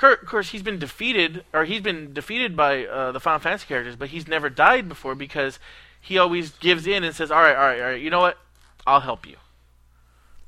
of 0.01 0.25
course, 0.25 0.49
he's 0.49 0.63
been 0.63 0.79
defeated, 0.79 1.43
or 1.53 1.65
he's 1.65 1.81
been 1.81 2.13
defeated 2.13 2.55
by 2.55 2.85
uh, 2.85 3.11
the 3.11 3.19
Final 3.19 3.39
Fantasy 3.39 3.65
characters, 3.67 3.95
but 3.95 4.09
he's 4.09 4.27
never 4.27 4.49
died 4.49 4.87
before 4.87 5.15
because 5.15 5.59
he 5.99 6.17
always 6.17 6.51
gives 6.51 6.85
in 6.85 7.03
and 7.03 7.15
says, 7.15 7.31
"All 7.31 7.41
right, 7.41 7.55
all 7.55 7.63
right, 7.63 7.79
all 7.79 7.87
right. 7.87 8.01
You 8.01 8.09
know 8.09 8.19
what? 8.19 8.37
I'll 8.85 8.99
help 8.99 9.25
you." 9.25 9.37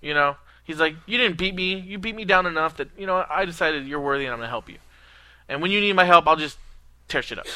You 0.02 0.14
know, 0.14 0.36
he's 0.66 0.80
like, 0.80 0.96
"You 1.06 1.18
didn't 1.18 1.38
beat 1.38 1.56
me. 1.56 1.80
You 1.80 1.98
beat 1.98 2.16
me 2.16 2.26
down 2.26 2.46
enough 2.46 2.78
that 2.78 2.90
you 2.98 3.08
know? 3.08 3.26
I 3.30 3.46
decided 3.46 3.88
you're 3.88 4.02
worthy, 4.02 4.26
and 4.26 4.34
I'm 4.34 4.40
gonna 4.40 4.50
help 4.50 4.68
you. 4.70 4.78
And 5.48 5.62
when 5.62 5.72
you 5.72 5.80
need 5.80 5.94
my 5.94 6.06
help, 6.06 6.28
I'll 6.28 6.36
just 6.36 6.58
tear 7.08 7.22
shit 7.22 7.40
up." 7.40 7.48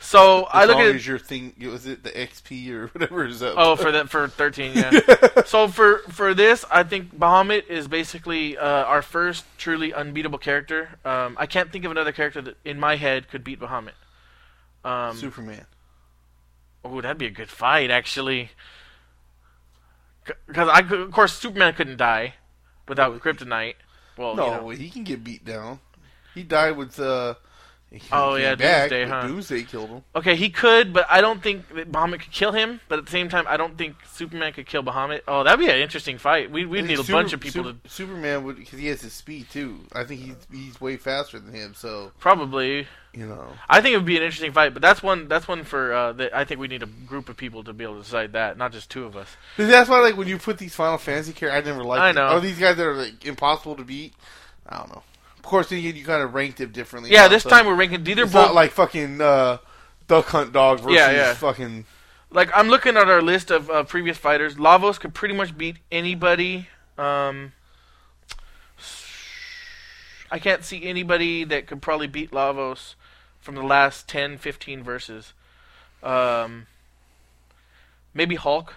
So 0.00 0.44
I 0.44 0.64
look 0.64 0.76
long 0.76 0.86
at 0.86 0.94
as 0.94 1.06
your 1.06 1.18
thing 1.18 1.54
was 1.60 1.86
it 1.86 2.04
the 2.04 2.10
XP 2.10 2.70
or 2.70 2.86
whatever 2.92 3.26
is 3.26 3.42
up. 3.42 3.54
Oh, 3.56 3.74
for 3.74 3.90
that 3.90 4.08
for 4.08 4.28
thirteen, 4.28 4.72
yeah. 4.76 5.42
so 5.44 5.66
for 5.66 5.98
for 6.08 6.34
this, 6.34 6.64
I 6.70 6.84
think 6.84 7.18
Bahamut 7.18 7.68
is 7.68 7.88
basically 7.88 8.56
uh, 8.56 8.84
our 8.84 9.02
first 9.02 9.44
truly 9.58 9.92
unbeatable 9.92 10.38
character. 10.38 10.90
Um, 11.04 11.36
I 11.38 11.46
can't 11.46 11.72
think 11.72 11.84
of 11.84 11.90
another 11.90 12.12
character 12.12 12.40
that 12.42 12.56
in 12.64 12.78
my 12.78 12.94
head 12.94 13.28
could 13.28 13.42
beat 13.42 13.58
Bahamut. 13.58 13.92
Um, 14.84 15.16
Superman. 15.16 15.66
oh, 16.84 17.00
that'd 17.00 17.18
be 17.18 17.26
a 17.26 17.30
good 17.30 17.50
fight, 17.50 17.90
actually. 17.90 18.50
Because 20.46 20.68
I 20.68 20.80
of 20.80 21.10
course, 21.12 21.32
Superman 21.34 21.74
couldn't 21.74 21.96
die 21.98 22.34
without 22.88 23.18
kryptonite. 23.20 23.74
Well, 24.16 24.34
No, 24.36 24.46
you 24.46 24.50
know. 24.52 24.68
he 24.70 24.90
can 24.90 25.04
get 25.04 25.22
beat 25.24 25.44
down. 25.44 25.80
He 26.34 26.42
died 26.42 26.76
with 26.76 26.98
uh. 27.00 27.34
he 27.90 28.00
Oh, 28.12 28.34
yeah, 28.34 28.54
back, 28.54 28.90
Doomsday, 28.90 29.08
huh? 29.08 29.26
Doomsday 29.26 29.62
killed 29.64 29.88
him. 29.90 30.02
Okay, 30.14 30.36
he 30.36 30.50
could, 30.50 30.92
but 30.92 31.06
I 31.08 31.20
don't 31.20 31.42
think 31.42 31.68
that 31.74 31.90
Bahamut 31.90 32.20
could 32.20 32.32
kill 32.32 32.52
him. 32.52 32.80
But 32.88 32.98
at 32.98 33.06
the 33.06 33.10
same 33.10 33.28
time, 33.28 33.44
I 33.48 33.56
don't 33.56 33.78
think 33.78 33.96
Superman 34.12 34.52
could 34.52 34.66
kill 34.66 34.82
Bahamut. 34.82 35.20
Oh, 35.28 35.42
that'd 35.44 35.58
be 35.58 35.70
an 35.70 35.78
interesting 35.78 36.18
fight. 36.18 36.50
We 36.50 36.66
we'd 36.66 36.84
need 36.84 36.94
a 36.98 37.04
Super- 37.04 37.12
bunch 37.12 37.32
of 37.32 37.40
people 37.40 37.64
Sup- 37.64 37.82
to 37.82 37.88
Superman 37.88 38.44
would 38.44 38.56
because 38.56 38.78
he 38.78 38.86
has 38.88 39.00
his 39.02 39.12
speed 39.14 39.46
too. 39.50 39.80
I 39.92 40.04
think 40.04 40.20
he's 40.20 40.36
he's 40.52 40.80
way 40.80 40.96
faster 40.96 41.38
than 41.38 41.54
him. 41.54 41.74
So 41.74 42.12
probably. 42.18 42.86
You 43.12 43.26
know. 43.26 43.46
I 43.68 43.80
think 43.80 43.94
it 43.94 43.96
would 43.96 44.06
be 44.06 44.16
an 44.16 44.22
interesting 44.22 44.52
fight, 44.52 44.72
but 44.72 44.82
that's 44.82 45.02
one. 45.02 45.28
That's 45.28 45.48
one 45.48 45.64
for. 45.64 45.92
Uh, 45.92 46.12
that 46.12 46.34
I 46.36 46.44
think 46.44 46.60
we 46.60 46.68
need 46.68 46.82
a 46.82 46.86
group 46.86 47.28
of 47.28 47.36
people 47.36 47.64
to 47.64 47.72
be 47.72 47.84
able 47.84 47.96
to 47.96 48.02
decide 48.02 48.32
that, 48.32 48.56
not 48.58 48.72
just 48.72 48.90
two 48.90 49.04
of 49.04 49.16
us. 49.16 49.28
That's 49.56 49.88
why, 49.88 50.00
like, 50.00 50.16
when 50.16 50.28
you 50.28 50.38
put 50.38 50.58
these 50.58 50.74
Final 50.74 50.98
Fantasy 50.98 51.32
characters, 51.32 51.66
I 51.66 51.70
never 51.70 51.84
liked. 51.84 52.00
I 52.02 52.10
it. 52.10 52.14
know. 52.14 52.22
Are 52.26 52.40
these 52.40 52.58
guys 52.58 52.76
that 52.76 52.86
are 52.86 52.94
like 52.94 53.24
impossible 53.24 53.76
to 53.76 53.84
beat? 53.84 54.14
I 54.68 54.76
don't 54.78 54.90
know. 54.90 55.02
Of 55.36 55.42
course, 55.42 55.68
then 55.70 55.82
you, 55.82 55.92
you 55.92 56.04
kind 56.04 56.22
of 56.22 56.34
ranked 56.34 56.58
them 56.58 56.70
differently. 56.72 57.10
Yeah, 57.10 57.22
now, 57.22 57.28
this 57.28 57.42
so 57.44 57.50
time 57.50 57.66
we're 57.66 57.74
ranking 57.74 58.06
either 58.06 58.24
it's 58.24 58.32
both. 58.32 58.46
not 58.48 58.54
like 58.54 58.70
fucking 58.72 59.20
uh, 59.20 59.58
Duck 60.06 60.26
Hunt 60.26 60.52
Dog 60.52 60.80
versus 60.80 60.94
Yeah, 60.96 61.10
yeah. 61.10 61.34
fucking. 61.34 61.86
like 62.30 62.50
I'm 62.54 62.68
looking 62.68 62.96
at 62.98 63.08
our 63.08 63.22
list 63.22 63.50
of 63.50 63.70
uh, 63.70 63.84
previous 63.84 64.18
fighters. 64.18 64.56
Lavos 64.56 65.00
could 65.00 65.14
pretty 65.14 65.34
much 65.34 65.56
beat 65.56 65.76
anybody. 65.90 66.68
Um, 66.98 67.52
I 70.30 70.38
can't 70.38 70.64
see 70.64 70.84
anybody 70.84 71.44
that 71.44 71.66
could 71.66 71.80
probably 71.82 72.06
beat 72.06 72.30
Lavos 72.30 72.94
from 73.40 73.54
the 73.54 73.62
last 73.62 74.08
10, 74.08 74.38
15 74.38 74.82
verses. 74.82 75.32
Um, 76.02 76.66
maybe 78.12 78.34
Hulk. 78.34 78.74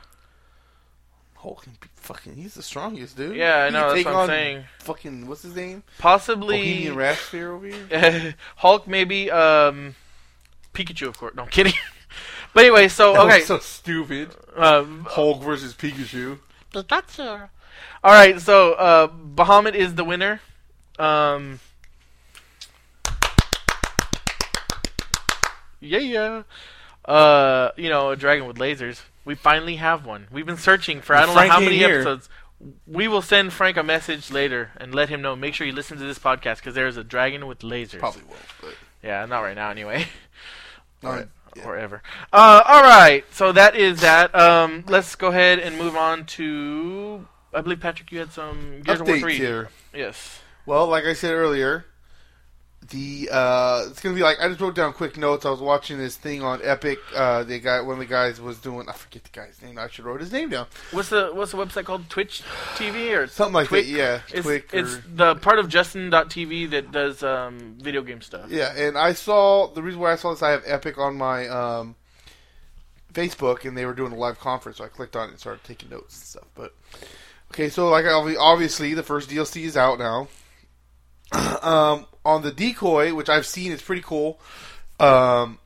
Hulk 1.36 1.64
can 1.64 1.74
be 1.82 1.88
fucking. 1.96 2.36
He's 2.36 2.54
the 2.54 2.62
strongest 2.64 3.18
dude. 3.18 3.36
Yeah, 3.36 3.64
I 3.64 3.70
know. 3.70 3.82
That's 3.90 3.94
take 3.96 4.06
what 4.06 4.14
I'm 4.14 4.20
on 4.22 4.28
saying. 4.28 4.64
Fucking 4.80 5.28
what's 5.28 5.42
his 5.42 5.56
name? 5.56 5.84
Possibly 5.98 6.58
Bohemian 6.58 6.96
Rhapsody 6.96 7.44
over 7.44 7.68
here. 7.68 8.36
Hulk, 8.58 8.88
maybe. 8.88 9.32
Um, 9.32 9.96
Pikachu, 10.74 11.08
of 11.08 11.18
course. 11.18 11.36
No, 11.36 11.44
I'm 11.44 11.50
kidding. 11.50 11.74
but 12.54 12.66
anyway, 12.66 12.88
so 12.88 13.14
That 13.14 13.26
was 13.26 13.34
okay. 13.36 13.44
so 13.44 13.58
stupid. 13.58 14.36
um, 14.56 15.08
Hulk 15.10 15.42
versus 15.42 15.74
Pikachu. 15.74 16.38
all 18.04 18.12
right, 18.12 18.40
so 18.40 18.74
uh, 18.74 19.08
Bahamut 19.08 19.74
is 19.74 19.96
the 19.96 20.04
winner. 20.04 20.42
Um, 21.02 21.60
yeah, 25.80 26.00
yeah. 26.00 26.44
Uh, 27.06 27.72
you 27.78 27.90
know, 27.90 28.12
a 28.12 28.16
dragon 28.16 28.46
with 28.48 28.58
lasers. 28.58 29.02
We 29.26 29.36
finally 29.36 29.78
have 29.78 30.06
one. 30.06 30.28
We've 30.32 30.46
been 30.46 30.58
searching 30.58 31.02
for 31.02 31.16
I 31.16 31.26
don't 31.26 31.34
Frank 31.34 31.50
know 31.50 31.54
how 31.56 31.60
many 31.60 31.78
here. 31.78 31.96
episodes. 31.96 32.30
We 32.86 33.08
will 33.08 33.24
send 33.24 33.54
Frank 33.54 33.78
a 33.78 33.84
message 33.84 34.30
later 34.32 34.72
and 34.78 34.94
let 34.94 35.10
him 35.10 35.22
know. 35.22 35.36
Make 35.36 35.56
sure 35.56 35.66
you 35.66 35.74
listen 35.74 35.98
to 35.98 36.04
this 36.04 36.20
podcast 36.20 36.58
because 36.58 36.76
there 36.76 36.88
is 36.88 36.98
a 36.98 37.04
dragon 37.04 37.48
with 37.48 37.60
lasers. 37.60 38.00
Probably 38.00 38.24
won't. 38.24 38.40
But 38.62 38.76
Yeah, 39.04 39.26
not 39.26 39.40
right 39.40 39.56
now 39.56 39.70
anyway. 39.72 40.06
all 41.04 41.12
right. 41.12 41.28
Yeah. 41.56 41.66
or 41.66 41.76
ever. 41.78 42.02
Uh, 42.32 42.62
all 42.66 42.82
right, 42.84 43.26
so 43.34 43.52
that 43.52 43.76
is 43.76 44.00
that. 44.02 44.34
Um, 44.34 44.86
let's 44.88 45.16
go 45.16 45.28
ahead 45.30 45.60
and 45.60 45.78
move 45.78 45.98
on 45.98 46.26
to. 46.28 47.28
I 47.54 47.60
believe 47.60 47.82
Patrick, 47.82 48.10
you 48.14 48.20
had 48.20 48.32
some 48.32 48.82
Gears 48.84 49.02
of 49.02 49.08
War 49.08 49.20
three. 49.20 49.36
here. 49.36 49.68
Yes. 49.94 50.40
Well, 50.72 50.88
like 50.88 51.04
I 51.04 51.12
said 51.12 51.34
earlier, 51.34 51.84
the 52.92 53.28
uh, 53.30 53.88
it's 53.90 54.00
gonna 54.00 54.16
be 54.16 54.22
like 54.22 54.38
I 54.40 54.48
just 54.48 54.62
wrote 54.62 54.74
down 54.74 54.94
quick 54.94 55.18
notes. 55.18 55.46
I 55.46 55.50
was 55.50 55.60
watching 55.60 55.98
this 55.98 56.16
thing 56.16 56.44
on 56.44 56.62
Epic. 56.64 56.98
Uh, 57.14 57.44
the 57.44 57.60
guy, 57.60 57.82
one 57.82 57.96
of 57.96 58.00
the 58.00 58.06
guys 58.06 58.40
was 58.40 58.58
doing. 58.58 58.88
I 58.88 58.94
forget 58.94 59.22
the 59.26 59.32
guy's 59.38 59.62
name. 59.62 59.78
I 59.78 59.90
should 59.90 60.06
wrote 60.06 60.22
his 60.22 60.32
name 60.32 60.48
down. 60.48 60.68
What's 60.92 61.10
the 61.10 61.32
What's 61.34 61.52
the 61.52 61.58
website 61.58 61.84
called? 61.84 62.10
Twitch 62.10 62.42
TV 62.76 63.14
or 63.18 63.28
Something 63.28 63.54
like 63.56 63.68
Twitch? 63.68 63.88
that. 63.88 63.92
Yeah, 63.92 64.22
It's, 64.34 64.46
Twitch 64.46 64.64
it's 64.72 64.96
or- 64.96 65.04
the 65.14 65.36
part 65.36 65.60
of 65.60 65.68
Justin.tv 65.68 66.70
that 66.70 66.94
does 66.94 67.22
um, 67.22 67.76
video 67.78 68.02
game 68.02 68.22
stuff. 68.22 68.50
Yeah, 68.50 68.74
and 68.74 68.98
I 68.98 69.12
saw 69.12 69.68
the 69.68 69.84
reason 69.84 70.00
why 70.00 70.14
I 70.14 70.16
saw 70.16 70.32
this. 70.32 70.42
I 70.42 70.52
have 70.52 70.64
Epic 70.66 70.98
on 70.98 71.18
my 71.18 71.50
um, 71.50 71.96
Facebook, 73.14 73.66
and 73.66 73.78
they 73.78 73.86
were 73.86 73.94
doing 73.94 74.14
a 74.14 74.18
live 74.18 74.40
conference, 74.40 74.78
so 74.78 74.86
I 74.86 74.88
clicked 74.88 75.18
on 75.18 75.28
it 75.28 75.32
and 75.32 75.40
started 75.42 75.66
taking 75.66 75.90
notes 75.90 76.16
and 76.16 76.24
stuff. 76.24 76.48
But 76.56 76.74
okay, 77.52 77.68
so 77.68 77.90
like 77.90 78.06
obviously 78.06 78.94
the 78.94 79.04
first 79.04 79.30
DLC 79.30 79.64
is 79.66 79.76
out 79.76 80.00
now. 80.00 80.30
um, 81.62 82.06
on 82.26 82.42
the 82.42 82.52
decoy, 82.52 83.14
which 83.14 83.30
I've 83.30 83.46
seen, 83.46 83.72
it's 83.72 83.82
pretty 83.82 84.02
cool. 84.02 84.40
Um, 85.00 85.60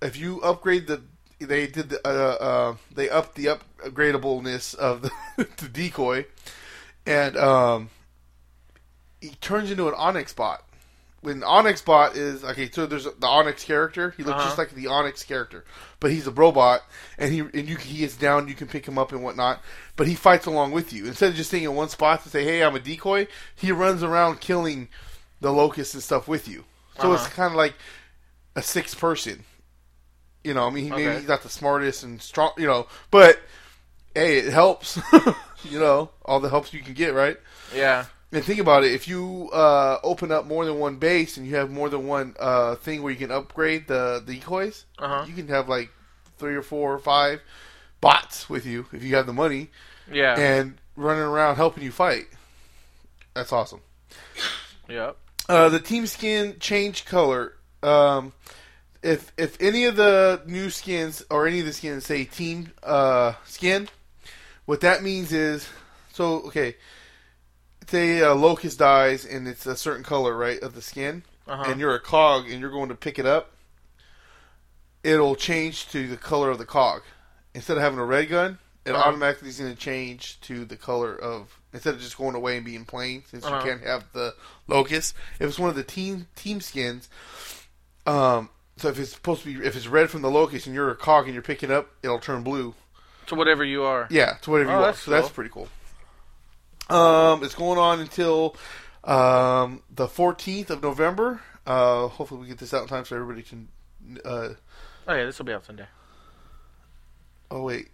if 0.00 0.16
you 0.16 0.40
upgrade 0.42 0.86
the, 0.86 1.02
they 1.40 1.66
did 1.66 1.90
the, 1.90 2.00
uh, 2.06 2.10
uh, 2.10 2.76
they 2.94 3.10
upped 3.10 3.34
the 3.34 3.58
upgradableness 3.82 4.74
of 4.74 5.02
the, 5.02 5.10
the 5.56 5.68
decoy, 5.68 6.26
and 7.06 7.36
um, 7.36 7.90
turns 9.40 9.70
into 9.70 9.88
an 9.88 9.94
Onyx 9.96 10.32
bot 10.32 10.64
when 11.20 11.42
Onyx 11.42 11.82
Bot 11.82 12.16
is 12.16 12.44
okay, 12.44 12.70
so 12.70 12.86
there's 12.86 13.04
the 13.04 13.26
Onyx 13.26 13.64
character. 13.64 14.14
He 14.16 14.22
looks 14.22 14.38
Uh-huh. 14.38 14.48
just 14.48 14.58
like 14.58 14.70
the 14.70 14.86
Onyx 14.86 15.24
character, 15.24 15.64
but 16.00 16.10
he's 16.12 16.26
a 16.26 16.30
robot, 16.30 16.82
and 17.18 17.32
he 17.32 17.40
and 17.40 17.68
you 17.68 17.76
he 17.76 18.04
is 18.04 18.16
down. 18.16 18.46
You 18.48 18.54
can 18.54 18.68
pick 18.68 18.86
him 18.86 18.98
up 18.98 19.10
and 19.12 19.22
whatnot, 19.22 19.60
but 19.96 20.06
he 20.06 20.14
fights 20.14 20.46
along 20.46 20.72
with 20.72 20.92
you 20.92 21.06
instead 21.06 21.30
of 21.30 21.36
just 21.36 21.50
staying 21.50 21.64
in 21.64 21.74
one 21.74 21.88
spot 21.88 22.22
to 22.22 22.28
say, 22.30 22.44
"Hey, 22.44 22.62
I'm 22.62 22.76
a 22.76 22.80
decoy." 22.80 23.26
He 23.56 23.72
runs 23.72 24.02
around 24.02 24.40
killing 24.40 24.88
the 25.40 25.52
locusts 25.52 25.94
and 25.94 26.02
stuff 26.02 26.28
with 26.28 26.46
you. 26.48 26.64
So 27.00 27.12
it's 27.12 27.24
Uh-huh. 27.24 27.34
kind 27.34 27.52
of 27.52 27.56
like 27.56 27.74
a 28.56 28.62
six 28.62 28.94
person. 28.94 29.44
You 30.44 30.54
know, 30.54 30.66
I 30.66 30.70
mean, 30.70 30.84
he, 30.84 30.90
maybe 30.90 31.16
he's 31.20 31.28
not 31.28 31.42
the 31.42 31.48
smartest 31.48 32.02
and 32.04 32.22
strong, 32.22 32.52
you 32.56 32.66
know, 32.66 32.86
but 33.10 33.40
hey, 34.14 34.38
it 34.38 34.52
helps. 34.52 34.98
you 35.64 35.78
know, 35.80 36.10
all 36.24 36.38
the 36.40 36.48
helps 36.48 36.72
you 36.72 36.80
can 36.80 36.94
get, 36.94 37.12
right? 37.12 37.38
Yeah. 37.74 38.06
And 38.30 38.44
think 38.44 38.60
about 38.60 38.84
it: 38.84 38.92
if 38.92 39.08
you 39.08 39.48
uh, 39.52 39.98
open 40.02 40.30
up 40.30 40.46
more 40.46 40.64
than 40.66 40.78
one 40.78 40.96
base 40.96 41.36
and 41.38 41.46
you 41.46 41.56
have 41.56 41.70
more 41.70 41.88
than 41.88 42.06
one 42.06 42.34
uh, 42.38 42.74
thing 42.76 43.02
where 43.02 43.10
you 43.12 43.18
can 43.18 43.30
upgrade 43.30 43.86
the, 43.88 44.22
the 44.24 44.34
decoys, 44.34 44.84
Uh-huh. 44.98 45.24
you 45.26 45.34
can 45.34 45.48
have 45.48 45.68
like 45.68 45.90
three 46.38 46.54
or 46.54 46.62
four 46.62 46.92
or 46.92 46.98
five 46.98 47.40
bots 48.00 48.48
with 48.50 48.66
you 48.66 48.86
if 48.92 49.02
you 49.02 49.16
have 49.16 49.26
the 49.26 49.32
money 49.32 49.70
Yeah. 50.12 50.38
and 50.38 50.76
running 50.94 51.22
around 51.22 51.56
helping 51.56 51.82
you 51.82 51.90
fight. 51.90 52.26
That's 53.34 53.52
awesome. 53.52 53.80
Yep. 54.88 55.16
Uh, 55.48 55.68
the 55.70 55.80
team 55.80 56.06
skin 56.06 56.56
changed 56.60 57.06
color. 57.06 57.54
Um, 57.82 58.32
if 59.02 59.32
if 59.38 59.56
any 59.60 59.84
of 59.86 59.96
the 59.96 60.42
new 60.46 60.68
skins 60.70 61.24
or 61.30 61.46
any 61.46 61.60
of 61.60 61.66
the 61.66 61.72
skins 61.72 62.04
say 62.04 62.24
team 62.24 62.72
uh, 62.82 63.32
skin, 63.46 63.88
what 64.66 64.80
that 64.82 65.02
means 65.02 65.32
is 65.32 65.66
so 66.12 66.40
okay. 66.48 66.76
Say 67.88 68.18
a 68.20 68.34
locust 68.34 68.78
dies 68.78 69.24
and 69.24 69.48
it's 69.48 69.64
a 69.66 69.74
certain 69.76 70.04
color, 70.04 70.36
right, 70.36 70.60
of 70.62 70.74
the 70.74 70.82
skin, 70.82 71.22
Uh-huh. 71.46 71.64
and 71.70 71.80
you're 71.80 71.94
a 71.94 72.00
cog 72.00 72.50
and 72.50 72.60
you're 72.60 72.70
going 72.70 72.90
to 72.90 72.94
pick 72.94 73.18
it 73.18 73.24
up. 73.24 73.52
It'll 75.02 75.34
change 75.36 75.88
to 75.88 76.06
the 76.06 76.16
color 76.18 76.50
of 76.50 76.58
the 76.58 76.66
cog. 76.66 77.02
Instead 77.54 77.78
of 77.78 77.82
having 77.82 77.98
a 77.98 78.04
red 78.04 78.28
gun, 78.28 78.58
it 78.84 78.90
Uh-huh. 78.94 79.04
automatically 79.08 79.48
is 79.48 79.58
going 79.58 79.74
to 79.74 79.80
change 79.80 80.38
to 80.42 80.64
the 80.66 80.76
color 80.76 81.14
of 81.16 81.58
instead 81.72 81.94
of 81.94 82.00
just 82.00 82.16
going 82.18 82.34
away 82.34 82.56
and 82.56 82.64
being 82.64 82.84
plain 82.84 83.22
since 83.30 83.44
Uh-huh. 83.44 83.56
you 83.56 83.62
can't 83.62 83.82
have 83.82 84.04
the 84.12 84.34
locust. 84.66 85.14
If 85.38 85.48
it's 85.48 85.58
one 85.58 85.70
of 85.70 85.76
the 85.76 85.82
team 85.82 86.26
team 86.36 86.60
skins, 86.60 87.08
um, 88.06 88.50
so 88.76 88.88
if 88.88 88.98
it's 88.98 89.12
supposed 89.12 89.42
to 89.44 89.54
be 89.58 89.66
if 89.66 89.76
it's 89.76 89.86
red 89.86 90.10
from 90.10 90.20
the 90.22 90.30
locust 90.30 90.66
and 90.66 90.74
you're 90.74 90.90
a 90.90 90.94
cog 90.96 91.24
and 91.24 91.32
you're 91.34 91.42
picking 91.42 91.70
up, 91.70 91.88
it'll 92.02 92.18
turn 92.18 92.42
blue. 92.42 92.74
To 93.26 93.34
whatever 93.34 93.64
you 93.64 93.82
are. 93.84 94.06
Yeah, 94.10 94.34
to 94.42 94.50
whatever 94.50 94.70
Oh, 94.70 94.74
you 94.74 94.78
are. 94.80 94.86
that's 94.86 95.00
So 95.00 95.10
that's 95.10 95.28
pretty 95.30 95.50
cool. 95.50 95.68
Um, 96.88 97.42
it's 97.44 97.54
going 97.54 97.78
on 97.78 98.00
until 98.00 98.56
um, 99.04 99.82
the 99.94 100.06
14th 100.06 100.70
of 100.70 100.82
November. 100.82 101.40
Uh, 101.66 102.08
hopefully, 102.08 102.40
we 102.40 102.46
get 102.46 102.58
this 102.58 102.72
out 102.72 102.82
in 102.82 102.88
time 102.88 103.04
so 103.04 103.16
everybody 103.16 103.42
can. 103.42 103.68
Uh, 104.24 104.50
Oh 105.06 105.14
yeah, 105.14 105.24
this 105.24 105.38
will 105.38 105.46
be 105.46 105.52
out 105.52 105.64
Sunday. 105.64 105.86
oh 107.50 107.62
wait. 107.62 107.88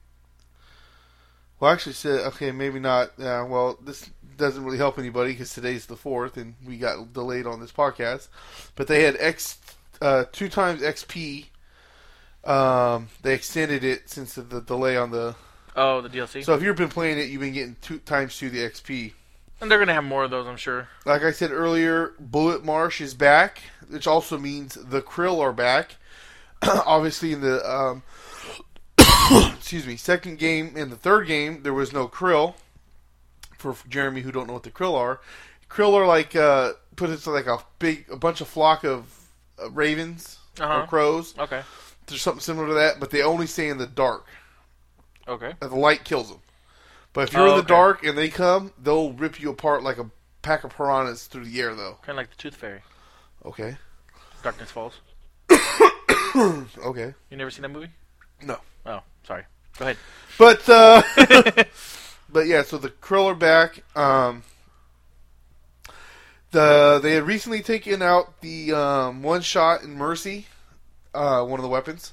Well, 1.60 1.70
actually, 1.72 1.92
said 1.92 2.20
okay, 2.26 2.50
maybe 2.50 2.80
not. 2.80 3.12
Yeah, 3.16 3.42
well, 3.44 3.78
this 3.82 4.10
doesn't 4.36 4.64
really 4.64 4.78
help 4.78 4.98
anybody 4.98 5.32
because 5.32 5.54
today's 5.54 5.86
the 5.86 5.96
fourth, 5.96 6.36
and 6.36 6.54
we 6.66 6.76
got 6.76 7.12
delayed 7.12 7.46
on 7.46 7.60
this 7.60 7.70
podcast. 7.72 8.28
But 8.74 8.88
they 8.88 9.04
had 9.04 9.16
X 9.20 9.58
uh, 10.02 10.24
two 10.32 10.48
times 10.48 10.82
XP. 10.82 11.46
Um, 12.44 13.08
they 13.22 13.34
extended 13.34 13.84
it 13.84 14.10
since 14.10 14.34
the 14.34 14.60
delay 14.60 14.96
on 14.96 15.10
the. 15.12 15.36
Oh, 15.76 16.00
the 16.00 16.08
DLC. 16.08 16.44
So 16.44 16.54
if 16.54 16.62
you've 16.62 16.76
been 16.76 16.88
playing 16.88 17.18
it, 17.18 17.28
you've 17.28 17.40
been 17.40 17.52
getting 17.52 17.76
two 17.82 17.98
times 17.98 18.38
two 18.38 18.48
the 18.50 18.60
XP. 18.60 19.12
and 19.60 19.70
they're 19.70 19.78
gonna 19.78 19.94
have 19.94 20.04
more 20.04 20.24
of 20.24 20.30
those, 20.30 20.46
I'm 20.46 20.56
sure. 20.56 20.88
Like 21.04 21.22
I 21.22 21.32
said 21.32 21.50
earlier, 21.50 22.12
Bullet 22.20 22.64
Marsh 22.64 23.00
is 23.00 23.14
back, 23.14 23.60
which 23.88 24.06
also 24.06 24.38
means 24.38 24.74
the 24.74 25.02
Kryll 25.02 25.40
are 25.40 25.52
back. 25.52 25.96
obviously 26.62 27.32
in 27.32 27.40
the 27.40 27.68
um, 27.70 28.02
excuse 29.56 29.86
me 29.86 29.96
second 29.96 30.38
game 30.38 30.72
and 30.76 30.90
the 30.90 30.96
third 30.96 31.26
game 31.26 31.62
there 31.62 31.74
was 31.74 31.92
no 31.92 32.08
kryll. 32.08 32.54
For 33.58 33.74
Jeremy 33.88 34.20
who 34.20 34.30
don't 34.30 34.46
know 34.46 34.52
what 34.52 34.62
the 34.62 34.70
kryll 34.70 34.94
are, 34.94 35.20
kryll 35.70 35.94
are 35.94 36.06
like 36.06 36.36
uh, 36.36 36.72
put 36.96 37.08
into 37.10 37.30
like 37.30 37.46
a 37.46 37.58
big 37.78 38.04
a 38.10 38.16
bunch 38.16 38.40
of 38.42 38.48
flock 38.48 38.84
of 38.84 39.06
uh, 39.62 39.70
ravens 39.70 40.38
Uh-huh. 40.60 40.82
or 40.82 40.86
crows. 40.86 41.34
Okay. 41.38 41.62
There's 42.06 42.20
something 42.20 42.40
similar 42.42 42.68
to 42.68 42.74
that, 42.74 43.00
but 43.00 43.10
they 43.10 43.22
only 43.22 43.46
stay 43.46 43.68
in 43.70 43.78
the 43.78 43.86
dark. 43.86 44.26
Okay. 45.28 45.54
Uh, 45.60 45.68
The 45.68 45.76
light 45.76 46.04
kills 46.04 46.28
them. 46.30 46.40
But 47.12 47.28
if 47.28 47.32
you're 47.32 47.42
Oh, 47.42 47.50
in 47.50 47.56
the 47.56 47.58
okay. 47.60 47.68
dark 47.68 48.04
and 48.04 48.18
they 48.18 48.28
come, 48.28 48.72
they'll 48.82 49.12
rip 49.12 49.40
you 49.40 49.50
apart 49.50 49.82
like 49.82 49.98
a 49.98 50.10
pack 50.42 50.64
of 50.64 50.76
piranhas 50.76 51.26
through 51.26 51.44
the 51.44 51.60
air, 51.60 51.74
though. 51.74 51.98
Kind 52.02 52.10
of 52.10 52.16
like 52.16 52.30
the 52.30 52.36
Tooth 52.36 52.56
Fairy. 52.56 52.82
Okay. 53.44 53.76
Darkness 54.42 54.70
Falls. 54.70 54.94
Okay. 56.36 57.14
You 57.30 57.36
never 57.36 57.50
seen 57.50 57.62
that 57.62 57.68
movie? 57.70 57.90
No. 58.42 58.58
Oh, 58.84 59.00
sorry. 59.24 59.44
Go 59.78 59.84
ahead. 59.84 59.96
But 60.36 60.68
uh, 60.68 61.02
but 62.28 62.46
yeah, 62.46 62.62
so 62.62 62.76
the 62.76 62.90
kryll 62.90 63.26
are 63.26 63.34
back. 63.36 63.84
Um, 63.96 64.42
the 66.50 66.98
they 67.02 67.12
had 67.14 67.24
recently 67.24 67.62
taken 67.62 68.02
out 68.02 68.40
the 68.40 68.72
um, 68.72 69.22
one 69.22 69.42
shot 69.42 69.82
in 69.82 69.94
Mercy, 69.96 70.46
uh, 71.14 71.44
one 71.44 71.58
of 71.60 71.62
the 71.62 71.68
weapons, 71.68 72.12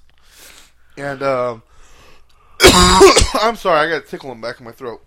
and 0.97 1.21
um, 1.23 1.63
I'm 3.41 3.55
sorry, 3.55 3.79
I 3.79 3.89
got 3.89 4.03
a 4.03 4.07
tickle 4.07 4.31
in 4.31 4.39
the 4.41 4.47
back 4.47 4.59
of 4.59 4.65
my 4.65 4.71
throat. 4.71 5.03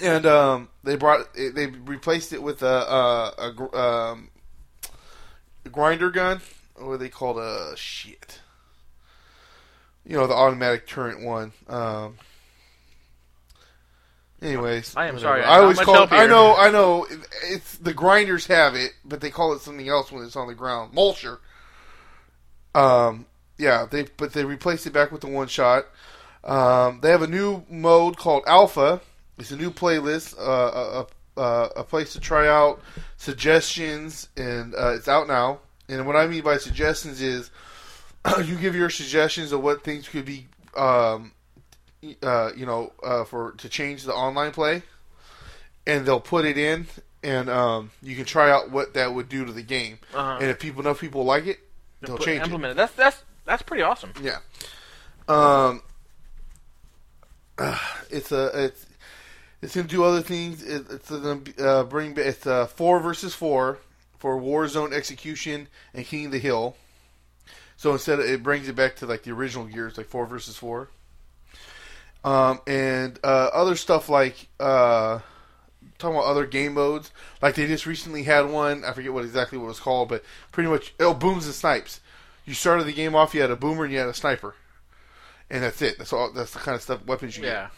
And 0.00 0.26
um, 0.26 0.68
they 0.84 0.96
brought 0.96 1.34
they 1.34 1.66
replaced 1.66 2.32
it 2.32 2.42
with 2.42 2.62
a 2.62 2.66
a, 2.66 3.34
a, 3.38 3.76
um, 3.78 4.30
a 5.64 5.68
grinder 5.68 6.10
gun. 6.10 6.40
What 6.76 6.92
are 6.92 6.96
they 6.98 7.08
called? 7.08 7.38
A 7.38 7.72
shit. 7.76 8.40
You 10.04 10.16
know 10.16 10.26
the 10.28 10.34
automatic 10.34 10.86
turret 10.86 11.20
one. 11.20 11.52
Um, 11.68 12.16
anyways, 14.40 14.94
I 14.96 15.08
am 15.08 15.14
whatever. 15.14 15.20
sorry, 15.20 15.42
I 15.42 15.56
not 15.56 15.60
always 15.62 15.80
call. 15.80 16.02
It, 16.04 16.12
I 16.12 16.26
know. 16.26 16.54
I 16.56 16.70
know. 16.70 17.04
it- 17.04 17.18
It's 17.48 17.76
the 17.78 17.92
grinders 17.94 18.46
have 18.46 18.74
it, 18.74 18.92
but 19.04 19.20
they 19.20 19.30
call 19.30 19.52
it 19.54 19.60
something 19.62 19.88
else 19.88 20.12
when 20.12 20.22
it's 20.24 20.36
on 20.36 20.46
the 20.48 20.54
ground. 20.54 20.94
Mulcher. 20.94 21.38
Um. 22.74 23.26
Yeah. 23.58 23.86
They 23.90 24.04
but 24.16 24.32
they 24.32 24.44
replaced 24.44 24.86
it 24.86 24.92
back 24.92 25.10
with 25.10 25.22
the 25.22 25.28
one 25.28 25.48
shot. 25.48 25.86
Um, 26.44 27.00
they 27.02 27.10
have 27.10 27.22
a 27.22 27.26
new 27.26 27.64
mode 27.68 28.16
called 28.16 28.44
Alpha. 28.46 29.00
It's 29.38 29.50
a 29.52 29.56
new 29.56 29.70
playlist, 29.70 30.38
uh, 30.38 31.04
a, 31.36 31.40
a, 31.40 31.70
a 31.76 31.84
place 31.84 32.12
to 32.14 32.20
try 32.20 32.48
out 32.48 32.80
suggestions, 33.16 34.28
and 34.36 34.74
uh, 34.74 34.94
it's 34.94 35.08
out 35.08 35.28
now. 35.28 35.60
And 35.88 36.06
what 36.06 36.16
I 36.16 36.26
mean 36.26 36.42
by 36.42 36.56
suggestions 36.58 37.20
is 37.20 37.50
you 38.44 38.56
give 38.56 38.74
your 38.74 38.90
suggestions 38.90 39.52
of 39.52 39.62
what 39.62 39.84
things 39.84 40.08
could 40.08 40.24
be, 40.24 40.46
um, 40.76 41.32
uh, 42.22 42.50
you 42.56 42.66
know, 42.66 42.92
uh, 43.02 43.24
for 43.24 43.52
to 43.52 43.68
change 43.68 44.04
the 44.04 44.12
online 44.14 44.50
play, 44.52 44.82
and 45.86 46.04
they'll 46.04 46.20
put 46.20 46.44
it 46.44 46.58
in, 46.58 46.86
and 47.22 47.48
um, 47.48 47.90
you 48.02 48.16
can 48.16 48.24
try 48.24 48.50
out 48.50 48.70
what 48.70 48.94
that 48.94 49.14
would 49.14 49.28
do 49.28 49.44
to 49.44 49.52
the 49.52 49.62
game. 49.62 49.98
Uh-huh. 50.14 50.38
And 50.40 50.50
if 50.50 50.58
people 50.58 50.80
enough 50.82 51.00
people 51.00 51.24
like 51.24 51.46
it, 51.46 51.58
they'll 52.00 52.16
Put- 52.16 52.26
change 52.26 52.40
it. 52.40 52.44
implement 52.44 52.72
it. 52.72 52.76
That's 52.76 52.92
that's 52.92 53.22
that's 53.44 53.62
pretty 53.62 53.82
awesome. 53.82 54.12
Yeah. 54.22 54.38
Um. 55.28 55.82
it's 58.10 58.32
a 58.32 58.64
it's 58.64 58.86
it's 59.60 59.74
gonna 59.74 59.88
do 59.88 60.04
other 60.04 60.22
things. 60.22 60.62
It, 60.62 60.86
it's 60.90 61.10
gonna 61.10 61.40
uh, 61.58 61.84
bring 61.84 62.14
it's 62.16 62.46
uh, 62.46 62.66
four 62.66 63.00
versus 63.00 63.34
four 63.34 63.78
for 64.18 64.40
Warzone 64.40 64.92
Execution 64.92 65.68
and 65.94 66.04
King 66.04 66.26
of 66.26 66.32
the 66.32 66.38
Hill. 66.38 66.76
So 67.76 67.92
instead, 67.92 68.18
of, 68.18 68.26
it 68.26 68.42
brings 68.42 68.68
it 68.68 68.74
back 68.74 68.96
to 68.96 69.06
like 69.06 69.22
the 69.22 69.32
original 69.32 69.64
Gears, 69.66 69.96
like 69.96 70.06
four 70.06 70.26
versus 70.26 70.56
four. 70.56 70.88
Um, 72.24 72.60
and 72.66 73.18
uh, 73.22 73.50
other 73.52 73.76
stuff 73.76 74.08
like 74.08 74.48
uh, 74.58 75.20
talking 75.98 76.16
about 76.16 76.26
other 76.26 76.46
game 76.46 76.74
modes. 76.74 77.12
Like 77.40 77.54
they 77.54 77.66
just 77.66 77.86
recently 77.86 78.24
had 78.24 78.50
one. 78.50 78.84
I 78.84 78.92
forget 78.92 79.12
what 79.12 79.24
exactly 79.24 79.58
what 79.58 79.66
it 79.66 79.68
was 79.68 79.80
called, 79.80 80.08
but 80.08 80.24
pretty 80.52 80.68
much 80.68 80.94
oh 81.00 81.14
booms 81.14 81.46
and 81.46 81.54
snipes. 81.54 82.00
You 82.44 82.54
started 82.54 82.84
the 82.84 82.92
game 82.92 83.14
off. 83.14 83.34
You 83.34 83.40
had 83.40 83.50
a 83.50 83.56
boomer 83.56 83.84
and 83.84 83.92
you 83.92 83.98
had 83.98 84.08
a 84.08 84.14
sniper, 84.14 84.54
and 85.50 85.62
that's 85.62 85.80
it. 85.82 85.98
That's 85.98 86.12
all. 86.12 86.32
That's 86.32 86.52
the 86.52 86.58
kind 86.58 86.74
of 86.74 86.82
stuff 86.82 87.04
weapons 87.06 87.36
you 87.36 87.44
get. 87.44 87.52
Yeah. 87.52 87.68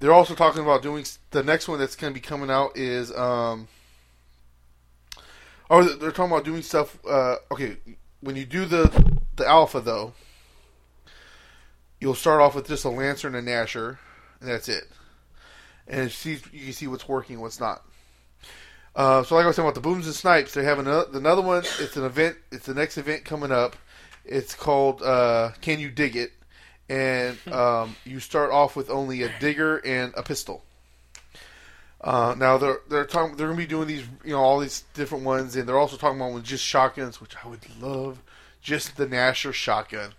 They're 0.00 0.12
also 0.12 0.34
talking 0.34 0.62
about 0.62 0.82
doing 0.82 1.04
the 1.30 1.42
next 1.42 1.68
one 1.68 1.78
that's 1.78 1.96
going 1.96 2.12
to 2.12 2.14
be 2.14 2.24
coming 2.24 2.50
out 2.50 2.76
is 2.76 3.12
um. 3.12 3.68
Or 5.70 5.84
they're 5.84 6.12
talking 6.12 6.32
about 6.32 6.44
doing 6.44 6.62
stuff. 6.62 6.98
Uh, 7.06 7.36
okay, 7.52 7.76
when 8.20 8.36
you 8.36 8.44
do 8.44 8.64
the 8.64 9.20
the 9.36 9.46
alpha 9.46 9.80
though, 9.80 10.14
you'll 12.00 12.14
start 12.14 12.40
off 12.40 12.54
with 12.54 12.68
just 12.68 12.84
a 12.84 12.88
lancer 12.88 13.28
and 13.28 13.36
a 13.36 13.42
gnasher, 13.42 13.98
and 14.40 14.50
that's 14.50 14.68
it. 14.68 14.84
And 15.86 16.10
see 16.10 16.38
you 16.52 16.64
can 16.64 16.72
see 16.72 16.86
what's 16.86 17.08
working, 17.08 17.34
and 17.34 17.42
what's 17.42 17.60
not. 17.60 17.82
Uh, 18.96 19.22
so 19.22 19.36
like 19.36 19.44
I 19.44 19.46
was 19.46 19.56
saying 19.56 19.66
about 19.66 19.74
the 19.74 19.80
booms 19.80 20.06
and 20.06 20.14
snipes, 20.14 20.54
they 20.54 20.64
have 20.64 20.78
another 20.78 21.06
another 21.12 21.42
one. 21.42 21.64
It's 21.80 21.96
an 21.96 22.04
event. 22.04 22.36
It's 22.50 22.66
the 22.66 22.74
next 22.74 22.96
event 22.96 23.24
coming 23.24 23.52
up. 23.52 23.76
It's 24.24 24.54
called 24.54 25.02
uh, 25.02 25.52
Can 25.60 25.80
You 25.80 25.90
Dig 25.90 26.16
It? 26.16 26.32
And 26.88 27.36
um, 27.52 27.96
you 28.04 28.18
start 28.20 28.50
off 28.50 28.74
with 28.74 28.88
only 28.88 29.22
a 29.22 29.30
digger 29.40 29.76
and 29.78 30.14
a 30.16 30.22
pistol. 30.22 30.64
Uh, 32.00 32.34
now 32.38 32.56
they're 32.58 32.78
they're 32.88 33.04
talking 33.04 33.36
they're 33.36 33.48
gonna 33.48 33.58
be 33.58 33.66
doing 33.66 33.88
these 33.88 34.04
you 34.24 34.32
know 34.32 34.40
all 34.40 34.58
these 34.60 34.84
different 34.94 35.24
ones, 35.24 35.56
and 35.56 35.68
they're 35.68 35.78
also 35.78 35.96
talking 35.96 36.18
about 36.20 36.32
with 36.32 36.44
just 36.44 36.64
shotguns, 36.64 37.20
which 37.20 37.34
I 37.44 37.48
would 37.48 37.60
love. 37.80 38.22
Just 38.62 38.96
the 38.96 39.06
Gnasher 39.06 39.52
shotgun, 39.52 40.12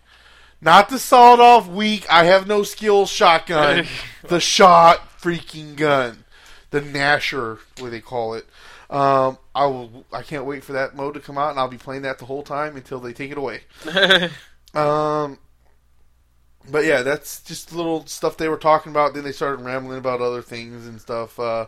not 0.62 0.90
the 0.90 1.00
sawed 1.00 1.40
off 1.40 1.68
weak. 1.68 2.06
I 2.12 2.26
have 2.26 2.48
no 2.48 2.64
skills 2.64 3.10
shotgun. 3.10 3.86
the 4.24 4.40
shot 4.40 5.20
freaking 5.22 5.76
gun, 5.76 6.26
the 6.70 6.82
Gnasher, 6.82 7.60
what 7.80 7.92
they 7.92 8.02
call 8.02 8.34
it. 8.34 8.46
Um, 8.90 9.38
I 9.56 9.66
will. 9.68 10.06
I 10.12 10.22
can't 10.22 10.46
wait 10.46 10.64
for 10.64 10.74
that 10.74 10.96
mode 10.96 11.14
to 11.14 11.20
come 11.20 11.38
out, 11.38 11.52
and 11.52 11.60
I'll 11.60 11.68
be 11.70 11.78
playing 11.78 12.02
that 12.02 12.20
the 12.20 12.26
whole 12.26 12.44
time 12.44 12.76
until 12.76 13.00
they 13.00 13.14
take 13.14 13.32
it 13.32 13.38
away. 13.38 13.62
Um, 14.72 15.40
but 16.70 16.86
yeah, 16.86 17.02
that's 17.02 17.42
just 17.44 17.74
little 17.74 18.06
stuff 18.06 18.38
they 18.38 18.50
were 18.50 18.58
talking 18.58 18.92
about. 18.92 19.14
Then 19.14 19.24
they 19.24 19.32
started 19.32 19.64
rambling 19.64 19.98
about 19.98 20.22
other 20.22 20.42
things 20.42 20.88
and 20.88 21.00
stuff. 21.00 21.40
Uh, 21.40 21.68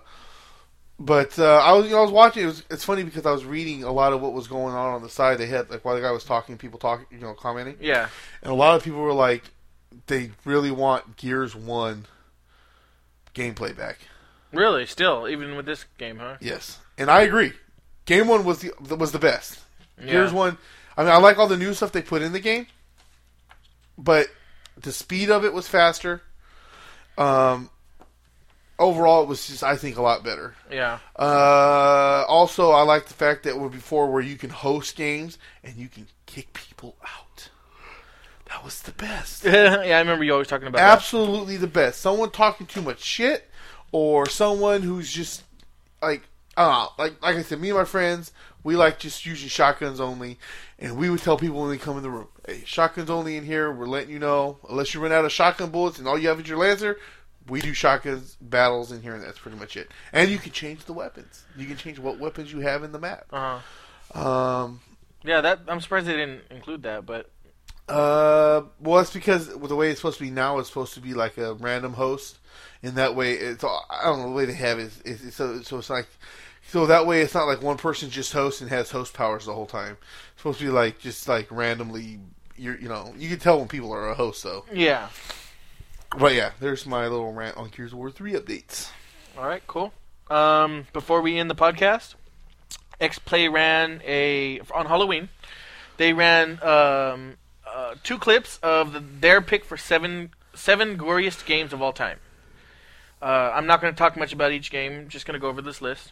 but 1.00 1.38
uh, 1.40 1.58
I 1.58 1.74
was, 1.74 1.86
you 1.86 1.92
know, 1.92 2.00
I 2.00 2.02
was 2.02 2.12
watching. 2.12 2.44
It 2.44 2.48
was, 2.48 2.64
it's 2.70 2.84
funny 2.84 3.04
because 3.04 3.26
I 3.26 3.32
was 3.32 3.46
reading 3.46 3.84
a 3.84 3.92
lot 3.92 4.14
of 4.14 4.22
what 4.22 4.34
was 4.34 4.48
going 4.48 4.76
on 4.76 4.94
on 4.94 5.02
the 5.02 5.10
side. 5.10 5.38
They 5.38 5.48
had 5.48 5.70
like 5.70 5.84
while 5.84 5.96
the 5.96 6.02
guy 6.02 6.12
was 6.12 6.24
talking, 6.24 6.58
people 6.58 6.80
talking, 6.80 7.06
you 7.12 7.20
know, 7.20 7.34
commenting, 7.34 7.78
yeah. 7.80 8.10
and 8.44 8.52
a 8.52 8.56
lot 8.56 8.76
of 8.76 8.84
people 8.84 9.00
were 9.00 9.14
like, 9.14 9.44
they 10.08 10.32
really 10.46 10.72
want 10.72 11.18
Gears 11.18 11.56
One 11.56 12.06
gameplay 13.34 13.76
back. 13.76 14.00
Really? 14.52 14.86
Still, 14.86 15.28
even 15.28 15.56
with 15.56 15.66
this 15.66 15.86
game, 15.98 16.20
huh? 16.20 16.36
Yes, 16.40 16.80
and 16.98 17.10
I 17.10 17.22
agree. 17.22 17.54
Game 18.06 18.28
One 18.28 18.44
was 18.44 18.60
the 18.60 18.72
was 18.96 19.12
the 19.12 19.20
best. 19.20 19.60
Yeah. 20.00 20.12
Gears 20.12 20.34
One. 20.34 20.58
I 20.98 21.04
mean, 21.04 21.14
I 21.14 21.18
like 21.18 21.38
all 21.38 21.48
the 21.48 21.58
new 21.58 21.74
stuff 21.74 21.94
they 21.94 22.02
put 22.02 22.22
in 22.22 22.34
the 22.34 22.40
game, 22.40 22.68
but 23.98 24.28
the 24.82 24.92
speed 24.92 25.30
of 25.30 25.46
it 25.46 25.54
was 25.54 25.68
faster. 25.68 26.22
Um, 27.18 27.70
overall, 28.80 29.24
it 29.24 29.28
was 29.28 29.48
just 29.48 29.64
I 29.64 29.76
think 29.78 29.98
a 29.98 30.02
lot 30.02 30.24
better. 30.24 30.56
Yeah. 30.72 31.00
Uh, 31.18 32.26
also, 32.28 32.72
I 32.72 32.82
like 32.82 33.06
the 33.06 33.14
fact 33.14 33.44
that 33.44 33.60
with 33.60 33.72
before 33.72 34.12
where 34.12 34.22
you 34.22 34.38
can 34.38 34.50
host 34.50 34.96
games 34.96 35.38
and 35.64 35.76
you 35.76 35.88
can 35.88 36.08
kick 36.26 36.54
people 36.54 36.96
out. 37.04 37.50
That 38.48 38.66
was 38.66 38.82
the 38.82 38.92
best. 38.92 39.44
yeah, 39.46 39.78
I 39.80 40.00
remember 40.00 40.24
you 40.24 40.34
always 40.34 40.48
talking 40.48 40.68
about 40.68 40.80
that. 40.80 40.92
Absolutely 40.92 41.56
the 41.56 41.68
best. 41.68 42.02
Someone 42.02 42.32
talking 42.32 42.68
too 42.68 42.82
much 42.82 43.02
shit, 43.02 43.50
or 43.94 44.28
someone 44.28 44.82
who's 44.82 45.12
just 45.12 45.44
like, 46.02 46.24
uh, 46.58 46.88
like 46.98 47.22
like 47.22 47.38
I 47.38 47.44
said, 47.44 47.62
me 47.62 47.70
and 47.70 47.78
my 47.78 47.86
friends, 47.86 48.34
we 48.64 48.76
like 48.76 49.00
just 49.00 49.26
using 49.26 49.48
shotguns 49.48 50.02
only, 50.02 50.38
and 50.80 50.98
we 50.98 51.10
would 51.10 51.22
tell 51.22 51.38
people 51.38 51.62
when 51.62 51.70
they 51.70 51.78
come 51.78 51.96
in 51.96 52.04
the 52.04 52.10
room, 52.10 52.28
"Hey, 52.46 52.64
shotguns 52.66 53.10
only 53.10 53.38
in 53.38 53.46
here. 53.46 53.72
We're 53.72 53.88
letting 53.88 54.10
you 54.12 54.20
know, 54.20 54.60
unless 54.70 54.94
you 54.94 55.02
run 55.02 55.12
out 55.12 55.26
of 55.26 55.32
shotgun 55.32 55.70
bullets 55.70 56.00
and 56.00 56.08
all 56.08 56.18
you 56.18 56.30
have 56.30 56.40
is 56.40 56.48
your 56.48 56.58
lancer." 56.58 56.98
We 57.48 57.60
do 57.60 57.74
shotguns 57.74 58.38
battles 58.40 58.92
in 58.92 59.02
here, 59.02 59.16
and 59.16 59.24
that's 59.24 59.40
pretty 59.40 59.58
much 59.58 59.76
it. 59.76 59.90
And 60.14 60.30
you 60.30 60.38
can 60.38 60.52
change 60.52 60.86
the 60.86 60.94
weapons. 60.94 61.44
You 61.58 61.66
can 61.66 61.76
change 61.76 61.98
what 61.98 62.20
weapons 62.20 62.54
you 62.54 62.60
have 62.60 62.84
in 62.84 62.92
the 62.92 63.00
map. 63.00 63.26
Uh-huh. 63.34 64.20
Um, 64.20 64.80
Yeah, 65.24 65.42
that 65.42 65.62
I'm 65.68 65.82
surprised 65.82 66.06
they 66.06 66.16
didn't 66.16 66.44
include 66.52 66.84
that, 66.84 67.06
but 67.06 67.32
Uh, 67.90 68.62
well, 68.80 69.00
it's 69.00 69.12
because 69.12 69.48
the 69.48 69.76
way 69.76 69.90
it's 69.90 70.00
supposed 70.00 70.18
to 70.20 70.24
be 70.24 70.30
now, 70.30 70.60
it's 70.60 70.70
supposed 70.70 70.94
to 70.94 71.02
be 71.02 71.14
like 71.14 71.38
a 71.38 71.56
random 71.56 71.94
host. 71.94 72.38
In 72.84 72.96
that 72.96 73.16
way, 73.16 73.34
it's 73.34 73.64
all- 73.64 73.86
I 73.90 74.04
don't 74.06 74.20
know 74.20 74.26
the 74.30 74.36
way 74.36 74.46
they 74.46 74.54
have 74.54 74.80
it. 74.80 74.84
Is, 74.84 75.02
is, 75.02 75.22
is 75.24 75.36
so 75.36 75.62
so 75.62 75.80
it's 75.80 75.90
like 75.90 76.08
so 76.72 76.86
that 76.86 77.06
way 77.06 77.22
it's 77.22 77.34
not 77.34 77.48
like 77.48 77.62
one 77.62 77.76
person 77.76 78.10
just 78.10 78.32
hosts 78.32 78.62
and 78.62 78.70
has 78.70 78.92
host 78.92 79.14
powers 79.14 79.46
the 79.46 79.54
whole 79.54 79.66
time. 79.66 79.98
It's 80.32 80.42
supposed 80.42 80.60
to 80.60 80.66
be 80.66 80.72
like 80.72 81.00
just 81.00 81.28
like 81.28 81.48
randomly. 81.52 82.20
You 82.56 82.78
you 82.80 82.88
know 82.88 83.14
you 83.18 83.28
can 83.28 83.40
tell 83.40 83.60
when 83.60 83.68
people 83.68 83.92
are 83.94 84.10
a 84.10 84.16
host 84.16 84.44
though. 84.44 84.66
yeah. 84.74 85.10
But 86.18 86.34
yeah, 86.34 86.52
there's 86.60 86.86
my 86.86 87.08
little 87.08 87.34
rant 87.34 87.58
on 87.58 87.70
Gears 87.70 87.92
of 87.92 87.98
War 87.98 88.10
three 88.12 88.34
updates. 88.34 88.90
All 89.38 89.46
right, 89.46 89.64
cool. 89.68 89.94
Um, 90.30 90.88
before 90.94 91.22
we 91.22 91.38
end 91.38 91.50
the 91.50 91.56
podcast, 91.56 92.16
X 93.00 93.20
Play 93.20 93.48
ran 93.50 94.02
a 94.06 94.62
on 94.74 94.86
Halloween. 94.86 95.30
They 95.98 96.14
ran 96.14 96.62
um, 96.64 97.38
uh, 97.68 97.96
two 98.04 98.18
clips 98.18 98.60
of 98.64 98.94
the, 98.94 99.00
their 99.00 99.42
pick 99.42 99.66
for 99.66 99.76
seven 99.78 100.32
seven 100.54 100.98
goriest 100.98 101.46
games 101.46 101.74
of 101.74 101.82
all 101.82 101.94
time. 101.94 102.20
Uh, 103.22 103.52
I'm 103.54 103.68
not 103.68 103.82
going 103.82 103.94
to 103.94 103.98
talk 103.98 104.18
much 104.18 104.34
about 104.34 104.52
each 104.52 104.72
game. 104.72 105.08
Just 105.10 105.26
going 105.26 105.34
to 105.34 105.40
go 105.40 105.48
over 105.48 105.62
this 105.62 105.82
list. 105.82 106.12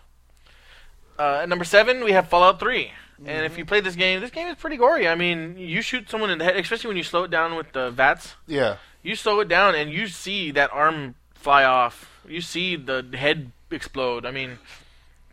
Uh, 1.20 1.42
at 1.44 1.50
number 1.50 1.66
seven, 1.66 2.04
we 2.04 2.14
have 2.14 2.30
Fallout 2.30 2.60
3. 2.60 2.92
And 3.26 3.46
if 3.46 3.58
you 3.58 3.66
play 3.66 3.82
this 3.82 3.96
game, 3.96 4.22
this 4.22 4.32
game 4.32 4.48
is 4.48 4.56
pretty 4.56 4.78
gory. 4.78 5.06
I 5.06 5.16
mean, 5.16 5.58
you 5.58 5.82
shoot 5.82 6.10
someone 6.10 6.30
in 6.30 6.38
the 6.38 6.46
head, 6.46 6.56
especially 6.56 6.88
when 6.88 6.96
you 6.96 7.04
slow 7.04 7.24
it 7.24 7.32
down 7.32 7.56
with 7.56 7.74
the 7.74 7.92
VATS. 7.92 8.36
Yeah. 8.48 8.78
You 9.04 9.16
slow 9.16 9.42
it 9.42 9.50
down, 9.50 9.76
and 9.76 9.92
you 9.92 10.08
see 10.08 10.52
that 10.52 10.72
arm 10.72 11.16
fly 11.34 11.66
off. 11.66 12.10
You 12.28 12.40
see 12.40 12.78
the 12.78 13.06
head 13.14 13.52
explode. 13.72 14.26
I 14.26 14.32
mean, 14.32 14.60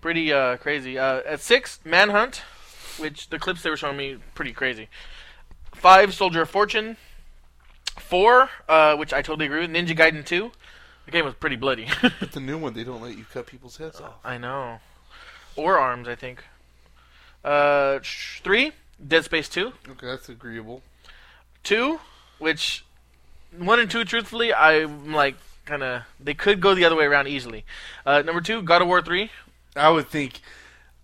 pretty 0.00 0.32
uh, 0.32 0.56
crazy. 0.56 0.98
Uh, 0.98 1.20
at 1.26 1.40
six, 1.40 1.78
Manhunt, 1.84 2.42
which 2.98 3.30
the 3.30 3.38
clips 3.38 3.62
they 3.62 3.70
were 3.70 3.76
showing 3.76 3.96
me 3.96 4.18
pretty 4.34 4.52
crazy. 4.52 4.88
Five, 5.72 6.12
Soldier 6.12 6.42
of 6.42 6.50
Fortune. 6.50 6.96
Four, 7.98 8.50
uh, 8.68 8.96
which 8.96 9.12
I 9.12 9.22
totally 9.22 9.46
agree 9.46 9.60
with, 9.60 9.70
Ninja 9.70 9.96
Gaiden 9.96 10.24
2. 10.24 10.50
The 11.06 11.10
game 11.12 11.24
was 11.24 11.34
pretty 11.34 11.56
bloody. 11.56 11.86
But 12.20 12.32
the 12.32 12.40
new 12.40 12.58
one, 12.58 12.74
they 12.74 12.82
don't 12.82 13.00
let 13.00 13.16
you 13.16 13.24
cut 13.32 13.46
people's 13.46 13.76
heads 13.76 14.00
off. 14.00 14.14
I 14.24 14.38
know. 14.38 14.80
Or 15.56 15.78
arms, 15.78 16.08
I 16.08 16.14
think. 16.14 16.44
Uh, 17.44 18.00
three, 18.02 18.72
Dead 19.06 19.24
Space 19.24 19.48
2. 19.48 19.72
Okay, 19.90 20.06
that's 20.06 20.28
agreeable. 20.28 20.82
Two, 21.62 22.00
which 22.38 22.84
one 23.56 23.80
and 23.80 23.90
two, 23.90 24.04
truthfully, 24.04 24.52
I'm 24.52 25.12
like 25.12 25.36
kind 25.64 25.82
of 25.82 26.02
they 26.20 26.34
could 26.34 26.60
go 26.60 26.74
the 26.74 26.84
other 26.84 26.96
way 26.96 27.04
around 27.04 27.28
easily. 27.28 27.64
Uh, 28.04 28.22
number 28.22 28.40
two, 28.40 28.62
God 28.62 28.82
of 28.82 28.88
War 28.88 29.02
three. 29.02 29.30
I 29.74 29.90
would 29.90 30.08
think 30.08 30.40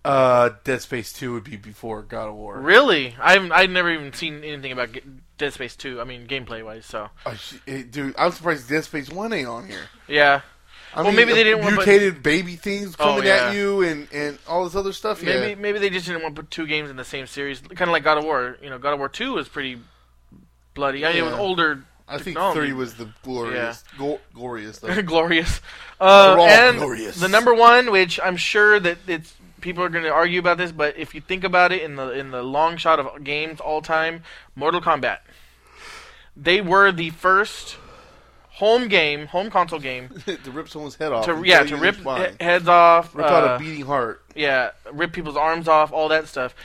uh, 0.05 0.51
Dead 0.63 0.81
Space 0.81 1.13
2 1.13 1.33
would 1.33 1.43
be 1.43 1.57
before 1.57 2.01
God 2.01 2.29
of 2.29 2.35
War. 2.35 2.59
Really, 2.59 3.15
I've 3.19 3.51
I've 3.51 3.69
never 3.69 3.91
even 3.91 4.13
seen 4.13 4.43
anything 4.43 4.71
about 4.71 4.89
Dead 5.37 5.53
Space 5.53 5.75
two. 5.75 6.01
I 6.01 6.03
mean, 6.03 6.27
gameplay 6.27 6.63
wise. 6.63 6.85
So 6.85 7.09
eh, 7.67 7.83
dude, 7.89 8.15
I'm 8.17 8.31
surprised 8.31 8.69
Dead 8.69 8.83
Space 8.83 9.09
1 9.09 9.33
ain't 9.33 9.47
on 9.47 9.67
here. 9.67 9.87
yeah, 10.07 10.41
I 10.95 11.01
Well, 11.01 11.11
maybe 11.11 11.33
they 11.33 11.43
didn't 11.43 11.63
want- 11.63 11.75
but- 11.77 11.87
mutated 11.87 12.21
baby 12.21 12.55
things 12.55 12.95
Oh, 12.99 13.03
coming 13.15 13.25
yeah. 13.25 13.47
at 13.49 13.55
you 13.55 13.81
and, 13.81 14.07
and 14.13 14.37
all 14.47 14.63
this 14.63 14.75
other 14.75 14.93
stuff. 14.93 15.21
maybe 15.23 15.49
yeah. 15.49 15.55
maybe 15.55 15.79
they 15.79 15.89
just 15.89 16.05
didn't 16.05 16.21
want 16.21 16.35
to 16.35 16.41
put 16.43 16.51
two 16.51 16.67
games 16.67 16.89
in 16.89 16.95
the 16.97 17.03
same 17.03 17.25
series, 17.27 17.59
kind 17.61 17.81
of 17.81 17.89
like 17.89 18.03
God 18.03 18.17
of 18.19 18.23
War. 18.25 18.57
You 18.61 18.69
know, 18.69 18.77
God 18.77 18.93
of 18.93 18.99
War 18.99 19.09
two 19.09 19.33
was 19.33 19.47
pretty 19.47 19.79
bloody. 20.73 21.05
I 21.05 21.09
mean, 21.13 21.17
it 21.19 21.25
was 21.25 21.33
older. 21.33 21.83
I 22.07 22.17
think 22.17 22.35
technology. 22.37 22.59
three 22.59 22.73
was 22.73 22.95
the 22.95 23.09
glorious, 23.23 23.83
go- 23.97 24.19
glorious 24.33 24.79
though. 24.79 25.01
glorious. 25.01 25.61
Uh, 26.01 26.35
and 26.41 26.79
glorious. 26.79 27.15
the 27.17 27.29
number 27.29 27.53
one, 27.53 27.89
which 27.89 28.19
I'm 28.21 28.35
sure 28.35 28.77
that 28.77 28.97
it's 29.07 29.33
people 29.61 29.83
are 29.85 29.89
going 29.89 30.03
to 30.03 30.11
argue 30.11 30.37
about 30.37 30.57
this, 30.57 30.73
but 30.73 30.97
if 30.97 31.15
you 31.15 31.21
think 31.21 31.45
about 31.45 31.71
it 31.71 31.81
in 31.81 31.95
the 31.95 32.09
in 32.09 32.31
the 32.31 32.43
long 32.43 32.75
shot 32.75 32.99
of 32.99 33.23
games 33.23 33.61
all 33.61 33.81
time, 33.81 34.23
Mortal 34.53 34.81
Kombat. 34.81 35.19
They 36.35 36.59
were 36.61 36.91
the 36.91 37.11
first 37.11 37.77
home 38.53 38.87
game, 38.87 39.25
home 39.27 39.49
console 39.49 39.79
game 39.79 40.09
to 40.25 40.51
rip 40.51 40.69
someone's 40.69 40.95
head 40.95 41.11
off. 41.11 41.25
to 41.25 41.41
yeah 41.45 41.63
to 41.63 41.75
rip 41.75 41.95
he- 41.95 42.43
heads 42.43 42.67
off, 42.67 43.13
rip 43.15 43.25
out 43.25 43.43
uh, 43.43 43.55
a 43.55 43.59
beating 43.59 43.85
heart. 43.85 44.21
yeah, 44.35 44.71
rip 44.91 45.11
people's 45.11 45.37
arms 45.37 45.67
off, 45.67 45.91
all 45.91 46.07
that 46.09 46.27
stuff. 46.27 46.55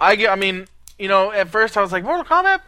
I 0.00 0.16
get, 0.16 0.30
I 0.30 0.36
mean, 0.36 0.66
you 0.98 1.08
know, 1.08 1.32
at 1.32 1.48
first 1.48 1.76
I 1.76 1.80
was 1.80 1.92
like 1.92 2.04
Mortal 2.04 2.24
Kombat, 2.24 2.60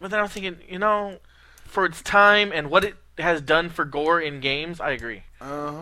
but 0.00 0.10
then 0.10 0.20
I 0.20 0.22
was 0.22 0.32
thinking, 0.32 0.56
you 0.68 0.78
know, 0.78 1.18
for 1.64 1.84
its 1.84 2.02
time 2.02 2.52
and 2.52 2.70
what 2.70 2.84
it 2.84 2.94
has 3.18 3.40
done 3.40 3.68
for 3.68 3.84
gore 3.84 4.20
in 4.20 4.40
games, 4.40 4.80
I 4.80 4.90
agree. 4.90 5.22
Uh 5.40 5.72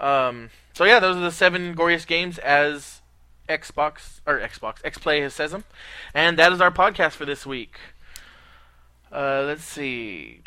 huh. 0.00 0.28
Um, 0.28 0.50
so 0.72 0.84
yeah, 0.84 0.98
those 1.00 1.16
are 1.16 1.20
the 1.20 1.30
seven 1.30 1.74
goriest 1.74 2.06
games 2.06 2.38
as 2.38 3.00
Xbox 3.48 4.20
or 4.26 4.38
Xbox 4.38 4.80
XPlay 4.82 5.20
has 5.22 5.34
says 5.34 5.50
them, 5.52 5.64
and 6.14 6.38
that 6.38 6.52
is 6.52 6.60
our 6.60 6.70
podcast 6.70 7.12
for 7.12 7.24
this 7.24 7.44
week. 7.46 7.78
Uh, 9.14 9.44
let's 9.46 9.64
see. 9.64 10.40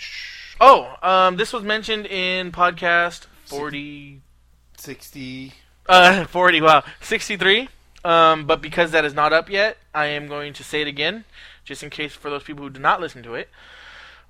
Oh, 0.59 0.95
um, 1.01 1.37
this 1.37 1.53
was 1.53 1.63
mentioned 1.63 2.05
in 2.05 2.51
podcast 2.51 3.27
forty. 3.45 4.21
Sixty. 4.77 5.53
Uh, 5.87 6.25
40, 6.27 6.61
wow. 6.61 6.83
63. 7.01 7.69
Um, 8.03 8.45
but 8.45 8.61
because 8.61 8.91
that 8.91 9.05
is 9.05 9.13
not 9.13 9.31
up 9.33 9.49
yet, 9.49 9.77
I 9.93 10.07
am 10.07 10.27
going 10.27 10.53
to 10.53 10.63
say 10.63 10.81
it 10.81 10.87
again, 10.87 11.23
just 11.63 11.81
in 11.81 11.89
case 11.89 12.13
for 12.13 12.29
those 12.29 12.43
people 12.43 12.63
who 12.63 12.69
do 12.69 12.79
not 12.79 12.99
listen 12.99 13.23
to 13.23 13.35
it. 13.35 13.49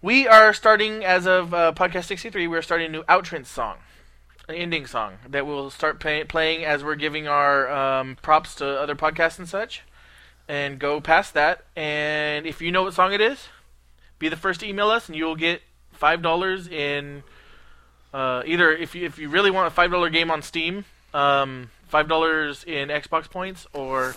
We 0.02 0.28
are 0.28 0.54
starting, 0.54 1.04
as 1.04 1.26
of 1.26 1.54
uh, 1.54 1.74
podcast 1.76 2.06
63, 2.06 2.48
we're 2.48 2.62
starting 2.62 2.88
a 2.88 2.92
new 2.92 3.04
outrance 3.10 3.50
song, 3.50 3.78
an 4.48 4.56
ending 4.56 4.86
song 4.86 5.18
that 5.28 5.48
we'll 5.48 5.72
start 5.72 6.00
play- 6.00 6.24
playing 6.24 6.64
as 6.64 6.84
we're 6.84 6.96
giving 6.96 7.28
our 7.28 7.70
um, 7.72 8.18
props 8.22 8.54
to 8.56 8.68
other 8.68 8.96
podcasts 8.96 9.40
and 9.40 9.50
such, 9.50 9.82
and 10.48 10.78
go 10.78 11.02
past 11.02 11.34
that. 11.34 11.66
And 11.76 12.46
if 12.46 12.62
you 12.62 12.72
know 12.72 12.84
what 12.84 12.94
song 12.94 13.14
it 13.14 13.22
is, 13.22 13.48
be 14.20 14.30
the 14.30 14.36
first 14.36 14.60
to 14.62 14.68
email 14.68 14.90
us, 14.90 15.08
and 15.08 15.16
you'll 15.16 15.36
get 15.36 15.62
$5 16.00 16.72
in. 16.72 17.24
Uh, 18.14 18.42
either 18.46 18.72
if 18.72 18.96
you 18.96 19.06
if 19.06 19.20
you 19.20 19.30
really 19.30 19.52
want 19.52 19.68
a 19.68 19.70
five 19.70 19.92
dollar 19.92 20.10
game 20.10 20.32
on 20.32 20.42
Steam, 20.42 20.86
um, 21.14 21.70
five 21.88 22.08
dollars 22.08 22.64
in 22.64 22.88
Xbox 22.88 23.30
points 23.30 23.68
or 23.74 24.16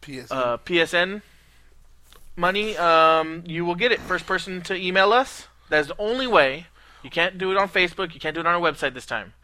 PS. 0.00 0.30
uh, 0.30 0.56
PSN 0.58 1.22
money, 2.36 2.76
um, 2.76 3.42
you 3.46 3.64
will 3.64 3.74
get 3.74 3.92
it. 3.92 4.00
First 4.00 4.26
person 4.26 4.62
to 4.62 4.74
email 4.74 5.12
us. 5.12 5.48
That 5.70 5.80
is 5.80 5.88
the 5.88 5.96
only 5.98 6.26
way. 6.26 6.66
You 7.02 7.10
can't 7.10 7.36
do 7.36 7.50
it 7.50 7.56
on 7.56 7.68
Facebook. 7.68 8.14
You 8.14 8.20
can't 8.20 8.34
do 8.34 8.40
it 8.40 8.46
on 8.46 8.54
our 8.54 8.60
website 8.60 8.94
this 8.94 9.06
time. 9.06 9.34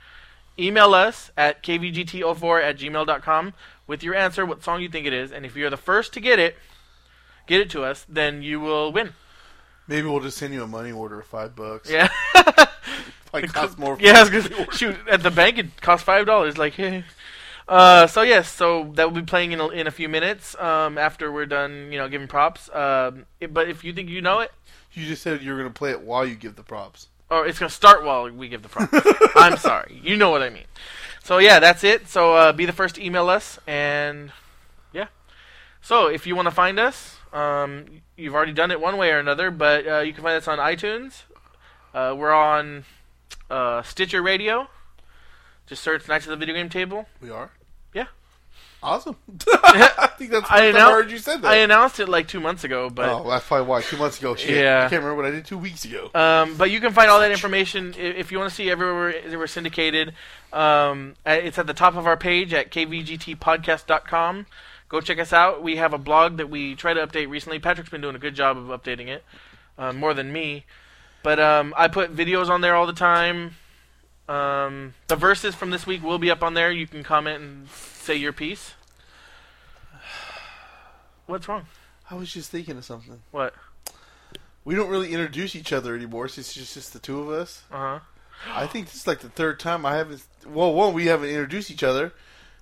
Email 0.58 0.94
us 0.94 1.30
at 1.36 1.62
kvgt04 1.62 2.62
at 2.62 2.78
gmail.com 2.78 3.54
with 3.86 4.02
your 4.02 4.14
answer, 4.14 4.46
what 4.46 4.62
song 4.62 4.80
you 4.80 4.88
think 4.88 5.06
it 5.06 5.12
is, 5.12 5.32
and 5.32 5.44
if 5.44 5.56
you're 5.56 5.68
the 5.68 5.76
first 5.76 6.12
to 6.12 6.20
get 6.20 6.38
it, 6.38 6.56
get 7.46 7.60
it 7.60 7.68
to 7.70 7.82
us, 7.82 8.06
then 8.08 8.42
you 8.42 8.60
will 8.60 8.92
win. 8.92 9.14
Maybe 9.90 10.06
we'll 10.08 10.20
just 10.20 10.38
send 10.38 10.54
you 10.54 10.62
a 10.62 10.66
money 10.66 10.92
order 10.92 11.18
of 11.20 11.26
five 11.26 11.54
bucks. 11.54 11.90
Yeah. 11.90 12.08
Like 13.32 13.52
cost 13.52 13.78
more. 13.78 13.96
Yeah, 14.00 14.18
I 14.18 14.28
was 14.28 14.48
gonna, 14.48 14.72
shoot. 14.72 14.96
At 15.08 15.22
the 15.22 15.30
bank, 15.30 15.56
it 15.58 15.80
costs 15.80 16.02
five 16.04 16.26
dollars. 16.26 16.58
Like, 16.58 16.74
hey. 16.74 17.04
Uh, 17.68 18.08
so 18.08 18.22
yes, 18.22 18.48
so 18.48 18.90
that 18.96 19.06
will 19.06 19.20
be 19.20 19.24
playing 19.24 19.52
in 19.52 19.60
a, 19.60 19.68
in 19.68 19.86
a 19.86 19.92
few 19.92 20.08
minutes. 20.08 20.56
Um, 20.58 20.98
after 20.98 21.30
we're 21.30 21.46
done, 21.46 21.92
you 21.92 21.98
know, 21.98 22.08
giving 22.08 22.26
props. 22.26 22.68
Um, 22.74 23.26
it- 23.40 23.54
but 23.54 23.68
if 23.68 23.84
you 23.84 23.92
think 23.92 24.08
you 24.08 24.20
know 24.20 24.40
it, 24.40 24.50
You 24.94 25.06
just 25.06 25.22
said 25.22 25.42
you 25.42 25.52
were 25.52 25.58
gonna 25.58 25.70
play 25.70 25.92
it 25.92 26.00
while 26.00 26.26
you 26.26 26.34
give 26.34 26.56
the 26.56 26.64
props. 26.64 27.06
or 27.30 27.46
it's 27.46 27.60
gonna 27.60 27.70
start 27.70 28.02
while 28.04 28.28
we 28.28 28.48
give 28.48 28.62
the 28.64 28.68
props. 28.68 28.92
I'm 29.36 29.56
sorry, 29.56 30.00
you 30.02 30.16
know 30.16 30.30
what 30.30 30.42
I 30.42 30.50
mean. 30.50 30.66
So 31.22 31.38
yeah, 31.38 31.60
that's 31.60 31.84
it. 31.84 32.08
So 32.08 32.34
uh, 32.34 32.52
be 32.52 32.66
the 32.66 32.72
first 32.72 32.96
to 32.96 33.04
email 33.04 33.28
us, 33.28 33.60
and 33.68 34.32
yeah. 34.92 35.06
So 35.82 36.08
if 36.08 36.26
you 36.26 36.34
want 36.34 36.46
to 36.46 36.54
find 36.54 36.80
us, 36.80 37.18
um, 37.32 38.02
you've 38.16 38.34
already 38.34 38.52
done 38.52 38.70
it 38.70 38.80
one 38.80 38.96
way 38.96 39.10
or 39.10 39.18
another, 39.18 39.50
but 39.50 39.86
uh, 39.86 39.98
you 40.00 40.12
can 40.12 40.22
find 40.22 40.36
us 40.36 40.48
on 40.48 40.58
iTunes. 40.58 41.22
Uh, 41.94 42.14
we're 42.16 42.32
on 42.32 42.84
uh, 43.50 43.82
Stitcher 43.82 44.22
Radio. 44.22 44.68
Just 45.66 45.82
search 45.82 46.08
Knights 46.08 46.26
of 46.26 46.30
the 46.30 46.36
Video 46.36 46.54
Game 46.54 46.68
Table. 46.68 47.06
We 47.20 47.30
are. 47.30 47.52
Yeah. 47.94 48.06
Awesome. 48.82 49.16
I 49.46 50.10
think 50.18 50.30
that's 50.32 50.50
I 50.50 50.72
time 50.72 50.76
I 50.76 50.90
heard 50.90 51.10
you 51.10 51.18
said 51.18 51.42
that. 51.42 51.48
I 51.48 51.56
announced 51.56 52.00
it 52.00 52.08
like 52.08 52.26
two 52.26 52.40
months 52.40 52.64
ago, 52.64 52.90
but 52.90 53.08
oh, 53.08 53.28
that's 53.28 53.46
probably 53.46 53.66
why. 53.66 53.82
Two 53.82 53.96
months 53.96 54.18
ago. 54.18 54.34
Shit. 54.34 54.56
Yeah. 54.56 54.78
I 54.86 54.88
can't 54.88 55.02
remember 55.02 55.14
what 55.14 55.26
I 55.26 55.30
did 55.30 55.44
two 55.44 55.58
weeks 55.58 55.84
ago. 55.84 56.10
Um, 56.14 56.56
but 56.56 56.70
you 56.70 56.80
can 56.80 56.92
find 56.92 57.10
all 57.10 57.20
that 57.20 57.30
information 57.30 57.94
if 57.96 58.32
you 58.32 58.38
want 58.38 58.50
to 58.50 58.56
see 58.56 58.70
everywhere 58.70 59.14
that 59.28 59.38
we're 59.38 59.46
syndicated. 59.46 60.14
Um, 60.52 61.14
it's 61.24 61.58
at 61.58 61.66
the 61.66 61.74
top 61.74 61.94
of 61.94 62.06
our 62.06 62.16
page 62.16 62.52
at 62.52 62.70
kvgtpodcast.com. 62.70 64.46
Go 64.90 65.00
check 65.00 65.20
us 65.20 65.32
out. 65.32 65.62
We 65.62 65.76
have 65.76 65.94
a 65.94 65.98
blog 65.98 66.36
that 66.38 66.50
we 66.50 66.74
try 66.74 66.92
to 66.92 67.06
update 67.06 67.30
recently. 67.30 67.60
Patrick's 67.60 67.90
been 67.90 68.00
doing 68.00 68.16
a 68.16 68.18
good 68.18 68.34
job 68.34 68.58
of 68.58 68.64
updating 68.64 69.06
it, 69.06 69.24
uh, 69.78 69.92
more 69.92 70.12
than 70.12 70.32
me. 70.32 70.66
But 71.22 71.38
um, 71.38 71.72
I 71.76 71.86
put 71.86 72.14
videos 72.14 72.48
on 72.48 72.60
there 72.60 72.74
all 72.74 72.86
the 72.86 72.92
time. 72.92 73.54
Um, 74.28 74.94
the 75.06 75.14
verses 75.14 75.54
from 75.54 75.70
this 75.70 75.86
week 75.86 76.02
will 76.02 76.18
be 76.18 76.30
up 76.30 76.42
on 76.42 76.54
there. 76.54 76.72
You 76.72 76.88
can 76.88 77.04
comment 77.04 77.40
and 77.40 77.68
say 77.70 78.16
your 78.16 78.32
piece. 78.32 78.74
What's 81.26 81.46
wrong? 81.46 81.66
I 82.10 82.16
was 82.16 82.32
just 82.32 82.50
thinking 82.50 82.76
of 82.76 82.84
something. 82.84 83.22
What? 83.30 83.54
We 84.64 84.74
don't 84.74 84.90
really 84.90 85.12
introduce 85.12 85.54
each 85.54 85.72
other 85.72 85.94
anymore. 85.94 86.26
So 86.26 86.40
it's 86.40 86.52
just, 86.52 86.74
just 86.74 86.92
the 86.92 86.98
two 86.98 87.20
of 87.20 87.28
us. 87.28 87.62
Uh 87.70 87.76
huh. 87.76 87.98
I 88.48 88.66
think 88.66 88.86
this 88.86 88.96
is 88.96 89.06
like 89.06 89.20
the 89.20 89.28
third 89.28 89.60
time 89.60 89.86
I 89.86 89.96
haven't. 89.96 90.26
Well, 90.46 90.74
one 90.74 90.94
we 90.94 91.06
haven't 91.06 91.28
introduced 91.28 91.70
each 91.70 91.84
other, 91.84 92.12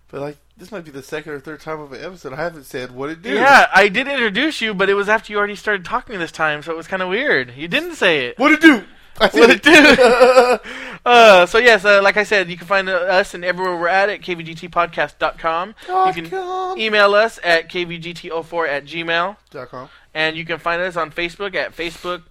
but 0.09 0.21
like 0.21 0.37
this 0.59 0.73
might 0.73 0.85
be 0.85 0.91
the 0.91 1.03
second 1.03 1.33
or 1.33 1.41
third 1.41 1.61
time 1.61 1.81
of 1.81 1.93
an 1.93 2.05
episode 2.05 2.33
I 2.33 2.37
haven't 2.37 2.65
said 2.65 2.91
what 2.91 3.11
it 3.11 3.23
do. 3.23 3.33
Yeah, 3.35 3.69
I 3.75 3.89
did 3.89 4.09
introduce 4.09 4.61
you, 4.61 4.75
but 4.75 4.89
it 4.91 4.95
was 4.95 5.09
after 5.09 5.33
you 5.33 5.39
already 5.39 5.55
started 5.55 5.85
talking 5.85 6.19
this 6.19 6.33
time, 6.33 6.63
so 6.63 6.73
it 6.73 6.77
was 6.77 6.87
kind 6.89 7.01
of 7.03 7.09
weird. 7.09 7.55
You 7.57 7.69
didn't 7.69 7.95
say 7.95 8.27
it. 8.27 8.39
What 8.39 8.53
it 8.53 8.61
do? 8.61 8.85
I 9.21 9.29
What 9.29 9.51
it 9.51 9.63
do? 9.63 9.73
uh, 11.07 11.47
so 11.47 11.59
yes, 11.59 11.85
uh, 11.85 12.01
like 12.03 12.17
I 12.17 12.23
said, 12.23 12.49
you 12.49 12.57
can 12.57 12.67
find 12.69 12.89
uh, 12.89 12.93
us 12.95 13.35
and 13.35 13.45
everywhere 13.45 13.77
we're 13.77 13.89
at 13.89 14.09
at 14.09 14.21
kvgtpodcast.com. 14.21 15.75
You 15.89 16.13
can 16.13 16.31
com. 16.31 16.79
email 16.79 17.15
us 17.15 17.39
at 17.43 17.69
kvgt04 17.69 18.69
at 18.69 18.85
gmail, 18.85 19.37
Dot 19.51 19.69
com. 19.71 19.89
and 20.15 20.37
you 20.37 20.45
can 20.45 20.59
find 20.59 20.81
us 20.83 20.97
on 20.97 21.11
Facebook 21.11 21.55
at 21.55 21.75
Facebook 21.77 22.23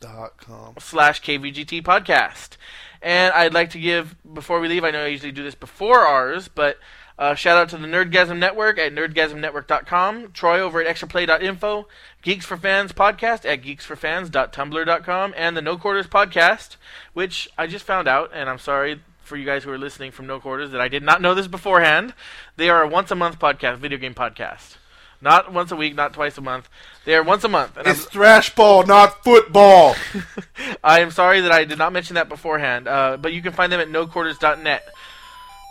Dot 0.00 0.36
com. 0.38 0.74
slash 0.78 1.22
kvgt 1.22 1.82
podcast. 1.82 2.56
And 3.00 3.32
I'd 3.34 3.52
like 3.54 3.70
to 3.70 3.78
give 3.78 4.14
before 4.32 4.60
we 4.60 4.68
leave. 4.68 4.84
I 4.84 4.90
know 4.90 5.04
I 5.04 5.08
usually 5.08 5.32
do 5.32 5.42
this 5.42 5.54
before 5.54 6.00
ours, 6.00 6.48
but 6.48 6.78
Uh, 7.16 7.34
shout 7.34 7.56
out 7.56 7.68
to 7.68 7.76
the 7.76 7.86
Nerdgasm 7.86 8.38
Network 8.38 8.76
at 8.78 8.92
nerdgasmnetwork.com, 8.92 10.32
Troy 10.32 10.58
over 10.60 10.82
at 10.82 10.96
extraplay.info, 10.96 11.86
Geeks 12.22 12.44
for 12.44 12.56
Fans 12.56 12.92
podcast 12.92 13.44
at 13.48 13.62
geeksforfans.tumblr.com, 13.62 15.34
and 15.36 15.56
the 15.56 15.62
No 15.62 15.76
Quarters 15.76 16.06
podcast, 16.08 16.76
which 17.12 17.48
I 17.56 17.66
just 17.68 17.84
found 17.84 18.08
out, 18.08 18.30
and 18.34 18.50
I'm 18.50 18.58
sorry 18.58 19.00
for 19.22 19.36
you 19.36 19.44
guys 19.46 19.62
who 19.64 19.70
are 19.70 19.78
listening 19.78 20.10
from 20.10 20.26
No 20.26 20.40
Quarters 20.40 20.72
that 20.72 20.80
I 20.80 20.88
did 20.88 21.02
not 21.04 21.22
know 21.22 21.34
this 21.34 21.46
beforehand. 21.46 22.14
They 22.56 22.68
are 22.68 22.82
a 22.82 22.88
once 22.88 23.10
a 23.10 23.14
month 23.14 23.38
podcast, 23.38 23.78
video 23.78 23.98
game 23.98 24.14
podcast. 24.14 24.76
Not 25.20 25.52
once 25.52 25.70
a 25.72 25.76
week, 25.76 25.94
not 25.94 26.12
twice 26.12 26.36
a 26.36 26.42
month. 26.42 26.68
They 27.06 27.14
are 27.14 27.22
once 27.22 27.44
a 27.44 27.48
month. 27.48 27.76
And 27.78 27.86
I'm- 27.86 27.96
It's 27.96 28.04
thrash 28.04 28.54
ball, 28.54 28.84
not 28.84 29.22
football. 29.24 29.94
I 30.84 31.00
am 31.00 31.10
sorry 31.10 31.40
that 31.42 31.52
I 31.52 31.64
did 31.64 31.78
not 31.78 31.92
mention 31.94 32.16
that 32.16 32.28
beforehand, 32.28 32.86
uh, 32.88 33.16
but 33.18 33.32
you 33.32 33.40
can 33.40 33.52
find 33.52 33.72
them 33.72 33.80
at 33.80 33.88
noquarters.net. 33.88 34.88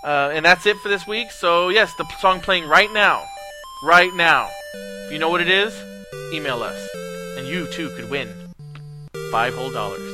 Uh, 0.04 0.32
and 0.34 0.46
that's 0.46 0.66
it 0.66 0.78
for 0.78 0.90
this 0.90 1.08
week. 1.08 1.32
So, 1.32 1.70
yes, 1.70 1.94
the 1.96 2.06
song 2.20 2.42
playing 2.42 2.68
right 2.68 2.92
now. 2.92 3.26
Right 3.84 4.14
now. 4.14 4.50
If 5.06 5.12
you 5.12 5.20
know 5.20 5.30
what 5.30 5.42
it 5.42 5.50
is, 5.50 5.74
email 6.34 6.62
us. 6.62 6.90
And 7.38 7.48
you, 7.48 7.68
too, 7.72 7.90
could 7.96 8.10
win 8.10 8.30
five 9.32 9.56
whole 9.56 9.72
dollars. 9.72 10.12